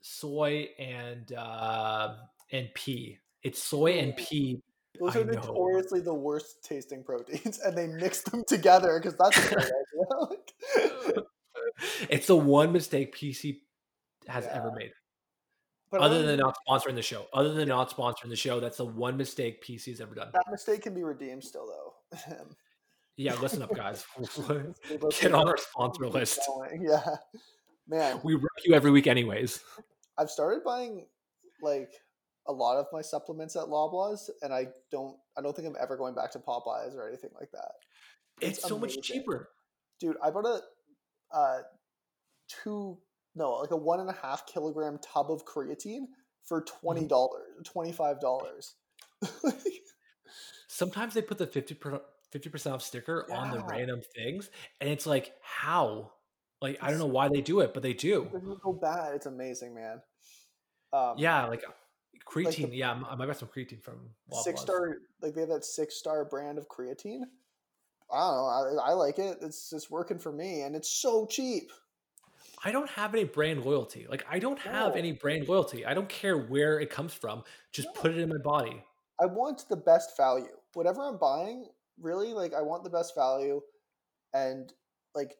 soy 0.00 0.68
and 0.78 1.32
uh, 1.32 2.14
and 2.52 2.68
pea. 2.74 3.18
It's 3.48 3.62
soy 3.62 3.98
and 3.98 4.14
pea. 4.16 4.60
those 5.00 5.16
I 5.16 5.20
are 5.20 5.24
know. 5.24 5.32
notoriously 5.32 6.00
the 6.00 6.14
worst 6.14 6.62
tasting 6.62 7.02
proteins, 7.02 7.58
and 7.60 7.76
they 7.76 7.86
mix 7.86 8.22
them 8.22 8.44
together 8.46 9.00
because 9.00 9.16
that's 9.18 9.38
a 9.38 9.54
great 9.54 9.64
idea. 9.64 11.22
It's 12.10 12.26
the 12.26 12.36
one 12.36 12.72
mistake 12.72 13.14
PC 13.16 13.60
has 14.26 14.44
Yeah. 14.44 14.56
ever 14.58 14.72
made. 14.72 14.90
but 15.90 16.00
Other 16.00 16.16
other 16.16 16.26
than 16.26 16.40
not 16.40 16.56
sponsoring 16.68 16.96
the 16.96 17.02
show. 17.02 17.26
Other 17.32 17.54
than 17.54 17.68
not 17.68 17.88
sponsoring 17.90 18.28
the 18.30 18.36
show, 18.36 18.58
that's 18.60 18.78
the 18.78 18.84
one 18.84 19.16
mistake 19.16 19.62
PC's 19.64 20.00
ever 20.00 20.14
done. 20.14 20.30
that 20.34 20.44
mistake 20.50 20.82
can 20.82 20.92
be 20.94 21.02
redeemed 21.04 21.44
still, 21.44 21.66
though. 21.66 22.18
Yeah, 23.20 23.34
listen 23.40 23.62
up, 23.62 23.74
guys. 23.74 24.04
Get 25.20 25.34
on 25.34 25.48
our 25.48 25.56
sponsor 25.56 26.06
list. 26.08 26.38
Yeah, 26.80 27.16
man. 27.88 28.20
We 28.22 28.34
rip 28.34 28.44
you 28.64 28.74
every 28.74 28.92
week, 28.92 29.08
anyways. 29.08 29.58
I've 30.16 30.30
started 30.30 30.62
buying 30.62 31.04
like 31.60 31.90
a 32.48 32.52
lot 32.52 32.78
of 32.78 32.86
my 32.92 33.02
supplements 33.02 33.54
at 33.56 33.64
Loblaws, 33.64 34.30
and 34.42 34.52
I 34.52 34.68
don't. 34.90 35.16
I 35.36 35.42
don't 35.42 35.54
think 35.54 35.68
I'm 35.68 35.76
ever 35.80 35.96
going 35.96 36.14
back 36.14 36.30
to 36.32 36.38
Popeyes 36.38 36.96
or 36.96 37.06
anything 37.06 37.30
like 37.38 37.50
that. 37.52 37.72
It's, 38.40 38.58
It's 38.58 38.68
so 38.68 38.78
much 38.78 39.00
cheaper. 39.02 39.50
dude 40.00 40.16
i 40.22 40.30
bought 40.30 40.46
a 40.46 40.60
uh 41.36 41.58
two 42.48 42.96
no 43.34 43.52
like 43.54 43.72
a 43.72 43.76
one 43.76 44.00
and 44.00 44.08
a 44.08 44.16
half 44.22 44.46
kilogram 44.46 44.98
tub 45.02 45.30
of 45.30 45.44
creatine 45.44 46.06
for 46.44 46.62
twenty 46.62 47.00
Mm-hmm. 47.00 47.08
dollars 47.08 47.42
twenty 47.64 47.92
five 47.92 48.20
dollars 48.20 48.76
Sometimes 50.68 51.14
they 51.14 51.22
put 51.22 51.38
the 51.38 51.46
50 51.46 51.74
percent 51.74 52.74
off 52.74 52.82
sticker 52.82 53.26
on 53.32 53.50
the 53.50 53.62
random 53.68 54.00
things, 54.14 54.50
and 54.80 54.88
it's 54.88 55.06
like, 55.06 55.32
how? 55.42 56.12
Like, 56.60 56.78
I 56.82 56.90
don't 56.90 56.98
know 56.98 57.06
why 57.06 57.28
they 57.28 57.40
do 57.40 57.60
it, 57.60 57.72
but 57.74 57.82
they 57.82 57.94
do. 57.94 58.28
go 58.62 58.72
bad 58.72 59.14
it's 59.14 59.26
amazing 59.26 59.74
man 59.74 60.00
um 60.92 61.14
Yeah, 61.18 61.46
like 61.46 61.64
creatine. 62.26 62.70
yeah, 62.72 62.90
um, 62.90 63.04
um, 63.04 63.10
I 63.10 63.14
might 63.16 63.26
got 63.26 63.38
some 63.38 63.48
creatine 63.48 63.82
from 63.82 64.00
six 64.32 64.60
star 64.60 64.98
like 65.22 65.34
they 65.34 65.40
have 65.40 65.50
that 65.50 65.64
six 65.64 65.96
star 65.96 66.24
brand 66.24 66.58
of 66.58 66.68
creatine 66.68 67.22
i 68.12 68.18
don't 68.18 68.36
know 68.36 68.78
I, 68.82 68.90
I 68.90 68.92
like 68.92 69.18
it 69.18 69.38
it's 69.42 69.72
it's 69.72 69.90
working 69.90 70.18
for 70.18 70.32
me 70.32 70.62
and 70.62 70.76
it's 70.76 70.90
so 70.90 71.26
cheap 71.26 71.70
I 72.64 72.72
don't 72.72 72.88
have 72.90 73.14
any 73.14 73.24
brand 73.24 73.64
loyalty. 73.64 74.06
Like, 74.08 74.24
I 74.28 74.38
don't 74.38 74.58
have 74.58 74.92
No. 74.92 74.98
any 74.98 75.12
brand 75.12 75.48
loyalty. 75.48 75.86
I 75.86 75.94
don't 75.94 76.08
care 76.08 76.36
where 76.36 76.80
it 76.80 76.90
comes 76.90 77.12
from. 77.12 77.44
Just 77.70 77.88
No. 77.94 78.00
put 78.00 78.10
it 78.12 78.18
in 78.18 78.28
my 78.28 78.38
body. 78.42 78.82
I 79.20 79.26
want 79.26 79.68
the 79.68 79.76
best 79.76 80.16
value. 80.16 80.56
Whatever 80.74 81.04
I'm 81.04 81.18
buying, 81.18 81.66
really, 82.00 82.32
like 82.32 82.54
I 82.54 82.62
want 82.62 82.84
the 82.84 82.90
best 82.90 83.14
value 83.14 83.60
and 84.34 84.72
like 85.14 85.36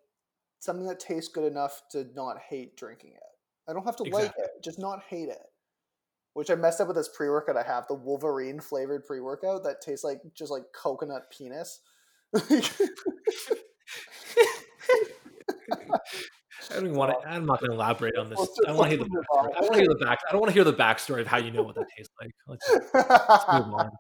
something 0.60 0.86
that 0.86 1.00
tastes 1.00 1.32
good 1.32 1.50
enough 1.50 1.82
to 1.90 2.06
not 2.14 2.38
hate 2.38 2.76
drinking 2.76 3.12
it. 3.12 3.22
I 3.68 3.72
don't 3.72 3.84
have 3.84 3.96
to 3.96 4.04
like 4.04 4.32
it, 4.38 4.50
just 4.62 4.78
not 4.78 5.02
hate 5.02 5.28
it. 5.28 5.46
Which 6.38 6.50
I 6.50 6.54
messed 6.54 6.80
up 6.80 6.86
with 6.86 6.96
this 6.96 7.08
pre 7.08 7.28
workout 7.28 7.56
I 7.56 7.64
have, 7.64 7.88
the 7.88 7.94
Wolverine 7.94 8.60
flavored 8.60 9.04
pre 9.04 9.18
workout 9.18 9.64
that 9.64 9.80
tastes 9.80 10.04
like 10.04 10.20
just 10.34 10.52
like 10.52 10.62
coconut 10.72 11.32
penis. 11.36 11.80
I 12.36 12.40
don't 16.70 16.84
even 16.84 16.94
want 16.94 17.20
to. 17.20 17.28
I'm 17.28 17.44
not 17.44 17.58
going 17.58 17.70
to 17.70 17.74
elaborate 17.74 18.16
on 18.16 18.30
this. 18.30 18.38
I 18.38 18.68
don't 18.68 18.76
want 18.76 18.88
to 18.88 18.96
hear 18.96 19.04
the 19.04 19.10
move 19.10 19.24
backstory. 19.34 19.50
I 19.56 19.60
don't 19.60 19.64
want 19.64 19.74
to 19.74 19.80
hear 19.80 19.88
the 19.88 20.04
back. 20.04 20.18
I 20.28 20.30
don't 20.30 20.40
want 20.40 20.48
to 20.50 20.54
hear 20.54 20.62
the 20.62 20.74
backstory 20.74 21.20
of 21.22 21.26
how 21.26 21.38
you 21.38 21.50
know 21.50 21.64
what 21.64 21.74
that 21.74 21.86
tastes 21.96 22.14
like. 22.22 22.30
Let's, 22.46 22.70
let's 22.94 23.44
move 23.52 23.74
on. 23.74 23.90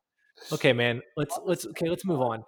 Okay, 0.52 0.72
man. 0.72 1.02
Let's 1.16 1.36
let's 1.44 1.66
okay. 1.66 1.88
Let's 1.88 2.04
move 2.04 2.20
on. 2.20 2.44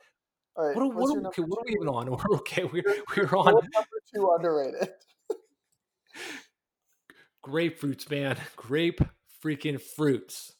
All 0.55 0.68
right, 0.68 0.76
What 0.76 0.84
are, 0.84 0.88
what 0.88 1.16
are, 1.16 1.26
okay, 1.30 1.43
what 1.43 1.59
are 1.59 1.64
we 1.66 1.72
even 1.72 1.88
on? 1.88 2.09
We're 2.12 2.36
okay. 2.36 2.62
We're 2.62 2.84
we're 3.16 3.36
on 3.36 3.55
number 3.55 3.99
two 4.14 4.30
underrated. 4.36 4.88
grapefruits, 7.45 8.09
man. 8.09 8.36
Grape 8.55 9.01
freaking 9.45 9.80
fruits. 9.80 10.53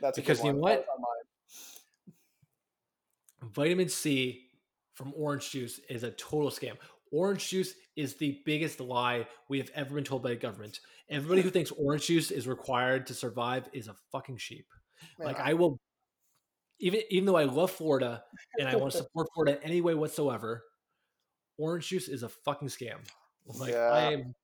That's 0.00 0.16
Because 0.16 0.42
you 0.44 0.52
know 0.52 0.58
what? 0.58 0.70
That 0.70 0.78
was 0.78 0.86
on 0.96 1.02
mine. 1.02 3.50
Vitamin 3.52 3.88
C 3.88 4.46
from 4.94 5.12
orange 5.16 5.50
juice 5.50 5.80
is 5.88 6.02
a 6.02 6.10
total 6.12 6.50
scam. 6.50 6.76
Orange 7.10 7.48
juice 7.48 7.74
is 7.96 8.14
the 8.14 8.40
biggest 8.44 8.80
lie 8.80 9.26
we 9.48 9.58
have 9.58 9.70
ever 9.74 9.94
been 9.94 10.04
told 10.04 10.22
by 10.22 10.30
the 10.30 10.36
government. 10.36 10.80
Everybody 11.08 11.40
who 11.40 11.50
thinks 11.50 11.70
orange 11.72 12.06
juice 12.06 12.30
is 12.30 12.46
required 12.46 13.06
to 13.06 13.14
survive 13.14 13.68
is 13.72 13.88
a 13.88 13.94
fucking 14.12 14.36
sheep. 14.36 14.66
Man, 15.18 15.28
like 15.28 15.40
I 15.40 15.54
will 15.54 15.80
even 16.80 17.00
even 17.10 17.26
though 17.26 17.36
I 17.36 17.44
love 17.44 17.70
Florida 17.70 18.22
and 18.58 18.68
I 18.68 18.76
want 18.76 18.92
to 18.92 18.98
support 19.02 19.28
Florida 19.34 19.58
any 19.62 19.80
way 19.80 19.94
whatsoever, 19.94 20.64
orange 21.56 21.88
juice 21.88 22.08
is 22.08 22.22
a 22.22 22.28
fucking 22.28 22.68
scam. 22.68 22.98
Like 23.46 23.72
Yeah. 23.72 23.90
I 23.90 24.12
am 24.12 24.34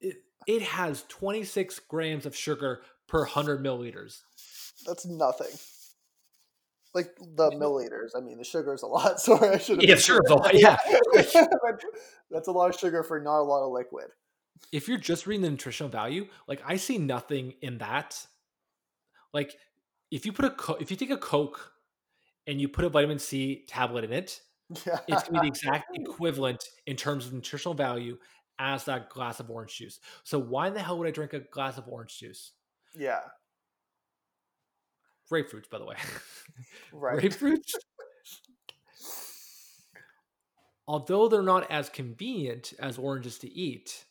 it, 0.00 0.16
it 0.46 0.62
has 0.62 1.04
26 1.08 1.78
grams 1.80 2.26
of 2.26 2.34
sugar 2.36 2.82
per 3.08 3.20
100 3.20 3.62
milliliters. 3.62 4.20
That's 4.86 5.06
nothing. 5.06 5.52
Like 6.94 7.14
the 7.20 7.50
milliliters. 7.50 8.10
I 8.16 8.20
mean, 8.20 8.38
the 8.38 8.44
sugar 8.44 8.74
is 8.74 8.82
a 8.82 8.86
lot. 8.86 9.20
Sorry, 9.22 9.50
I 9.50 9.58
should 9.58 9.80
have. 9.80 9.88
Yeah, 9.88 9.96
sure. 9.96 10.20
it's 10.22 10.30
a 10.30 10.34
lot, 10.34 10.54
Yeah. 10.54 10.76
That's 12.30 12.48
a 12.48 12.52
lot 12.52 12.72
of 12.74 12.78
sugar 12.78 13.02
for 13.02 13.20
not 13.20 13.40
a 13.40 13.42
lot 13.42 13.64
of 13.64 13.72
liquid. 13.72 14.06
if 14.72 14.88
you're 14.88 14.98
just 14.98 15.26
reading 15.26 15.42
the 15.42 15.50
nutritional 15.50 15.90
value, 15.90 16.26
like 16.48 16.62
I 16.66 16.76
see 16.76 16.98
nothing 16.98 17.54
in 17.62 17.78
that. 17.78 18.24
Like 19.32 19.54
if 20.10 20.26
you 20.26 20.32
put 20.32 20.44
a 20.46 20.50
co- 20.50 20.74
if 20.80 20.90
you 20.90 20.96
take 20.96 21.10
a 21.10 21.16
Coke 21.16 21.72
and 22.46 22.60
you 22.60 22.68
put 22.68 22.84
a 22.84 22.88
vitamin 22.88 23.18
C 23.18 23.64
tablet 23.68 24.04
in 24.04 24.12
it, 24.12 24.40
Yeah. 24.86 24.98
it's 25.08 25.24
gonna 25.24 25.40
be 25.40 25.48
the 25.48 25.52
exact 25.52 25.96
equivalent 25.96 26.64
in 26.86 26.96
terms 26.96 27.26
of 27.26 27.32
nutritional 27.32 27.74
value 27.74 28.18
as 28.60 28.84
that 28.84 29.08
glass 29.10 29.40
of 29.40 29.50
orange 29.50 29.76
juice. 29.76 29.98
So 30.22 30.38
why 30.38 30.68
in 30.68 30.74
the 30.74 30.82
hell 30.82 30.98
would 30.98 31.08
I 31.08 31.10
drink 31.10 31.32
a 31.32 31.40
glass 31.40 31.78
of 31.78 31.88
orange 31.88 32.18
juice? 32.18 32.52
yeah. 32.94 33.20
Grapefruits, 35.30 35.70
by 35.70 35.78
the 35.78 35.84
way. 35.84 35.96
Right. 36.92 37.22
Grapefruits. 37.22 37.72
Although 40.88 41.28
they're 41.28 41.40
not 41.40 41.70
as 41.70 41.88
convenient 41.88 42.72
as 42.80 42.98
oranges 42.98 43.38
to 43.38 43.48
eat, 43.48 44.04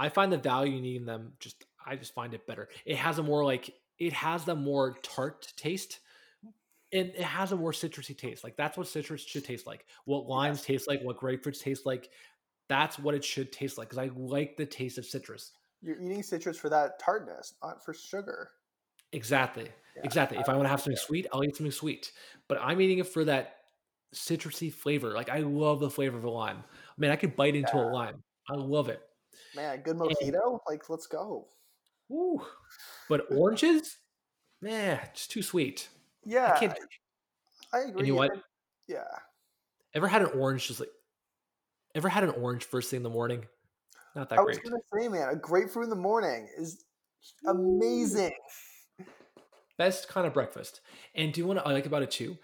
I 0.00 0.08
find 0.08 0.32
the 0.32 0.36
value 0.38 0.76
in 0.76 0.84
eating 0.84 1.06
them 1.06 1.34
just 1.38 1.64
I 1.86 1.94
just 1.94 2.12
find 2.12 2.34
it 2.34 2.44
better. 2.46 2.68
It 2.84 2.96
has 2.96 3.18
a 3.18 3.22
more 3.22 3.44
like 3.44 3.70
it 3.98 4.12
has 4.12 4.44
the 4.44 4.56
more 4.56 4.96
tart 5.02 5.52
taste. 5.56 6.00
And 6.92 7.08
it 7.10 7.20
has 7.20 7.52
a 7.52 7.56
more 7.56 7.72
citrusy 7.72 8.16
taste. 8.16 8.42
Like 8.42 8.56
that's 8.56 8.76
what 8.76 8.88
citrus 8.88 9.22
should 9.22 9.44
taste 9.44 9.66
like. 9.66 9.84
What 10.06 10.26
limes 10.26 10.62
taste 10.62 10.88
like, 10.88 11.02
what 11.02 11.20
grapefruits 11.20 11.60
taste 11.60 11.86
like. 11.86 12.10
That's 12.68 12.98
what 12.98 13.14
it 13.14 13.24
should 13.24 13.52
taste 13.52 13.78
like. 13.78 13.88
Because 13.88 13.98
I 13.98 14.10
like 14.14 14.56
the 14.56 14.66
taste 14.66 14.98
of 14.98 15.06
citrus. 15.06 15.52
You're 15.80 16.00
eating 16.00 16.22
citrus 16.22 16.58
for 16.58 16.68
that 16.68 16.98
tartness, 16.98 17.54
not 17.62 17.84
for 17.84 17.94
sugar. 17.94 18.50
Exactly. 19.12 19.68
Yeah, 19.96 20.02
exactly. 20.04 20.38
If 20.38 20.48
I 20.48 20.54
want 20.54 20.64
to 20.64 20.68
have 20.68 20.80
something 20.80 20.96
sweet, 20.96 21.26
I'll 21.32 21.44
eat 21.44 21.56
something 21.56 21.72
sweet. 21.72 22.12
But 22.48 22.58
I'm 22.60 22.80
eating 22.80 22.98
it 22.98 23.06
for 23.06 23.24
that 23.24 23.56
citrusy 24.14 24.72
flavor. 24.72 25.12
Like 25.12 25.28
I 25.28 25.38
love 25.38 25.80
the 25.80 25.90
flavor 25.90 26.18
of 26.18 26.24
a 26.24 26.30
lime. 26.30 26.64
Man, 26.96 27.10
I 27.10 27.16
could 27.16 27.36
bite 27.36 27.54
into 27.54 27.76
a 27.76 27.88
lime. 27.88 28.22
I 28.48 28.54
love 28.54 28.88
it. 28.88 29.00
Man, 29.54 29.80
good 29.82 29.96
mojito. 29.96 30.58
Like, 30.68 30.88
let's 30.90 31.06
go. 31.06 31.48
Woo. 32.08 32.44
But 33.08 33.26
oranges, 33.30 33.98
man, 34.60 35.00
just 35.14 35.30
too 35.30 35.42
sweet. 35.42 35.88
Yeah, 36.24 36.52
I 36.54 36.58
can't. 36.58 36.78
I 37.72 37.78
agree. 37.80 37.92
And 37.98 38.06
you 38.06 38.12
know 38.14 38.18
what? 38.18 38.32
Yeah. 38.86 39.04
Ever 39.94 40.08
had 40.08 40.22
an 40.22 40.28
orange 40.38 40.68
just 40.68 40.80
like? 40.80 40.90
Ever 41.98 42.08
had 42.08 42.22
an 42.22 42.30
orange 42.30 42.62
first 42.62 42.90
thing 42.90 42.98
in 42.98 43.02
the 43.02 43.10
morning? 43.10 43.44
not 44.14 44.28
that 44.28 44.38
I 44.38 44.42
was 44.42 44.56
gonna 44.58 44.76
say, 44.94 45.08
man, 45.08 45.28
a 45.30 45.34
grapefruit 45.34 45.82
in 45.82 45.90
the 45.90 45.96
morning 45.96 46.48
is 46.56 46.84
amazing. 47.44 48.30
Best 49.78 50.08
kind 50.08 50.24
of 50.24 50.32
breakfast. 50.32 50.80
And 51.16 51.32
do 51.32 51.40
you 51.40 51.46
want 51.48 51.58
to 51.58 51.66
I 51.66 51.72
like 51.72 51.86
about 51.86 52.02
it 52.04 52.12
too? 52.12 52.38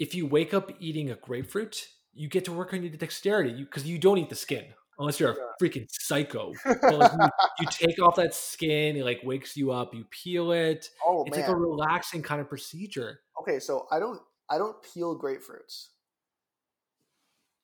If 0.00 0.16
you 0.16 0.26
wake 0.26 0.52
up 0.52 0.72
eating 0.80 1.12
a 1.12 1.14
grapefruit, 1.14 1.86
you 2.14 2.26
get 2.28 2.46
to 2.46 2.52
work 2.52 2.74
on 2.74 2.82
your 2.82 2.90
dexterity 2.90 3.62
because 3.62 3.86
you, 3.86 3.96
don't 3.96 4.18
eat 4.18 4.28
the 4.28 4.34
skin 4.34 4.64
unless 4.98 5.20
you're 5.20 5.30
a 5.30 5.36
freaking 5.62 5.86
psycho. 5.88 6.52
Like 6.64 7.12
you, 7.12 7.28
you 7.60 7.66
take 7.70 8.02
off 8.02 8.16
that 8.16 8.34
skin, 8.34 8.96
it 8.96 9.04
like 9.04 9.20
wakes 9.22 9.56
you 9.56 9.70
up. 9.70 9.94
You 9.94 10.04
peel 10.10 10.50
it. 10.50 10.90
Oh 11.06 11.22
It's 11.28 11.36
man. 11.36 11.46
like 11.46 11.56
a 11.56 11.56
relaxing 11.56 12.22
kind 12.22 12.40
of 12.40 12.48
procedure. 12.48 13.20
okay, 13.40 13.60
so 13.60 13.86
I 13.92 14.00
don't 14.00 14.20
I 14.50 14.58
don't 14.58 14.82
peel 14.82 15.16
grapefruits. 15.16 15.90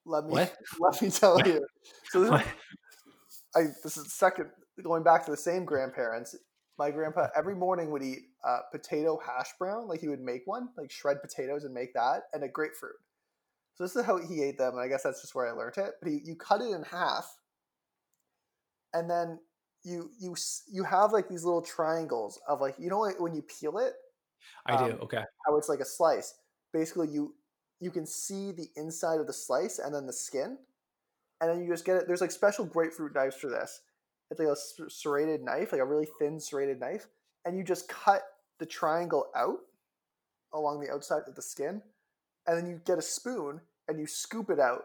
Let 0.06 0.24
me 0.24 0.32
What? 0.32 0.56
let 0.81 1.02
me 1.02 1.10
tell 1.10 1.36
What? 1.36 1.47
you. 1.47 1.66
So 2.09 2.20
this, 2.20 2.47
I 3.56 3.60
this 3.82 3.97
is 3.97 4.12
second 4.12 4.51
going 4.82 5.02
back 5.02 5.24
to 5.24 5.31
the 5.31 5.36
same 5.36 5.64
grandparents. 5.64 6.36
My 6.78 6.90
grandpa 6.90 7.28
every 7.36 7.55
morning 7.55 7.90
would 7.90 8.02
eat 8.02 8.20
uh, 8.47 8.60
potato 8.72 9.20
hash 9.24 9.51
brown, 9.59 9.86
like 9.86 10.01
he 10.01 10.09
would 10.09 10.20
make 10.20 10.43
one, 10.47 10.68
like 10.78 10.90
shred 10.90 11.20
potatoes 11.20 11.64
and 11.64 11.74
make 11.74 11.93
that, 11.94 12.22
and 12.32 12.43
a 12.43 12.48
grapefruit. 12.48 12.94
So 13.74 13.85
this 13.85 13.97
is 13.97 14.05
how 14.05 14.18
he 14.18 14.43
ate 14.43 14.59
them, 14.59 14.74
and 14.74 14.81
I 14.82 14.89
guess 14.89 15.02
that's 15.02 15.20
just 15.20 15.35
where 15.35 15.47
I 15.47 15.52
learned 15.52 15.77
it. 15.78 15.93
But 16.02 16.10
he, 16.10 16.20
you 16.24 16.36
cut 16.36 16.62
it 16.62 16.70
in 16.70 16.82
half, 16.82 17.27
and 18.94 19.10
then 19.10 19.39
you 19.82 20.10
you 20.18 20.35
you 20.70 20.85
have 20.85 21.12
like 21.12 21.28
these 21.28 21.44
little 21.44 21.62
triangles 21.62 22.40
of 22.48 22.60
like 22.60 22.77
you 22.78 22.89
know 22.89 23.06
when 23.18 23.35
you 23.35 23.43
peel 23.43 23.78
it, 23.78 23.93
I 24.66 24.77
do. 24.77 24.93
Um, 24.93 24.98
Okay. 25.02 25.24
how 25.47 25.56
it's 25.56 25.68
like 25.68 25.81
a 25.81 25.85
slice. 25.85 26.35
Basically, 26.72 27.09
you 27.09 27.35
you 27.81 27.90
can 27.90 28.07
see 28.07 28.52
the 28.52 28.69
inside 28.77 29.20
of 29.20 29.27
the 29.27 29.32
slice 29.32 29.78
and 29.78 29.94
then 29.94 30.07
the 30.07 30.12
skin, 30.12 30.59
and 31.40 31.51
then 31.51 31.61
you 31.61 31.69
just 31.69 31.85
get 31.85 31.97
it. 31.97 32.07
There's 32.07 32.20
like 32.20 32.31
special 32.31 32.65
grapefruit 32.65 33.15
knives 33.15 33.36
for 33.36 33.48
this. 33.48 33.81
It's 34.31 34.39
like 34.39 34.48
a 34.48 34.90
serrated 34.90 35.43
knife, 35.43 35.73
like 35.73 35.81
a 35.81 35.85
really 35.85 36.07
thin 36.19 36.39
serrated 36.39 36.78
knife, 36.78 37.09
and 37.44 37.57
you 37.57 37.65
just 37.65 37.89
cut 37.89 38.23
the 38.59 38.66
triangle 38.66 39.27
out 39.35 39.59
along 40.52 40.81
the 40.81 40.90
outside 40.90 41.23
of 41.27 41.35
the 41.35 41.43
skin, 41.43 41.82
and 42.47 42.59
then 42.59 42.66
you 42.66 42.81
get 42.85 42.98
a 42.98 43.02
spoon 43.02 43.61
and 43.89 43.98
you 43.98 44.07
scoop 44.07 44.51
it 44.51 44.61
out. 44.61 44.85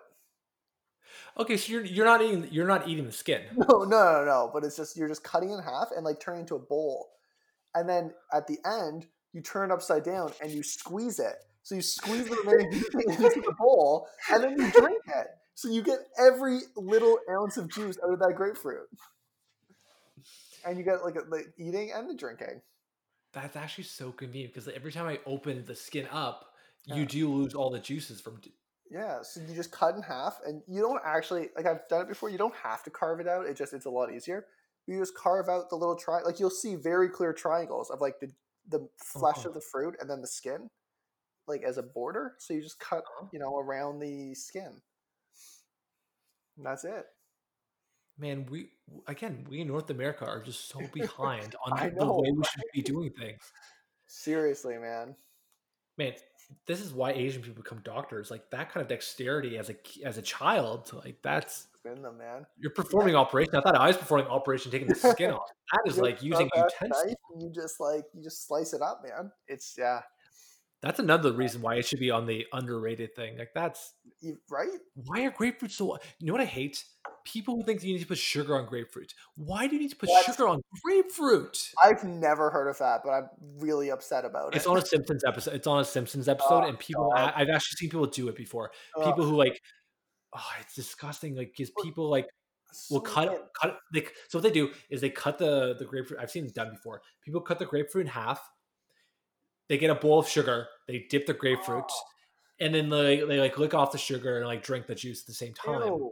Okay, 1.37 1.57
so 1.57 1.71
you're 1.71 1.85
you're 1.85 2.05
not 2.05 2.21
eating 2.21 2.47
you're 2.51 2.67
not 2.67 2.87
eating 2.87 3.05
the 3.05 3.11
skin. 3.11 3.41
No, 3.55 3.83
no, 3.83 3.85
no, 3.85 4.25
no. 4.25 4.51
But 4.53 4.63
it's 4.63 4.77
just 4.77 4.97
you're 4.97 5.07
just 5.07 5.23
cutting 5.23 5.51
in 5.51 5.59
half 5.61 5.89
and 5.95 6.03
like 6.03 6.19
turning 6.19 6.41
into 6.41 6.55
a 6.55 6.59
bowl, 6.59 7.09
and 7.75 7.87
then 7.87 8.13
at 8.33 8.47
the 8.47 8.57
end 8.65 9.05
you 9.33 9.41
turn 9.41 9.69
it 9.69 9.73
upside 9.73 10.03
down 10.03 10.31
and 10.41 10.51
you 10.51 10.63
squeeze 10.63 11.19
it. 11.19 11.35
So 11.65 11.73
you 11.73 11.81
squeeze 11.81 12.29
the 12.29 12.35
remaining 12.35 12.73
into 12.73 13.41
the 13.41 13.55
bowl, 13.57 14.07
and 14.31 14.43
then 14.43 14.51
you 14.51 14.71
drink 14.71 15.01
it. 15.07 15.27
So 15.55 15.67
you 15.67 15.81
get 15.81 15.97
every 16.19 16.59
little 16.75 17.17
ounce 17.27 17.57
of 17.57 17.69
juice 17.71 17.97
out 18.05 18.13
of 18.13 18.19
that 18.19 18.33
grapefruit, 18.35 18.87
and 20.63 20.77
you 20.77 20.83
get 20.83 21.03
like 21.03 21.15
the 21.15 21.43
eating 21.57 21.91
and 21.91 22.07
the 22.07 22.13
drinking. 22.13 22.61
That's 23.33 23.55
actually 23.55 23.85
so 23.85 24.11
convenient 24.11 24.53
because 24.53 24.67
every 24.67 24.91
time 24.91 25.07
I 25.07 25.19
open 25.25 25.63
the 25.65 25.73
skin 25.75 26.07
up, 26.11 26.45
Yeah. 26.85 26.97
you 26.97 27.05
do 27.07 27.33
lose 27.33 27.55
all 27.55 27.71
the 27.71 27.79
juices 27.79 28.21
from. 28.21 28.39
Yeah, 28.91 29.23
so 29.23 29.41
you 29.41 29.55
just 29.55 29.71
cut 29.71 29.95
in 29.95 30.03
half, 30.03 30.39
and 30.45 30.61
you 30.67 30.81
don't 30.83 31.01
actually 31.03 31.49
like 31.55 31.65
I've 31.65 31.87
done 31.87 32.01
it 32.03 32.07
before. 32.09 32.29
You 32.29 32.37
don't 32.37 32.55
have 32.55 32.83
to 32.83 32.91
carve 32.91 33.19
it 33.19 33.27
out. 33.27 33.47
It 33.47 33.57
just 33.57 33.73
it's 33.73 33.85
a 33.87 33.89
lot 33.89 34.13
easier. 34.13 34.45
You 34.85 34.99
just 34.99 35.15
carve 35.15 35.49
out 35.49 35.71
the 35.71 35.75
little 35.77 35.95
tri 35.95 36.21
like 36.21 36.39
you'll 36.39 36.51
see 36.51 36.75
very 36.75 37.09
clear 37.09 37.33
triangles 37.33 37.89
of 37.89 38.01
like 38.01 38.19
the 38.19 38.31
the 38.69 38.87
flesh 39.03 39.37
Uh-huh. 39.39 39.47
of 39.49 39.53
the 39.55 39.61
fruit 39.61 39.95
and 39.99 40.07
then 40.07 40.21
the 40.21 40.27
skin, 40.27 40.69
like 41.47 41.63
as 41.63 41.77
a 41.77 41.83
border. 41.83 42.35
So 42.39 42.53
you 42.53 42.61
just 42.61 42.79
cut 42.79 42.99
Uh-huh. 42.99 43.27
you 43.31 43.39
know 43.39 43.57
around 43.57 43.99
the 43.99 44.33
skin. 44.35 44.81
And 46.57 46.65
that's 46.65 46.85
it. 46.85 47.05
Man, 48.17 48.45
we 48.49 48.69
again 49.07 49.45
we 49.49 49.59
in 49.61 49.67
North 49.67 49.89
America 49.89 50.25
are 50.25 50.41
just 50.41 50.69
so 50.69 50.79
behind 50.93 51.55
on 51.65 51.73
I 51.77 51.89
the, 51.89 51.95
know, 52.05 52.19
way 52.21 52.31
we 52.31 52.43
should 52.45 52.63
be 52.73 52.81
doing 52.81 53.11
things. 53.11 53.41
Seriously, 54.07 54.77
man. 54.77 55.15
Man, 55.97 56.13
this 56.67 56.79
is 56.81 56.93
why 56.93 57.11
Asian 57.11 57.41
people 57.41 57.61
become 57.63 57.81
doctors. 57.83 58.31
Like 58.31 58.49
that 58.51 58.71
kind 58.71 58.81
of 58.81 58.87
dexterity 58.87 59.57
as 59.57 59.69
a 59.69 59.75
as 60.05 60.17
a 60.17 60.21
child, 60.21 60.91
like 61.03 61.17
that's 61.23 61.67
in 61.85 62.01
them, 62.01 62.17
man. 62.17 62.45
you're 62.57 62.71
performing 62.71 63.15
operation. 63.15 63.55
I 63.55 63.61
thought 63.61 63.75
I 63.75 63.87
was 63.87 63.97
performing 63.97 64.27
operation 64.27 64.71
taking 64.71 64.87
the 64.87 64.95
skin 64.95 65.31
off. 65.33 65.49
That 65.73 65.89
is 65.91 65.97
like 65.99 66.23
using 66.23 66.49
utensils. 66.55 67.03
knife 67.05 67.15
you 67.39 67.51
just 67.53 67.79
like 67.79 68.05
you 68.13 68.23
just 68.23 68.47
slice 68.47 68.73
it 68.73 68.81
up, 68.81 69.01
man. 69.03 69.31
It's 69.47 69.75
yeah, 69.77 70.01
That's 70.85 70.99
another 70.99 71.33
reason 71.33 71.61
why 71.61 71.75
it 71.75 71.85
should 71.87 71.99
be 71.99 72.11
on 72.11 72.27
the 72.27 72.45
underrated 72.53 73.15
thing. 73.15 73.37
Like 73.39 73.49
that's 73.55 73.93
right. 74.49 74.69
why 74.93 75.23
are 75.25 75.31
grapefruits 75.31 75.71
so 75.71 75.97
you 76.19 76.27
know 76.27 76.33
what 76.33 76.41
I 76.41 76.45
hate? 76.45 76.83
People 77.25 77.55
who 77.55 77.63
think 77.63 77.83
you 77.83 77.93
need 77.93 78.01
to 78.01 78.05
put 78.07 78.19
sugar 78.19 78.55
on 78.55 78.67
grapefruit. 78.67 79.13
Why 79.35 79.65
do 79.65 79.73
you 79.75 79.81
need 79.81 79.89
to 79.89 79.95
put 79.95 80.09
What? 80.09 80.25
sugar 80.25 80.47
on 80.47 80.61
grapefruit? 80.83 81.71
I've 81.83 82.03
never 82.03 82.51
heard 82.51 82.69
of 82.69 82.77
that, 82.77 83.01
but 83.03 83.09
I'm 83.11 83.29
really 83.57 83.89
upset 83.89 84.25
about 84.25 84.53
it. 84.53 84.57
It's 84.57 84.67
on 84.67 84.77
a 84.77 84.85
Simpsons 84.85 85.23
episode. 85.23 85.55
It's 85.55 85.65
on 85.67 85.79
a 85.79 85.85
Simpsons 85.85 86.29
episode, 86.29 86.63
Oh, 86.63 86.67
and 86.67 86.77
people. 86.77 87.09
God. 87.15 87.33
I, 87.35 87.41
I've 87.41 87.49
actually 87.49 87.77
seen 87.77 87.89
people 87.89 88.05
do 88.05 88.29
it 88.29 88.35
before. 88.35 88.71
Ugh, 88.97 89.05
People 89.05 89.25
who 89.25 89.35
like, 89.35 89.59
oh, 90.35 90.49
it's 90.61 90.75
disgusting. 90.75 91.35
Like, 91.35 91.55
gives 91.55 91.71
But- 91.75 91.83
people 91.83 92.09
like 92.09 92.27
will 92.91 93.01
cut 93.01 93.29
weird. 93.29 93.41
cut. 93.59 93.77
Like, 93.93 94.13
so 94.29 94.37
what 94.37 94.43
they 94.43 94.51
do 94.51 94.69
is 94.91 95.01
they 95.01 95.09
cut 95.09 95.37
the 95.39 95.75
the 95.79 95.85
grapefruit. 95.85 96.19
I've 96.21 96.29
seen 96.31 96.45
it 96.45 96.53
done 96.53 96.69
before. 96.71 97.01
People 97.23 97.41
cut 97.41 97.57
the 97.57 97.65
grapefruit 97.65 98.05
in 98.05 98.11
half. 98.11 98.47
They 99.67 99.77
get 99.77 99.89
a 99.89 99.95
bowl 99.95 100.19
of 100.19 100.27
sugar. 100.27 100.67
They 100.87 101.07
dip 101.09 101.25
the 101.25 101.33
grapefruit, 101.33 101.85
Oh. 101.89 102.01
and 102.59 102.73
then 102.73 102.89
they 102.89 103.21
they 103.21 103.39
like 103.39 103.57
lick 103.57 103.73
off 103.73 103.91
the 103.91 103.97
sugar 103.97 104.37
and 104.37 104.45
like 104.45 104.63
drink 104.63 104.85
the 104.87 104.95
juice 104.95 105.21
at 105.21 105.27
the 105.27 105.33
same 105.33 105.53
time. 105.53 105.81
Ew. 105.81 106.11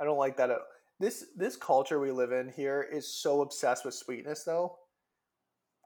I 0.00 0.04
don't 0.04 0.18
like 0.18 0.36
that. 0.38 0.50
At 0.50 0.58
this 1.00 1.26
this 1.36 1.56
culture 1.56 2.00
we 2.00 2.10
live 2.10 2.32
in 2.32 2.48
here 2.48 2.88
is 2.90 3.06
so 3.12 3.42
obsessed 3.42 3.84
with 3.84 3.94
sweetness, 3.94 4.44
though. 4.44 4.78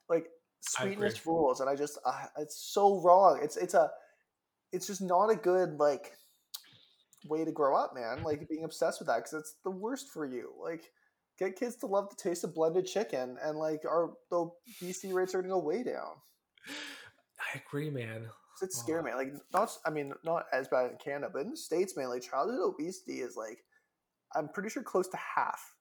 Like 0.08 0.28
sweetness 0.60 1.26
rules, 1.26 1.60
and 1.60 1.68
I 1.68 1.74
just 1.74 1.98
uh, 2.04 2.26
it's 2.38 2.56
so 2.56 3.00
wrong. 3.00 3.40
It's 3.42 3.56
it's 3.56 3.74
a 3.74 3.90
it's 4.72 4.86
just 4.86 5.02
not 5.02 5.30
a 5.30 5.36
good 5.36 5.78
like 5.80 6.12
way 7.26 7.44
to 7.44 7.52
grow 7.52 7.76
up, 7.76 7.94
man. 7.94 8.22
Like 8.22 8.48
being 8.48 8.64
obsessed 8.64 9.00
with 9.00 9.08
that 9.08 9.18
because 9.18 9.34
it's 9.34 9.54
the 9.64 9.70
worst 9.70 10.10
for 10.10 10.24
you. 10.26 10.52
Like 10.62 10.90
get 11.38 11.56
kids 11.58 11.76
to 11.76 11.86
love 11.86 12.08
the 12.10 12.16
taste 12.16 12.44
of 12.44 12.54
blended 12.54 12.86
chicken, 12.86 13.36
and 13.42 13.58
like 13.58 13.84
our 13.84 14.12
the 14.30 14.50
BC 14.80 15.12
rates 15.12 15.34
are 15.34 15.38
going 15.42 15.48
to 15.50 15.54
go 15.54 15.58
way 15.58 15.82
down. 15.82 16.12
I 16.68 17.60
agree, 17.66 17.90
man. 17.90 18.26
It's 18.62 18.78
scary, 18.78 19.02
man. 19.02 19.16
Like 19.16 19.32
not, 19.52 19.70
I 19.84 19.90
mean, 19.90 20.12
not 20.24 20.44
as 20.52 20.68
bad 20.68 20.90
in 20.92 20.96
Canada, 20.96 21.30
but 21.32 21.42
in 21.42 21.50
the 21.50 21.56
states, 21.56 21.96
man, 21.96 22.08
like 22.08 22.22
childhood 22.22 22.60
obesity 22.60 23.20
is 23.20 23.36
like, 23.36 23.64
I'm 24.34 24.48
pretty 24.48 24.68
sure 24.68 24.82
close 24.82 25.08
to 25.08 25.16
half. 25.16 25.74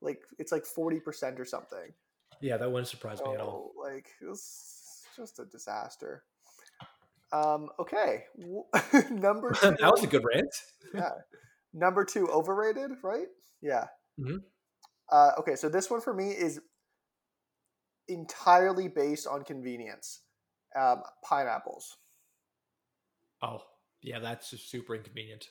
Like 0.00 0.20
it's 0.38 0.52
like 0.52 0.64
forty 0.64 1.00
percent 1.00 1.40
or 1.40 1.44
something. 1.44 1.92
Yeah, 2.40 2.56
that 2.56 2.70
wouldn't 2.70 2.88
surprise 2.88 3.20
me 3.24 3.34
at 3.34 3.40
all. 3.40 3.72
Like 3.80 4.08
it 4.20 4.26
was 4.26 5.02
just 5.16 5.38
a 5.38 5.44
disaster. 5.46 6.22
Um. 7.32 7.70
Okay. 7.78 8.24
Number 9.10 9.52
two. 9.52 9.70
that 9.80 9.90
was 9.90 10.04
a 10.04 10.06
good 10.06 10.24
rant. 10.24 10.54
yeah. 10.94 11.10
Number 11.72 12.04
two, 12.04 12.28
overrated, 12.28 12.90
right? 13.02 13.28
Yeah. 13.62 13.86
Mhm. 14.20 14.42
Uh, 15.10 15.32
okay, 15.38 15.56
so 15.56 15.68
this 15.68 15.90
one 15.90 16.00
for 16.00 16.14
me 16.14 16.30
is 16.30 16.60
entirely 18.12 18.88
based 18.88 19.26
on 19.26 19.44
convenience. 19.44 20.20
Um, 20.78 21.02
pineapples. 21.22 21.96
Oh, 23.42 23.62
yeah, 24.00 24.20
that's 24.20 24.50
just 24.50 24.70
super 24.70 24.94
inconvenient. 24.94 25.48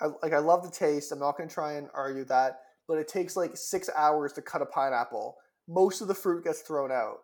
I 0.00 0.06
like 0.22 0.32
I 0.32 0.38
love 0.38 0.62
the 0.62 0.70
taste. 0.70 1.12
I'm 1.12 1.18
not 1.18 1.36
going 1.36 1.48
to 1.48 1.54
try 1.54 1.74
and 1.74 1.88
argue 1.94 2.24
that, 2.26 2.60
but 2.86 2.98
it 2.98 3.08
takes 3.08 3.36
like 3.36 3.56
six 3.56 3.90
hours 3.96 4.32
to 4.34 4.42
cut 4.42 4.62
a 4.62 4.66
pineapple. 4.66 5.36
Most 5.68 6.00
of 6.00 6.08
the 6.08 6.14
fruit 6.14 6.44
gets 6.44 6.60
thrown 6.60 6.90
out 6.90 7.18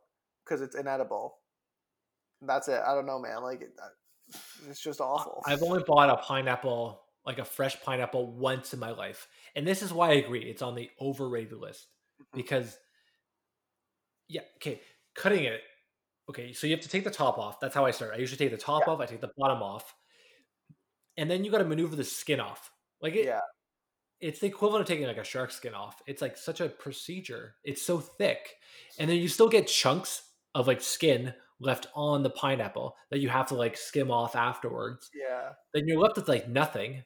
because 0.45 0.61
it's 0.61 0.75
inedible. 0.75 1.39
That's 2.43 2.69
it. 2.69 2.81
I 2.87 2.95
don't 2.95 3.07
know, 3.07 3.19
man. 3.19 3.43
Like 3.43 3.63
it, 3.63 3.73
uh, 3.83 4.39
it's 4.69 4.83
just 4.83 5.01
awful. 5.01 5.43
I've 5.47 5.63
only 5.63 5.83
bought 5.87 6.11
a 6.11 6.17
pineapple, 6.17 7.01
like 7.25 7.39
a 7.39 7.45
fresh 7.45 7.81
pineapple, 7.83 8.33
once 8.33 8.75
in 8.75 8.81
my 8.81 8.91
life, 8.91 9.29
and 9.57 9.67
this 9.67 9.81
is 9.83 9.93
why 9.93 10.11
I 10.11 10.15
agree. 10.15 10.43
It's 10.43 10.63
on 10.63 10.75
the 10.75 10.91
overrated 11.01 11.59
list 11.59 11.87
Mm-hmm. 12.23 12.37
because, 12.37 12.79
yeah, 14.29 14.43
okay, 14.57 14.81
cutting 15.15 15.45
it. 15.45 15.61
Okay, 16.29 16.53
so 16.53 16.67
you 16.67 16.73
have 16.75 16.83
to 16.83 16.89
take 16.89 17.05
the 17.05 17.11
top 17.11 17.39
off. 17.39 17.61
That's 17.61 17.75
how 17.75 17.85
I 17.85 17.91
start. 17.91 18.13
I 18.15 18.19
usually 18.19 18.39
take 18.39 18.51
the 18.51 18.57
top 18.63 18.85
Yeah. 18.87 18.93
off. 18.95 19.01
I 19.01 19.07
take 19.07 19.21
the 19.21 19.31
bottom 19.37 19.63
off, 19.63 19.95
and 21.17 21.31
then 21.31 21.45
you 21.45 21.51
got 21.51 21.59
to 21.59 21.65
maneuver 21.65 21.97
the 21.97 22.05
skin 22.05 22.41
off. 22.41 22.71
Like 23.01 23.15
it, 23.15 23.27
yeah, 23.27 23.41
it's 24.21 24.41
the 24.41 24.47
equivalent 24.47 24.83
of 24.83 24.89
taking 24.89 25.07
like 25.07 25.19
a 25.19 25.25
shark 25.25 25.51
skin 25.51 25.75
off. 25.75 26.01
It's 26.07 26.23
like 26.23 26.37
such 26.37 26.61
a 26.61 26.69
procedure. 26.69 27.57
It's 27.65 27.83
so 27.83 27.99
thick. 28.01 28.55
And 28.99 29.11
then 29.11 29.19
you 29.19 29.29
still 29.29 29.49
get 29.49 29.67
chunks 29.67 30.23
of 30.55 30.67
like 30.67 30.81
skin 30.81 31.35
left 31.61 31.87
on 31.95 32.23
the 32.23 32.31
pineapple 32.31 32.97
that 33.11 33.21
you 33.21 33.29
have 33.29 33.49
to 33.49 33.55
like 33.55 33.77
skim 33.77 34.11
off 34.11 34.35
afterwards. 34.37 35.11
yeah. 35.15 35.51
Then 35.75 35.87
you're 35.87 36.01
left 36.01 36.17
with 36.17 36.29
like 36.29 36.49
nothing. 36.49 37.05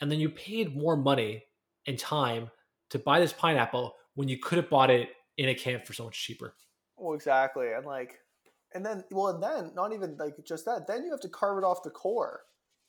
And 0.00 0.10
then 0.12 0.20
you 0.20 0.28
paid 0.28 0.76
more 0.76 0.96
money 0.96 1.44
and 1.86 1.98
time 1.98 2.50
to 2.90 2.98
buy 2.98 3.18
this 3.20 3.32
pineapple 3.32 3.94
when 4.14 4.28
you 4.28 4.38
could 4.38 4.58
have 4.58 4.70
bought 4.70 4.90
it 4.90 5.08
in 5.38 5.48
a 5.48 5.54
camp 5.54 5.86
for 5.86 5.94
so 5.94 6.04
much 6.04 6.22
cheaper. 6.22 6.52
Well, 6.98 7.14
exactly. 7.14 7.72
And 7.74 7.86
like, 7.86 8.18
and 8.74 8.84
then 8.84 9.04
well, 9.10 9.28
and 9.28 9.42
then 9.42 9.72
not 9.74 9.94
even 9.94 10.16
like 10.18 10.34
just 10.46 10.66
that. 10.66 10.86
Then 10.86 11.04
you 11.04 11.10
have 11.10 11.20
to 11.20 11.28
carve 11.30 11.56
it 11.56 11.64
off 11.64 11.82
the 11.82 11.90
core. 11.90 12.40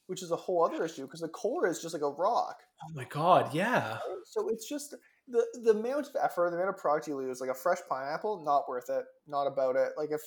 which 0.07 0.23
is 0.23 0.31
a 0.31 0.35
whole 0.35 0.65
other 0.65 0.84
issue 0.84 1.03
because 1.03 1.21
the 1.21 1.27
core 1.30 1.67
is 1.67 1.81
just 1.81 1.93
like 1.93 2.01
a 2.01 2.09
rock. 2.09 2.57
Oh 2.84 2.91
my 2.95 3.05
god, 3.05 3.53
yeah. 3.53 3.99
So 4.26 4.49
it's 4.49 4.67
just 4.67 4.95
the 5.27 5.45
the 5.63 5.71
amount 5.71 6.07
of 6.07 6.15
effort, 6.21 6.49
the 6.49 6.57
amount 6.57 6.69
of 6.76 6.77
product 6.77 7.07
you 7.07 7.15
lose, 7.15 7.39
like 7.39 7.51
a 7.51 7.53
fresh 7.53 7.77
pineapple, 7.88 8.43
not 8.43 8.67
worth 8.67 8.89
it. 8.89 9.05
Not 9.27 9.45
about 9.45 9.76
it. 9.76 9.89
Like 9.97 10.09
if 10.11 10.21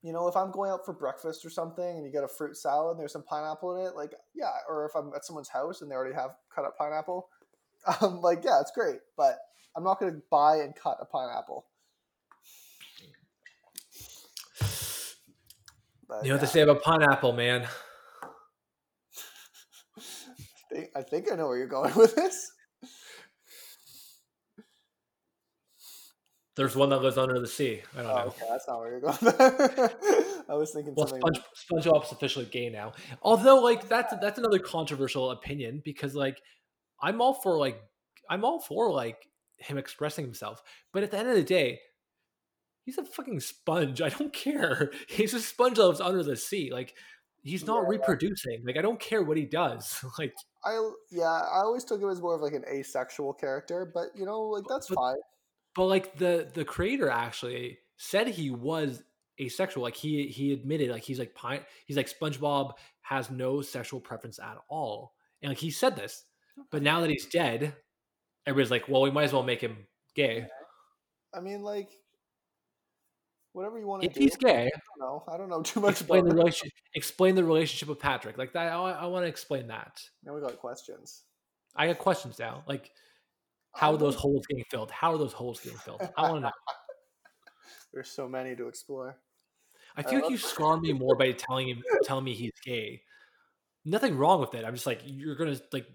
you 0.00 0.12
know, 0.14 0.26
if 0.26 0.36
I'm 0.36 0.50
going 0.50 0.70
out 0.70 0.86
for 0.86 0.94
breakfast 0.94 1.44
or 1.44 1.50
something 1.50 1.84
and 1.98 2.04
you 2.04 2.10
get 2.10 2.24
a 2.24 2.28
fruit 2.28 2.56
salad 2.56 2.92
and 2.92 3.00
there's 3.00 3.12
some 3.12 3.22
pineapple 3.24 3.76
in 3.76 3.86
it, 3.86 3.94
like 3.94 4.12
yeah, 4.34 4.50
or 4.68 4.86
if 4.86 4.96
I'm 4.96 5.12
at 5.14 5.24
someone's 5.26 5.50
house 5.50 5.82
and 5.82 5.90
they 5.90 5.94
already 5.94 6.14
have 6.14 6.30
cut 6.54 6.64
up 6.64 6.78
pineapple, 6.78 7.28
um, 8.00 8.22
like 8.22 8.42
yeah, 8.42 8.60
it's 8.60 8.72
great, 8.74 9.00
but 9.18 9.36
I'm 9.76 9.84
not 9.84 10.00
going 10.00 10.12
to 10.12 10.22
buy 10.30 10.56
and 10.56 10.74
cut 10.74 10.98
a 11.00 11.04
pineapple. 11.04 11.66
But, 16.08 16.24
you 16.24 16.28
know 16.28 16.34
what 16.34 16.40
they 16.42 16.46
say 16.46 16.60
about 16.60 16.82
pineapple, 16.82 17.32
man. 17.32 17.66
I 18.22 20.00
think, 20.74 20.90
I 20.94 21.02
think 21.02 21.32
I 21.32 21.36
know 21.36 21.46
where 21.46 21.56
you're 21.56 21.66
going 21.66 21.94
with 21.96 22.14
this. 22.14 22.52
There's 26.54 26.76
one 26.76 26.90
that 26.90 27.00
lives 27.00 27.16
under 27.16 27.40
the 27.40 27.46
sea. 27.46 27.80
I 27.96 28.02
don't 28.02 28.10
oh, 28.10 28.14
know. 28.14 28.24
Okay, 28.24 28.44
that's 28.46 28.68
not 28.68 28.78
where 28.78 28.90
you're 28.90 29.00
going. 29.00 29.16
I 30.50 30.54
was 30.54 30.70
thinking 30.72 30.94
well, 30.94 31.06
something. 31.06 31.22
Sponge, 31.54 31.84
SpongeBob's 31.86 32.12
officially 32.12 32.44
gay 32.44 32.68
now. 32.68 32.92
Although, 33.22 33.62
like 33.62 33.88
that's 33.88 34.12
that's 34.20 34.38
another 34.38 34.58
controversial 34.58 35.30
opinion 35.30 35.80
because, 35.82 36.14
like, 36.14 36.42
I'm 37.00 37.22
all 37.22 37.32
for 37.32 37.56
like 37.56 37.80
I'm 38.28 38.44
all 38.44 38.60
for 38.60 38.92
like 38.92 39.26
him 39.56 39.78
expressing 39.78 40.24
himself, 40.24 40.62
but 40.92 41.02
at 41.02 41.10
the 41.10 41.18
end 41.18 41.28
of 41.28 41.34
the 41.34 41.42
day, 41.42 41.80
he's 42.84 42.98
a 42.98 43.04
fucking 43.04 43.40
sponge. 43.40 44.00
I 44.00 44.08
don't 44.08 44.32
care. 44.34 44.90
He's 45.08 45.34
a 45.34 45.40
sponge 45.40 45.76
that 45.76 45.86
lives 45.86 46.00
under 46.00 46.22
the 46.22 46.36
sea. 46.36 46.70
Like 46.72 46.94
he's 47.42 47.66
not 47.66 47.82
yeah, 47.82 47.88
reproducing. 47.88 48.62
Like 48.66 48.76
I 48.76 48.82
don't 48.82 49.00
care 49.00 49.22
what 49.22 49.36
he 49.36 49.44
does. 49.44 50.04
like 50.18 50.34
I 50.64 50.90
yeah, 51.10 51.24
I 51.24 51.60
always 51.62 51.84
took 51.84 52.00
him 52.00 52.10
as 52.10 52.20
more 52.20 52.34
of 52.34 52.40
like 52.40 52.54
an 52.54 52.64
asexual 52.70 53.34
character, 53.34 53.90
but 53.92 54.08
you 54.14 54.24
know, 54.24 54.42
like 54.42 54.64
that's 54.68 54.88
but, 54.88 54.96
fine. 54.96 55.16
But 55.74 55.86
like 55.86 56.16
the 56.18 56.50
the 56.52 56.64
creator 56.64 57.10
actually 57.10 57.78
said 57.96 58.28
he 58.28 58.50
was 58.50 59.02
asexual. 59.40 59.82
Like 59.82 59.96
he 59.96 60.26
he 60.28 60.52
admitted 60.52 60.90
like 60.90 61.02
he's 61.02 61.18
like 61.18 61.34
pine 61.34 61.60
he's 61.86 61.96
like 61.96 62.10
SpongeBob 62.10 62.72
has 63.02 63.30
no 63.30 63.62
sexual 63.62 64.00
preference 64.00 64.38
at 64.38 64.56
all. 64.68 65.14
And 65.42 65.50
like 65.50 65.58
he 65.58 65.70
said 65.70 65.96
this. 65.96 66.24
But 66.70 66.82
now 66.82 67.00
that 67.00 67.08
he's 67.08 67.26
dead, 67.26 67.74
everybody's 68.46 68.70
like, 68.70 68.88
well, 68.88 69.02
we 69.02 69.10
might 69.10 69.24
as 69.24 69.32
well 69.32 69.42
make 69.42 69.60
him 69.60 69.76
gay. 70.14 70.46
I 71.34 71.40
mean, 71.40 71.62
like, 71.62 71.90
whatever 73.52 73.78
you 73.78 73.86
want 73.86 74.02
to 74.02 74.08
if 74.08 74.14
do. 74.14 74.20
he's 74.20 74.36
gay, 74.36 74.66
I 74.66 74.80
don't 74.98 75.00
know. 75.00 75.24
I 75.28 75.36
don't 75.36 75.48
know 75.48 75.62
too 75.62 75.80
much 75.80 76.00
explain 76.00 76.20
about 76.20 76.30
the 76.30 76.36
relationship. 76.36 76.72
Explain 76.94 77.34
the 77.34 77.44
relationship 77.44 77.88
with 77.88 77.98
Patrick. 77.98 78.38
Like 78.38 78.52
that, 78.52 78.72
I, 78.72 78.92
I 78.92 79.06
want 79.06 79.24
to 79.24 79.28
explain 79.28 79.68
that. 79.68 80.00
Now 80.24 80.34
we 80.34 80.40
got 80.40 80.58
questions. 80.58 81.22
I 81.74 81.86
got 81.86 81.98
questions 81.98 82.38
now. 82.38 82.64
Like, 82.66 82.90
how 83.74 83.92
are 83.92 83.98
those 83.98 84.14
holes 84.14 84.46
getting 84.46 84.64
filled? 84.70 84.90
How 84.90 85.12
are 85.12 85.18
those 85.18 85.32
holes 85.32 85.60
getting 85.60 85.78
filled? 85.78 86.02
I 86.16 86.22
want 86.22 86.36
to 86.36 86.40
know. 86.40 86.50
There's 87.92 88.10
so 88.10 88.28
many 88.28 88.54
to 88.56 88.68
explore. 88.68 89.16
I 89.96 90.02
feel 90.02 90.20
like 90.20 90.30
you 90.30 90.38
scar 90.38 90.80
me 90.80 90.92
more 90.92 91.16
by 91.16 91.32
telling 91.32 91.68
him, 91.68 91.82
telling 92.04 92.24
me 92.24 92.34
he's 92.34 92.58
gay. 92.64 93.02
Nothing 93.84 94.16
wrong 94.16 94.40
with 94.40 94.54
it. 94.54 94.64
I'm 94.64 94.74
just 94.74 94.86
like 94.86 95.00
you're 95.04 95.36
gonna 95.36 95.58
like 95.72 95.86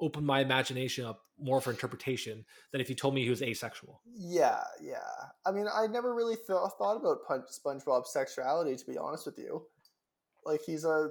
open 0.00 0.24
my 0.24 0.40
imagination 0.40 1.04
up 1.04 1.22
more 1.42 1.60
for 1.60 1.70
interpretation 1.70 2.44
than 2.70 2.80
if 2.80 2.88
you 2.88 2.94
told 2.94 3.14
me 3.14 3.22
he 3.22 3.30
was 3.30 3.42
asexual. 3.42 4.00
Yeah, 4.14 4.62
yeah. 4.80 4.98
I 5.46 5.52
mean, 5.52 5.66
I 5.72 5.86
never 5.86 6.14
really 6.14 6.36
th- 6.36 6.46
thought 6.78 6.96
about 6.96 7.18
SpongeBob's 7.28 8.12
sexuality, 8.12 8.76
to 8.76 8.86
be 8.86 8.98
honest 8.98 9.26
with 9.26 9.38
you. 9.38 9.66
Like 10.44 10.60
he's 10.64 10.84
a 10.84 11.10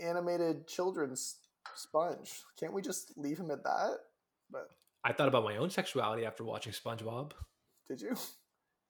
animated 0.00 0.66
children's 0.66 1.36
sponge. 1.74 2.42
Can't 2.58 2.72
we 2.72 2.82
just 2.82 3.16
leave 3.16 3.38
him 3.38 3.50
at 3.50 3.64
that? 3.64 3.98
But 4.50 4.68
I 5.04 5.12
thought 5.12 5.28
about 5.28 5.44
my 5.44 5.56
own 5.56 5.70
sexuality 5.70 6.24
after 6.26 6.44
watching 6.44 6.72
SpongeBob. 6.72 7.32
Did 7.88 8.00
you? 8.00 8.16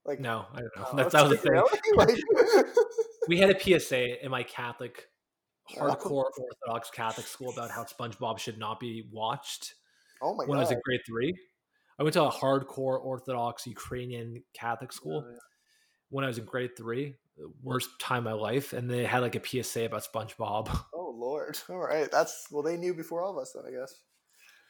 Like 0.05 0.21
no, 0.21 0.47
I 0.53 0.61
don't 0.61 0.77
know. 0.77 0.87
Oh, 0.93 0.97
That's 0.97 1.13
that 1.13 1.29
was 1.29 1.31
the 1.31 1.37
thing. 1.37 1.63
Really? 1.97 2.23
we 3.29 3.39
had 3.39 3.51
a 3.51 3.81
PSA 3.81 4.25
in 4.25 4.31
my 4.31 4.43
Catholic 4.43 5.09
oh. 5.77 5.81
hardcore 5.81 6.25
Orthodox 6.39 6.91
Catholic 6.91 7.27
school 7.27 7.51
about 7.51 7.71
how 7.71 7.85
SpongeBob 7.85 8.39
should 8.39 8.59
not 8.59 8.81
be 8.81 9.09
watched. 9.13 9.75
Oh 10.23 10.35
my 10.35 10.45
god. 10.45 10.49
when 10.49 10.57
God. 10.57 10.61
I 10.61 10.65
was 10.65 10.71
in 10.73 10.81
grade 10.85 11.01
three, 11.07 11.35
I 11.99 12.03
went 12.03 12.15
to 12.15 12.25
a 12.25 12.31
hardcore 12.31 13.05
Orthodox 13.05 13.67
Ukrainian 13.67 14.43
Catholic 14.55 14.93
school. 14.93 15.25
Oh, 15.27 15.31
yeah. 15.31 15.39
When 16.09 16.25
I 16.25 16.29
was 16.29 16.39
in 16.39 16.45
grade 16.45 16.77
three, 16.77 17.17
worst 17.63 17.91
time 17.99 18.27
of 18.27 18.33
my 18.33 18.33
life, 18.33 18.73
and 18.73 18.91
they 18.91 19.05
had 19.05 19.21
like 19.21 19.35
a 19.35 19.63
PSA 19.63 19.85
about 19.85 20.03
SpongeBob. 20.03 20.69
Oh 20.95 21.15
Lord! 21.17 21.59
All 21.69 21.79
right, 21.79 22.11
that's 22.11 22.47
well, 22.51 22.63
they 22.63 22.77
knew 22.77 22.95
before 22.95 23.23
all 23.23 23.33
of 23.33 23.39
us, 23.39 23.53
then 23.53 23.65
I 23.67 23.79
guess. 23.79 23.95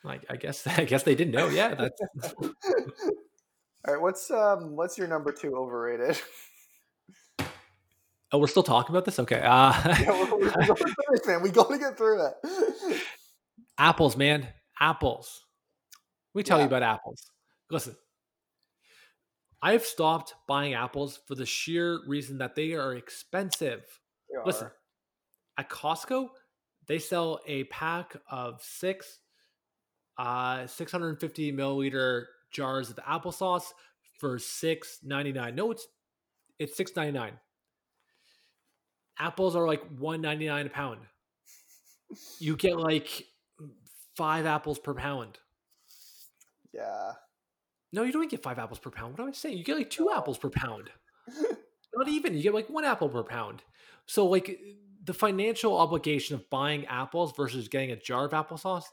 Like 0.03 0.25
I 0.29 0.37
guess 0.37 0.67
I 0.79 0.85
guess 0.85 1.05
they 1.05 1.15
didn't 1.15 1.33
know. 1.33 1.49
Yeah, 1.49 1.75
that's. 1.75 2.01
all 2.43 3.95
right, 3.95 4.01
what's 4.01 4.31
um 4.31 4.75
what's 4.75 4.99
your 4.99 5.07
number 5.07 5.33
two 5.33 5.55
overrated? 5.55 6.21
Oh, 8.33 8.39
we're 8.39 8.47
still 8.47 8.63
talking 8.63 8.95
about 8.95 9.05
this. 9.05 9.19
Okay. 9.19 9.41
Uh, 9.41 9.73
yeah, 10.01 10.11
we're, 10.11 10.39
we're 10.39 10.77
finish, 10.77 11.27
man. 11.27 11.43
We 11.43 11.51
got 11.51 11.69
to 11.69 11.79
get 11.79 11.97
through 11.97 12.27
it. 12.27 13.03
apples, 13.77 14.17
man. 14.17 14.47
Apples. 14.81 15.45
Let 16.35 16.41
me 16.41 16.43
tell 16.45 16.59
yeah. 16.59 16.65
you 16.65 16.69
about 16.69 16.83
apples. 16.83 17.31
Listen, 17.71 17.97
I've 19.63 19.85
stopped 19.85 20.35
buying 20.49 20.75
apples 20.75 21.21
for 21.27 21.35
the 21.35 21.47
sheer 21.47 22.01
reason 22.07 22.39
that 22.39 22.55
they 22.55 22.73
are 22.73 22.95
expensive. 22.95 23.83
They 24.31 24.39
Listen, 24.45 24.71
at 25.59 25.69
Costco, 25.69 26.29
they 26.87 26.99
sell 26.99 27.41
a 27.47 27.65
pack 27.65 28.17
of 28.31 28.63
six, 28.63 29.19
uh, 30.19 30.67
650 30.67 31.53
milliliter 31.53 32.25
jars 32.51 32.91
of 32.91 32.97
applesauce 32.97 33.67
for 34.19 34.39
six 34.39 34.99
ninety 35.03 35.33
nine. 35.33 35.55
No, 35.55 35.71
it's 35.71 35.87
it's 36.59 36.77
six 36.77 36.95
ninety 36.97 37.13
nine 37.13 37.33
apples 39.21 39.55
are 39.55 39.67
like 39.67 39.83
1.99 39.97 40.67
a 40.67 40.71
pound. 40.71 41.01
You 42.41 42.57
get 42.57 42.77
like 42.77 43.27
five 44.21 44.45
apples 44.45 44.79
per 44.79 44.93
pound. 44.93 45.39
Yeah. 46.75 47.13
No, 47.91 48.03
you 48.03 48.13
don't 48.13 48.31
get 48.31 48.43
five 48.43 48.59
apples 48.59 48.79
per 48.79 48.91
pound. 48.91 49.13
What 49.13 49.21
am 49.23 49.31
I 49.31 49.33
saying? 49.33 49.57
You 49.57 49.65
get 49.65 49.79
like 49.79 49.89
two 49.89 50.11
apples 50.15 50.37
per 50.37 50.51
pound. 50.51 50.91
Not 51.95 52.07
even. 52.07 52.35
You 52.35 52.43
get 52.43 52.53
like 52.53 52.69
one 52.69 52.85
apple 52.85 53.09
per 53.09 53.23
pound. 53.23 53.63
So 54.05 54.27
like 54.27 54.61
the 55.05 55.15
financial 55.15 55.75
obligation 55.75 56.35
of 56.35 56.51
buying 56.51 56.85
apples 56.85 57.33
versus 57.35 57.69
getting 57.69 57.93
a 57.93 57.97
jar 57.97 58.27
of 58.27 58.33
applesauce, 58.33 58.85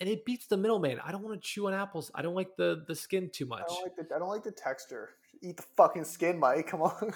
and 0.00 0.08
it 0.08 0.24
beats 0.24 0.46
the 0.46 0.56
middleman. 0.56 0.98
I 1.04 1.12
don't 1.12 1.22
want 1.22 1.38
to 1.38 1.46
chew 1.46 1.66
on 1.66 1.74
apples. 1.74 2.10
I 2.14 2.22
don't 2.22 2.34
like 2.34 2.56
the 2.56 2.84
the 2.88 2.94
skin 2.94 3.28
too 3.30 3.44
much. 3.44 3.64
I 3.68 3.74
don't 3.74 3.82
like 3.82 4.08
the 4.08 4.14
I 4.16 4.18
don't 4.18 4.30
like 4.30 4.44
the 4.44 4.50
texture. 4.50 5.10
Eat 5.42 5.58
the 5.58 5.64
fucking 5.76 6.04
skin, 6.04 6.38
Mike. 6.38 6.68
Come 6.68 6.80
on. 6.80 7.12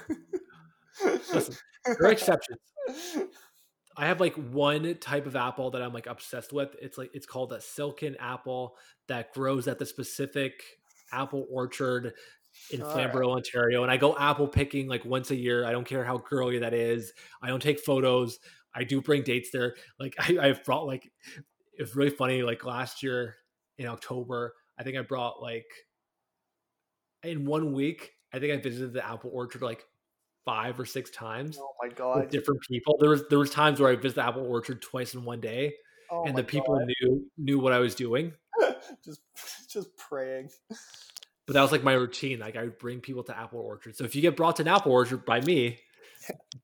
Listen, 1.02 1.56
there 1.86 1.96
are 2.02 2.12
exceptions. 2.12 2.58
I 3.96 4.06
have 4.06 4.20
like 4.20 4.34
one 4.34 4.96
type 4.96 5.26
of 5.26 5.36
apple 5.36 5.70
that 5.70 5.82
I'm 5.82 5.92
like 5.92 6.06
obsessed 6.06 6.52
with. 6.52 6.74
It's 6.80 6.98
like 6.98 7.10
it's 7.14 7.26
called 7.26 7.52
a 7.52 7.60
silken 7.60 8.16
apple 8.18 8.76
that 9.08 9.32
grows 9.32 9.68
at 9.68 9.78
the 9.78 9.86
specific 9.86 10.62
apple 11.12 11.46
orchard 11.50 12.14
in 12.70 12.82
All 12.82 12.90
Flamborough, 12.90 13.28
right. 13.28 13.36
Ontario. 13.36 13.82
And 13.82 13.90
I 13.90 13.96
go 13.96 14.16
apple 14.16 14.48
picking 14.48 14.88
like 14.88 15.04
once 15.04 15.30
a 15.30 15.36
year. 15.36 15.64
I 15.64 15.72
don't 15.72 15.86
care 15.86 16.04
how 16.04 16.18
girly 16.18 16.58
that 16.58 16.74
is. 16.74 17.12
I 17.42 17.48
don't 17.48 17.62
take 17.62 17.80
photos. 17.80 18.38
I 18.74 18.84
do 18.84 19.00
bring 19.00 19.22
dates 19.22 19.50
there. 19.52 19.76
Like 19.98 20.14
I, 20.18 20.38
I've 20.40 20.64
brought 20.64 20.86
like 20.86 21.10
it's 21.74 21.94
really 21.94 22.10
funny. 22.10 22.42
Like 22.42 22.64
last 22.64 23.02
year 23.02 23.36
in 23.78 23.86
October, 23.86 24.54
I 24.78 24.82
think 24.82 24.96
I 24.96 25.02
brought 25.02 25.40
like 25.40 25.66
in 27.22 27.44
one 27.44 27.72
week. 27.72 28.12
I 28.32 28.40
think 28.40 28.52
I 28.52 28.56
visited 28.56 28.92
the 28.92 29.06
apple 29.06 29.30
orchard 29.32 29.62
like 29.62 29.84
five 30.44 30.78
or 30.78 30.84
six 30.84 31.10
times. 31.10 31.58
Oh 31.60 31.74
my 31.82 31.88
god! 31.88 32.20
With 32.20 32.30
different 32.30 32.60
people. 32.62 32.96
There 33.00 33.10
was 33.10 33.28
there 33.28 33.38
was 33.38 33.50
times 33.50 33.80
where 33.80 33.90
I 33.90 33.96
visited 33.96 34.22
Apple 34.22 34.46
Orchard 34.46 34.82
twice 34.82 35.14
in 35.14 35.24
one 35.24 35.40
day, 35.40 35.74
oh 36.10 36.24
and 36.24 36.36
the 36.36 36.44
people 36.44 36.76
god. 36.76 36.86
knew 37.00 37.26
knew 37.38 37.58
what 37.58 37.72
I 37.72 37.78
was 37.78 37.94
doing. 37.94 38.32
just 39.04 39.20
just 39.68 39.96
praying. 39.96 40.50
But 41.46 41.54
that 41.54 41.62
was 41.62 41.72
like 41.72 41.82
my 41.82 41.92
routine. 41.92 42.38
Like 42.38 42.56
I 42.56 42.62
would 42.62 42.78
bring 42.78 43.00
people 43.00 43.22
to 43.24 43.38
Apple 43.38 43.60
Orchard. 43.60 43.96
So 43.96 44.04
if 44.04 44.14
you 44.14 44.22
get 44.22 44.36
brought 44.36 44.56
to 44.56 44.62
an 44.62 44.68
Apple 44.68 44.92
Orchard 44.92 45.24
by 45.24 45.40
me, 45.40 45.78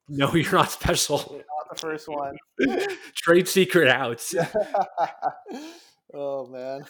no, 0.09 0.33
you're 0.35 0.53
not 0.53 0.71
special. 0.71 1.25
You're 1.31 1.39
not 1.39 1.75
the 1.75 1.81
first 1.81 2.09
one. 2.09 2.37
Trade 3.15 3.49
secret 3.49 3.89
out. 3.89 4.23
oh 6.15 6.47
man. 6.47 6.83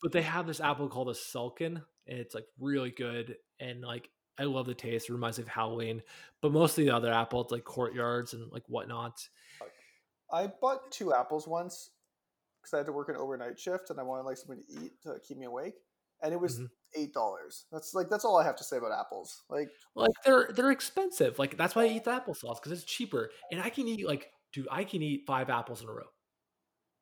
But 0.00 0.12
they 0.12 0.22
have 0.22 0.46
this 0.46 0.60
apple 0.60 0.88
called 0.88 1.08
a 1.08 1.14
Silken, 1.14 1.82
and 2.06 2.18
it's 2.18 2.34
like 2.34 2.46
really 2.60 2.90
good. 2.90 3.36
And 3.58 3.80
like 3.80 4.08
I 4.38 4.44
love 4.44 4.66
the 4.66 4.74
taste. 4.74 5.08
It 5.08 5.12
reminds 5.12 5.38
me 5.38 5.42
of 5.42 5.48
Halloween, 5.48 6.02
but 6.40 6.52
mostly 6.52 6.84
the 6.84 6.94
other 6.94 7.12
apples 7.12 7.50
like 7.50 7.64
Cortlands 7.64 8.32
and 8.32 8.50
like 8.52 8.64
whatnot. 8.68 9.28
I 10.32 10.48
bought 10.60 10.90
two 10.90 11.14
apples 11.14 11.48
once 11.48 11.90
because 12.60 12.74
I 12.74 12.78
had 12.78 12.86
to 12.86 12.92
work 12.92 13.08
an 13.08 13.16
overnight 13.16 13.58
shift 13.58 13.90
and 13.90 13.98
I 13.98 14.02
wanted 14.02 14.22
like 14.22 14.36
something 14.36 14.62
to 14.62 14.84
eat 14.84 14.92
to 15.02 15.18
keep 15.26 15.38
me 15.38 15.46
awake, 15.46 15.74
and 16.22 16.32
it 16.32 16.40
was 16.40 16.56
mm-hmm. 16.56 16.66
eight 16.94 17.12
dollars. 17.14 17.64
That's 17.72 17.94
like 17.94 18.08
that's 18.08 18.24
all 18.24 18.38
I 18.38 18.44
have 18.44 18.56
to 18.56 18.64
say 18.64 18.76
about 18.76 18.92
apples. 18.98 19.42
Like, 19.48 19.68
like 19.94 20.10
they're 20.24 20.50
they're 20.54 20.70
expensive. 20.70 21.38
Like 21.38 21.56
that's 21.56 21.74
why 21.74 21.84
I 21.84 21.88
eat 21.88 22.04
the 22.04 22.10
applesauce 22.12 22.56
because 22.62 22.72
it's 22.72 22.84
cheaper, 22.84 23.30
and 23.50 23.60
I 23.60 23.70
can 23.70 23.88
eat 23.88 24.06
like 24.06 24.30
dude, 24.52 24.68
I 24.70 24.84
can 24.84 25.02
eat 25.02 25.24
five 25.26 25.50
apples 25.50 25.82
in 25.82 25.88
a 25.88 25.92
row. 25.92 26.08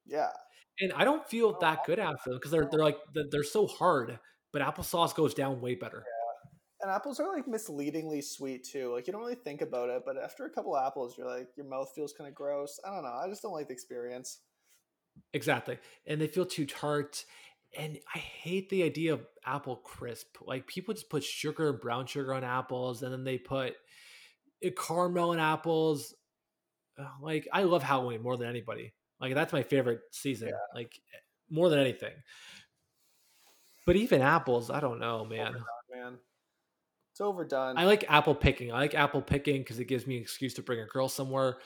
Yeah. 0.04 0.30
And 0.80 0.92
I 0.92 1.04
don't 1.04 1.26
feel 1.26 1.54
Oh, 1.56 1.58
that 1.60 1.84
good 1.84 1.98
after 1.98 2.30
them 2.30 2.38
because 2.38 2.50
they're 2.50 2.68
they're 2.70 2.82
like 2.82 2.98
they're 3.14 3.24
they're 3.30 3.44
so 3.44 3.66
hard, 3.66 4.18
but 4.52 4.62
applesauce 4.62 5.14
goes 5.14 5.34
down 5.34 5.60
way 5.60 5.74
better. 5.74 6.04
And 6.86 6.94
apples 6.94 7.18
are 7.18 7.34
like 7.34 7.48
misleadingly 7.48 8.22
sweet 8.22 8.62
too. 8.62 8.94
Like 8.94 9.08
you 9.08 9.12
don't 9.12 9.20
really 9.20 9.34
think 9.34 9.60
about 9.60 9.88
it, 9.88 10.02
but 10.06 10.16
after 10.16 10.44
a 10.44 10.50
couple 10.50 10.76
apples, 10.76 11.18
you're 11.18 11.26
like 11.28 11.48
your 11.56 11.66
mouth 11.66 11.90
feels 11.96 12.12
kind 12.12 12.28
of 12.28 12.34
gross. 12.36 12.78
I 12.86 12.94
don't 12.94 13.02
know. 13.02 13.12
I 13.12 13.28
just 13.28 13.42
don't 13.42 13.52
like 13.52 13.66
the 13.66 13.72
experience. 13.72 14.38
Exactly. 15.32 15.80
And 16.06 16.20
they 16.20 16.28
feel 16.28 16.46
too 16.46 16.64
tart. 16.64 17.24
And 17.76 17.98
I 18.14 18.18
hate 18.18 18.68
the 18.68 18.84
idea 18.84 19.14
of 19.14 19.26
apple 19.44 19.74
crisp. 19.74 20.36
Like 20.46 20.68
people 20.68 20.94
just 20.94 21.10
put 21.10 21.24
sugar 21.24 21.70
and 21.70 21.80
brown 21.80 22.06
sugar 22.06 22.32
on 22.32 22.44
apples 22.44 23.02
and 23.02 23.12
then 23.12 23.24
they 23.24 23.36
put 23.36 23.74
uh, 24.64 24.70
caramel 24.80 25.32
in 25.32 25.40
apples. 25.40 26.14
Like 27.20 27.48
I 27.52 27.64
love 27.64 27.82
Halloween 27.82 28.22
more 28.22 28.36
than 28.36 28.48
anybody. 28.48 28.92
Like 29.20 29.34
that's 29.34 29.52
my 29.52 29.64
favorite 29.64 30.02
season. 30.12 30.52
Like 30.72 30.92
more 31.50 31.68
than 31.68 31.80
anything. 31.80 32.14
But 33.86 33.96
even 33.96 34.22
apples, 34.22 34.70
I 34.70 34.78
don't 34.78 35.00
know, 35.00 35.24
man. 35.24 35.56
Man, 35.92 36.18
it's 37.16 37.22
overdone. 37.22 37.78
I 37.78 37.84
like 37.86 38.04
apple 38.10 38.34
picking. 38.34 38.70
I 38.72 38.76
like 38.76 38.94
apple 38.94 39.22
picking 39.22 39.62
because 39.62 39.78
it 39.78 39.86
gives 39.86 40.06
me 40.06 40.16
an 40.18 40.22
excuse 40.22 40.52
to 40.54 40.62
bring 40.62 40.80
a 40.80 40.84
girl 40.84 41.08
somewhere. 41.08 41.56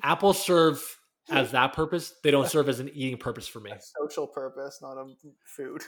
Apples 0.00 0.40
serve 0.40 0.96
as 1.28 1.50
that 1.50 1.72
purpose. 1.72 2.14
They 2.22 2.30
don't 2.30 2.48
serve 2.48 2.68
as 2.68 2.78
an 2.78 2.88
eating 2.94 3.18
purpose 3.18 3.48
for 3.48 3.58
me. 3.58 3.72
a 3.74 3.80
social 3.80 4.28
purpose, 4.28 4.78
not 4.80 4.96
a 4.96 5.12
food. 5.44 5.82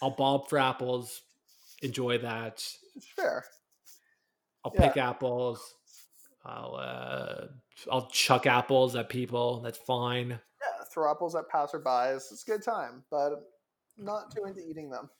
I'll 0.00 0.10
bob 0.14 0.48
for 0.48 0.60
apples, 0.60 1.22
enjoy 1.82 2.18
that. 2.18 2.64
It's 2.94 3.08
fair. 3.16 3.44
I'll 4.64 4.72
Yeah. 4.76 4.86
pick 4.86 4.96
apples. 4.96 5.74
I'll 6.44 6.76
uh, 6.76 7.46
I'll 7.90 8.08
chuck 8.10 8.46
apples 8.46 8.94
at 8.94 9.08
people. 9.08 9.60
That's 9.60 9.78
fine. 9.78 10.28
Yeah, 10.28 10.84
throw 10.94 11.10
apples 11.10 11.34
at 11.34 11.48
passerbys. 11.52 12.30
It's 12.30 12.44
a 12.46 12.50
good 12.52 12.62
time, 12.62 13.02
but 13.10 13.32
not 13.96 14.32
too 14.32 14.44
into 14.44 14.60
eating 14.60 14.88
them. 14.88 15.10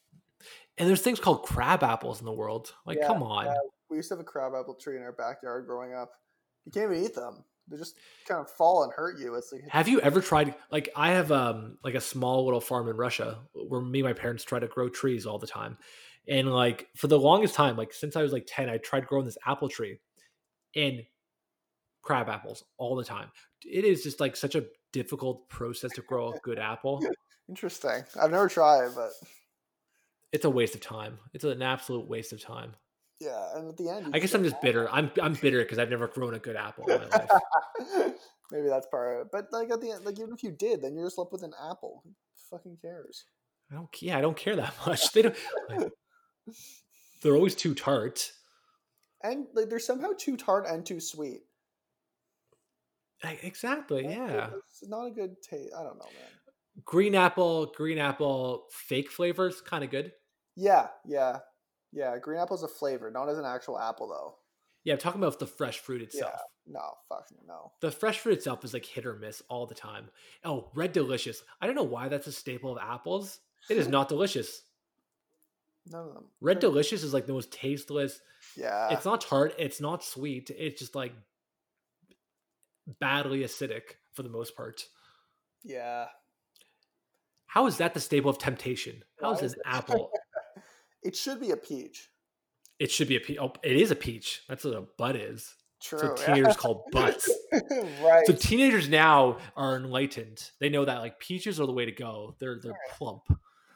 And 0.77 0.89
there's 0.89 1.03
things 1.03 1.21
called 1.21 1.43
crab 1.43 1.83
apples 1.83 2.21
in 2.21 2.27
the 2.27 2.33
world. 2.33 2.73
Like, 2.87 2.99
Yeah, 3.01 3.09
come 3.09 3.23
on. 3.23 3.47
yeah. 3.47 3.55
We 3.91 3.97
used 3.97 4.09
to 4.09 4.15
have 4.15 4.21
a 4.21 4.25
crab 4.25 4.53
apple 4.59 4.75
tree 4.75 4.97
in 4.97 5.03
our 5.03 5.13
backyard 5.13 5.67
growing 5.67 5.95
up. 5.95 6.13
You 6.67 6.73
can't 6.73 6.93
even 6.93 7.05
eat 7.05 7.15
them. 7.15 7.45
They 7.69 7.77
just 7.77 7.97
kind 8.27 8.41
of 8.41 8.51
fall 8.51 8.85
and 8.85 8.93
hurt 8.93 9.19
you. 9.19 9.35
It's 9.35 9.53
like 9.53 9.63
Have 9.69 9.89
you 9.89 10.01
ever 10.01 10.21
tried 10.21 10.55
like 10.71 10.89
I 10.97 11.11
have 11.11 11.31
um 11.33 11.79
like 11.85 11.95
a 11.95 12.01
small 12.01 12.45
little 12.45 12.61
farm 12.61 12.89
in 12.89 12.97
Russia 12.97 13.41
where 13.53 13.81
me 13.81 14.01
and 14.01 14.09
my 14.09 14.13
parents 14.15 14.45
try 14.45 14.59
to 14.59 14.67
grow 14.69 14.89
trees 14.89 15.27
all 15.27 15.39
the 15.39 15.47
time. 15.47 15.77
And 16.29 16.51
like 16.53 16.89
for 16.97 17.09
the 17.09 17.19
longest 17.19 17.55
time, 17.55 17.77
like 17.77 17.93
since 17.93 18.17
I 18.17 18.23
was 18.23 18.33
like 18.33 18.45
10, 18.47 18.69
I 18.71 18.79
tried 18.79 19.07
growing 19.07 19.25
this 19.27 19.39
apple 19.47 19.69
tree 19.69 19.99
and 20.77 21.03
crab 22.03 22.29
apples 22.29 22.65
all 22.79 22.97
the 22.97 23.05
time. 23.05 23.31
It 23.65 23.85
is 23.85 24.03
just 24.03 24.21
like 24.21 24.37
such 24.37 24.55
a 24.55 24.67
difficult 24.93 25.49
process 25.49 25.93
to 25.95 26.03
grow 26.03 26.33
a 26.33 26.39
good 26.39 26.59
apple. 26.59 27.03
interesting. 27.49 28.03
I've 28.21 28.31
never 28.31 28.49
tried, 28.49 28.91
but 28.95 29.11
It's 30.33 30.45
a 30.45 30.51
waste 30.51 30.75
of 30.75 30.81
time. 30.81 31.19
It's 31.33 31.45
an 31.45 31.63
absolute 31.63 32.09
waste 32.09 32.33
of 32.33 32.43
time. 32.43 32.75
yeah. 33.21 33.57
And 33.57 33.69
at 33.69 33.77
the 33.77 33.89
end, 33.89 34.11
I 34.15 34.19
guess 34.19 34.35
I'm 34.35 34.45
just 34.45 34.61
bitter. 34.61 34.89
I'm 34.91 35.11
I'm 35.23 35.35
bitter 35.35 35.59
because 35.63 35.79
I've 35.79 35.91
never 35.91 36.07
grown 36.09 36.35
a 36.35 36.39
good 36.39 36.57
apple 36.57 36.85
in 36.89 36.99
my 36.99 37.07
life. 37.09 37.31
Maybe 38.53 38.69
that's 38.69 38.87
part 38.87 39.15
of 39.21 39.27
it. 39.27 39.29
But 39.33 39.47
like 39.53 39.71
at 39.71 39.81
the 39.81 39.91
end, 39.93 40.05
like 40.05 40.19
even 40.19 40.33
if 40.35 40.43
you 40.43 40.51
did, 40.53 40.83
then 40.83 40.95
you're 40.95 41.07
just 41.07 41.19
left 41.19 41.33
with 41.33 41.43
an 41.43 41.53
apple. 41.71 42.03
Who 42.05 42.11
fucking 42.51 42.79
cares? 42.83 43.25
I 43.71 43.75
don't 43.75 43.89
yeah, 44.03 44.17
I 44.19 44.21
don't 44.21 44.37
care 44.37 44.57
that 44.57 44.75
much. 44.87 45.13
They 45.13 45.23
don't 45.23 45.37
like, 45.69 45.91
they're 47.23 47.35
always 47.35 47.55
too 47.55 47.75
tart. 47.75 48.31
And 49.23 49.47
like 49.55 49.69
they're 49.69 49.79
somehow 49.79 50.11
too 50.17 50.37
tart 50.37 50.67
and 50.69 50.85
too 50.87 51.01
sweet. 51.01 51.41
Like, 53.25 53.43
Exactly, 53.43 54.05
Like, 54.05 54.15
yeah. 54.17 54.51
It's 54.71 54.89
not 54.89 55.07
a 55.07 55.11
good 55.11 55.43
taste. 55.43 55.75
I 55.77 55.83
don't 55.83 55.99
know, 55.99 56.05
man. 56.05 56.31
green 56.85 57.15
apple 57.17 57.67
green 57.77 57.99
apple 57.99 58.67
fake 58.71 59.11
flavors 59.11 59.61
kind 59.61 59.83
of 59.83 59.91
good 59.91 60.13
Yeah, 60.61 60.89
yeah, 61.07 61.39
yeah. 61.93 62.19
Green 62.19 62.41
apple's 62.41 62.65
a 62.65 62.69
flavor, 62.69 63.11
not 63.13 63.29
as 63.29 63.39
an 63.39 63.45
actual 63.45 63.79
apple 63.79 64.09
though. 64.09 64.35
yeah 64.85 64.95
i'm 64.95 64.99
talking 64.99 65.21
about 65.23 65.39
the 65.39 65.47
fresh 65.47 65.79
fruit 65.79 66.03
itself 66.03 66.33
Yeah. 66.35 66.73
No, 66.81 66.91
fucking 67.09 67.39
no. 67.47 67.73
the 67.81 67.91
fresh 67.91 68.19
fruit 68.19 68.35
itself 68.35 68.65
is 68.65 68.75
like 68.75 68.85
hit 68.85 69.07
or 69.07 69.15
miss 69.15 69.41
all 69.49 69.67
the 69.67 69.75
time 69.75 70.09
oh 70.45 70.69
red 70.75 70.93
delicious 70.93 71.43
i 71.61 71.67
don't 71.67 71.77
know 71.77 71.83
why 71.83 72.09
that's 72.09 72.27
a 72.27 72.33
staple 72.33 72.73
of 72.73 72.79
apples 72.83 73.41
it 73.71 73.77
is 73.79 73.89
not 73.89 74.09
delicious 74.09 74.63
None 75.91 76.09
of 76.09 76.15
them. 76.15 76.25
red 76.41 76.59
delicious 76.59 77.03
is 77.03 77.15
like 77.15 77.27
the 77.27 77.33
most 77.33 77.51
tasteless 77.53 78.21
Yeah. 78.57 78.89
it's 78.91 79.05
not 79.07 79.21
tart 79.23 79.55
it's 79.59 79.81
not 79.81 80.05
sweet 80.05 80.51
it's 80.51 80.79
just 80.81 80.95
like 80.95 81.15
badly 83.01 83.41
acidic 83.41 83.97
for 84.13 84.23
the 84.23 84.29
most 84.29 84.57
part 84.57 84.83
yeah. 85.65 86.07
how 87.47 87.67
is 87.67 87.79
that 87.79 87.95
the 87.95 88.01
staple 88.01 88.31
of 88.31 88.39
temptation 88.39 89.03
How 89.21 89.33
is 89.33 89.41
Why 89.41 89.45
is 89.47 89.53
is 89.53 89.55
an 89.55 89.63
apple 89.67 90.11
It 91.03 91.17
should 91.17 91.41
be 91.41 91.51
a 91.53 91.57
peach. 91.57 92.09
it 92.79 92.91
should 92.91 93.09
be 93.09 93.17
a 93.17 93.21
peach 93.21 93.39
oh 93.41 93.53
it 93.65 93.77
is 93.77 93.91
a 93.91 93.97
peach 93.97 94.43
that's 94.49 94.65
what 94.65 94.75
a 94.75 94.85
butt 94.99 95.17
is 95.17 95.55
True. 95.83 95.99
so 96.01 96.15
yeah. 96.19 96.27
teenagers 96.27 96.57
call 96.57 96.85
butts 96.93 97.29
right. 98.03 98.27
So 98.27 98.33
teenagers 98.33 98.89
now 98.89 99.39
are 99.57 99.77
enlightened. 99.77 100.51
They 100.61 100.69
know 100.69 100.85
that 100.85 100.99
like 100.99 101.19
peaches 101.21 101.61
are 101.61 101.67
the 101.67 101.73
way 101.73 101.85
to 101.85 101.93
go. 101.93 102.35
They're 102.41 102.59
they're 102.63 102.79
plump. 102.97 103.23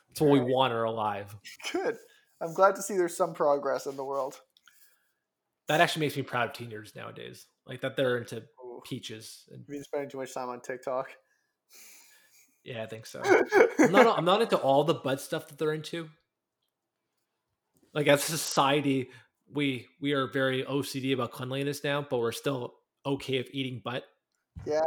That's 0.08 0.20
what 0.20 0.30
we 0.30 0.40
want 0.40 0.72
our 0.72 0.90
life. 0.90 1.34
Good. 1.72 1.96
I'm 2.40 2.54
glad 2.54 2.74
to 2.76 2.82
see 2.82 2.96
there's 2.96 3.16
some 3.16 3.34
progress 3.34 3.86
in 3.86 3.96
the 3.96 4.04
world. 4.04 4.40
That 5.68 5.80
actually 5.80 6.00
makes 6.06 6.16
me 6.16 6.22
proud 6.22 6.48
of 6.48 6.54
teenagers 6.54 6.94
nowadays. 6.96 7.46
Like 7.66 7.80
that 7.82 7.96
they're 7.96 8.18
into 8.18 8.38
Ooh. 8.64 8.80
peaches. 8.84 9.44
And 9.52 9.60
You've 9.60 9.68
been 9.68 9.84
spending 9.84 10.10
too 10.10 10.18
much 10.18 10.34
time 10.34 10.48
on 10.48 10.60
TikTok. 10.60 11.08
yeah, 12.64 12.82
I 12.82 12.86
think 12.86 13.06
so. 13.06 13.22
I'm 13.78 13.92
not 13.92 14.18
I'm 14.18 14.24
not 14.24 14.42
into 14.42 14.56
all 14.56 14.82
the 14.84 14.94
bud 14.94 15.20
stuff 15.20 15.46
that 15.48 15.58
they're 15.58 15.72
into. 15.72 16.08
Like 17.94 18.06
as 18.08 18.20
a 18.28 18.38
society, 18.38 19.10
we 19.52 19.86
we 20.00 20.12
are 20.12 20.26
very 20.26 20.64
OCD 20.64 21.12
about 21.14 21.32
cleanliness 21.32 21.84
now, 21.84 22.06
but 22.08 22.18
we're 22.18 22.32
still 22.32 22.74
okay 23.04 23.38
with 23.38 23.48
eating 23.52 23.80
butt. 23.84 24.04
yeah. 24.66 24.80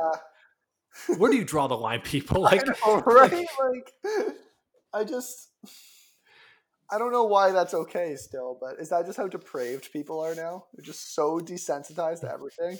Where 1.17 1.29
do 1.29 1.37
you 1.37 1.43
draw 1.43 1.67
the 1.67 1.75
line, 1.75 2.01
people? 2.01 2.47
I 2.51 2.51
Like 2.51 2.65
know, 2.65 2.99
right? 3.05 3.31
Like, 3.59 3.93
I 4.93 5.03
just, 5.03 5.49
I 6.89 6.97
don't 6.97 7.11
know 7.11 7.25
why 7.25 7.51
that's 7.51 7.73
okay 7.73 8.15
still, 8.15 8.57
but 8.61 8.79
is 8.79 8.89
that 8.89 9.05
just 9.05 9.17
how 9.17 9.27
depraved 9.27 9.91
people 9.91 10.21
are 10.21 10.35
now? 10.35 10.65
They're 10.73 10.85
just 10.85 11.13
so 11.13 11.39
desensitized 11.39 12.21
to 12.21 12.31
everything. 12.31 12.79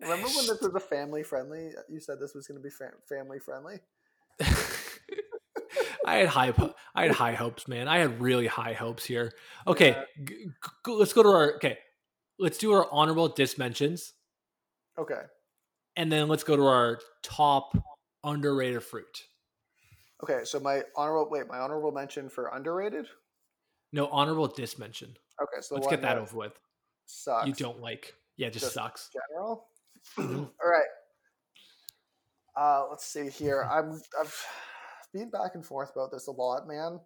Remember 0.00 0.28
when 0.28 0.46
this 0.46 0.60
was 0.60 0.74
a 0.74 0.80
family 0.80 1.22
friendly? 1.22 1.70
You 1.88 2.00
said 2.00 2.18
this 2.20 2.34
was 2.34 2.46
going 2.46 2.58
to 2.60 2.62
be 2.62 2.70
fam- 2.70 2.92
family 3.08 3.38
friendly. 3.38 3.80
I 6.10 6.16
had 6.16 6.28
high, 6.28 6.52
I 6.94 7.02
had 7.02 7.12
high 7.12 7.32
hopes, 7.34 7.68
man. 7.68 7.86
I 7.88 7.98
had 7.98 8.20
really 8.20 8.46
high 8.46 8.72
hopes 8.72 9.04
here. 9.04 9.32
Okay, 9.66 9.90
Yeah. 9.90 10.04
g- 10.24 10.46
g- 10.86 10.92
let's 10.92 11.12
go 11.12 11.22
to 11.22 11.28
our. 11.28 11.54
Okay, 11.56 11.78
let's 12.38 12.58
do 12.58 12.72
our 12.72 12.88
honorable 12.92 13.28
dismentions, 13.28 14.12
Okay. 14.98 15.22
and 15.96 16.10
then 16.10 16.28
let's 16.28 16.42
go 16.44 16.56
to 16.56 16.62
our 16.66 17.00
top 17.22 17.76
underrated 18.24 18.82
fruit. 18.82 19.26
Okay. 20.22 20.44
So 20.44 20.60
my 20.60 20.82
honorable 20.96 21.30
wait, 21.30 21.46
my 21.46 21.58
honorable 21.58 21.92
mention 21.92 22.28
for 22.28 22.48
underrated. 22.48 23.06
No, 23.92 24.06
honorable 24.08 24.46
dismention. 24.48 25.16
Okay. 25.40 25.60
So 25.62 25.74
let's 25.76 25.86
get 25.86 26.02
that 26.02 26.18
over 26.18 26.36
with. 26.36 26.58
Sucks. 27.06 27.46
You 27.46 27.54
don't 27.54 27.80
like? 27.80 28.14
Yeah, 28.36 28.48
it 28.48 28.52
just, 28.52 28.64
Just- 28.66 28.74
sucks. 28.74 29.10
general. 29.12 29.68
All 30.18 30.68
right. 30.70 30.82
Uh, 32.56 32.86
let's 32.90 33.04
see 33.06 33.28
here. 33.30 33.62
I'm 33.70 34.00
I've 34.20 34.44
been 35.12 35.30
back 35.30 35.54
and 35.54 35.64
forth 35.64 35.90
about 35.94 36.10
this 36.12 36.26
a 36.26 36.32
lot, 36.32 36.66
man. 36.66 37.00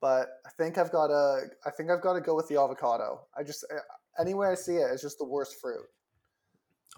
But 0.00 0.28
I 0.46 0.50
think 0.58 0.76
I've 0.76 0.92
got 0.92 1.08
to. 1.08 1.40
I 1.64 1.70
think 1.70 1.90
I've 1.90 2.02
got 2.02 2.14
to 2.14 2.20
go 2.20 2.34
with 2.34 2.48
the 2.48 2.60
avocado. 2.60 3.26
I 3.36 3.42
just 3.42 3.64
uh, 3.72 3.78
anywhere 4.20 4.50
I 4.50 4.54
see 4.54 4.76
it, 4.76 4.88
it's 4.92 5.02
just 5.02 5.18
the 5.18 5.24
worst 5.24 5.60
fruit. 5.60 5.86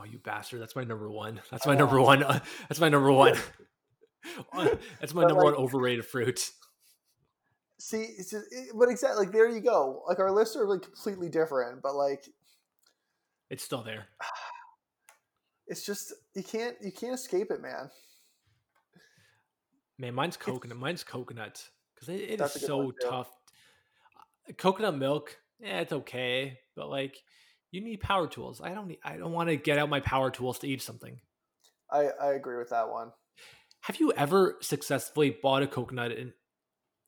Oh, 0.00 0.04
you 0.04 0.18
bastard! 0.18 0.60
That's 0.60 0.74
my 0.76 0.84
number 0.84 1.10
one. 1.10 1.40
That's 1.50 1.66
my 1.66 1.74
know. 1.74 1.80
number 1.84 2.00
one. 2.00 2.22
uh, 2.22 2.40
That's 2.68 2.80
my 2.80 2.88
number 2.88 3.12
one. 3.12 3.36
That's 5.00 5.14
my 5.14 5.22
number 5.22 5.36
like- 5.36 5.44
one 5.44 5.54
overrated 5.54 6.04
fruit. 6.04 6.50
See, 7.78 7.98
it's 8.18 8.30
just, 8.30 8.46
it, 8.50 8.70
but 8.74 8.88
exactly 8.88 9.26
like 9.26 9.32
there 9.34 9.48
you 9.48 9.60
go. 9.60 10.02
Like 10.08 10.18
our 10.18 10.30
lists 10.32 10.56
are 10.56 10.66
like 10.66 10.82
completely 10.82 11.28
different, 11.28 11.82
but 11.82 11.94
like 11.94 12.24
It's 13.50 13.62
still 13.62 13.82
there. 13.82 14.06
it's 15.68 15.84
just 15.84 16.12
you 16.34 16.42
can't 16.42 16.74
you 16.80 16.90
can't 16.90 17.12
escape 17.14 17.50
it, 17.50 17.60
man. 17.60 17.90
Man, 19.98 20.14
mine's 20.14 20.36
coconut. 20.36 20.76
Mine's 20.76 21.04
coconut 21.04 21.64
because 21.94 22.08
it, 22.08 22.20
it 22.20 22.30
is 22.32 22.38
That's 22.38 22.56
a 22.56 22.58
good 22.60 22.66
so 22.66 22.76
one, 22.78 22.92
tough. 23.02 23.30
Uh, 24.48 24.52
Coconut 24.58 24.96
milk, 24.96 25.36
yeah, 25.58 25.80
it's 25.80 25.92
okay, 25.92 26.58
but 26.76 26.88
like, 26.88 27.16
you 27.70 27.80
need 27.80 28.00
power 28.00 28.26
tools. 28.26 28.60
I 28.60 28.74
don't 28.74 28.88
need. 28.88 28.98
I 29.04 29.16
don't 29.16 29.32
want 29.32 29.48
to 29.48 29.56
get 29.56 29.78
out 29.78 29.88
my 29.88 30.00
power 30.00 30.30
tools 30.30 30.58
to 30.60 30.68
eat 30.68 30.82
something. 30.82 31.18
I 31.90 32.08
I 32.20 32.32
agree 32.34 32.56
with 32.58 32.70
that 32.70 32.88
one. 32.90 33.12
Have 33.80 34.00
you 34.00 34.12
ever 34.12 34.56
successfully 34.60 35.30
bought 35.42 35.62
a 35.62 35.66
coconut 35.66 36.12
and 36.12 36.32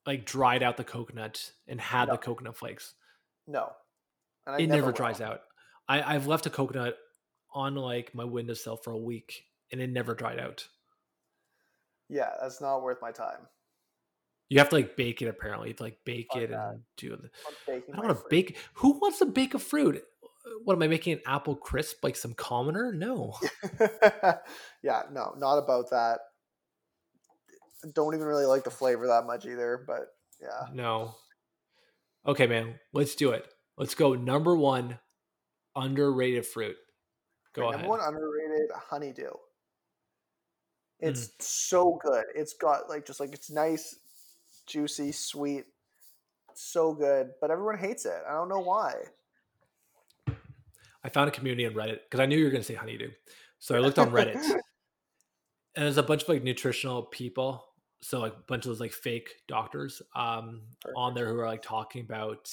like 0.05 0.25
dried 0.25 0.63
out 0.63 0.77
the 0.77 0.83
coconut 0.83 1.51
and 1.67 1.79
had 1.79 2.07
No. 2.07 2.13
the 2.13 2.17
coconut 2.17 2.57
flakes? 2.57 2.93
No, 3.47 3.71
and 4.45 4.55
I 4.55 4.59
it 4.59 4.67
never 4.67 4.81
never 4.81 4.91
dries 4.91 5.21
out. 5.21 5.41
I, 5.87 6.15
I've 6.15 6.27
left 6.27 6.45
a 6.45 6.49
coconut 6.49 6.97
on 7.53 7.75
like 7.75 8.13
my 8.13 8.23
windowsill 8.23 8.77
for 8.77 8.91
a 8.91 8.97
week 8.97 9.43
and 9.71 9.81
it 9.81 9.89
never 9.89 10.13
dried 10.13 10.39
out. 10.39 10.67
Yeah, 12.09 12.29
that's 12.41 12.59
not 12.61 12.81
worth 12.81 12.97
my 13.01 13.11
time. 13.11 13.47
You 14.49 14.57
have 14.59 14.69
to 14.69 14.75
like 14.75 14.97
bake 14.97 15.21
it 15.21 15.27
apparently. 15.27 15.67
You 15.67 15.73
have 15.73 15.77
to 15.77 15.83
like 15.83 15.99
bake 16.05 16.27
Fuck 16.33 16.41
it 16.41 16.49
that. 16.49 16.69
and 16.69 16.81
do 16.97 17.13
it. 17.13 17.19
Baking 17.67 17.93
I 17.93 17.97
don't 17.97 18.07
want 18.07 18.17
to 18.17 18.25
bake. 18.29 18.57
Who 18.75 18.99
wants 18.99 19.19
to 19.19 19.25
bake 19.25 19.53
a 19.53 19.59
fruit? 19.59 20.03
What 20.63 20.73
am 20.73 20.81
I 20.81 20.87
making 20.87 21.13
an 21.13 21.21
apple 21.27 21.55
crisp 21.55 22.03
like 22.03 22.15
some 22.15 22.33
commoner? 22.33 22.91
No. 22.91 23.35
yeah, 24.83 25.03
no, 25.11 25.35
not 25.37 25.57
about 25.59 25.91
that. 25.91 26.19
Don't 27.93 28.15
even 28.15 28.25
really 28.25 28.45
like 28.45 28.63
the 28.63 28.71
flavor 28.71 29.07
that 29.07 29.25
much 29.27 29.45
either, 29.45 29.83
but 29.85 30.07
yeah. 30.41 30.67
No. 30.73 31.13
Okay, 32.25 32.47
man. 32.47 32.79
Let's 32.91 33.15
do 33.15 33.31
it. 33.31 33.45
Let's 33.77 33.93
go. 33.95 34.15
Number 34.15 34.55
one, 34.55 34.97
underrated 35.75 36.45
fruit. 36.45 36.75
Go 37.53 37.63
Right, 37.63 37.75
ahead. 37.75 37.81
Number 37.87 37.89
one 37.89 38.01
underrated 38.01 38.71
honeydew. 38.75 39.29
It's 40.99 41.27
Mm. 41.27 41.41
so 41.41 41.99
good. 42.03 42.25
It's 42.35 42.53
got 42.53 42.89
like 42.89 43.05
just 43.05 43.19
like 43.19 43.33
it's 43.33 43.49
nice, 43.49 43.99
juicy, 44.65 45.11
sweet, 45.11 45.65
so 46.53 46.93
good. 46.93 47.31
But 47.39 47.51
everyone 47.51 47.77
hates 47.77 48.05
it. 48.05 48.21
I 48.27 48.33
don't 48.33 48.49
know 48.49 48.59
why. 48.59 48.95
I 51.03 51.09
found 51.09 51.29
a 51.29 51.31
community 51.31 51.65
on 51.65 51.73
Reddit 51.73 52.01
because 52.03 52.19
I 52.19 52.25
knew 52.25 52.37
you 52.37 52.43
were 52.43 52.51
going 52.51 52.61
to 52.61 52.67
say 52.67 52.73
honeydew. 52.75 53.11
So 53.59 53.75
I 53.75 53.79
looked 53.79 53.99
on 53.99 54.11
Reddit, 54.11 54.35
and 55.75 55.85
there's 55.85 55.97
a 55.97 56.03
bunch 56.03 56.23
of 56.23 56.29
like 56.29 56.43
nutritional 56.43 57.03
people. 57.03 57.65
So 58.01 58.19
like 58.19 58.33
a 58.33 58.43
bunch 58.47 58.65
of 58.65 58.69
those 58.69 58.79
like 58.79 58.93
fake 58.93 59.29
doctors 59.47 60.01
um, 60.15 60.61
on 60.95 61.13
there 61.13 61.27
who 61.27 61.39
are 61.39 61.47
like 61.47 61.61
talking 61.61 62.01
about, 62.01 62.49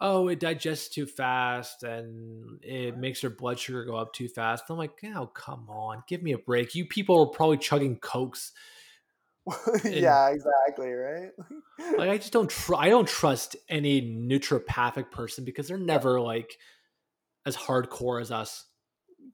oh, 0.00 0.28
it 0.28 0.40
digests 0.40 0.88
too 0.88 1.06
fast 1.06 1.82
and 1.82 2.58
it 2.62 2.96
makes 2.96 3.22
your 3.22 3.30
blood 3.30 3.58
sugar 3.58 3.84
go 3.84 3.96
up 3.96 4.12
too 4.12 4.28
fast. 4.28 4.64
I'm 4.68 4.76
like, 4.76 4.92
oh, 5.14 5.26
come 5.26 5.68
on, 5.68 6.02
give 6.06 6.22
me 6.22 6.32
a 6.32 6.38
break. 6.38 6.74
You 6.74 6.86
people 6.86 7.20
are 7.20 7.26
probably 7.26 7.58
chugging 7.58 7.96
cokes. 7.96 8.52
yeah, 9.84 10.30
exactly. 10.30 10.90
Right. 10.90 11.30
Like 11.98 12.08
I 12.08 12.16
just 12.16 12.32
don't 12.32 12.48
tr- 12.48 12.74
I 12.74 12.88
don't 12.88 13.06
trust 13.06 13.54
any 13.68 14.00
naturopathic 14.00 15.10
person 15.10 15.44
because 15.44 15.68
they're 15.68 15.76
never 15.76 16.18
like 16.20 16.56
as 17.44 17.54
hardcore 17.54 18.20
as 18.20 18.32
us. 18.32 18.64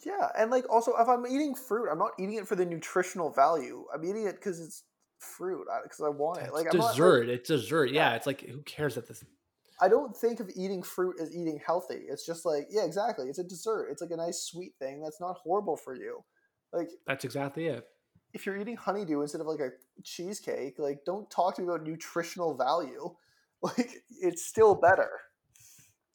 Yeah, 0.05 0.29
and 0.37 0.51
like 0.51 0.69
also, 0.69 0.93
if 0.99 1.09
I'm 1.09 1.25
eating 1.25 1.55
fruit, 1.55 1.89
I'm 1.91 1.99
not 1.99 2.11
eating 2.19 2.35
it 2.35 2.49
for 2.49 2.57
the 2.57 2.67
nutritional 2.67 3.31
value. 3.31 3.85
I'm 3.95 4.05
eating 4.05 4.27
it 4.27 4.35
because 4.35 4.61
it's 4.61 4.83
fruit, 5.21 5.67
because 5.85 6.01
I 6.01 6.09
want 6.09 6.39
it. 6.39 6.53
Like 6.53 6.67
I'm 6.73 6.79
not, 6.79 6.87
like, 6.87 6.93
dessert. 6.95 7.29
it's 7.29 7.49
dessert. 7.49 7.91
Yeah. 7.91 8.11
Yeah, 8.11 8.17
it's 8.17 8.27
like 8.27 8.41
who 8.41 8.61
cares 8.63 8.99
at 8.99 9.07
this? 9.07 9.25
I 9.83 9.89
don't 9.89 10.17
think 10.17 10.39
of 10.39 10.49
eating 10.55 10.81
fruit 10.81 11.17
as 11.21 11.35
eating 11.35 11.61
healthy. 11.67 12.03
It's 12.09 12.25
just 12.25 12.47
like, 12.47 12.69
yeah, 12.71 12.85
exactly. 12.85 13.29
It's 13.29 13.41
a 13.41 13.45
dessert. 13.45 13.89
It's 13.91 14.01
like 14.01 14.13
a 14.13 14.17
nice 14.17 14.45
sweet 14.45 14.75
thing 14.79 15.03
that's 15.03 15.21
not 15.21 15.39
horrible 15.43 15.77
for 15.77 15.97
you. 15.97 16.25
Like 16.73 16.89
That's 17.05 17.25
exactly 17.25 17.67
it. 17.67 17.85
if 18.33 18.47
you're 18.47 18.57
eating 18.57 18.77
honeydew 18.77 19.21
instead 19.21 19.41
of 19.41 19.49
like 19.49 19.59
a 19.59 19.71
cheesecake, 20.05 20.79
like 20.79 21.01
don't 21.05 21.29
talk 21.31 21.57
to 21.57 21.63
me 21.63 21.69
about 21.69 21.83
nutritional 21.83 22.57
value. 22.57 23.15
Like 23.65 24.03
it's 24.21 24.45
still 24.45 24.75
better. 24.75 25.09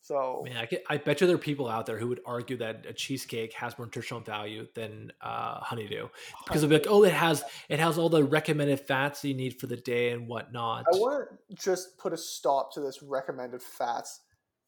So 0.07 0.41
Man, 0.45 0.55
I, 0.55 0.65
get, 0.65 0.85
I 0.89 0.95
bet 0.95 1.19
you 1.19 1.27
there 1.27 1.35
are 1.35 1.39
people 1.39 1.67
out 1.67 1.85
there 1.85 1.97
who 1.97 2.07
would 2.07 2.21
argue 2.25 2.55
that 2.57 2.85
a 2.87 2.93
cheesecake 2.93 3.51
has 3.51 3.77
more 3.77 3.87
nutritional 3.87 4.21
value 4.21 4.65
than 4.73 5.11
uh, 5.19 5.59
honeydew 5.59 6.07
because 6.45 6.61
they'll 6.61 6.69
be 6.69 6.77
like, 6.77 6.87
oh, 6.87 7.03
it 7.03 7.11
has 7.11 7.43
it 7.67 7.81
has 7.81 7.97
all 7.97 8.07
the 8.07 8.23
recommended 8.23 8.79
fats 8.79 9.25
you 9.25 9.33
need 9.33 9.59
for 9.59 9.67
the 9.67 9.75
day 9.75 10.11
and 10.11 10.29
whatnot. 10.29 10.85
I 10.93 10.95
want 10.95 11.27
to 11.29 11.55
just 11.55 11.97
put 11.97 12.13
a 12.13 12.17
stop 12.17 12.73
to 12.75 12.79
this 12.79 13.03
recommended 13.03 13.61
fats 13.61 14.21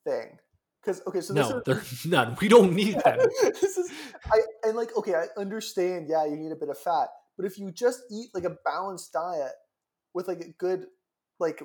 thing. 0.06 0.38
Because 0.82 1.02
okay, 1.08 1.22
so 1.22 1.34
no, 1.34 1.60
is 1.60 1.64
there's 1.66 2.06
none. 2.06 2.36
We 2.42 2.50
don't 2.50 2.74
need 2.74 2.96
them. 3.06 3.20
this 3.42 3.78
is 3.78 3.90
I 4.26 4.42
and 4.66 4.76
like 4.76 4.90
okay, 4.98 5.16
I 5.16 5.28
understand. 5.40 6.08
Yeah, 6.10 6.26
you 6.26 6.36
need 6.36 6.52
a 6.52 6.58
bit 6.58 6.68
of 6.68 6.78
fat, 6.78 7.08
but 7.38 7.46
if 7.46 7.58
you 7.58 7.72
just 7.72 8.02
eat 8.12 8.28
like 8.34 8.44
a 8.44 8.58
balanced 8.66 9.14
diet 9.14 9.54
with 10.14 10.28
like 10.28 10.42
a 10.42 10.50
good 10.58 10.88
like 11.40 11.64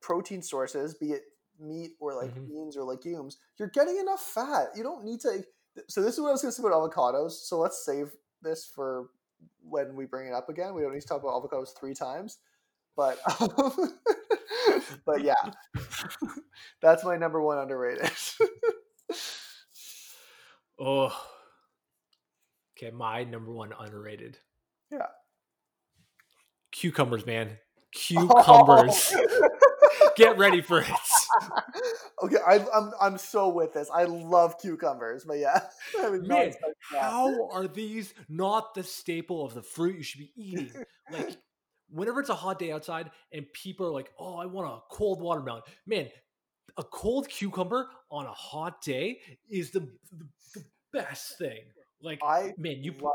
protein 0.00 0.40
sources, 0.40 0.94
be 0.94 1.06
it 1.06 1.22
meat 1.58 1.92
or 2.00 2.14
like 2.14 2.34
Mhm. 2.34 2.46
beans 2.48 2.76
or 2.76 2.84
legumes, 2.84 3.38
you're 3.58 3.68
getting 3.68 3.98
enough 3.98 4.22
fat. 4.22 4.68
You 4.76 4.82
don't 4.82 5.04
need 5.04 5.20
to. 5.20 5.44
So 5.88 6.02
this 6.02 6.14
is 6.14 6.20
what 6.20 6.28
I 6.28 6.32
was 6.32 6.42
going 6.42 6.52
to 6.52 6.60
say 6.60 6.66
about 6.66 6.90
avocados. 6.90 7.32
So 7.32 7.58
let's 7.58 7.84
save 7.84 8.12
this 8.42 8.64
for 8.66 9.10
when 9.62 9.94
we 9.96 10.06
bring 10.06 10.28
it 10.28 10.32
up 10.34 10.48
again. 10.48 10.74
We 10.74 10.82
don't 10.82 10.92
need 10.92 11.02
to 11.02 11.06
talk 11.08 11.22
about 11.22 11.42
avocados 11.42 11.76
three 11.78 11.94
times, 11.94 12.38
but 12.96 13.18
but 15.04 15.22
yeah, 15.22 15.34
that's 16.80 17.04
my 17.04 17.16
number 17.16 17.40
one 17.42 17.58
underrated. 17.58 18.10
Oh, 20.80 21.12
okay. 22.76 22.92
My 22.92 23.24
number 23.24 23.52
one 23.52 23.72
underrated. 23.76 24.38
Yeah. 24.92 25.06
Cucumbers, 26.70 27.26
man. 27.26 27.58
Cucumbers. 27.92 29.12
Get 30.16 30.38
ready 30.38 30.60
for 30.60 30.80
it. 30.82 30.86
okay, 32.22 32.36
I, 32.46 32.64
I'm 32.74 32.92
I'm 33.00 33.18
so 33.18 33.48
with 33.48 33.74
this. 33.74 33.90
I 33.92 34.04
love 34.04 34.60
cucumbers, 34.60 35.24
but 35.24 35.38
yeah, 35.38 35.60
Man. 36.10 36.52
How 36.90 37.48
are 37.50 37.66
these 37.66 38.14
not 38.28 38.74
the 38.74 38.82
staple 38.82 39.44
of 39.44 39.54
the 39.54 39.62
fruit 39.62 39.96
you 39.96 40.02
should 40.02 40.20
be 40.20 40.32
eating? 40.36 40.72
Like, 41.10 41.36
whenever 41.90 42.20
it's 42.20 42.30
a 42.30 42.34
hot 42.34 42.58
day 42.58 42.72
outside 42.72 43.10
and 43.32 43.46
people 43.52 43.86
are 43.86 43.92
like, 43.92 44.10
"Oh, 44.18 44.36
I 44.36 44.46
want 44.46 44.72
a 44.72 44.94
cold 44.94 45.20
watermelon," 45.20 45.62
man, 45.86 46.08
a 46.76 46.84
cold 46.84 47.28
cucumber 47.28 47.88
on 48.10 48.26
a 48.26 48.32
hot 48.32 48.80
day 48.82 49.20
is 49.50 49.70
the 49.70 49.80
the, 50.12 50.26
the 50.54 50.64
best 50.92 51.38
thing. 51.38 51.60
Like, 52.02 52.20
I 52.22 52.54
man, 52.56 52.82
you 52.82 52.92
love 52.92 53.12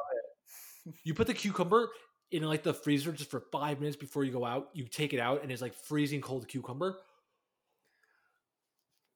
you 1.04 1.14
put 1.14 1.28
the 1.28 1.34
cucumber 1.34 1.90
in 2.32 2.44
like 2.44 2.64
the 2.64 2.74
freezer 2.74 3.12
just 3.12 3.30
for 3.30 3.41
five 3.52 3.80
minutes 3.80 3.95
before 3.95 4.24
you 4.24 4.32
go 4.32 4.45
out. 4.45 4.70
You 4.74 4.86
take 4.86 5.14
it 5.14 5.20
out 5.20 5.44
and 5.44 5.52
it's 5.52 5.62
like 5.62 5.74
freezing 5.74 6.22
cold 6.22 6.48
cucumber. 6.48 6.98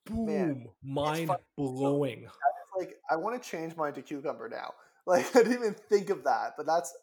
Boom! 0.07 0.25
Man, 0.25 0.67
Mind 0.83 1.31
blowing. 1.57 2.23
it. 2.23 2.29
Like 2.77 2.95
I 3.09 3.15
want 3.15 3.41
to 3.41 3.49
change 3.49 3.75
mine 3.75 3.93
to 3.93 4.01
cucumber 4.01 4.49
now. 4.49 4.73
Like 5.07 5.33
I 5.37 5.39
didn't 5.43 5.53
even 5.59 5.73
think 5.73 6.09
of 6.09 6.25
that, 6.25 6.55
but 6.57 6.65
that's 6.65 6.93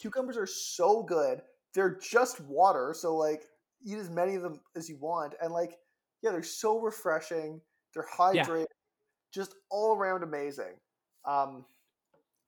cucumbers 0.00 0.38
are 0.38 0.46
so 0.46 1.02
good. 1.02 1.42
They're 1.74 1.98
just 2.00 2.40
water, 2.40 2.94
so 2.96 3.16
like 3.16 3.42
eat 3.84 3.98
as 3.98 4.08
many 4.08 4.34
of 4.34 4.40
them 4.40 4.60
as 4.76 4.88
you 4.88 4.96
want, 4.96 5.34
and 5.42 5.52
like 5.52 5.76
yeah, 6.22 6.30
they're 6.30 6.42
so 6.42 6.80
refreshing. 6.80 7.60
They're 7.92 8.06
hydrated, 8.16 8.64
just 9.30 9.54
all 9.70 9.94
around 9.94 10.22
amazing. 10.22 10.72
Um, 11.26 11.66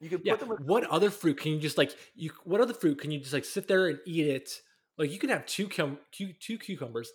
you 0.00 0.08
could 0.08 0.20
put 0.20 0.26
Yeah. 0.26 0.36
them 0.36 0.48
with 0.48 0.60
What 0.60 0.84
other 0.84 1.10
fruit 1.10 1.38
can 1.38 1.52
you 1.52 1.58
just 1.60 1.76
like 1.76 1.94
you? 2.14 2.30
What 2.44 2.62
other 2.62 2.72
fruit 2.72 2.98
can 2.98 3.10
you 3.10 3.20
just 3.20 3.34
like 3.34 3.44
sit 3.44 3.68
there 3.68 3.88
and 3.88 3.98
eat 4.06 4.26
it? 4.26 4.62
Like 4.96 5.10
you 5.12 5.18
can 5.18 5.28
have 5.28 5.44
two 5.44 5.68
cum, 5.68 5.98
two 6.10 6.56
cucumbers, 6.56 7.12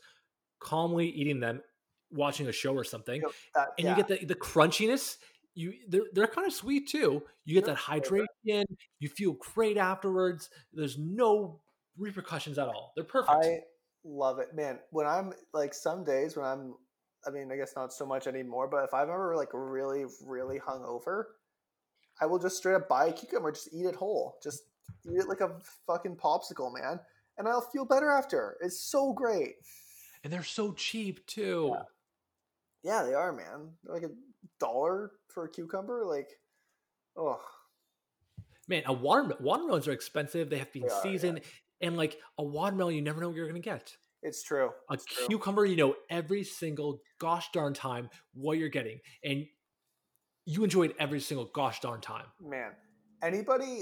calmly 0.60 1.10
eating 1.10 1.40
them, 1.40 1.64
watching 2.12 2.48
a 2.48 2.52
show 2.52 2.74
or 2.74 2.84
something, 2.84 3.22
that, 3.56 3.70
and 3.78 3.86
yeah. 3.86 3.92
you 3.92 4.04
get 4.04 4.08
the 4.08 4.26
the 4.26 4.36
crunchiness. 4.36 5.18
You 5.54 5.74
they're 5.88 6.04
they're 6.14 6.28
kind 6.28 6.48
of 6.48 6.54
sweet 6.54 6.88
too. 6.88 7.24
You 7.46 7.54
get 7.54 7.66
that 7.66 7.78
hydration. 7.78 8.64
You 9.00 9.10
feel 9.10 9.34
great 9.54 9.78
afterwards. 9.78 10.50
There's 10.74 10.98
no 10.98 11.60
repercussions 11.98 12.58
at 12.58 12.68
all. 12.68 12.94
They're 12.96 13.04
perfect. 13.04 13.32
I 13.32 13.60
love 14.06 14.40
it, 14.40 14.56
man. 14.56 14.80
When 14.92 15.06
I'm 15.06 15.34
like 15.54 15.74
some 15.74 16.04
days 16.04 16.38
when 16.38 16.46
I'm, 16.46 16.76
I 17.28 17.32
mean, 17.32 17.52
I 17.52 17.58
guess 17.58 17.74
not 17.76 17.94
so 17.94 18.06
much 18.06 18.28
anymore, 18.28 18.68
but 18.68 18.86
if 18.86 18.94
I'm 18.94 19.10
ever 19.10 19.36
like 19.36 19.50
really, 19.54 20.06
really 20.26 20.58
hungover, 20.58 21.24
I 22.22 22.26
will 22.26 22.40
just 22.40 22.58
straight 22.58 22.76
up 22.76 22.88
buy 22.88 23.08
a 23.08 23.14
cucumber, 23.14 23.52
just 23.52 23.74
eat 23.74 23.86
it 23.86 23.96
whole, 23.96 24.38
just 24.42 24.64
eat 25.06 25.18
it 25.18 25.28
like 25.28 25.42
a 25.42 25.52
fucking 25.86 26.16
popsicle, 26.16 26.74
man, 26.74 27.00
and 27.38 27.48
I'll 27.48 27.62
feel 27.62 27.86
better 27.86 28.10
after. 28.10 28.58
It's 28.62 28.80
so 28.80 29.14
great. 29.14 29.56
and 30.24 30.32
they're 30.32 30.44
so 30.44 30.72
cheap 30.74 31.26
too. 31.26 31.72
Yeah, 31.74 31.84
they 32.84 33.14
are, 33.14 33.32
man. 33.32 33.70
They're 33.84 33.94
like 33.96 34.04
a 34.04 34.12
dollar 34.60 35.12
for 35.30 35.46
a 35.46 35.50
cucumber, 35.50 36.04
like, 36.06 36.30
oh, 37.18 37.40
Man, 38.68 38.84
a 38.86 38.94
water 38.94 39.36
watermelons 39.42 39.88
are 39.88 39.92
expensive. 39.92 40.50
They 40.50 40.58
have 40.58 40.72
to 40.72 40.80
be 40.80 40.86
are, 40.86 40.90
yeah. 40.90 41.02
seasoned, 41.02 41.42
and 41.82 41.98
like 41.98 42.18
a 42.38 42.44
watermelon, 42.44 42.96
you 42.96 43.02
never 43.02 43.20
know 43.20 43.28
what 43.28 43.36
you're 43.36 43.48
gonna 43.48 43.60
get. 43.60 43.96
it's 44.24 44.44
true. 44.44 44.70
a 44.90 44.94
It's 44.94 45.06
true. 45.06 45.28
cucumber 45.28 45.66
you 45.66 45.76
know 45.76 45.96
every 46.10 46.44
single 46.44 47.02
gosh 47.20 47.50
darn 47.52 47.74
time 47.74 48.10
what 48.34 48.58
you're 48.58 48.70
getting 48.70 49.00
and 49.24 49.46
you 50.46 50.64
enjoy 50.64 50.84
it 50.84 50.96
every 51.00 51.20
single 51.20 51.46
gosh 51.54 51.80
darn 51.82 52.02
time 52.02 52.26
man 52.40 52.72
anybody 53.24 53.80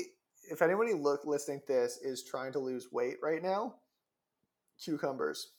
if 0.49 0.61
anybody 0.61 0.93
look 0.93 1.21
listening 1.25 1.59
to 1.67 1.73
this 1.73 1.97
is 2.01 2.23
trying 2.23 2.53
to 2.53 2.59
lose 2.59 2.87
weight 2.91 3.17
right 3.21 3.43
now 3.43 3.75
cucumbers 4.83 5.51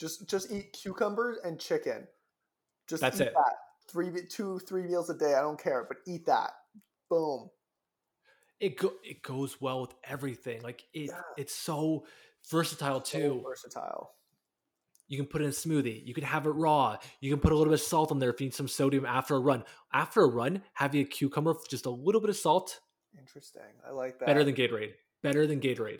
just 0.00 0.28
just 0.28 0.50
eat 0.50 0.72
cucumbers 0.72 1.36
and 1.44 1.60
chicken 1.60 2.06
just 2.88 3.02
That's 3.02 3.20
eat 3.20 3.28
it. 3.28 3.34
that 3.34 3.54
three 3.88 4.10
two 4.28 4.58
three 4.60 4.82
meals 4.84 5.10
a 5.10 5.14
day 5.14 5.34
i 5.34 5.40
don't 5.40 5.60
care 5.62 5.84
but 5.86 5.98
eat 6.06 6.24
that 6.26 6.50
boom 7.10 7.50
it 8.60 8.76
go 8.78 8.92
it 9.04 9.22
goes 9.22 9.60
well 9.60 9.82
with 9.82 9.94
everything 10.04 10.62
like 10.62 10.82
it 10.94 11.08
Yeah. 11.10 11.20
it's 11.36 11.54
so 11.54 12.06
versatile 12.50 13.04
So 13.04 13.18
too 13.18 13.42
versatile 13.46 14.12
You 15.08 15.16
can 15.18 15.26
put 15.26 15.40
it 15.40 15.44
in 15.44 15.50
a 15.50 15.52
smoothie. 15.52 16.06
You 16.06 16.14
can 16.14 16.22
have 16.22 16.46
it 16.46 16.50
raw. 16.50 16.96
You 17.20 17.30
can 17.32 17.40
put 17.40 17.50
a 17.50 17.56
little 17.56 17.72
bit 17.72 17.80
of 17.80 17.86
salt 17.86 18.12
on 18.12 18.20
there 18.20 18.30
if 18.30 18.40
you 18.40 18.46
need 18.46 18.54
some 18.54 18.68
sodium 18.68 19.04
after 19.04 19.34
a 19.34 19.40
run. 19.40 19.64
After 19.92 20.20
a 20.22 20.28
run, 20.28 20.62
having 20.72 21.00
a 21.00 21.04
cucumber, 21.04 21.52
with 21.52 21.68
just 21.68 21.86
a 21.86 21.90
little 21.90 22.20
bit 22.20 22.30
of 22.30 22.36
salt, 22.36 22.78
Interesting. 23.18 23.72
I 23.84 23.90
like 23.90 24.20
that. 24.20 24.26
better 24.26 24.44
than 24.44 24.54
Gatorade. 24.54 24.92
Better 25.20 25.48
than 25.48 25.58
Gatorade. 25.60 25.98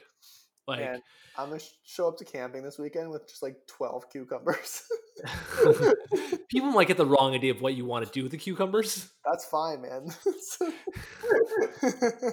Like 0.70 0.80
Man, 0.80 1.02
I'm 1.36 1.48
gonna 1.48 1.60
show 1.84 2.06
up 2.06 2.16
to 2.18 2.24
camping 2.24 2.62
this 2.62 2.78
weekend 2.78 3.10
with 3.10 3.28
just 3.28 3.42
like 3.42 3.56
12 3.66 4.08
cucumbers. 4.08 4.84
people 6.48 6.70
might 6.70 6.86
get 6.86 6.96
the 6.96 7.04
wrong 7.04 7.34
idea 7.34 7.50
of 7.50 7.60
what 7.60 7.74
you 7.74 7.84
want 7.84 8.06
to 8.06 8.12
do 8.12 8.22
with 8.22 8.30
the 8.30 8.38
cucumbers. 8.38 9.10
That's 9.28 9.44
fine, 9.46 9.82
man. 9.82 10.06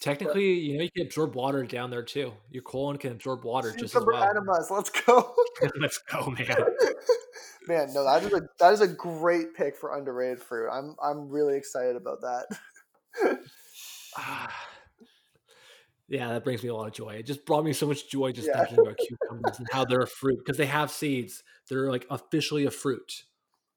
Technically, 0.00 0.54
you 0.54 0.78
know, 0.78 0.82
you 0.82 0.90
can 0.90 1.06
absorb 1.06 1.36
water 1.36 1.62
down 1.62 1.90
there 1.90 2.02
too. 2.02 2.32
Your 2.50 2.64
colon 2.64 2.98
can 2.98 3.12
absorb 3.12 3.44
water 3.44 3.70
just 3.70 3.84
as 3.84 3.90
Cucumber 3.92 4.14
well. 4.14 4.28
enemas, 4.28 4.68
let's 4.68 4.90
go. 4.90 5.32
Let's 5.80 5.98
go, 5.98 6.28
man. 6.30 6.56
man, 7.68 7.94
no, 7.94 8.02
that 8.02 8.24
is 8.24 8.32
a 8.32 8.40
that 8.58 8.72
is 8.72 8.80
a 8.80 8.88
great 8.88 9.54
pick 9.54 9.76
for 9.76 9.96
underrated 9.96 10.42
fruit. 10.42 10.68
I'm 10.72 10.96
I'm 11.00 11.28
really 11.28 11.56
excited 11.56 11.94
about 11.94 12.20
that. 12.22 12.46
Ah. 14.14 14.52
Ah. 16.12 16.16
yeah, 16.16 16.28
that 16.32 16.44
brings 16.44 16.62
me 16.62 16.68
a 16.68 16.74
lot 16.74 16.86
of 16.86 16.92
joy. 16.92 17.14
It 17.14 17.26
just 17.26 17.44
brought 17.46 17.64
me 17.64 17.72
so 17.72 17.86
much 17.86 18.08
joy 18.08 18.32
just 18.32 18.48
Yeah. 18.48 18.58
thinking 18.58 18.78
about 18.80 18.98
cucumbers 18.98 19.58
and 19.58 19.68
how 19.70 19.84
they're 19.84 20.02
a 20.02 20.06
fruit 20.06 20.38
because 20.38 20.56
they 20.58 20.66
have 20.66 20.90
seeds. 20.90 21.42
They're 21.68 21.90
like 21.90 22.06
officially 22.10 22.64
a 22.66 22.70
fruit. 22.70 23.24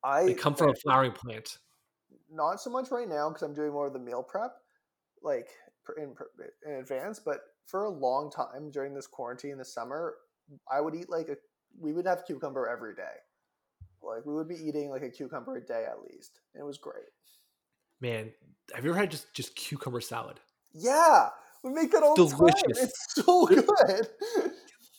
I 0.04 0.24
They 0.26 0.34
come 0.34 0.56
from 0.56 0.70
a 0.70 0.76
flowering 0.76 1.14
plant. 1.14 1.60
not 2.30 2.62
so 2.62 2.70
much 2.70 2.92
right 2.92 3.08
now 3.08 3.30
because 3.30 3.42
I'm 3.44 3.54
doing 3.54 3.72
more 3.72 3.88
of 3.88 3.94
the 3.94 4.00
meal 4.00 4.24
prep, 4.24 4.58
like 5.22 5.50
in 5.98 6.16
in 6.66 6.74
advance. 6.74 7.20
But 7.20 7.42
for 7.66 7.86
a 7.86 7.90
long 7.90 8.32
time 8.32 8.70
during 8.72 8.94
this 8.94 9.08
quarantine 9.08 9.58
this 9.58 9.74
summer, 9.74 10.16
I 10.72 10.82
would 10.82 10.96
eat 10.96 11.10
like 11.10 11.30
a 11.30 11.38
we 11.80 11.94
would 11.94 12.06
have 12.06 12.26
cucumber 12.26 12.68
every 12.68 12.96
day. 12.96 13.16
Like 14.02 14.26
we 14.26 14.34
would 14.34 14.48
be 14.48 14.56
eating 14.56 14.90
like 14.90 15.02
a 15.02 15.10
cucumber 15.10 15.58
a 15.58 15.66
day 15.66 15.86
at 15.90 16.02
least. 16.02 16.42
And 16.54 16.62
it 16.62 16.66
was 16.66 16.78
great. 16.78 17.06
Man, 18.02 18.34
have 18.74 18.84
you 18.84 18.92
ever 18.92 19.00
had 19.00 19.12
just 19.12 19.34
just 19.34 19.56
cucumber 19.56 20.02
salad? 20.02 20.40
Yeah, 20.74 21.30
we 21.66 21.74
make 21.74 21.92
that 21.92 22.04
all 22.04 22.16
the 22.16 22.26
time. 22.28 22.38
Delicious. 22.38 22.84
It's 22.84 23.16
so 23.16 23.46
good. 23.48 24.08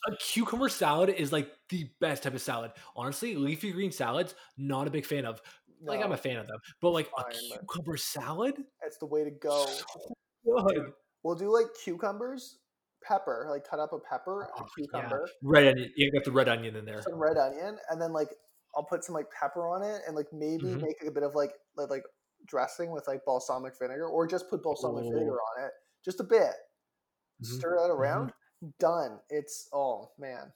A 0.08 0.16
cucumber 0.18 0.68
salad 0.68 1.08
is 1.10 1.32
like 1.32 1.50
the 1.68 1.88
best 2.00 2.22
type 2.22 2.34
of 2.34 2.40
salad. 2.42 2.72
Honestly, 2.94 3.34
leafy 3.34 3.72
green 3.72 3.90
salads, 3.90 4.34
not 4.58 4.86
a 4.86 4.90
big 4.90 5.06
fan 5.06 5.24
of. 5.24 5.40
Like 5.82 6.02
I'm 6.02 6.12
a 6.12 6.16
fan 6.16 6.36
of 6.36 6.46
them, 6.46 6.58
but 6.80 6.90
like 6.90 7.08
a 7.18 7.22
fine, 7.22 7.32
but- 7.50 7.60
cucumber 7.60 7.96
salad, 7.96 8.54
it's 8.84 8.98
the 8.98 9.06
way 9.06 9.24
to 9.24 9.30
go. 9.30 9.66
so 9.66 10.14
good. 10.68 10.92
We'll 11.22 11.34
do 11.34 11.52
like 11.52 11.66
cucumbers, 11.84 12.58
pepper, 13.02 13.46
like 13.50 13.64
cut 13.68 13.78
up 13.80 13.92
a 13.92 13.98
pepper, 13.98 14.48
Oh, 14.56 14.62
a 14.62 14.66
yeah. 14.78 14.86
cucumber, 14.86 15.28
Red 15.42 15.68
onion. 15.68 15.90
You 15.96 16.10
got 16.12 16.24
the 16.24 16.32
red 16.32 16.48
onion 16.48 16.76
in 16.76 16.84
there. 16.84 17.02
some 17.02 17.14
red 17.18 17.36
onion, 17.36 17.76
and 17.90 18.00
then 18.00 18.12
like 18.12 18.28
I'll 18.74 18.84
put 18.84 19.04
some 19.04 19.14
like 19.14 19.26
pepper 19.38 19.68
on 19.68 19.82
it, 19.82 20.02
and 20.06 20.14
like 20.16 20.26
maybe 20.32 20.64
Mhm. 20.66 20.82
make 20.82 20.96
a 21.06 21.10
bit 21.10 21.22
of 21.24 21.34
like 21.34 21.52
like, 21.76 21.90
like 21.90 22.04
dressing 22.46 22.90
with 22.90 23.06
like 23.08 23.24
balsamic 23.26 23.74
vinegar, 23.78 24.06
or 24.06 24.26
just 24.26 24.48
put 24.48 24.62
balsamic 24.62 25.04
Oh. 25.04 25.10
vinegar 25.10 25.38
on 25.40 25.64
it, 25.66 25.72
just 26.06 26.20
a 26.20 26.24
bit. 26.24 26.54
Mhm. 27.42 27.58
Stir 27.58 27.76
that 27.82 27.90
around. 27.92 28.32
Done. 28.78 29.20
It's 29.28 29.68
oh 29.74 30.10
man. 30.18 30.50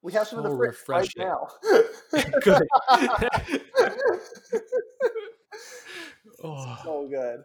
We 0.00 0.12
have 0.14 0.26
some 0.26 0.38
of 0.38 0.44
the 0.50 0.56
fridge 0.56 0.78
right 0.88 1.08
now. 1.16 1.48
Good. 2.42 2.66
oh, 6.42 6.78
so 6.82 7.08
good. 7.08 7.42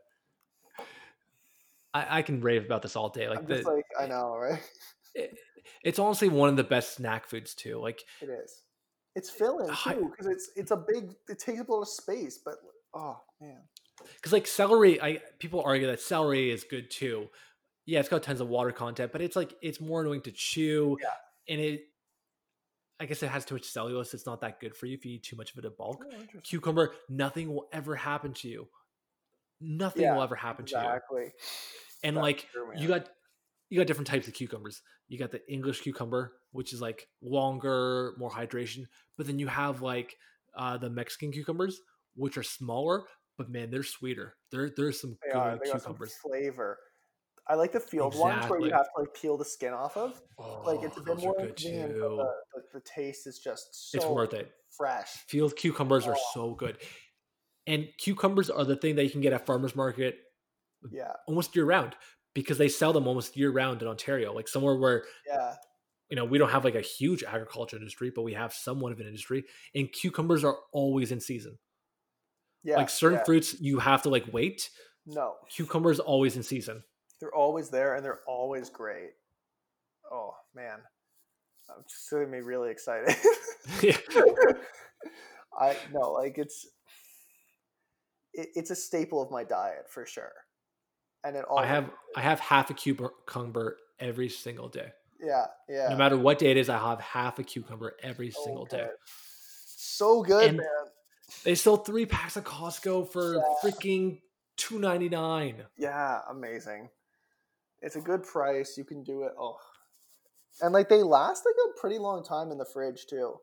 I, 1.94 2.20
I 2.20 2.22
can 2.22 2.42
rave 2.42 2.66
about 2.66 2.82
this 2.82 2.96
all 2.96 3.10
day. 3.10 3.30
Like 3.30 3.48
the, 3.48 3.62
like 3.62 3.86
I 4.00 4.08
know, 4.08 4.36
right? 4.38 4.62
it- 5.16 5.38
it's 5.84 6.00
honestly 6.00 6.30
one 6.30 6.48
of 6.48 6.56
the 6.56 6.64
best 6.64 6.96
snack 6.96 7.28
foods 7.28 7.54
too. 7.54 7.78
Like 7.80 8.02
It 8.22 8.30
is. 8.30 8.62
It's 9.16 9.30
filling 9.30 9.68
too 9.68 10.10
because 10.12 10.28
it's 10.28 10.50
it's 10.56 10.72
a 10.72 10.78
big. 10.78 11.14
It 11.28 11.40
takes 11.40 11.60
up 11.60 11.68
a 11.70 11.74
lot 11.74 11.82
of 11.82 11.90
space, 11.90 12.40
but 12.44 12.56
oh 12.94 13.18
man, 13.42 13.60
because 14.28 14.34
like 14.34 14.48
celery, 14.48 15.02
I 15.02 15.22
people 15.40 15.62
argue 15.62 15.88
that 15.88 16.02
celery 16.02 16.52
is 16.52 16.66
good 16.66 16.92
too. 16.92 17.30
Yeah, 17.86 18.00
it's 18.02 18.10
got 18.10 18.24
tons 18.24 18.42
of 18.42 18.50
water 18.50 18.72
content, 18.72 19.12
but 19.14 19.22
it's 19.22 19.36
like 19.36 19.54
it's 19.62 19.80
more 19.80 20.02
annoying 20.02 20.22
to 20.22 20.32
chew, 20.32 20.98
Yeah. 21.02 21.54
and 21.54 21.62
it. 21.62 21.82
I 23.00 23.06
guess 23.06 23.22
it 23.22 23.30
has 23.30 23.46
too 23.46 23.54
much 23.56 23.66
cellulose. 23.66 24.14
It's 24.16 24.26
not 24.26 24.42
that 24.42 24.60
good 24.60 24.76
for 24.76 24.88
you 24.88 24.96
if 24.96 25.06
you 25.06 25.14
eat 25.14 25.24
too 25.24 25.36
much 25.36 25.52
of 25.52 25.60
it 25.60 25.66
in 25.66 25.72
bulk. 25.78 26.04
Oh. 26.12 26.40
Cucumber, 26.42 26.96
nothing 27.08 27.48
will 27.54 27.68
ever 27.72 27.96
happen 27.96 28.34
to 28.34 28.48
you. 28.50 28.68
Nothing 29.62 30.02
Yeah, 30.04 30.16
will 30.16 30.24
ever 30.24 30.36
happen 30.36 30.66
to 30.66 30.72
you. 30.72 30.80
exactly. 30.80 31.32
And 32.04 32.18
That's 32.18 32.22
like 32.24 32.48
true, 32.52 32.72
you 32.76 32.88
got 32.88 33.08
you 33.70 33.78
got 33.80 33.86
different 33.88 34.08
types 34.08 34.28
of 34.28 34.34
cucumbers. 34.34 34.82
You 35.10 35.20
got 35.20 35.32
the 35.32 35.42
English 35.52 35.82
cucumber, 35.82 36.34
which 36.52 36.74
is 36.74 36.82
like 36.82 37.08
longer, 37.22 38.14
more 38.18 38.32
hydration. 38.32 38.86
But 39.16 39.28
then 39.28 39.38
you 39.40 39.48
have 39.48 39.82
like 39.84 40.16
uh, 40.58 40.78
the 40.78 40.90
Mexican 40.90 41.32
cucumbers, 41.32 41.80
which 42.16 42.36
are 42.38 42.44
smaller, 42.44 43.04
but 43.38 43.50
man, 43.50 43.70
they're 43.72 43.84
sweeter. 43.84 44.36
There, 44.52 44.70
there's 44.76 45.00
some 45.02 45.18
They 45.24 45.32
good 45.32 45.38
are. 45.38 45.52
They 45.52 45.70
got 45.70 45.82
some 45.82 45.94
cucumbers. 45.96 46.16
flavor. 46.22 46.80
I 47.50 47.56
like 47.56 47.72
the 47.72 47.80
field 47.80 48.14
ones 48.16 48.44
where 48.50 48.60
you 48.60 48.72
have 48.72 48.84
to 48.96 49.00
like 49.02 49.14
peel 49.14 49.38
the 49.38 49.46
skin 49.46 49.74
off 49.74 49.96
of. 49.96 50.22
Like 50.66 50.80
oh, 50.82 50.84
it's 50.84 50.98
a 50.98 51.02
Oh, 51.02 51.04
bit 51.04 51.24
more 51.24 51.34
good 51.40 51.50
but 51.50 51.58
too. 51.58 51.94
the, 52.18 52.32
the, 52.54 52.62
the 52.80 52.82
taste 52.82 53.26
is 53.26 53.40
just 53.40 53.92
so 53.92 53.98
It's 53.98 54.06
worth 54.08 54.34
it. 54.34 54.52
fresh. 54.76 55.10
Field 55.30 55.56
cucumbers 55.56 56.08
are 56.08 56.16
Oh. 56.16 56.32
so 56.34 56.54
good, 56.56 56.78
and 57.66 57.88
cucumbers 58.00 58.50
are 58.50 58.66
the 58.66 58.76
thing 58.76 58.96
that 58.96 59.06
you 59.06 59.10
can 59.10 59.22
get 59.22 59.34
at 59.34 59.46
farmers 59.46 59.76
market 59.76 60.18
Yeah, 60.92 61.14
almost 61.28 61.56
year 61.56 61.66
round 61.66 61.96
because 62.34 62.58
they 62.58 62.68
sell 62.70 62.92
them 62.94 63.08
almost 63.08 63.38
year 63.38 63.52
round 63.52 63.82
in 63.82 63.88
Ontario. 63.88 64.34
Like 64.34 64.48
somewhere 64.50 64.76
where 64.76 65.06
yeah, 65.26 65.56
you 66.10 66.16
know 66.18 66.26
we 66.26 66.38
don't 66.38 66.50
have 66.50 66.66
like 66.66 66.76
a 66.76 66.82
huge 66.82 67.24
agriculture 67.24 67.78
industry, 67.78 68.12
but 68.14 68.24
we 68.24 68.34
have 68.34 68.52
somewhat 68.54 68.92
of 68.92 69.00
an 69.00 69.08
industry, 69.08 69.46
and 69.74 69.90
cucumbers 69.92 70.44
are 70.44 70.58
always 70.74 71.14
in 71.14 71.22
season. 71.22 71.58
Yeah. 72.68 72.76
like 72.76 72.90
certain 72.90 73.18
yeah. 73.18 73.24
fruits 73.24 73.56
you 73.62 73.80
have 73.80 74.02
to 74.02 74.10
like 74.10 74.26
wait 74.34 74.70
No, 75.06 75.36
cucumbers 75.50 76.00
always 76.00 76.36
in 76.36 76.44
season 76.44 76.84
they're 77.20 77.34
always 77.34 77.70
there 77.70 77.96
and 77.96 78.06
they're 78.06 78.20
always 78.28 78.70
great. 78.70 79.12
Oh 80.12 80.34
man, 80.54 80.78
I'm 81.70 81.84
just 81.90 82.10
getting 82.12 82.30
me 82.30 82.40
really 82.40 82.70
excited. 82.70 83.16
yeah 83.82 83.98
I 85.60 85.76
no, 85.92 86.12
like 86.12 86.38
it's 86.38 86.68
it, 88.34 88.50
it's 88.54 88.70
a 88.70 88.76
staple 88.76 89.22
of 89.22 89.32
my 89.32 89.44
diet 89.44 89.86
for 89.90 90.06
sure. 90.06 90.32
And 91.24 91.36
it 91.36 91.44
all 91.50 91.58
i 91.60 91.66
have 91.66 91.90
i 92.16 92.22
have 92.22 92.40
half 92.40 92.70
a 92.70 92.74
cucumber 92.74 93.78
every 94.00 94.30
single 94.30 94.70
day 94.70 94.90
yeah, 95.20 95.48
yeah. 95.68 95.88
no 95.90 95.98
matter 95.98 96.16
what 96.18 96.38
day 96.38 96.52
it 96.52 96.58
is 96.58 96.70
i 96.70 96.78
have 96.78 97.02
half 97.02 97.40
a 97.40 97.44
cucumber 97.44 97.96
every 98.04 98.30
single 98.30 98.66
day 98.66 98.88
So 99.76 100.22
good, 100.22 100.50
And- 100.50 100.58
man. 100.58 100.86
They 101.44 101.56
sell 101.56 101.78
three 101.78 102.06
packs 102.06 102.38
of 102.38 102.44
costco 102.44 103.12
for 103.12 103.36
Yeah. 103.36 103.54
freaking 103.64 104.22
2.99 104.58 105.66
Yeah, 105.78 106.22
amazing. 106.30 106.90
It's 107.82 107.96
a 107.96 108.02
good 108.02 108.24
price. 108.24 108.78
You 108.78 108.86
can 108.86 109.04
do 109.04 109.24
it. 109.24 109.34
Oh, 109.40 109.58
and 110.62 110.74
like 110.74 110.90
they 110.90 111.04
last 111.04 111.46
like 111.46 111.56
a 111.70 111.80
pretty 111.80 112.00
long 112.00 112.24
time 112.24 112.52
in 112.52 112.58
the 112.58 112.66
fridge 112.66 113.06
too, 113.08 113.38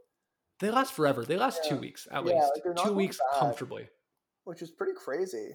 they 0.60 0.70
last 0.70 0.92
forever 0.92 1.24
they 1.24 1.36
last 1.36 1.64
two 1.64 1.76
weeks 1.76 2.08
at 2.10 2.24
Yeah, 2.24 2.34
least 2.34 2.52
like, 2.54 2.76
two 2.76 2.92
weeks 2.94 3.18
bad. 3.18 3.38
comfortably 3.38 3.88
which 4.44 4.62
is 4.62 4.70
pretty 4.70 4.92
crazy. 4.94 5.54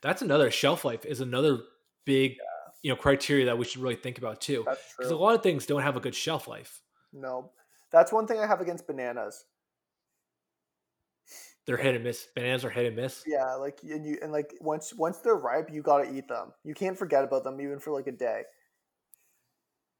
that's 0.00 0.22
another 0.22 0.50
shelf 0.50 0.84
life 0.84 1.04
is 1.04 1.20
another 1.20 1.58
big 2.04 2.36
you 2.82 2.90
know 2.92 2.96
criteria 2.96 3.46
that 3.46 3.58
we 3.58 3.64
should 3.64 3.80
really 3.82 3.96
think 3.96 4.18
about 4.18 4.40
too 4.40 4.66
because 4.96 5.10
a 5.10 5.16
lot 5.16 5.34
of 5.34 5.42
things 5.42 5.66
don't 5.66 5.82
have 5.82 5.96
a 5.96 6.00
good 6.00 6.14
shelf 6.14 6.48
life 6.48 6.82
No, 7.12 7.52
that's 7.90 8.12
one 8.12 8.26
thing 8.26 8.38
I 8.40 8.46
have 8.46 8.60
against 8.60 8.86
bananas. 8.86 9.44
They're 11.66 11.76
hit 11.76 11.94
and 11.94 12.04
miss 12.04 12.26
bananas 12.34 12.64
are 12.64 12.70
hit 12.70 12.86
and 12.86 12.96
miss 12.96 13.22
Yeah, 13.26 13.54
like 13.54 13.78
and 13.82 14.04
you 14.04 14.18
and 14.22 14.32
like 14.32 14.54
once 14.60 14.92
once 14.94 15.18
they're 15.18 15.36
ripe, 15.36 15.70
you 15.72 15.82
gotta 15.82 16.12
eat 16.12 16.28
them. 16.28 16.52
You 16.64 16.74
can't 16.74 16.98
forget 16.98 17.24
about 17.24 17.44
them 17.44 17.60
even 17.60 17.78
for 17.78 17.92
like 17.92 18.06
a 18.06 18.12
day. 18.12 18.42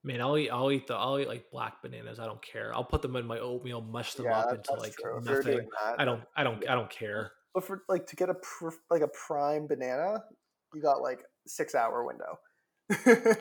Man, 0.04 0.20
I'll 0.20 0.36
eat. 0.36 0.50
I'll 0.50 0.72
eat 0.72 0.88
the. 0.88 0.94
I'll 0.94 1.20
eat 1.20 1.28
like 1.28 1.50
black 1.52 1.80
bananas. 1.80 2.18
I 2.18 2.26
don't 2.26 2.42
care. 2.42 2.74
I'll 2.74 2.84
put 2.84 3.02
them 3.02 3.14
in 3.14 3.24
my 3.24 3.38
oatmeal, 3.38 3.80
mush 3.80 4.14
them 4.14 4.26
yeah, 4.26 4.40
up 4.40 4.52
into 4.52 4.72
like 4.72 4.96
true. 4.96 5.20
Nothing. 5.22 5.68
that, 5.84 6.00
I 6.00 6.04
don't. 6.04 6.22
I 6.36 6.42
don't. 6.42 6.68
I 6.68 6.74
don't 6.74 6.90
care. 6.90 7.30
But 7.54 7.64
for 7.64 7.82
like 7.88 8.06
to 8.06 8.16
get 8.16 8.28
a 8.28 8.34
pr- 8.34 8.70
like 8.90 9.02
a 9.02 9.08
prime 9.08 9.68
banana, 9.68 10.24
you 10.74 10.82
got 10.82 11.02
like 11.02 11.20
six 11.46 11.76
hour 11.76 12.04
window. 12.04 12.38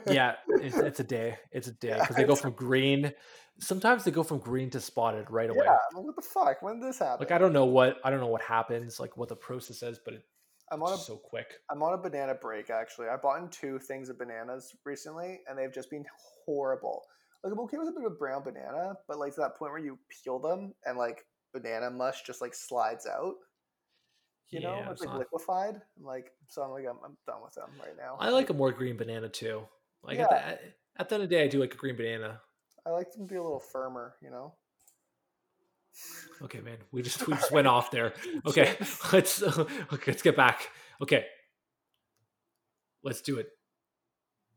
Yeah, 0.09 0.35
it's, 0.47 0.77
it's 0.77 0.99
a 0.99 1.03
day. 1.03 1.37
It's 1.51 1.67
a 1.67 1.71
day 1.71 1.89
Yeah, 1.89 1.99
because 2.01 2.15
they 2.15 2.23
go 2.23 2.35
from 2.35 2.51
green. 2.51 3.13
Sometimes 3.59 4.03
they 4.03 4.11
go 4.11 4.23
from 4.23 4.39
green 4.39 4.69
to 4.71 4.79
spotted 4.79 5.29
right 5.29 5.49
away. 5.49 5.65
Yeah, 5.65 5.77
what 5.93 6.15
the 6.15 6.21
fuck? 6.21 6.61
When 6.61 6.79
did 6.79 6.89
this 6.89 6.99
happen? 6.99 7.19
Like 7.19 7.31
I 7.31 7.37
don't 7.37 7.53
know 7.53 7.65
what 7.65 7.97
I 8.03 8.09
don't 8.09 8.19
know 8.19 8.27
what 8.27 8.41
happens. 8.41 8.99
Like 8.99 9.17
what 9.17 9.29
the 9.29 9.35
process 9.35 9.83
is, 9.83 9.99
but 10.03 10.15
I'm 10.71 10.81
on 10.81 10.91
a 10.91 10.95
it's 10.95 11.05
so 11.05 11.17
quick. 11.17 11.47
I'm 11.69 11.83
on 11.83 11.93
a 11.93 11.97
banana 11.97 12.33
break 12.33 12.69
actually. 12.69 13.07
I 13.07 13.17
bought 13.17 13.41
in 13.41 13.49
two 13.49 13.77
things 13.77 14.09
of 14.09 14.17
bananas 14.17 14.73
recently, 14.85 15.41
and 15.47 15.57
they've 15.57 15.73
just 15.73 15.89
been 15.89 16.05
horrible. 16.45 17.03
Like 17.43 17.53
I'm 17.53 17.59
okay 17.61 17.77
with 17.77 17.89
a 17.89 17.91
bit 17.91 18.05
of 18.05 18.17
brown 18.17 18.43
banana, 18.43 18.93
but 19.07 19.19
like 19.19 19.35
to 19.35 19.41
that 19.41 19.57
point 19.57 19.71
where 19.71 19.83
you 19.83 19.99
peel 20.23 20.39
them 20.39 20.73
and 20.85 20.97
like 20.97 21.25
banana 21.53 21.89
mush 21.89 22.23
just 22.25 22.41
like 22.41 22.53
slides 22.53 23.05
out. 23.05 23.33
You 24.51 24.59
know, 24.59 24.75
Yeah, 24.75 24.81
it's 24.83 24.91
it's 24.91 25.01
like 25.01 25.09
not- 25.09 25.19
liquefied. 25.19 25.81
Like, 25.99 26.31
so 26.47 26.61
I'm 26.61 26.71
like, 26.71 26.85
I'm, 26.89 26.97
I'm 27.03 27.17
done 27.25 27.41
with 27.43 27.53
them 27.53 27.69
right 27.79 27.95
now. 27.97 28.17
I 28.19 28.29
like 28.29 28.49
a 28.49 28.53
more 28.53 28.71
green 28.71 28.97
banana 28.97 29.29
too. 29.29 29.63
Like 30.03 30.17
Yeah. 30.17 30.23
at, 30.25 30.29
the, 30.29 31.01
at 31.01 31.09
the 31.09 31.15
end 31.15 31.23
of 31.23 31.29
the 31.29 31.35
day, 31.35 31.43
I 31.43 31.47
do 31.47 31.59
like 31.59 31.73
a 31.73 31.77
green 31.77 31.95
banana. 31.95 32.41
I 32.85 32.89
like 32.89 33.11
them 33.13 33.27
to 33.27 33.31
be 33.33 33.37
a 33.37 33.41
little 33.41 33.59
firmer, 33.59 34.15
you 34.21 34.29
know. 34.29 34.53
Okay, 36.41 36.59
man. 36.61 36.77
We 36.91 37.01
just 37.01 37.25
we 37.27 37.33
just 37.35 37.51
went 37.51 37.67
off 37.67 37.91
there. 37.91 38.13
Okay, 38.45 38.75
let's 39.13 39.41
uh, 39.41 39.65
okay, 39.93 40.11
let's 40.11 40.21
get 40.21 40.35
back. 40.35 40.69
Okay, 41.01 41.25
let's 43.03 43.21
do 43.21 43.37
it. 43.39 43.49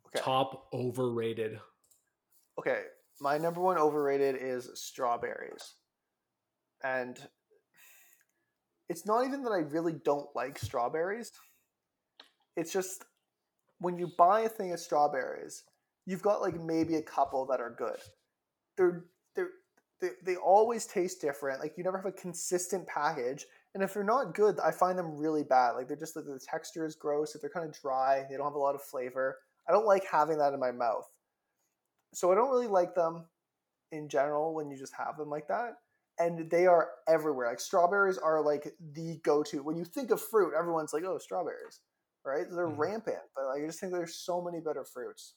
Okay. 0.08 0.22
Top 0.22 0.68
overrated. 0.72 1.60
Okay, 2.58 2.82
my 3.20 3.36
number 3.38 3.60
one 3.60 3.76
overrated 3.78 4.36
is 4.40 4.70
strawberries. 4.74 5.74
And 6.82 7.18
it's 8.88 9.06
not 9.06 9.26
even 9.26 9.42
that 9.44 9.50
I 9.50 9.58
really 9.58 9.94
don't 10.04 10.28
like 10.34 10.58
strawberries. 10.58 11.32
It's 12.56 12.72
just 12.72 13.04
when 13.78 13.98
you 13.98 14.10
buy 14.16 14.40
a 14.40 14.48
thing 14.48 14.72
of 14.72 14.80
strawberries, 14.80 15.64
you've 16.06 16.22
got 16.22 16.40
like 16.40 16.60
maybe 16.60 16.96
a 16.96 17.02
couple 17.02 17.46
that 17.46 17.60
are 17.60 17.74
good. 17.76 17.98
They're 18.76 19.04
they're 19.34 19.50
they, 20.00 20.10
they 20.24 20.36
always 20.36 20.86
taste 20.86 21.20
different. 21.20 21.60
Like 21.60 21.74
you 21.76 21.84
never 21.84 21.96
have 21.96 22.06
a 22.06 22.12
consistent 22.12 22.86
package. 22.86 23.46
And 23.74 23.82
if 23.82 23.94
they're 23.94 24.04
not 24.04 24.34
good, 24.34 24.60
I 24.60 24.70
find 24.70 24.98
them 24.98 25.16
really 25.16 25.42
bad. 25.42 25.72
Like 25.72 25.88
they're 25.88 25.96
just 25.96 26.14
like 26.14 26.26
the 26.26 26.38
texture 26.38 26.86
is 26.86 26.94
gross. 26.94 27.34
If 27.34 27.40
they're 27.40 27.50
kind 27.50 27.66
of 27.66 27.80
dry, 27.80 28.24
they 28.28 28.36
don't 28.36 28.46
have 28.46 28.54
a 28.54 28.58
lot 28.58 28.74
of 28.74 28.82
flavor. 28.82 29.38
I 29.68 29.72
don't 29.72 29.86
like 29.86 30.04
having 30.04 30.38
that 30.38 30.52
in 30.52 30.60
my 30.60 30.72
mouth. 30.72 31.08
So 32.12 32.30
I 32.30 32.34
don't 32.34 32.50
really 32.50 32.68
like 32.68 32.94
them 32.94 33.24
in 33.90 34.08
general 34.08 34.54
when 34.54 34.70
you 34.70 34.76
just 34.76 34.94
have 34.96 35.16
them 35.16 35.30
like 35.30 35.48
that. 35.48 35.74
And 36.18 36.48
they 36.50 36.66
are 36.66 36.90
everywhere. 37.08 37.48
Like 37.48 37.60
strawberries 37.60 38.18
are 38.18 38.40
like 38.42 38.72
the 38.92 39.18
go-to. 39.24 39.62
When 39.62 39.76
you 39.76 39.84
think 39.84 40.10
of 40.10 40.20
fruit, 40.20 40.54
everyone's 40.56 40.92
like, 40.92 41.04
"Oh, 41.04 41.18
strawberries." 41.18 41.80
Right? 42.24 42.46
They're 42.50 42.68
Mhm. 42.68 42.78
rampant, 42.78 43.22
but 43.34 43.46
like, 43.46 43.62
I 43.62 43.66
just 43.66 43.80
think 43.80 43.92
there's 43.92 44.14
so 44.16 44.40
many 44.40 44.60
better 44.60 44.84
fruits. 44.84 45.34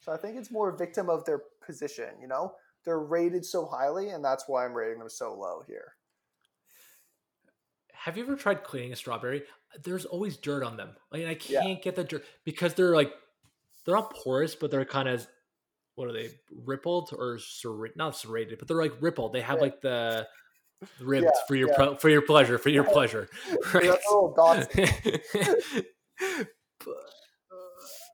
So 0.00 0.12
I 0.12 0.16
think 0.18 0.36
it's 0.36 0.50
more 0.50 0.68
a 0.70 0.76
victim 0.76 1.08
of 1.08 1.24
their 1.24 1.38
position, 1.64 2.20
you 2.20 2.26
know? 2.28 2.56
They're 2.84 2.98
rated 2.98 3.46
so 3.46 3.64
highly 3.66 4.10
and 4.10 4.24
that's 4.24 4.48
why 4.48 4.64
I'm 4.64 4.74
rating 4.74 4.98
them 4.98 5.08
so 5.08 5.32
low 5.34 5.62
here. 5.66 5.96
Have 7.92 8.16
you 8.16 8.24
ever 8.24 8.36
tried 8.36 8.64
cleaning 8.64 8.92
a 8.92 8.96
strawberry? 8.96 9.44
There's 9.84 10.04
always 10.04 10.36
dirt 10.36 10.64
on 10.64 10.76
them. 10.76 10.96
Like 11.12 11.26
I 11.26 11.34
can't 11.36 11.80
get 11.82 11.94
the 11.94 12.04
dirt 12.04 12.24
because 12.44 12.74
they're 12.74 12.94
like 12.94 13.12
they're 13.84 13.94
not 13.94 14.12
porous, 14.14 14.54
but 14.54 14.70
they're 14.70 14.84
kind 14.84 15.08
of 15.08 15.26
what 15.94 16.08
are 16.08 16.12
they 16.12 16.30
rippled 16.64 17.10
or 17.16 17.38
serrated? 17.38 17.96
Not 17.96 18.16
serrated, 18.16 18.58
but 18.58 18.68
they're 18.68 18.76
like 18.80 18.94
rippled. 19.00 19.32
They 19.32 19.40
have 19.42 19.60
like 19.60 19.80
the 19.80 20.26
ribbed 21.00 21.24
Yeah, 21.26 21.30
for 21.46 21.54
your 21.54 21.68
yeah. 21.68 21.76
ple- 21.76 21.96
for 21.96 22.08
your 22.08 22.22
pleasure, 22.22 22.58
for 22.58 22.68
your 22.70 22.84
pleasure. 22.92 23.28
They 23.72 23.86
got 23.86 23.98
little 24.10 24.34
oh, 24.38 24.60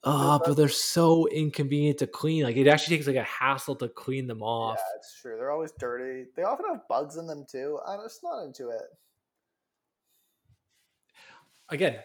that's- 0.02 0.48
but 0.48 0.54
they're 0.56 0.68
so 0.68 1.28
inconvenient 1.28 1.98
to 1.98 2.06
clean. 2.06 2.44
Like 2.44 2.56
it 2.56 2.66
actually 2.68 2.96
takes 2.96 3.06
like 3.06 3.16
a 3.16 3.22
hassle 3.22 3.76
to 3.76 3.88
clean 3.88 4.26
them 4.26 4.42
off. 4.42 4.78
Yeah, 4.78 4.96
it's 4.96 5.20
true. 5.20 5.36
They're 5.36 5.50
always 5.50 5.72
dirty. 5.78 6.26
They 6.36 6.42
often 6.42 6.66
have 6.68 6.86
bugs 6.88 7.16
in 7.16 7.26
them 7.26 7.44
too. 7.50 7.78
I'm 7.86 8.00
just 8.04 8.20
not 8.22 8.42
into 8.44 8.70
it. 8.70 8.82
Again, 11.70 11.96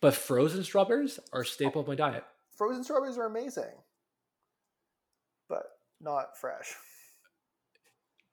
but 0.00 0.14
frozen 0.14 0.64
strawberries 0.64 1.20
are 1.32 1.42
a 1.42 1.46
staple 1.46 1.80
of 1.82 1.86
my 1.88 1.94
diet. 1.94 2.24
Frozen 2.56 2.84
strawberries 2.84 3.18
are 3.18 3.26
amazing, 3.26 3.72
not 6.04 6.38
fresh. 6.38 6.74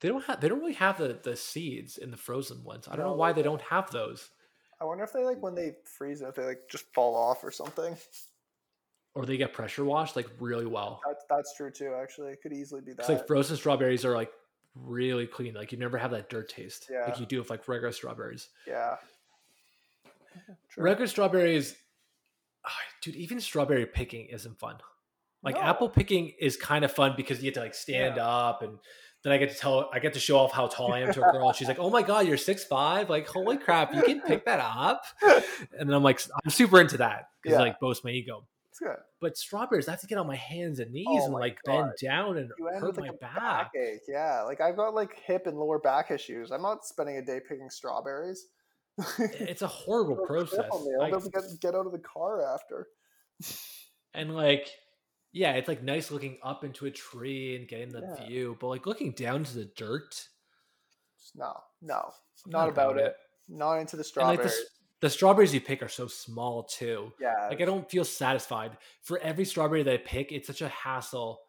They 0.00 0.08
don't 0.08 0.24
have. 0.24 0.40
They 0.40 0.48
don't 0.48 0.60
really 0.60 0.72
have 0.74 0.98
the 0.98 1.18
the 1.22 1.36
seeds 1.36 1.96
in 1.98 2.10
the 2.10 2.16
frozen 2.16 2.62
ones. 2.64 2.88
I 2.90 2.96
don't 2.96 3.06
know 3.06 3.12
why 3.14 3.32
they 3.32 3.42
don't 3.42 3.62
have 3.62 3.90
those, 3.90 4.30
I 4.80 4.84
wonder 4.84 5.04
if 5.04 5.12
they 5.12 5.24
like 5.24 5.40
when 5.40 5.54
they 5.54 5.74
freeze 5.84 6.20
them, 6.20 6.28
if 6.28 6.34
they 6.34 6.44
like 6.44 6.68
just 6.68 6.92
fall 6.92 7.14
off 7.14 7.44
or 7.44 7.50
something. 7.52 7.96
or 9.14 9.24
they 9.26 9.36
get 9.36 9.52
pressure 9.52 9.84
washed 9.84 10.16
like 10.16 10.28
really 10.40 10.66
well. 10.66 11.00
That's 11.06 11.24
that's 11.30 11.56
true 11.56 11.70
too. 11.70 11.94
Actually, 12.00 12.32
it 12.32 12.42
could 12.42 12.52
easily 12.52 12.80
be 12.80 12.92
that. 12.94 13.08
Like 13.08 13.26
frozen 13.28 13.56
strawberries 13.56 14.04
are 14.04 14.14
like 14.16 14.32
really 14.74 15.26
clean. 15.28 15.54
Like 15.54 15.70
you 15.70 15.78
never 15.78 15.98
have 15.98 16.10
that 16.10 16.28
dirt 16.28 16.48
taste 16.48 16.88
Yeah. 16.90 17.04
like 17.06 17.20
you 17.20 17.26
do 17.26 17.38
with 17.38 17.50
like 17.50 17.68
regular 17.68 17.92
strawberries. 17.92 18.48
yeah. 18.66 18.96
True. 20.70 20.82
Regular 20.84 21.06
strawberries, 21.06 21.76
ah, 22.64 22.70
dude. 23.02 23.14
Even 23.16 23.38
strawberry 23.40 23.84
picking 23.86 24.26
isn't 24.26 24.58
fun. 24.58 24.76
Like 25.42 25.56
apple 25.56 25.88
picking 25.88 26.32
is 26.40 26.56
kind 26.56 26.84
of 26.84 26.92
fun 26.92 27.14
because 27.16 27.38
you 27.38 27.44
get 27.44 27.54
to 27.54 27.60
like 27.60 27.74
stand 27.74 28.18
up 28.18 28.62
and 28.62 28.78
then 29.24 29.32
I 29.32 29.38
get 29.38 29.50
to 29.50 29.56
tell 29.56 29.88
I 29.92 29.98
get 29.98 30.14
to 30.14 30.20
show 30.20 30.36
off 30.38 30.52
how 30.52 30.66
tall 30.68 30.92
I 30.92 31.00
am 31.00 31.12
to 31.12 31.20
a 31.20 31.32
girl 31.32 31.48
and 31.48 31.56
she's 31.56 31.68
like, 31.68 31.78
"Oh 31.80 31.90
my 31.90 32.02
god, 32.02 32.26
you're 32.26 32.36
six 32.36 32.64
five! 32.64 33.08
Like 33.10 33.26
holy 33.28 33.56
crap, 33.56 33.94
you 33.94 34.02
can 34.02 34.20
pick 34.20 34.44
that 34.46 34.60
up!" 34.60 35.02
And 35.78 35.88
then 35.88 35.94
I'm 35.94 36.02
like, 36.02 36.20
I'm 36.44 36.50
super 36.50 36.80
into 36.80 36.96
that 36.98 37.28
because 37.42 37.56
Yeah. 37.56 37.62
like 37.62 37.80
boasts 37.80 38.04
my 38.04 38.10
ego. 38.10 38.46
It's 38.70 38.78
good. 38.78 38.96
But 39.20 39.36
strawberries, 39.36 39.86
I 39.86 39.90
have 39.92 40.00
to 40.00 40.06
get 40.06 40.16
on 40.18 40.26
my 40.26 40.36
hands 40.36 40.78
and 40.78 40.90
knees 40.92 41.06
Oh 41.22 41.24
and 41.26 41.34
like 41.34 41.58
God. 41.64 41.72
bend 41.84 41.92
down 42.00 42.38
and 42.38 42.50
You 42.58 42.66
hurt 42.80 42.96
my 42.96 43.08
like 43.08 43.20
back. 43.20 43.72
backache. 43.74 44.00
Yeah, 44.08 44.42
like 44.42 44.60
I've 44.60 44.76
got 44.76 44.94
like 44.94 45.14
hip 45.26 45.46
and 45.46 45.58
lower 45.58 45.78
back 45.78 46.10
issues. 46.10 46.50
I'm 46.50 46.62
not 46.62 46.84
spending 46.86 47.18
a 47.18 47.22
day 47.24 47.38
picking 47.46 47.68
strawberries. 47.68 48.46
It's 49.18 49.62
a 49.62 49.66
horrible 49.82 50.16
process. 50.26 50.64
I'll 50.72 50.98
Like, 50.98 51.12
get, 51.32 51.42
get 51.60 51.74
out 51.74 51.86
of 51.86 51.92
the 51.92 51.98
car 51.98 52.42
after. 52.54 52.88
and 54.14 54.34
like, 54.34 54.68
yeah, 55.32 55.52
it's 55.52 55.68
like 55.68 55.82
nice 55.82 56.10
looking 56.10 56.38
up 56.42 56.62
into 56.64 56.86
a 56.86 56.90
tree 56.90 57.56
and 57.56 57.66
getting 57.68 57.88
the 57.90 58.00
Yeah. 58.18 58.26
view, 58.26 58.56
but 58.60 58.68
like 58.68 58.86
looking 58.86 59.12
down 59.12 59.44
to 59.44 59.54
the 59.54 59.64
dirt, 59.76 60.28
No, 61.34 61.52
no, 61.80 62.12
not 62.46 62.68
about 62.68 62.98
it. 62.98 63.14
Not 63.48 63.78
into 63.78 63.96
the 63.96 64.04
strawberries. 64.04 64.38
like 64.38 64.48
the, 64.48 64.64
the 65.00 65.10
strawberries 65.10 65.52
you 65.54 65.60
pick 65.60 65.82
are 65.82 65.88
so 65.88 66.06
small 66.06 66.64
too. 66.64 67.12
yeah, 67.20 67.48
Like 67.48 67.60
I 67.60 67.64
don't 67.64 67.90
feel 67.90 68.04
satisfied 68.04 68.76
for 69.02 69.18
every 69.18 69.44
strawberry 69.44 69.82
that 69.82 69.92
I 69.94 69.96
pick. 69.98 70.32
It's 70.32 70.46
such 70.46 70.62
a 70.62 70.68
hassle 70.68 71.40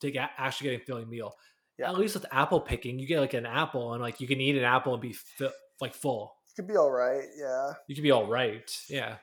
to 0.00 0.10
get 0.10 0.30
actually 0.38 0.70
get 0.70 0.82
a 0.82 0.84
filling 0.84 1.08
meal. 1.08 1.34
Yeah. 1.78 1.90
At 1.90 1.98
least 1.98 2.14
with 2.14 2.26
apple 2.30 2.60
picking, 2.60 2.98
you 2.98 3.06
get 3.06 3.20
like 3.20 3.34
an 3.34 3.46
apple 3.46 3.94
and 3.94 4.02
like 4.02 4.20
you 4.20 4.26
can 4.26 4.40
eat 4.40 4.56
an 4.56 4.64
apple 4.64 4.92
and 4.94 5.00
be 5.02 5.12
fi- 5.14 5.48
like 5.80 5.94
full. 5.94 6.34
it 6.48 6.56
could 6.56 6.68
be 6.68 6.76
all 6.76 6.90
right. 6.90 7.24
Yeah, 7.38 7.72
You 7.86 7.94
could 7.94 8.02
be 8.04 8.10
all 8.10 8.26
right. 8.26 8.70
Yeah. 8.88 9.16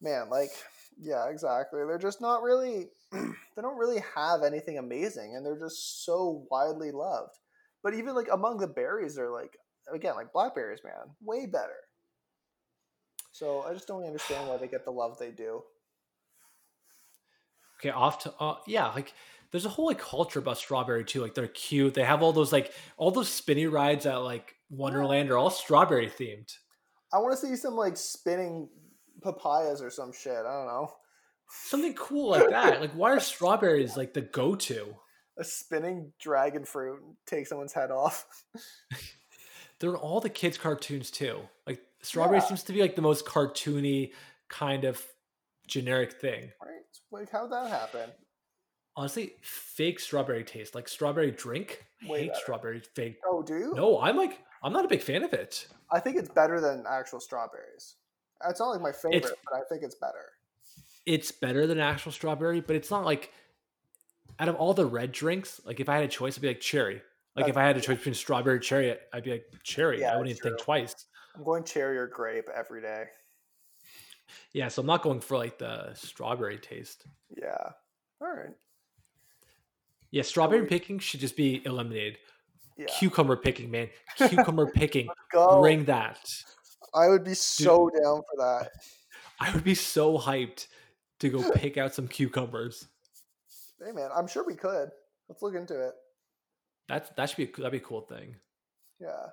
man, 0.00 0.28
like 0.30 0.50
yeah, 0.98 1.28
exactly. 1.28 1.80
They're 1.86 1.98
just 1.98 2.20
not 2.20 2.42
really. 2.42 2.88
they 3.56 3.62
don't 3.62 3.78
really 3.78 4.02
have 4.14 4.42
anything 4.42 4.78
amazing, 4.78 5.34
and 5.36 5.44
they're 5.44 5.58
just 5.58 6.04
so 6.04 6.46
widely 6.50 6.90
loved. 6.90 7.38
But 7.82 7.94
even 7.94 8.14
like 8.14 8.28
among 8.32 8.58
the 8.58 8.66
berries, 8.66 9.14
they're 9.14 9.30
like 9.30 9.56
again 9.92 10.14
like 10.16 10.32
blackberries, 10.32 10.80
man, 10.84 11.14
way 11.20 11.46
better. 11.46 11.76
So 13.32 13.62
I 13.62 13.74
just 13.74 13.86
don't 13.86 14.04
understand 14.04 14.48
why 14.48 14.56
they 14.56 14.68
get 14.68 14.84
the 14.84 14.90
love 14.90 15.18
they 15.18 15.30
do. 15.30 15.62
Okay, 17.78 17.90
off 17.90 18.20
to 18.20 18.32
uh, 18.40 18.56
yeah, 18.66 18.88
like 18.88 19.12
there's 19.50 19.66
a 19.66 19.70
whole 19.70 19.86
like 19.86 19.98
culture 19.98 20.38
about 20.38 20.58
strawberry 20.58 21.04
too. 21.04 21.22
Like 21.22 21.34
they're 21.34 21.46
cute. 21.48 21.94
They 21.94 22.04
have 22.04 22.22
all 22.22 22.32
those 22.32 22.52
like 22.52 22.72
all 22.96 23.10
those 23.10 23.28
spinny 23.28 23.66
rides 23.66 24.06
at 24.06 24.16
like 24.16 24.54
Wonderland 24.70 25.30
are 25.30 25.38
all 25.38 25.50
strawberry 25.50 26.08
themed. 26.08 26.52
I 27.12 27.18
want 27.18 27.38
to 27.38 27.46
see 27.46 27.54
some 27.56 27.74
like 27.74 27.96
spinning 27.96 28.68
papayas 29.22 29.80
or 29.80 29.90
some 29.90 30.12
shit. 30.12 30.32
I 30.32 30.42
don't 30.42 30.66
know. 30.66 30.90
Something 31.48 31.94
cool 31.94 32.30
like 32.30 32.50
that. 32.50 32.80
Like 32.80 32.92
why 32.92 33.10
are 33.12 33.20
strawberries 33.20 33.96
like 33.96 34.14
the 34.14 34.20
go-to? 34.22 34.94
A 35.38 35.44
spinning 35.44 36.12
dragon 36.18 36.64
fruit 36.64 37.00
take 37.26 37.46
someone's 37.46 37.72
head 37.72 37.90
off. 37.90 38.26
They're 39.78 39.90
in 39.90 39.96
all 39.96 40.20
the 40.20 40.30
kids' 40.30 40.56
cartoons 40.58 41.10
too. 41.10 41.40
Like 41.66 41.80
strawberry 42.02 42.38
Yeah. 42.38 42.44
seems 42.46 42.62
to 42.64 42.72
be 42.72 42.80
like 42.80 42.96
the 42.96 43.02
most 43.02 43.26
cartoony 43.26 44.12
kind 44.48 44.84
of 44.84 45.04
generic 45.66 46.14
thing. 46.20 46.50
right? 46.62 46.80
Like 47.10 47.30
how'd 47.30 47.52
that 47.52 47.68
happen? 47.68 48.10
Honestly, 48.96 49.34
fake 49.42 50.00
strawberry 50.00 50.42
taste, 50.44 50.74
like 50.74 50.88
strawberry 50.88 51.30
drink. 51.30 51.84
I 52.02 52.10
Way 52.10 52.18
hate 52.20 52.28
better. 52.28 52.40
strawberry 52.40 52.80
fake. 52.94 53.18
Oh, 53.26 53.42
do 53.42 53.54
you? 53.58 53.74
No, 53.74 54.00
I'm 54.00 54.16
like 54.16 54.38
I'm 54.62 54.72
not 54.72 54.84
a 54.84 54.88
big 54.88 55.02
fan 55.02 55.22
of 55.22 55.32
it. 55.34 55.66
I 55.92 56.00
think 56.00 56.16
it's 56.16 56.30
better 56.30 56.60
than 56.60 56.84
actual 56.88 57.20
strawberries. 57.20 57.96
It's 58.48 58.58
not 58.60 58.70
like 58.70 58.80
my 58.80 58.92
favorite, 58.92 59.16
It's- 59.16 59.32
but 59.44 59.56
I 59.58 59.62
think 59.68 59.82
it's 59.82 59.94
better. 59.96 60.32
It's 61.06 61.30
better 61.30 61.66
than 61.66 61.78
actual 61.78 62.12
strawberry, 62.12 62.60
but 62.60 62.76
it's 62.76 62.90
not 62.90 63.04
like 63.04 63.32
out 64.38 64.48
of 64.48 64.56
all 64.56 64.74
the 64.74 64.86
red 64.86 65.12
drinks, 65.12 65.60
like 65.64 65.80
if 65.80 65.88
I 65.88 65.94
had 65.94 66.04
a 66.04 66.08
choice, 66.08 66.36
I'd 66.36 66.42
be 66.42 66.48
like 66.48 66.60
cherry. 66.60 67.00
Like 67.36 67.48
if 67.48 67.56
I 67.56 67.64
had 67.64 67.76
a 67.76 67.80
choice 67.80 67.98
between 67.98 68.14
strawberry 68.14 68.60
cherry, 68.60 68.96
I'd 69.12 69.22
be 69.22 69.32
like 69.32 69.44
cherry. 69.62 70.00
Yeah, 70.00 70.12
I 70.12 70.16
wouldn't 70.16 70.30
even 70.30 70.42
think 70.42 70.58
twice. 70.58 70.94
I'm 71.34 71.44
going 71.44 71.64
cherry 71.64 71.98
or 71.98 72.06
grape 72.06 72.48
every 72.54 72.80
day. 72.80 73.04
Yeah, 74.52 74.68
so 74.68 74.80
I'm 74.80 74.86
not 74.86 75.02
going 75.02 75.20
for 75.20 75.36
like 75.36 75.58
the 75.58 75.92
strawberry 75.94 76.58
taste. 76.58 77.04
Yeah. 77.36 77.72
All 78.22 78.28
right. 78.28 78.54
Yeah, 80.10 80.22
strawberry 80.22 80.64
picking 80.66 80.98
should 80.98 81.20
just 81.20 81.36
be 81.36 81.62
eliminated. 81.66 82.18
Yeah. 82.78 82.86
Cucumber 82.86 83.36
picking, 83.36 83.70
man. 83.70 83.88
Cucumber 84.16 84.66
picking. 84.74 85.08
Go. 85.30 85.60
Bring 85.60 85.84
that. 85.84 86.18
I 86.94 87.08
would 87.08 87.24
be 87.24 87.34
so 87.34 87.90
down 87.90 88.22
for 88.22 88.36
that. 88.38 88.70
I 89.40 89.52
would 89.52 89.64
be 89.64 89.74
so 89.74 90.16
hyped 90.16 90.68
to 91.20 91.28
go 91.28 91.50
pick 91.52 91.76
out 91.76 91.94
some 91.94 92.08
cucumbers. 92.08 92.88
Hey 93.84 93.92
man, 93.92 94.10
I'm 94.14 94.26
sure 94.26 94.44
we 94.44 94.54
could. 94.54 94.90
Let's 95.28 95.42
look 95.42 95.54
into 95.54 95.86
it. 95.88 95.92
That's 96.88 97.10
that 97.16 97.28
should 97.30 97.36
be 97.36 97.44
a, 97.44 97.56
that'd 97.56 97.72
be 97.72 97.78
a 97.78 97.80
cool 97.80 98.02
thing. 98.02 98.36
Yeah. 99.00 99.26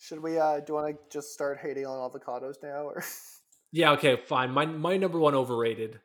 Should 0.00 0.22
we 0.22 0.38
uh 0.38 0.58
do 0.60 0.64
you 0.68 0.74
want 0.74 0.96
to 0.96 0.98
just 1.12 1.32
start 1.32 1.58
hating 1.58 1.86
on 1.86 2.10
avocados 2.10 2.54
now 2.62 2.84
or 2.88 3.04
Yeah, 3.72 3.92
okay, 3.92 4.16
fine. 4.26 4.50
My 4.50 4.66
my 4.66 4.96
number 4.96 5.18
one 5.18 5.34
overrated 5.34 6.00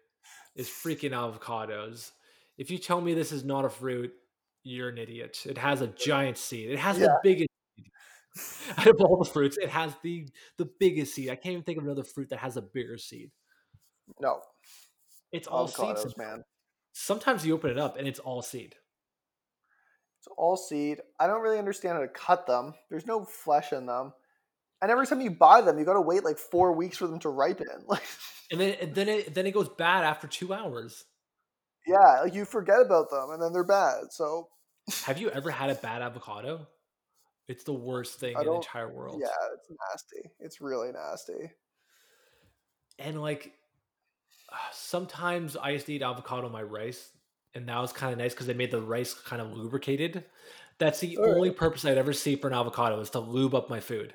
is 0.56 0.68
freaking 0.70 1.12
avocados. 1.12 2.12
If 2.58 2.70
you 2.72 2.78
tell 2.78 3.02
me 3.02 3.14
this 3.14 3.32
is 3.32 3.44
not 3.44 3.66
a 3.66 3.70
fruit, 3.70 4.14
You're 4.64 4.90
an 4.90 4.98
idiot. 4.98 5.40
It 5.46 5.58
has 5.58 5.82
a 5.82 5.88
giant 5.88 6.38
seed. 6.38 6.70
It 6.72 6.80
has 6.80 6.98
Yeah. 7.00 7.08
the 7.08 7.20
biggest. 7.24 7.50
seed. 7.76 7.90
Out 8.78 8.88
of 8.88 9.02
all 9.02 9.18
the 9.24 9.30
fruits, 9.30 9.58
it 9.58 9.70
has 9.70 9.94
the 10.04 10.28
the 10.58 10.70
biggest 10.80 11.16
seed. 11.16 11.30
I 11.30 11.36
can't 11.36 11.54
even 11.54 11.64
think 11.64 11.78
of 11.80 11.86
another 11.86 12.04
fruit 12.04 12.30
that 12.30 12.40
has 12.40 12.58
a 12.58 12.62
bigger 12.62 12.98
seed. 12.98 13.32
No, 14.20 14.42
It's 15.36 15.48
all 15.48 15.68
seeds. 15.68 16.18
man. 16.18 16.44
Sometimes 16.94 17.46
you 17.46 17.54
open 17.54 17.72
it 17.72 17.78
up 17.78 17.98
and 17.98 18.08
it's 18.08 18.20
all 18.20 18.42
seed. 18.42 18.76
It's 20.20 20.28
all 20.38 20.56
seed. 20.58 21.00
I 21.20 21.28
don't 21.28 21.42
really 21.42 21.60
understand 21.60 21.96
how 21.96 22.02
to 22.02 22.08
cut 22.08 22.48
them. 22.48 22.74
There's 22.90 23.06
no 23.06 23.26
flesh 23.26 23.74
in 23.74 23.86
them. 23.86 24.14
And 24.82 24.92
every 24.92 25.06
time 25.08 25.22
you 25.22 25.32
buy 25.32 25.62
them, 25.62 25.78
you 25.78 25.86
got 25.86 25.94
to 25.94 26.02
wait 26.02 26.24
like 26.24 26.38
four 26.38 26.72
weeks 26.74 26.98
for 26.98 27.08
them 27.08 27.20
to 27.20 27.30
ripen. 27.30 27.68
Like, 27.88 28.04
And 28.52 28.60
then 28.62 28.76
and 28.82 28.96
then 28.96 29.10
it 29.10 29.34
then 29.34 29.46
it 29.48 29.52
goes 29.52 29.70
bad 29.70 30.04
after 30.04 30.28
two 30.28 30.54
hours. 30.54 31.04
yeah, 31.88 32.22
like 32.22 32.34
you 32.34 32.46
forget 32.46 32.82
about 32.82 33.10
them 33.10 33.32
and 33.32 33.42
then 33.42 33.52
they're 33.54 33.64
bad. 33.64 34.06
So 34.12 34.48
Have 35.06 35.18
you 35.20 35.30
ever 35.32 35.50
had 35.52 35.70
a 35.70 35.76
bad 35.76 36.02
avocado? 36.02 36.68
It's 37.48 37.64
the 37.64 37.74
worst 37.74 38.20
thing 38.20 38.36
in 38.40 38.46
the 38.46 38.54
entire 38.54 38.92
world. 38.92 39.20
yeah, 39.22 39.28
it's 39.56 39.70
nasty. 39.70 40.30
It's 40.40 40.62
really 40.62 40.92
nasty. 40.92 41.52
And 42.98 43.22
like 43.22 43.54
sometimes 44.72 45.56
I 45.56 45.72
used 45.72 45.86
to 45.88 45.94
eat 45.94 46.02
avocado 46.02 46.46
on 46.46 46.52
my 46.52 46.64
rice, 46.64 47.10
and 47.54 47.68
that 47.70 47.80
was 47.80 47.92
kind 47.94 48.12
of 48.14 48.20
nice 48.20 48.34
because 48.34 48.48
they 48.48 48.54
made 48.54 48.72
the 48.72 48.82
rice 48.82 49.14
kind 49.14 49.42
of 49.42 49.54
lubricated. 49.54 50.24
That's 50.78 51.00
the 51.00 51.18
Alright. 51.18 51.36
only 51.36 51.52
purpose 51.52 51.86
I'd 51.86 51.98
ever 51.98 52.14
see 52.14 52.36
for 52.36 52.48
an 52.48 52.54
avocado 52.54 53.00
is 53.00 53.10
to 53.12 53.20
lube 53.20 53.56
up 53.56 53.70
my 53.70 53.80
food. 53.80 54.14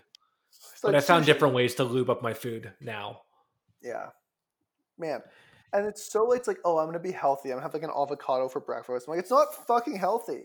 It's 0.51 0.81
But 0.83 0.95
like 0.95 1.03
I 1.03 1.07
found 1.07 1.25
sushi. 1.25 1.27
different 1.27 1.55
ways 1.55 1.75
to 1.77 1.85
lube 1.85 2.11
up 2.11 2.23
my 2.23 2.35
food 2.35 2.73
now. 2.81 3.23
Yeah, 3.83 4.09
man. 4.99 5.21
And 5.73 5.87
it's 5.87 6.11
so 6.13 6.33
it's 6.33 6.49
like, 6.49 6.59
oh, 6.65 6.79
I'm 6.79 6.87
gonna 6.87 6.99
be 6.99 7.13
healthy. 7.13 7.51
I'm 7.51 7.57
gonna 7.57 7.63
have 7.63 7.75
like 7.75 7.83
an 7.83 7.91
avocado 7.91 8.49
for 8.49 8.61
breakfast. 8.61 9.07
I'm 9.07 9.13
like, 9.13 9.21
it's 9.21 9.31
not 9.31 9.67
fucking 9.67 9.97
healthy. 9.97 10.45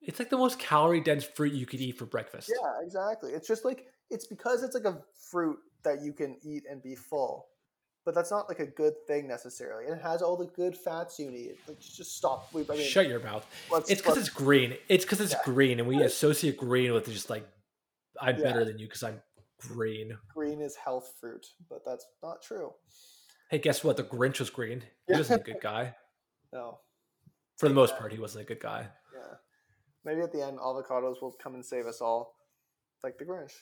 It's 0.00 0.18
like 0.18 0.30
the 0.30 0.38
most 0.38 0.58
calorie 0.58 1.00
dense 1.00 1.24
fruit 1.24 1.52
you 1.52 1.66
could 1.66 1.80
eat 1.80 1.98
for 1.98 2.06
breakfast. 2.06 2.50
Yeah, 2.50 2.84
exactly. 2.84 3.32
It's 3.32 3.48
just 3.48 3.64
like 3.64 3.86
it's 4.10 4.26
because 4.26 4.62
it's 4.62 4.74
like 4.74 4.84
a 4.84 5.02
fruit 5.30 5.58
that 5.84 6.02
you 6.02 6.12
can 6.12 6.36
eat 6.42 6.64
and 6.70 6.82
be 6.82 6.94
full. 6.94 7.48
But 8.04 8.14
that's 8.14 8.30
not 8.30 8.48
like 8.48 8.60
a 8.60 8.66
good 8.66 8.94
thing 9.08 9.26
necessarily. 9.26 9.86
And 9.86 9.96
it 9.96 10.02
has 10.02 10.22
all 10.22 10.36
the 10.36 10.46
good 10.46 10.76
fats 10.76 11.18
you 11.18 11.28
need. 11.30 11.56
Like 11.66 11.80
just 11.80 12.16
stop. 12.16 12.48
I 12.54 12.58
mean, 12.58 12.80
Shut 12.88 13.08
your 13.08 13.18
mouth. 13.20 13.44
It's 13.88 14.00
because 14.00 14.16
it's 14.16 14.28
green. 14.28 14.76
It's 14.88 15.04
because 15.04 15.20
it's 15.20 15.32
Yeah. 15.32 15.40
green, 15.44 15.80
and 15.80 15.88
we 15.88 16.00
associate 16.02 16.56
green 16.56 16.92
with 16.92 17.06
just 17.06 17.30
like 17.30 17.44
I'm 18.20 18.36
Yeah. 18.38 18.44
better 18.44 18.64
than 18.64 18.78
you 18.78 18.86
because 18.86 19.02
I'm 19.02 19.20
green. 19.58 20.16
green 20.32 20.60
is 20.60 20.76
health 20.76 21.12
fruit, 21.20 21.46
but 21.68 21.84
that's 21.84 22.06
not 22.22 22.42
true. 22.42 22.72
Hey, 23.50 23.58
guess 23.58 23.82
what? 23.84 23.96
The 23.96 24.04
Grinch 24.04 24.38
was 24.38 24.50
green. 24.50 24.80
He 24.80 25.12
Yeah. 25.12 25.18
wasn't 25.18 25.40
a 25.42 25.44
good 25.44 25.60
guy. 25.60 25.96
No. 26.52 26.80
For 27.56 27.68
the 27.68 27.74
most 27.74 27.94
Yeah. 27.94 27.98
part, 27.98 28.12
he 28.12 28.18
wasn't 28.20 28.42
a 28.42 28.46
good 28.46 28.60
guy. 28.60 28.88
Yeah. 29.12 29.34
Maybe 30.04 30.20
at 30.20 30.30
the 30.32 30.42
end 30.42 30.58
avocados 30.58 31.20
will 31.20 31.32
come 31.32 31.54
and 31.54 31.64
save 31.66 31.86
us 31.86 32.00
all. 32.00 32.36
Like 33.02 33.18
the 33.18 33.24
Grinch. 33.24 33.52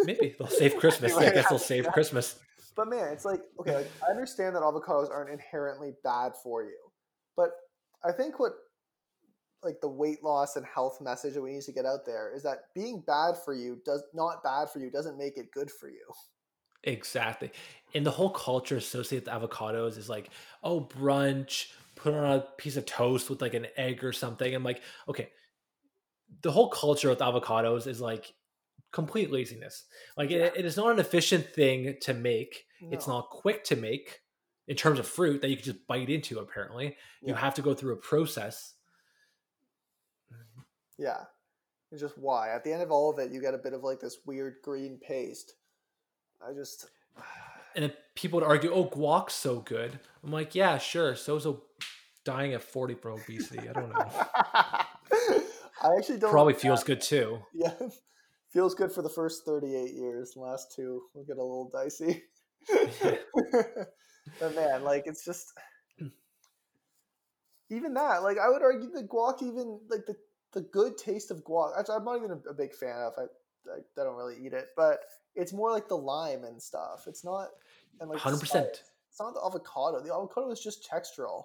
Maybe 0.00 0.34
they'll 0.38 0.48
save 0.48 0.76
Christmas. 0.78 1.14
I 1.16 1.30
guess 1.30 1.48
they'll 1.48 1.58
save 1.58 1.86
Christmas. 1.88 2.36
But 2.76 2.88
man, 2.88 3.12
it's 3.12 3.24
like 3.24 3.40
okay, 3.60 3.76
like, 3.76 3.90
I 4.06 4.10
understand 4.10 4.54
that 4.56 4.62
avocados 4.62 5.10
aren't 5.10 5.30
inherently 5.30 5.92
bad 6.04 6.32
for 6.42 6.62
you, 6.62 6.78
but 7.36 7.50
I 8.04 8.12
think 8.12 8.38
what 8.38 8.52
like 9.62 9.80
the 9.80 9.88
weight 9.88 10.22
loss 10.22 10.56
and 10.56 10.64
health 10.64 11.00
message 11.00 11.34
that 11.34 11.42
we 11.42 11.52
need 11.52 11.62
to 11.62 11.72
get 11.72 11.84
out 11.84 12.06
there 12.06 12.34
is 12.34 12.42
that 12.42 12.64
being 12.74 13.02
bad 13.06 13.34
for 13.44 13.54
you 13.54 13.80
does 13.84 14.02
not 14.14 14.42
bad 14.42 14.70
for 14.70 14.78
you 14.78 14.90
doesn't 14.90 15.18
make 15.18 15.36
it 15.36 15.50
good 15.52 15.70
for 15.70 15.88
you. 15.88 16.06
Exactly. 16.84 17.52
And 17.94 18.06
the 18.06 18.10
whole 18.10 18.30
culture 18.30 18.76
associated 18.76 19.30
with 19.30 19.50
avocados 19.50 19.98
is 19.98 20.08
like, 20.08 20.30
oh, 20.62 20.80
brunch, 20.80 21.66
put 21.94 22.14
on 22.14 22.24
a 22.24 22.40
piece 22.56 22.76
of 22.76 22.86
toast 22.86 23.28
with 23.28 23.42
like 23.42 23.54
an 23.54 23.66
egg 23.76 24.02
or 24.02 24.12
something. 24.12 24.54
I'm 24.54 24.64
like, 24.64 24.80
okay, 25.08 25.28
the 26.42 26.50
whole 26.50 26.70
culture 26.70 27.10
with 27.10 27.18
avocados 27.18 27.86
is 27.86 28.00
like 28.00 28.32
complete 28.92 29.30
laziness. 29.30 29.84
Like, 30.16 30.30
it, 30.30 30.54
it 30.56 30.64
is 30.64 30.76
not 30.76 30.92
an 30.92 30.98
efficient 30.98 31.52
thing 31.54 31.96
to 32.02 32.14
make. 32.14 32.64
It's 32.90 33.06
not 33.06 33.28
quick 33.28 33.62
to 33.64 33.76
make 33.76 34.20
in 34.66 34.74
terms 34.74 34.98
of 34.98 35.06
fruit 35.06 35.42
that 35.42 35.50
you 35.50 35.56
can 35.56 35.64
just 35.64 35.86
bite 35.86 36.08
into, 36.08 36.38
apparently. 36.38 36.96
You 37.22 37.34
have 37.34 37.54
to 37.54 37.62
go 37.62 37.74
through 37.74 37.92
a 37.92 37.96
process. 37.96 38.74
Yeah. 40.98 41.24
It's 41.92 42.00
just 42.00 42.16
why. 42.16 42.50
At 42.50 42.64
the 42.64 42.72
end 42.72 42.82
of 42.82 42.90
all 42.90 43.10
of 43.10 43.18
it, 43.18 43.32
you 43.32 43.40
get 43.40 43.54
a 43.54 43.58
bit 43.58 43.72
of 43.72 43.82
like 43.82 44.00
this 44.00 44.18
weird 44.24 44.56
green 44.62 44.98
paste. 44.98 45.54
I 46.40 46.54
just 46.54 46.86
And 47.76 47.92
people 48.16 48.40
would 48.40 48.46
argue, 48.46 48.72
oh, 48.72 48.84
guac's 48.84 49.34
so 49.34 49.60
good. 49.60 49.98
I'm 50.24 50.32
like, 50.32 50.54
yeah, 50.54 50.78
sure. 50.78 51.14
So's 51.14 51.46
a 51.46 51.54
dying 52.24 52.52
at 52.52 52.62
40 52.62 52.94
for 52.94 53.10
obesity. 53.10 53.68
I 53.68 53.72
don't 53.72 53.90
know. 53.90 54.10
I 55.82 55.96
actually 55.96 56.18
don't 56.18 56.30
Probably 56.30 56.54
feels 56.54 56.84
good 56.84 57.00
too. 57.00 57.38
Yeah. 57.54 57.72
Feels 58.52 58.74
good 58.74 58.90
for 58.90 59.02
the 59.02 59.08
first 59.08 59.44
38 59.44 59.94
years. 59.94 60.32
The 60.32 60.40
last 60.40 60.72
two 60.74 61.02
will 61.14 61.24
get 61.24 61.36
a 61.36 61.42
little 61.42 61.70
dicey. 61.72 62.24
but 64.40 64.54
man, 64.54 64.82
like 64.82 65.04
it's 65.06 65.24
just 65.24 65.52
even 67.70 67.94
that. 67.94 68.22
Like 68.22 68.38
I 68.38 68.48
would 68.48 68.62
argue 68.62 68.90
the 68.90 69.04
guac, 69.04 69.42
even 69.42 69.80
like 69.88 70.04
the 70.06 70.16
the 70.52 70.62
good 70.62 70.98
taste 70.98 71.30
of 71.30 71.44
guac. 71.44 71.78
Actually, 71.78 71.96
I'm 71.96 72.04
not 72.04 72.16
even 72.16 72.32
a, 72.32 72.50
a 72.50 72.54
big 72.54 72.74
fan 72.74 72.96
of. 72.96 73.12
I, 73.16 73.22
I 73.70 73.78
I 74.00 74.04
don't 74.04 74.16
really 74.16 74.36
eat 74.44 74.52
it, 74.52 74.68
but 74.76 75.00
it's 75.36 75.52
more 75.52 75.70
like 75.70 75.88
the 75.88 75.96
lime 75.96 76.44
and 76.44 76.60
stuff. 76.60 77.04
It's 77.06 77.24
not 77.24 77.48
and 78.00 78.10
like 78.10 78.18
100%. 78.18 78.46
spice. 78.46 78.82
It's 79.08 79.20
not 79.20 79.34
the 79.34 79.40
avocado. 79.44 80.02
The 80.02 80.12
avocado 80.12 80.50
is 80.50 80.60
just 80.60 80.88
textural. 80.90 81.44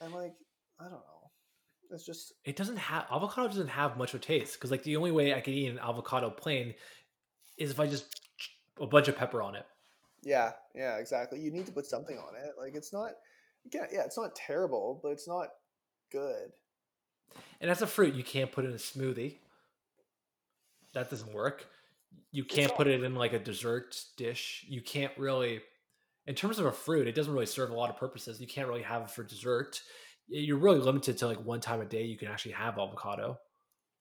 And 0.00 0.12
like 0.12 0.34
I 0.80 0.84
don't 0.84 0.92
know. 0.92 1.19
It's 1.90 2.04
just 2.04 2.34
It 2.44 2.56
doesn't 2.56 2.76
have 2.76 3.06
avocado 3.10 3.48
doesn't 3.48 3.68
have 3.68 3.96
much 3.96 4.14
of 4.14 4.20
a 4.20 4.24
taste 4.24 4.54
because 4.54 4.70
like 4.70 4.82
the 4.82 4.96
only 4.96 5.10
way 5.10 5.34
I 5.34 5.40
can 5.40 5.54
eat 5.54 5.68
an 5.68 5.78
avocado 5.78 6.30
plain 6.30 6.74
is 7.58 7.70
if 7.70 7.80
I 7.80 7.86
just 7.86 8.20
a 8.80 8.86
bunch 8.86 9.08
of 9.08 9.16
pepper 9.16 9.42
on 9.42 9.54
it. 9.54 9.66
Yeah, 10.22 10.52
yeah, 10.74 10.96
exactly. 10.98 11.40
You 11.40 11.50
need 11.50 11.66
to 11.66 11.72
put 11.72 11.86
something 11.86 12.16
on 12.16 12.34
it. 12.36 12.52
Like 12.58 12.74
it's 12.74 12.92
not 12.92 13.12
again, 13.66 13.86
yeah, 13.92 14.04
it's 14.04 14.18
not 14.18 14.34
terrible, 14.34 15.00
but 15.02 15.10
it's 15.10 15.28
not 15.28 15.48
good. 16.10 16.52
And 17.60 17.70
as 17.70 17.82
a 17.82 17.86
fruit, 17.86 18.14
you 18.14 18.24
can't 18.24 18.50
put 18.50 18.64
it 18.64 18.68
in 18.68 18.74
a 18.74 18.78
smoothie. 18.78 19.36
That 20.94 21.10
doesn't 21.10 21.32
work. 21.32 21.66
You 22.32 22.44
can't 22.44 22.74
put 22.74 22.86
it 22.86 23.02
in 23.02 23.14
like 23.14 23.32
a 23.32 23.38
dessert 23.38 24.00
dish. 24.16 24.64
You 24.68 24.82
can't 24.82 25.12
really, 25.16 25.60
in 26.26 26.34
terms 26.34 26.58
of 26.58 26.66
a 26.66 26.72
fruit, 26.72 27.06
it 27.06 27.14
doesn't 27.14 27.32
really 27.32 27.46
serve 27.46 27.70
a 27.70 27.74
lot 27.74 27.90
of 27.90 27.96
purposes. 27.96 28.40
You 28.40 28.46
can't 28.46 28.68
really 28.68 28.82
have 28.82 29.02
it 29.02 29.10
for 29.10 29.22
dessert. 29.22 29.82
You're 30.30 30.58
really 30.58 30.78
limited 30.78 31.18
to 31.18 31.26
like 31.26 31.44
one 31.44 31.60
time 31.60 31.80
a 31.80 31.84
day 31.84 32.04
you 32.04 32.16
can 32.16 32.28
actually 32.28 32.52
have 32.52 32.78
avocado 32.78 33.38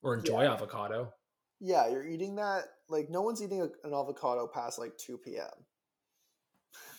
or 0.04 0.16
enjoy 0.16 0.44
Yeah. 0.44 0.54
avocado. 0.54 1.14
Yeah, 1.60 1.90
you're 1.90 2.08
eating 2.08 2.36
that 2.36 2.66
like 2.88 3.10
no 3.10 3.22
one's 3.22 3.42
eating 3.42 3.62
a, 3.62 3.66
an 3.84 3.94
avocado 3.94 4.48
past 4.48 4.80
like 4.80 4.96
2 4.98 5.18
p.m. 5.18 5.48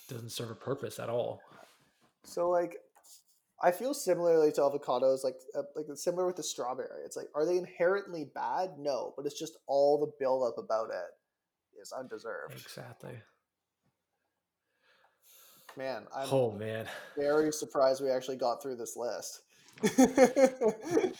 doesn't 0.08 0.30
serve 0.30 0.50
a 0.50 0.54
purpose 0.54 0.98
at 0.98 1.08
all. 1.08 1.40
So 2.24 2.50
like 2.50 2.76
I 3.62 3.70
feel 3.70 3.94
similarly 3.94 4.52
to 4.52 4.60
avocados 4.62 5.22
like 5.22 5.36
uh, 5.54 5.62
like 5.76 5.86
it's 5.88 6.02
similar 6.02 6.26
with 6.26 6.36
the 6.36 6.42
strawberry. 6.42 7.02
It's 7.04 7.16
like 7.16 7.28
are 7.34 7.46
they 7.46 7.56
inherently 7.58 8.24
bad? 8.34 8.78
No, 8.78 9.14
but 9.16 9.26
it's 9.26 9.38
just 9.38 9.56
all 9.66 9.98
the 10.00 10.12
build 10.18 10.46
up 10.46 10.58
about 10.62 10.90
it 10.90 11.80
is 11.80 11.92
undeserved. 11.92 12.52
Exactly. 12.52 13.22
Man, 15.76 16.06
I'm 16.14 16.28
Oh 16.30 16.52
man. 16.52 16.86
very 17.16 17.52
surprised 17.52 18.02
we 18.02 18.10
actually 18.10 18.36
got 18.36 18.62
through 18.62 18.76
this 18.76 18.96
list. 18.96 19.40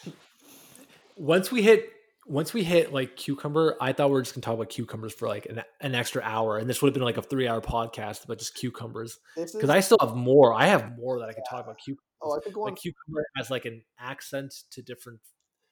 once 1.16 1.51
we 1.51 1.62
hit 1.62 1.90
once 2.27 2.52
we 2.52 2.62
hit 2.62 2.93
like 2.93 3.16
cucumber, 3.16 3.77
I 3.81 3.93
thought 3.93 4.09
we 4.10 4.14
were 4.14 4.22
just 4.22 4.35
gonna 4.35 4.43
talk 4.43 4.55
about 4.55 4.68
cucumbers 4.68 5.12
for 5.12 5.27
like 5.27 5.47
an, 5.47 5.62
an 5.81 5.94
extra 5.94 6.22
hour, 6.22 6.59
and 6.59 6.68
this 6.68 6.81
would 6.81 6.89
have 6.89 6.94
been 6.94 7.02
like 7.02 7.16
a 7.16 7.22
three 7.22 7.48
hour 7.48 7.60
podcast 7.60 8.24
about 8.24 8.39
just 8.39 8.55
cucumbers. 8.55 9.18
Because 9.35 9.70
I 9.70 9.81
still 9.81 9.98
have 10.01 10.14
more. 10.14 10.55
I 10.55 10.66
have 10.66 10.97
more 10.97 11.18
that 11.20 11.28
I 11.28 11.32
can 11.32 11.43
talk 11.44 11.64
about 11.64 11.78
cucumbers. 11.78 12.05
oh, 12.22 12.36
I 12.36 12.40
could 12.40 12.52
go 12.52 12.62
on 12.62 12.70
Like 12.72 12.77
cucumber 12.81 13.24
has 13.36 13.51
like 13.51 13.64
an 13.64 13.82
accent 13.98 14.55
to 14.72 14.82
different 14.82 15.20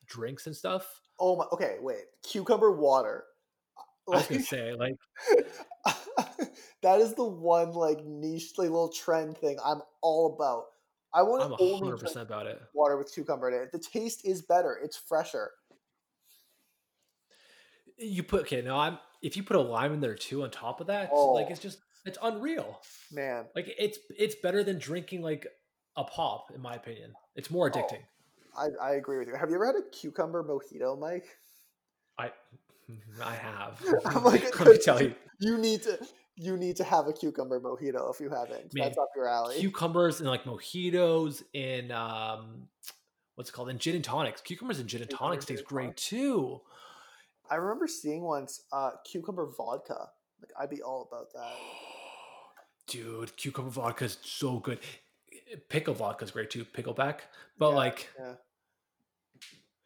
drinks 0.07 0.47
and 0.47 0.57
stuff. 0.57 0.87
Oh 1.21 1.37
my. 1.37 1.45
Okay, 1.53 1.77
wait. 1.81 2.05
Cucumber 2.25 2.73
water. 2.73 3.25
I 4.13 4.17
was 4.17 4.27
gonna 4.27 4.43
say 4.43 4.75
like 4.75 4.95
that 6.83 7.01
is 7.01 7.15
the 7.15 7.25
one 7.25 7.73
like 7.73 8.05
niche 8.05 8.53
like, 8.57 8.71
little 8.71 8.91
trend 8.91 9.39
thing 9.39 9.59
I'm 9.65 9.81
all 10.03 10.35
about. 10.35 10.67
I 11.13 11.23
want 11.23 11.43
I'm 11.43 11.51
to 11.51 11.57
only 11.61 11.99
drink 11.99 12.17
about 12.17 12.47
it. 12.47 12.61
water 12.75 12.97
with 12.99 13.13
cucumber 13.13 13.49
in 13.49 13.63
it. 13.63 13.73
The 13.73 13.79
taste 13.79 14.27
is 14.27 14.43
better. 14.43 14.79
It's 14.83 14.97
fresher. 14.97 15.51
You 17.97 18.23
put 18.23 18.43
okay 18.43 18.63
now. 18.63 18.79
I'm 18.79 18.99
if 19.23 19.37
you 19.37 19.43
put 19.43 19.57
a 19.57 19.61
lime 19.61 19.93
in 19.93 20.01
there 20.01 20.15
too 20.15 20.43
on 20.45 20.51
top 20.51 20.81
of 20.81 20.87
that, 20.89 21.11
Oh. 21.13 21.33
like 21.33 21.51
it's 21.51 21.61
just 21.61 21.79
it's 22.05 22.19
unreal. 22.23 22.81
Man, 23.13 23.47
Like 23.55 23.75
it's 23.79 23.99
it's 24.17 24.37
better 24.37 24.63
than 24.63 24.79
drinking 24.79 25.23
like 25.23 25.47
a 25.97 26.05
pop 26.05 26.53
in 26.55 26.61
my 26.61 26.75
opinion. 26.75 27.13
It's 27.35 27.51
more 27.51 27.67
oh, 27.67 27.71
addicting. 27.71 28.03
I, 28.57 28.67
I 28.81 28.95
agree 28.95 29.19
with 29.19 29.29
you. 29.29 29.35
Have 29.35 29.51
you 29.51 29.57
ever 29.57 29.67
had 29.67 29.77
a 29.77 29.83
cucumber 29.91 30.43
mojito, 30.43 30.99
Mike? 30.99 31.27
I 32.19 32.33
I 33.25 33.35
have. 33.35 33.83
I'm 34.05 34.25
like, 34.25 34.59
Let 34.59 34.69
me 34.69 34.79
tell 34.79 35.03
you. 35.03 35.15
You 35.41 35.59
need 35.59 35.83
to. 35.83 35.99
you 36.37 36.57
need 36.57 36.77
to 36.77 36.85
have 36.85 37.07
a 37.07 37.13
cucumber 37.13 37.61
mojito 37.61 38.13
if 38.13 38.21
you 38.21 38.31
haven't. 38.31 38.73
Man, 38.75 38.85
That's 38.85 38.99
up 38.99 39.11
your 39.17 39.29
alley. 39.29 39.59
Cucumbers 39.59 40.21
and 40.21 40.29
like 40.29 40.45
mojitos 40.45 41.43
and 41.55 41.93
um, 41.93 42.69
what's 43.35 43.51
it 43.51 43.53
called? 43.53 43.69
And 43.71 43.79
gin 43.79 43.95
and 43.97 44.05
tonics. 44.05 44.41
Cucumbers 44.41 44.79
and 44.81 44.89
gin 44.89 45.03
and 45.03 45.11
tonics 45.11 45.45
taste 45.45 45.65
great 45.65 45.97
too. 45.97 46.61
I 47.51 47.57
remember 47.57 47.87
seeing 47.87 48.23
once 48.23 48.63
uh, 48.73 48.91
cucumber 49.11 49.49
vodka. 49.57 50.09
Like 50.41 50.51
I'd 50.61 50.71
be 50.71 50.83
all 50.83 51.09
about 51.11 51.33
that. 51.33 51.53
Dude, 52.87 53.37
cucumber 53.37 53.71
vodka 53.71 54.05
is 54.07 54.19
so 54.23 54.59
good. 54.59 54.79
Pickle 55.69 55.95
vodka 55.95 56.25
is 56.25 56.31
great 56.31 56.51
too. 56.51 56.65
Pickleback, 56.65 57.21
but 57.59 57.71
Yeah, 57.71 57.77
like, 57.77 58.09
yeah. 58.19 58.33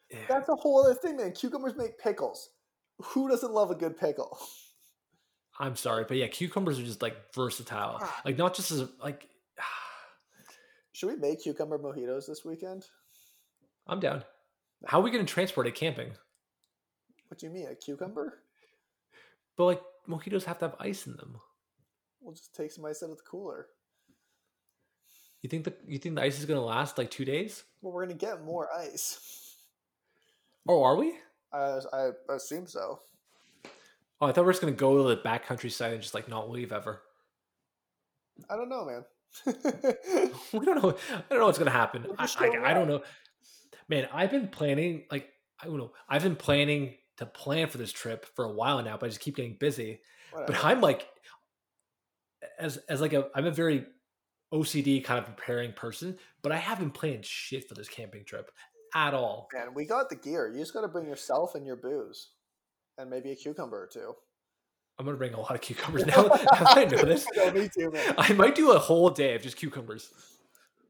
yeah. 0.09 0.17
That's 0.27 0.49
a 0.49 0.55
whole 0.55 0.83
other 0.83 0.93
thing, 0.95 1.17
man. 1.17 1.31
Cucumbers 1.31 1.75
make 1.75 1.97
pickles. 1.97 2.49
Who 3.01 3.29
doesn't 3.29 3.51
love 3.53 3.71
a 3.71 3.75
good 3.75 3.97
pickle? 3.97 4.37
I'm 5.59 5.75
sorry, 5.75 6.05
but 6.07 6.17
yeah, 6.17 6.27
cucumbers 6.27 6.79
are 6.79 6.83
just 6.83 7.01
like 7.01 7.33
versatile. 7.33 7.99
Ah. 8.01 8.21
Like 8.25 8.37
not 8.37 8.55
just 8.55 8.71
as 8.71 8.81
a, 8.81 8.89
like. 9.01 9.27
Should 10.93 11.09
we 11.09 11.15
make 11.15 11.43
cucumber 11.43 11.77
mojitos 11.77 12.27
this 12.27 12.43
weekend? 12.45 12.85
I'm 13.87 13.99
down. 13.99 14.23
How 14.85 14.99
are 14.99 15.03
we 15.03 15.11
going 15.11 15.25
to 15.25 15.31
transport 15.31 15.67
it 15.67 15.75
camping? 15.75 16.11
What 17.27 17.39
do 17.39 17.47
you 17.47 17.51
mean, 17.51 17.67
a 17.67 17.75
cucumber? 17.75 18.39
But 19.57 19.65
like 19.65 19.81
mojitos 20.07 20.43
have 20.45 20.59
to 20.59 20.65
have 20.65 20.75
ice 20.79 21.07
in 21.07 21.15
them. 21.15 21.37
We'll 22.21 22.33
just 22.33 22.55
take 22.55 22.71
some 22.71 22.85
ice 22.85 23.03
out 23.03 23.11
of 23.11 23.17
the 23.17 23.23
cooler. 23.23 23.67
You 25.41 25.49
think 25.49 25.65
the 25.65 25.73
you 25.85 25.99
think 25.99 26.15
the 26.15 26.21
ice 26.21 26.39
is 26.39 26.45
going 26.45 26.59
to 26.59 26.65
last 26.65 26.97
like 26.97 27.11
two 27.11 27.25
days? 27.25 27.63
Well, 27.81 27.91
we're 27.93 28.05
gonna 28.05 28.17
get 28.17 28.45
more 28.45 28.69
ice. 28.73 29.57
Oh, 30.67 30.83
are 30.83 30.95
we? 30.95 31.15
I, 31.53 31.79
I 31.93 32.09
assume 32.29 32.67
so. 32.67 32.99
Oh, 34.19 34.27
I 34.27 34.31
thought 34.31 34.41
we 34.41 34.45
were 34.45 34.51
just 34.53 34.61
going 34.61 34.73
to 34.73 34.79
go 34.79 34.97
to 34.97 35.09
the 35.09 35.21
back 35.21 35.45
countryside 35.45 35.93
and 35.93 36.01
just 36.01 36.13
like 36.13 36.27
not 36.27 36.49
leave 36.49 36.71
ever. 36.71 37.01
I 38.49 38.55
don't 38.55 38.69
know, 38.69 38.85
man. 38.85 39.05
We 40.53 40.65
don't 40.65 40.81
know. 40.81 40.95
I 41.11 41.23
don't 41.29 41.39
know 41.39 41.45
what's 41.45 41.57
going 41.57 41.71
to 41.71 41.77
happen. 41.77 42.05
I, 42.17 42.29
I, 42.39 42.71
I 42.71 42.73
don't 42.73 42.87
know. 42.87 43.01
Man, 43.89 44.07
I've 44.13 44.31
been 44.31 44.47
planning 44.47 45.03
like 45.11 45.29
I 45.61 45.65
don't 45.65 45.77
know. 45.77 45.91
I've 46.07 46.23
been 46.23 46.35
planning 46.35 46.95
to 47.17 47.25
plan 47.25 47.67
for 47.67 47.77
this 47.77 47.91
trip 47.91 48.25
for 48.35 48.45
a 48.45 48.51
while 48.51 48.81
now, 48.83 48.97
but 48.97 49.07
I 49.07 49.09
just 49.09 49.21
keep 49.21 49.35
getting 49.35 49.57
busy. 49.59 50.01
But 50.33 50.63
I'm 50.63 50.81
like, 50.81 51.07
as 52.59 52.77
as 52.89 53.01
like 53.01 53.13
a 53.13 53.27
I'm 53.35 53.45
a 53.45 53.51
very 53.51 53.85
OCD 54.53 55.03
kind 55.03 55.19
of 55.19 55.25
preparing 55.25 55.73
person, 55.73 56.17
but 56.41 56.51
I 56.51 56.57
haven't 56.57 56.91
planned 56.91 57.25
shit 57.25 57.67
for 57.67 57.73
this 57.73 57.89
camping 57.89 58.23
trip 58.25 58.51
at 58.95 59.13
all. 59.13 59.47
Man, 59.53 59.73
we 59.73 59.85
got 59.85 60.09
the 60.09 60.15
gear. 60.15 60.51
You 60.51 60.59
just 60.59 60.73
got 60.73 60.81
to 60.81 60.87
bring 60.87 61.07
yourself 61.07 61.55
and 61.55 61.65
your 61.65 61.75
booze, 61.75 62.29
and 62.97 63.09
maybe 63.09 63.31
a 63.31 63.35
cucumber 63.35 63.83
or 63.83 63.89
two. 63.91 64.13
I'm 64.99 65.05
gonna 65.05 65.17
bring 65.17 65.33
a 65.33 65.39
lot 65.39 65.55
of 65.55 65.61
cucumbers 65.61 66.05
now. 66.07 66.23
now 66.23 66.47
I 66.51 66.85
know 66.85 67.03
this. 67.03 67.25
Yeah, 67.35 67.51
me 67.51 67.67
too, 67.75 67.89
man. 67.91 68.13
I 68.17 68.31
might 68.33 68.55
do 68.55 68.71
a 68.73 68.79
whole 68.79 69.09
day 69.09 69.33
of 69.35 69.41
just 69.41 69.57
cucumbers, 69.57 70.11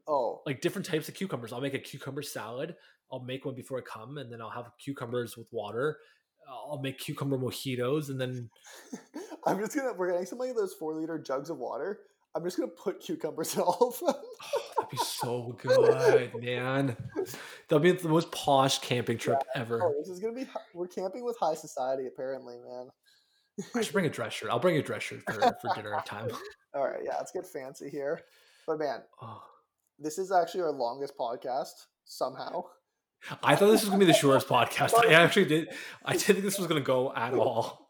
Oh, 0.06 0.42
like 0.44 0.60
different 0.60 0.86
types 0.86 1.08
of 1.08 1.14
cucumbers. 1.14 1.52
I'll 1.52 1.62
make 1.62 1.72
a 1.74 1.78
cucumber 1.78 2.20
salad. 2.22 2.76
I'll 3.10 3.20
make 3.24 3.44
one 3.46 3.54
before 3.54 3.78
I 3.78 3.82
come, 3.82 4.18
and 4.18 4.30
then 4.30 4.42
I'll 4.42 4.50
have 4.50 4.66
cucumbers 4.78 5.36
with 5.36 5.46
water. 5.52 5.98
I'll 6.46 6.80
make 6.82 6.98
cucumber 6.98 7.38
mojitos, 7.38 8.10
and 8.10 8.20
then 8.20 8.50
I'm 9.46 9.58
just 9.58 9.74
gonna. 9.74 9.94
We're 9.94 10.10
getting 10.10 10.26
some 10.26 10.38
like 10.38 10.54
those 10.54 10.74
four 10.74 10.94
liter 10.94 11.18
jugs 11.18 11.48
of 11.48 11.56
water. 11.58 12.00
I'm 12.36 12.42
just 12.42 12.56
gonna 12.58 12.70
put 12.70 13.00
cucumbers 13.00 13.54
in 13.54 13.62
all 13.62 13.88
of 13.88 13.98
them. 14.00 14.22
oh, 14.42 14.60
that'd 14.76 14.90
be 14.90 14.96
so 14.96 15.56
good, 15.62 16.34
man. 16.42 16.96
That'll 17.68 17.80
be 17.82 17.92
the 17.92 18.08
most 18.08 18.32
posh 18.32 18.80
camping 18.80 19.18
trip 19.18 19.42
ever. 19.54 19.80
Oh, 19.82 19.94
this 19.98 20.08
is 20.08 20.18
gonna 20.18 20.34
be 20.34 20.46
we're 20.74 20.88
camping 20.88 21.24
with 21.24 21.36
high 21.38 21.54
society, 21.54 22.06
apparently, 22.06 22.56
man. 22.58 22.88
I 23.76 23.82
should 23.82 23.92
bring 23.92 24.06
a 24.06 24.10
dress 24.10 24.32
shirt. 24.32 24.50
I'll 24.50 24.58
bring 24.58 24.76
a 24.78 24.82
dress 24.82 25.04
shirt 25.04 25.22
for, 25.26 25.40
for 25.40 25.74
dinner 25.76 25.96
time. 26.04 26.28
All 26.74 26.84
right, 26.84 27.00
yeah, 27.04 27.14
let's 27.18 27.30
get 27.30 27.46
fancy 27.46 27.88
here. 27.88 28.20
But 28.66 28.80
man, 28.80 29.02
Oh. 29.22 29.40
this 29.98 30.18
is 30.18 30.32
actually 30.32 30.62
our 30.62 30.72
longest 30.72 31.16
podcast 31.16 31.86
somehow. 32.04 32.64
I 33.42 33.54
thought 33.54 33.70
this 33.70 33.82
was 33.82 33.90
gonna 33.90 34.00
be 34.00 34.06
the 34.06 34.12
shortest 34.12 34.48
podcast. 34.48 34.92
I 34.98 35.12
actually 35.12 35.44
did. 35.46 35.68
I 36.04 36.12
didn't 36.12 36.24
think 36.26 36.42
this 36.42 36.58
was 36.58 36.66
gonna 36.66 36.80
go 36.80 37.12
at 37.14 37.32
all. 37.34 37.83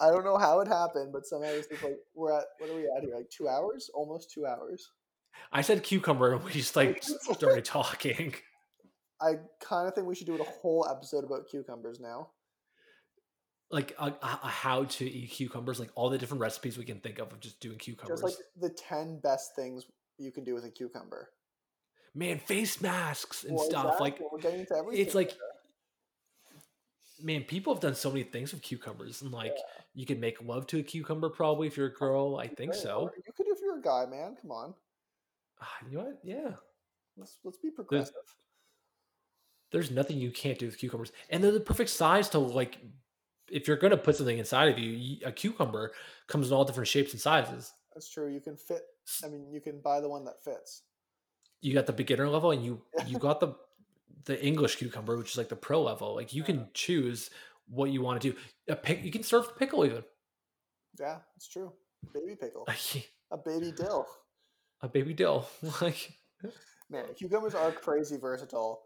I 0.00 0.10
don't 0.10 0.24
know 0.24 0.36
how 0.38 0.60
it 0.60 0.68
happened, 0.68 1.12
but 1.12 1.26
somehow 1.26 1.48
it's 1.50 1.68
just 1.68 1.82
like 1.82 1.98
we're 2.14 2.32
at. 2.32 2.44
What 2.58 2.70
are 2.70 2.74
we 2.74 2.88
at 2.96 3.02
here? 3.02 3.14
Like 3.16 3.30
two 3.30 3.48
hours? 3.48 3.90
Almost 3.94 4.30
two 4.30 4.46
hours. 4.46 4.90
I 5.52 5.60
said 5.62 5.82
cucumber, 5.82 6.32
and 6.32 6.42
we 6.44 6.52
just 6.52 6.76
like 6.76 7.02
started 7.32 7.64
talking. 7.64 8.34
I 9.20 9.34
kind 9.60 9.88
of 9.88 9.94
think 9.94 10.06
we 10.06 10.14
should 10.14 10.26
do 10.26 10.36
a 10.36 10.44
whole 10.44 10.86
episode 10.90 11.24
about 11.24 11.48
cucumbers 11.50 12.00
now. 12.00 12.30
Like 13.70 13.94
a, 13.98 14.14
a, 14.22 14.48
how 14.48 14.84
to 14.84 15.04
eat 15.10 15.30
cucumbers, 15.30 15.80
like 15.80 15.90
all 15.94 16.08
the 16.10 16.18
different 16.18 16.40
recipes 16.40 16.78
we 16.78 16.84
can 16.84 17.00
think 17.00 17.18
of 17.18 17.32
of 17.32 17.40
just 17.40 17.58
doing 17.60 17.78
cucumbers. 17.78 18.20
Just 18.20 18.38
like 18.38 18.46
the 18.60 18.70
ten 18.70 19.18
best 19.20 19.56
things 19.56 19.84
you 20.18 20.30
can 20.30 20.44
do 20.44 20.54
with 20.54 20.64
a 20.64 20.70
cucumber. 20.70 21.30
man, 22.14 22.38
face 22.38 22.80
masks 22.80 23.44
and 23.44 23.56
Well, 23.56 23.64
stuff. 23.68 24.00
Like 24.00 24.14
exactly, 24.14 24.28
we're 24.32 24.38
getting 24.40 24.60
into 24.60 24.74
everything. 24.76 25.04
it's 25.04 25.14
like, 25.14 25.36
man, 27.20 27.42
people 27.42 27.74
have 27.74 27.80
done 27.82 27.94
so 27.94 28.10
many 28.10 28.22
things 28.22 28.52
with 28.52 28.62
cucumbers, 28.62 29.22
and 29.22 29.32
like 29.32 29.56
you 29.96 30.06
can 30.06 30.20
make 30.20 30.40
love 30.44 30.66
to 30.68 30.78
a 30.78 30.82
cucumber 30.82 31.28
probably 31.30 31.66
if 31.66 31.76
you're 31.76 31.86
a 31.88 31.92
girl. 31.94 32.36
I 32.36 32.46
think 32.46 32.72
so. 32.74 33.10
You 33.26 33.32
could 33.36 33.46
if 33.48 33.58
you're 33.60 33.78
a 33.78 33.82
guy, 33.82 34.06
man. 34.06 34.36
Come 34.40 34.52
on, 34.52 34.74
Ah, 35.60 35.68
You 35.90 35.98
know 35.98 36.04
what? 36.04 36.18
Yeah. 36.22 36.52
let's 37.16 37.38
let's 37.44 37.58
be 37.58 37.70
progressive. 37.70 38.14
there's 39.72 39.90
nothing 39.90 40.18
you 40.18 40.30
can't 40.30 40.58
do 40.58 40.66
with 40.66 40.78
cucumbers 40.78 41.12
and 41.30 41.42
they're 41.42 41.50
the 41.52 41.60
perfect 41.60 41.90
size 41.90 42.28
to 42.30 42.38
like 42.38 42.78
if 43.50 43.66
you're 43.66 43.76
going 43.76 43.90
to 43.92 43.96
put 43.96 44.16
something 44.16 44.38
inside 44.38 44.68
of 44.68 44.78
you 44.78 45.18
a 45.24 45.32
cucumber 45.32 45.92
comes 46.26 46.48
in 46.48 46.54
all 46.54 46.64
different 46.64 46.88
shapes 46.88 47.12
and 47.12 47.20
sizes 47.20 47.72
That's 47.94 48.08
true. 48.10 48.28
You 48.32 48.40
can 48.40 48.56
fit. 48.56 48.82
I 49.24 49.28
mean, 49.28 49.50
you 49.50 49.60
can 49.60 49.80
buy 49.80 50.00
the 50.00 50.08
one 50.08 50.24
that 50.26 50.42
fits. 50.44 50.82
you 51.62 51.72
got 51.72 51.86
the 51.86 51.92
beginner 51.92 52.28
level 52.28 52.50
and 52.50 52.62
you 52.64 52.82
you 53.06 53.18
got 53.18 53.40
the 53.40 53.54
the 54.24 54.44
english 54.44 54.76
cucumber 54.76 55.16
which 55.16 55.30
is 55.32 55.38
like 55.38 55.48
the 55.48 55.56
pro 55.56 55.80
level 55.82 56.14
like 56.16 56.34
you 56.34 56.42
can 56.42 56.68
choose 56.74 57.30
what 57.68 57.90
you 57.90 58.02
want 58.02 58.20
to 58.20 58.30
do 58.30 58.38
a 58.68 58.76
pick 58.76 59.04
you 59.04 59.10
can 59.10 59.22
serve 59.22 59.56
pickle 59.58 59.84
even 59.84 60.04
Yeah, 60.98 61.18
it's 61.36 61.48
true. 61.48 61.72
Baby 62.14 62.36
pickle, 62.40 62.66
a 63.30 63.36
baby 63.36 63.72
dill. 63.72 64.06
a 64.82 64.88
baby 64.88 65.14
dill 65.14 65.48
like 65.80 66.12
Man, 66.88 67.04
cucumbers 67.16 67.54
are 67.54 67.72
crazy 67.72 68.16
versatile. 68.16 68.82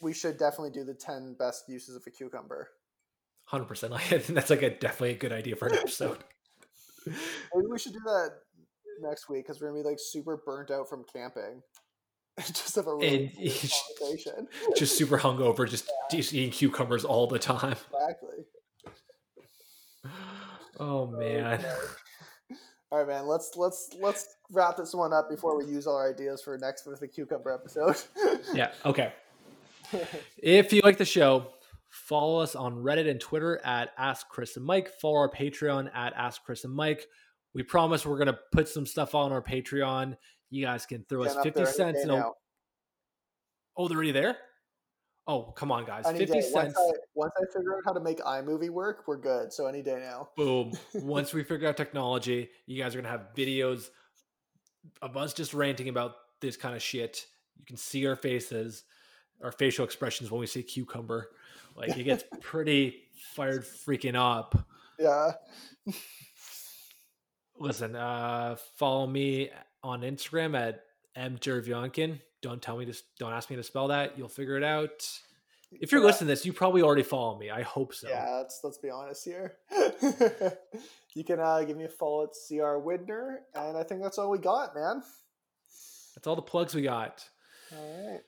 We 0.00 0.14
should 0.14 0.38
definitely 0.38 0.70
do 0.70 0.84
the 0.84 0.94
ten 0.94 1.34
best 1.38 1.68
uses 1.68 1.96
of 1.96 2.02
a 2.06 2.10
cucumber. 2.10 2.68
100% 3.52 3.90
like, 3.90 4.10
i 4.10 4.18
think 4.18 4.34
that's 4.34 4.48
like 4.48 4.62
a 4.62 4.70
definitely 4.70 5.10
a 5.10 5.18
good 5.18 5.32
idea 5.32 5.54
for 5.54 5.68
an 5.68 5.74
episode 5.74 6.24
Maybe 7.06 7.66
we 7.70 7.78
should 7.78 7.92
do 7.92 8.00
that 8.06 8.30
next 9.00 9.28
week 9.28 9.46
because 9.46 9.60
we're 9.60 9.68
gonna 9.68 9.82
be 9.82 9.88
like 9.88 9.98
super 10.00 10.36
burnt 10.44 10.70
out 10.70 10.88
from 10.88 11.04
camping. 11.12 11.62
just 12.46 12.74
have 12.76 12.86
a 12.86 12.94
really 12.94 13.28
conversation. 14.00 14.48
just 14.76 14.96
super 14.98 15.18
hungover 15.18 15.68
just, 15.68 15.90
just 16.10 16.32
eating 16.34 16.50
cucumbers 16.50 17.04
all 17.04 17.26
the 17.26 17.38
time 17.38 17.76
exactly. 17.92 18.44
oh, 20.06 20.10
oh 20.80 21.06
man 21.06 21.64
All 22.92 22.98
right, 22.98 23.08
man. 23.08 23.26
Let's 23.26 23.52
let's 23.56 23.90
let's 24.00 24.36
wrap 24.52 24.76
this 24.76 24.94
one 24.94 25.12
up 25.12 25.28
before 25.28 25.56
we 25.58 25.64
use 25.66 25.86
all 25.86 25.96
our 25.96 26.10
ideas 26.10 26.42
for 26.42 26.56
next 26.58 26.86
with 26.86 27.00
the 27.00 27.08
cucumber 27.08 27.52
episode. 27.52 27.96
yeah 28.54 28.70
okay 28.84 29.12
If 30.38 30.72
you 30.72 30.80
like 30.82 30.98
the 30.98 31.04
show, 31.04 31.48
follow 31.90 32.40
us 32.40 32.54
on 32.56 32.76
Reddit 32.82 33.08
and 33.08 33.20
Twitter 33.20 33.60
at 33.64 33.90
Ask 33.98 34.28
Chris 34.28 34.56
and 34.56 34.64
Mike. 34.64 34.90
Follow 35.00 35.16
our 35.18 35.30
Patreon 35.30 35.90
at 35.94 36.12
Ask 36.14 36.42
Chris 36.44 36.64
and 36.64 36.72
Mike. 36.74 37.06
We 37.54 37.62
promise 37.62 38.04
we're 38.04 38.18
gonna 38.18 38.38
put 38.52 38.68
some 38.68 38.86
stuff 38.86 39.14
on 39.14 39.30
our 39.32 39.42
Patreon. 39.42 40.16
You 40.54 40.64
guys 40.64 40.86
can 40.86 41.04
throw 41.08 41.24
us 41.24 41.34
Getting 41.34 41.50
up 41.50 41.56
fifty 41.56 41.72
cents. 41.72 42.02
And 42.02 42.12
a, 42.12 42.30
oh, 43.76 43.88
they're 43.88 43.96
already 43.96 44.12
there. 44.12 44.36
Oh, 45.26 45.42
come 45.50 45.72
on, 45.72 45.84
guys! 45.84 46.04
Any 46.06 46.20
Fifty 46.20 46.42
day. 46.42 46.48
Once 46.52 46.74
cents. 46.74 46.78
I, 46.78 46.92
once 47.16 47.32
I 47.36 47.44
figure 47.52 47.76
out 47.76 47.82
how 47.84 47.92
to 47.92 47.98
make 47.98 48.20
iMovie 48.20 48.70
work, 48.70 49.02
we're 49.08 49.16
good. 49.16 49.52
So 49.52 49.66
any 49.66 49.82
day 49.82 49.98
now. 49.98 50.28
Boom. 50.36 50.70
Once 50.94 51.34
we 51.34 51.42
figure 51.42 51.68
out 51.68 51.76
technology, 51.76 52.50
you 52.66 52.80
guys 52.80 52.94
are 52.94 52.98
gonna 52.98 53.10
have 53.10 53.34
videos 53.36 53.88
of 55.02 55.16
us 55.16 55.34
just 55.34 55.54
ranting 55.54 55.88
about 55.88 56.12
this 56.40 56.56
kind 56.56 56.76
of 56.76 56.82
shit. 56.82 57.26
You 57.58 57.64
can 57.64 57.76
see 57.76 58.06
our 58.06 58.14
faces, 58.14 58.84
our 59.42 59.50
facial 59.50 59.84
expressions 59.84 60.30
when 60.30 60.38
we 60.38 60.46
say 60.46 60.62
cucumber. 60.62 61.30
Like 61.74 61.96
it 61.96 62.04
gets 62.04 62.22
pretty 62.40 63.02
fired 63.34 63.64
freaking 63.64 64.14
up. 64.14 64.56
Yeah. 65.00 65.32
Listen, 67.58 67.96
uh, 67.96 68.54
follow 68.76 69.08
me 69.08 69.50
on 69.84 70.00
Instagram 70.02 70.56
at 70.58 70.82
mjervionkin. 71.16 72.18
Don't 72.42 72.60
tell 72.60 72.76
me 72.76 72.84
to 72.86 73.02
don't 73.18 73.32
ask 73.32 73.48
me 73.50 73.56
to 73.56 73.62
spell 73.62 73.88
that. 73.88 74.18
You'll 74.18 74.28
figure 74.28 74.56
it 74.56 74.64
out. 74.64 75.08
If 75.70 75.92
you're 75.92 76.00
Yeah. 76.00 76.06
listening 76.08 76.28
to 76.28 76.32
this, 76.32 76.46
you 76.46 76.52
probably 76.52 76.82
already 76.82 77.02
follow 77.02 77.38
me. 77.38 77.50
I 77.50 77.62
hope 77.62 77.94
so. 77.94 78.08
Yeah, 78.08 78.38
let's 78.38 78.60
let's 78.64 78.78
be 78.78 78.90
honest 78.90 79.24
here. 79.24 79.56
you 81.14 81.24
can 81.24 81.40
uh, 81.40 81.62
give 81.62 81.76
me 81.76 81.84
a 81.84 81.88
follow 81.88 82.24
at 82.24 82.30
CR 82.30 82.78
Widner, 82.80 83.36
and 83.54 83.76
I 83.76 83.82
think 83.82 84.02
that's 84.02 84.18
all 84.18 84.30
we 84.30 84.38
got, 84.38 84.74
man. 84.74 85.02
That's 86.14 86.26
all 86.26 86.36
the 86.36 86.42
plugs 86.42 86.74
we 86.74 86.82
got. 86.82 87.24
All 87.72 88.10
right. 88.10 88.20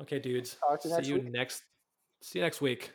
Okay, 0.00 0.18
dudes. 0.18 0.56
Talk 0.60 0.80
to 0.82 0.88
you 0.88 0.94
See 0.94 0.96
next 0.96 1.08
you 1.08 1.14
week. 1.16 1.32
next. 1.32 1.62
See 2.22 2.38
you 2.38 2.44
next 2.44 2.60
week. 2.60 2.92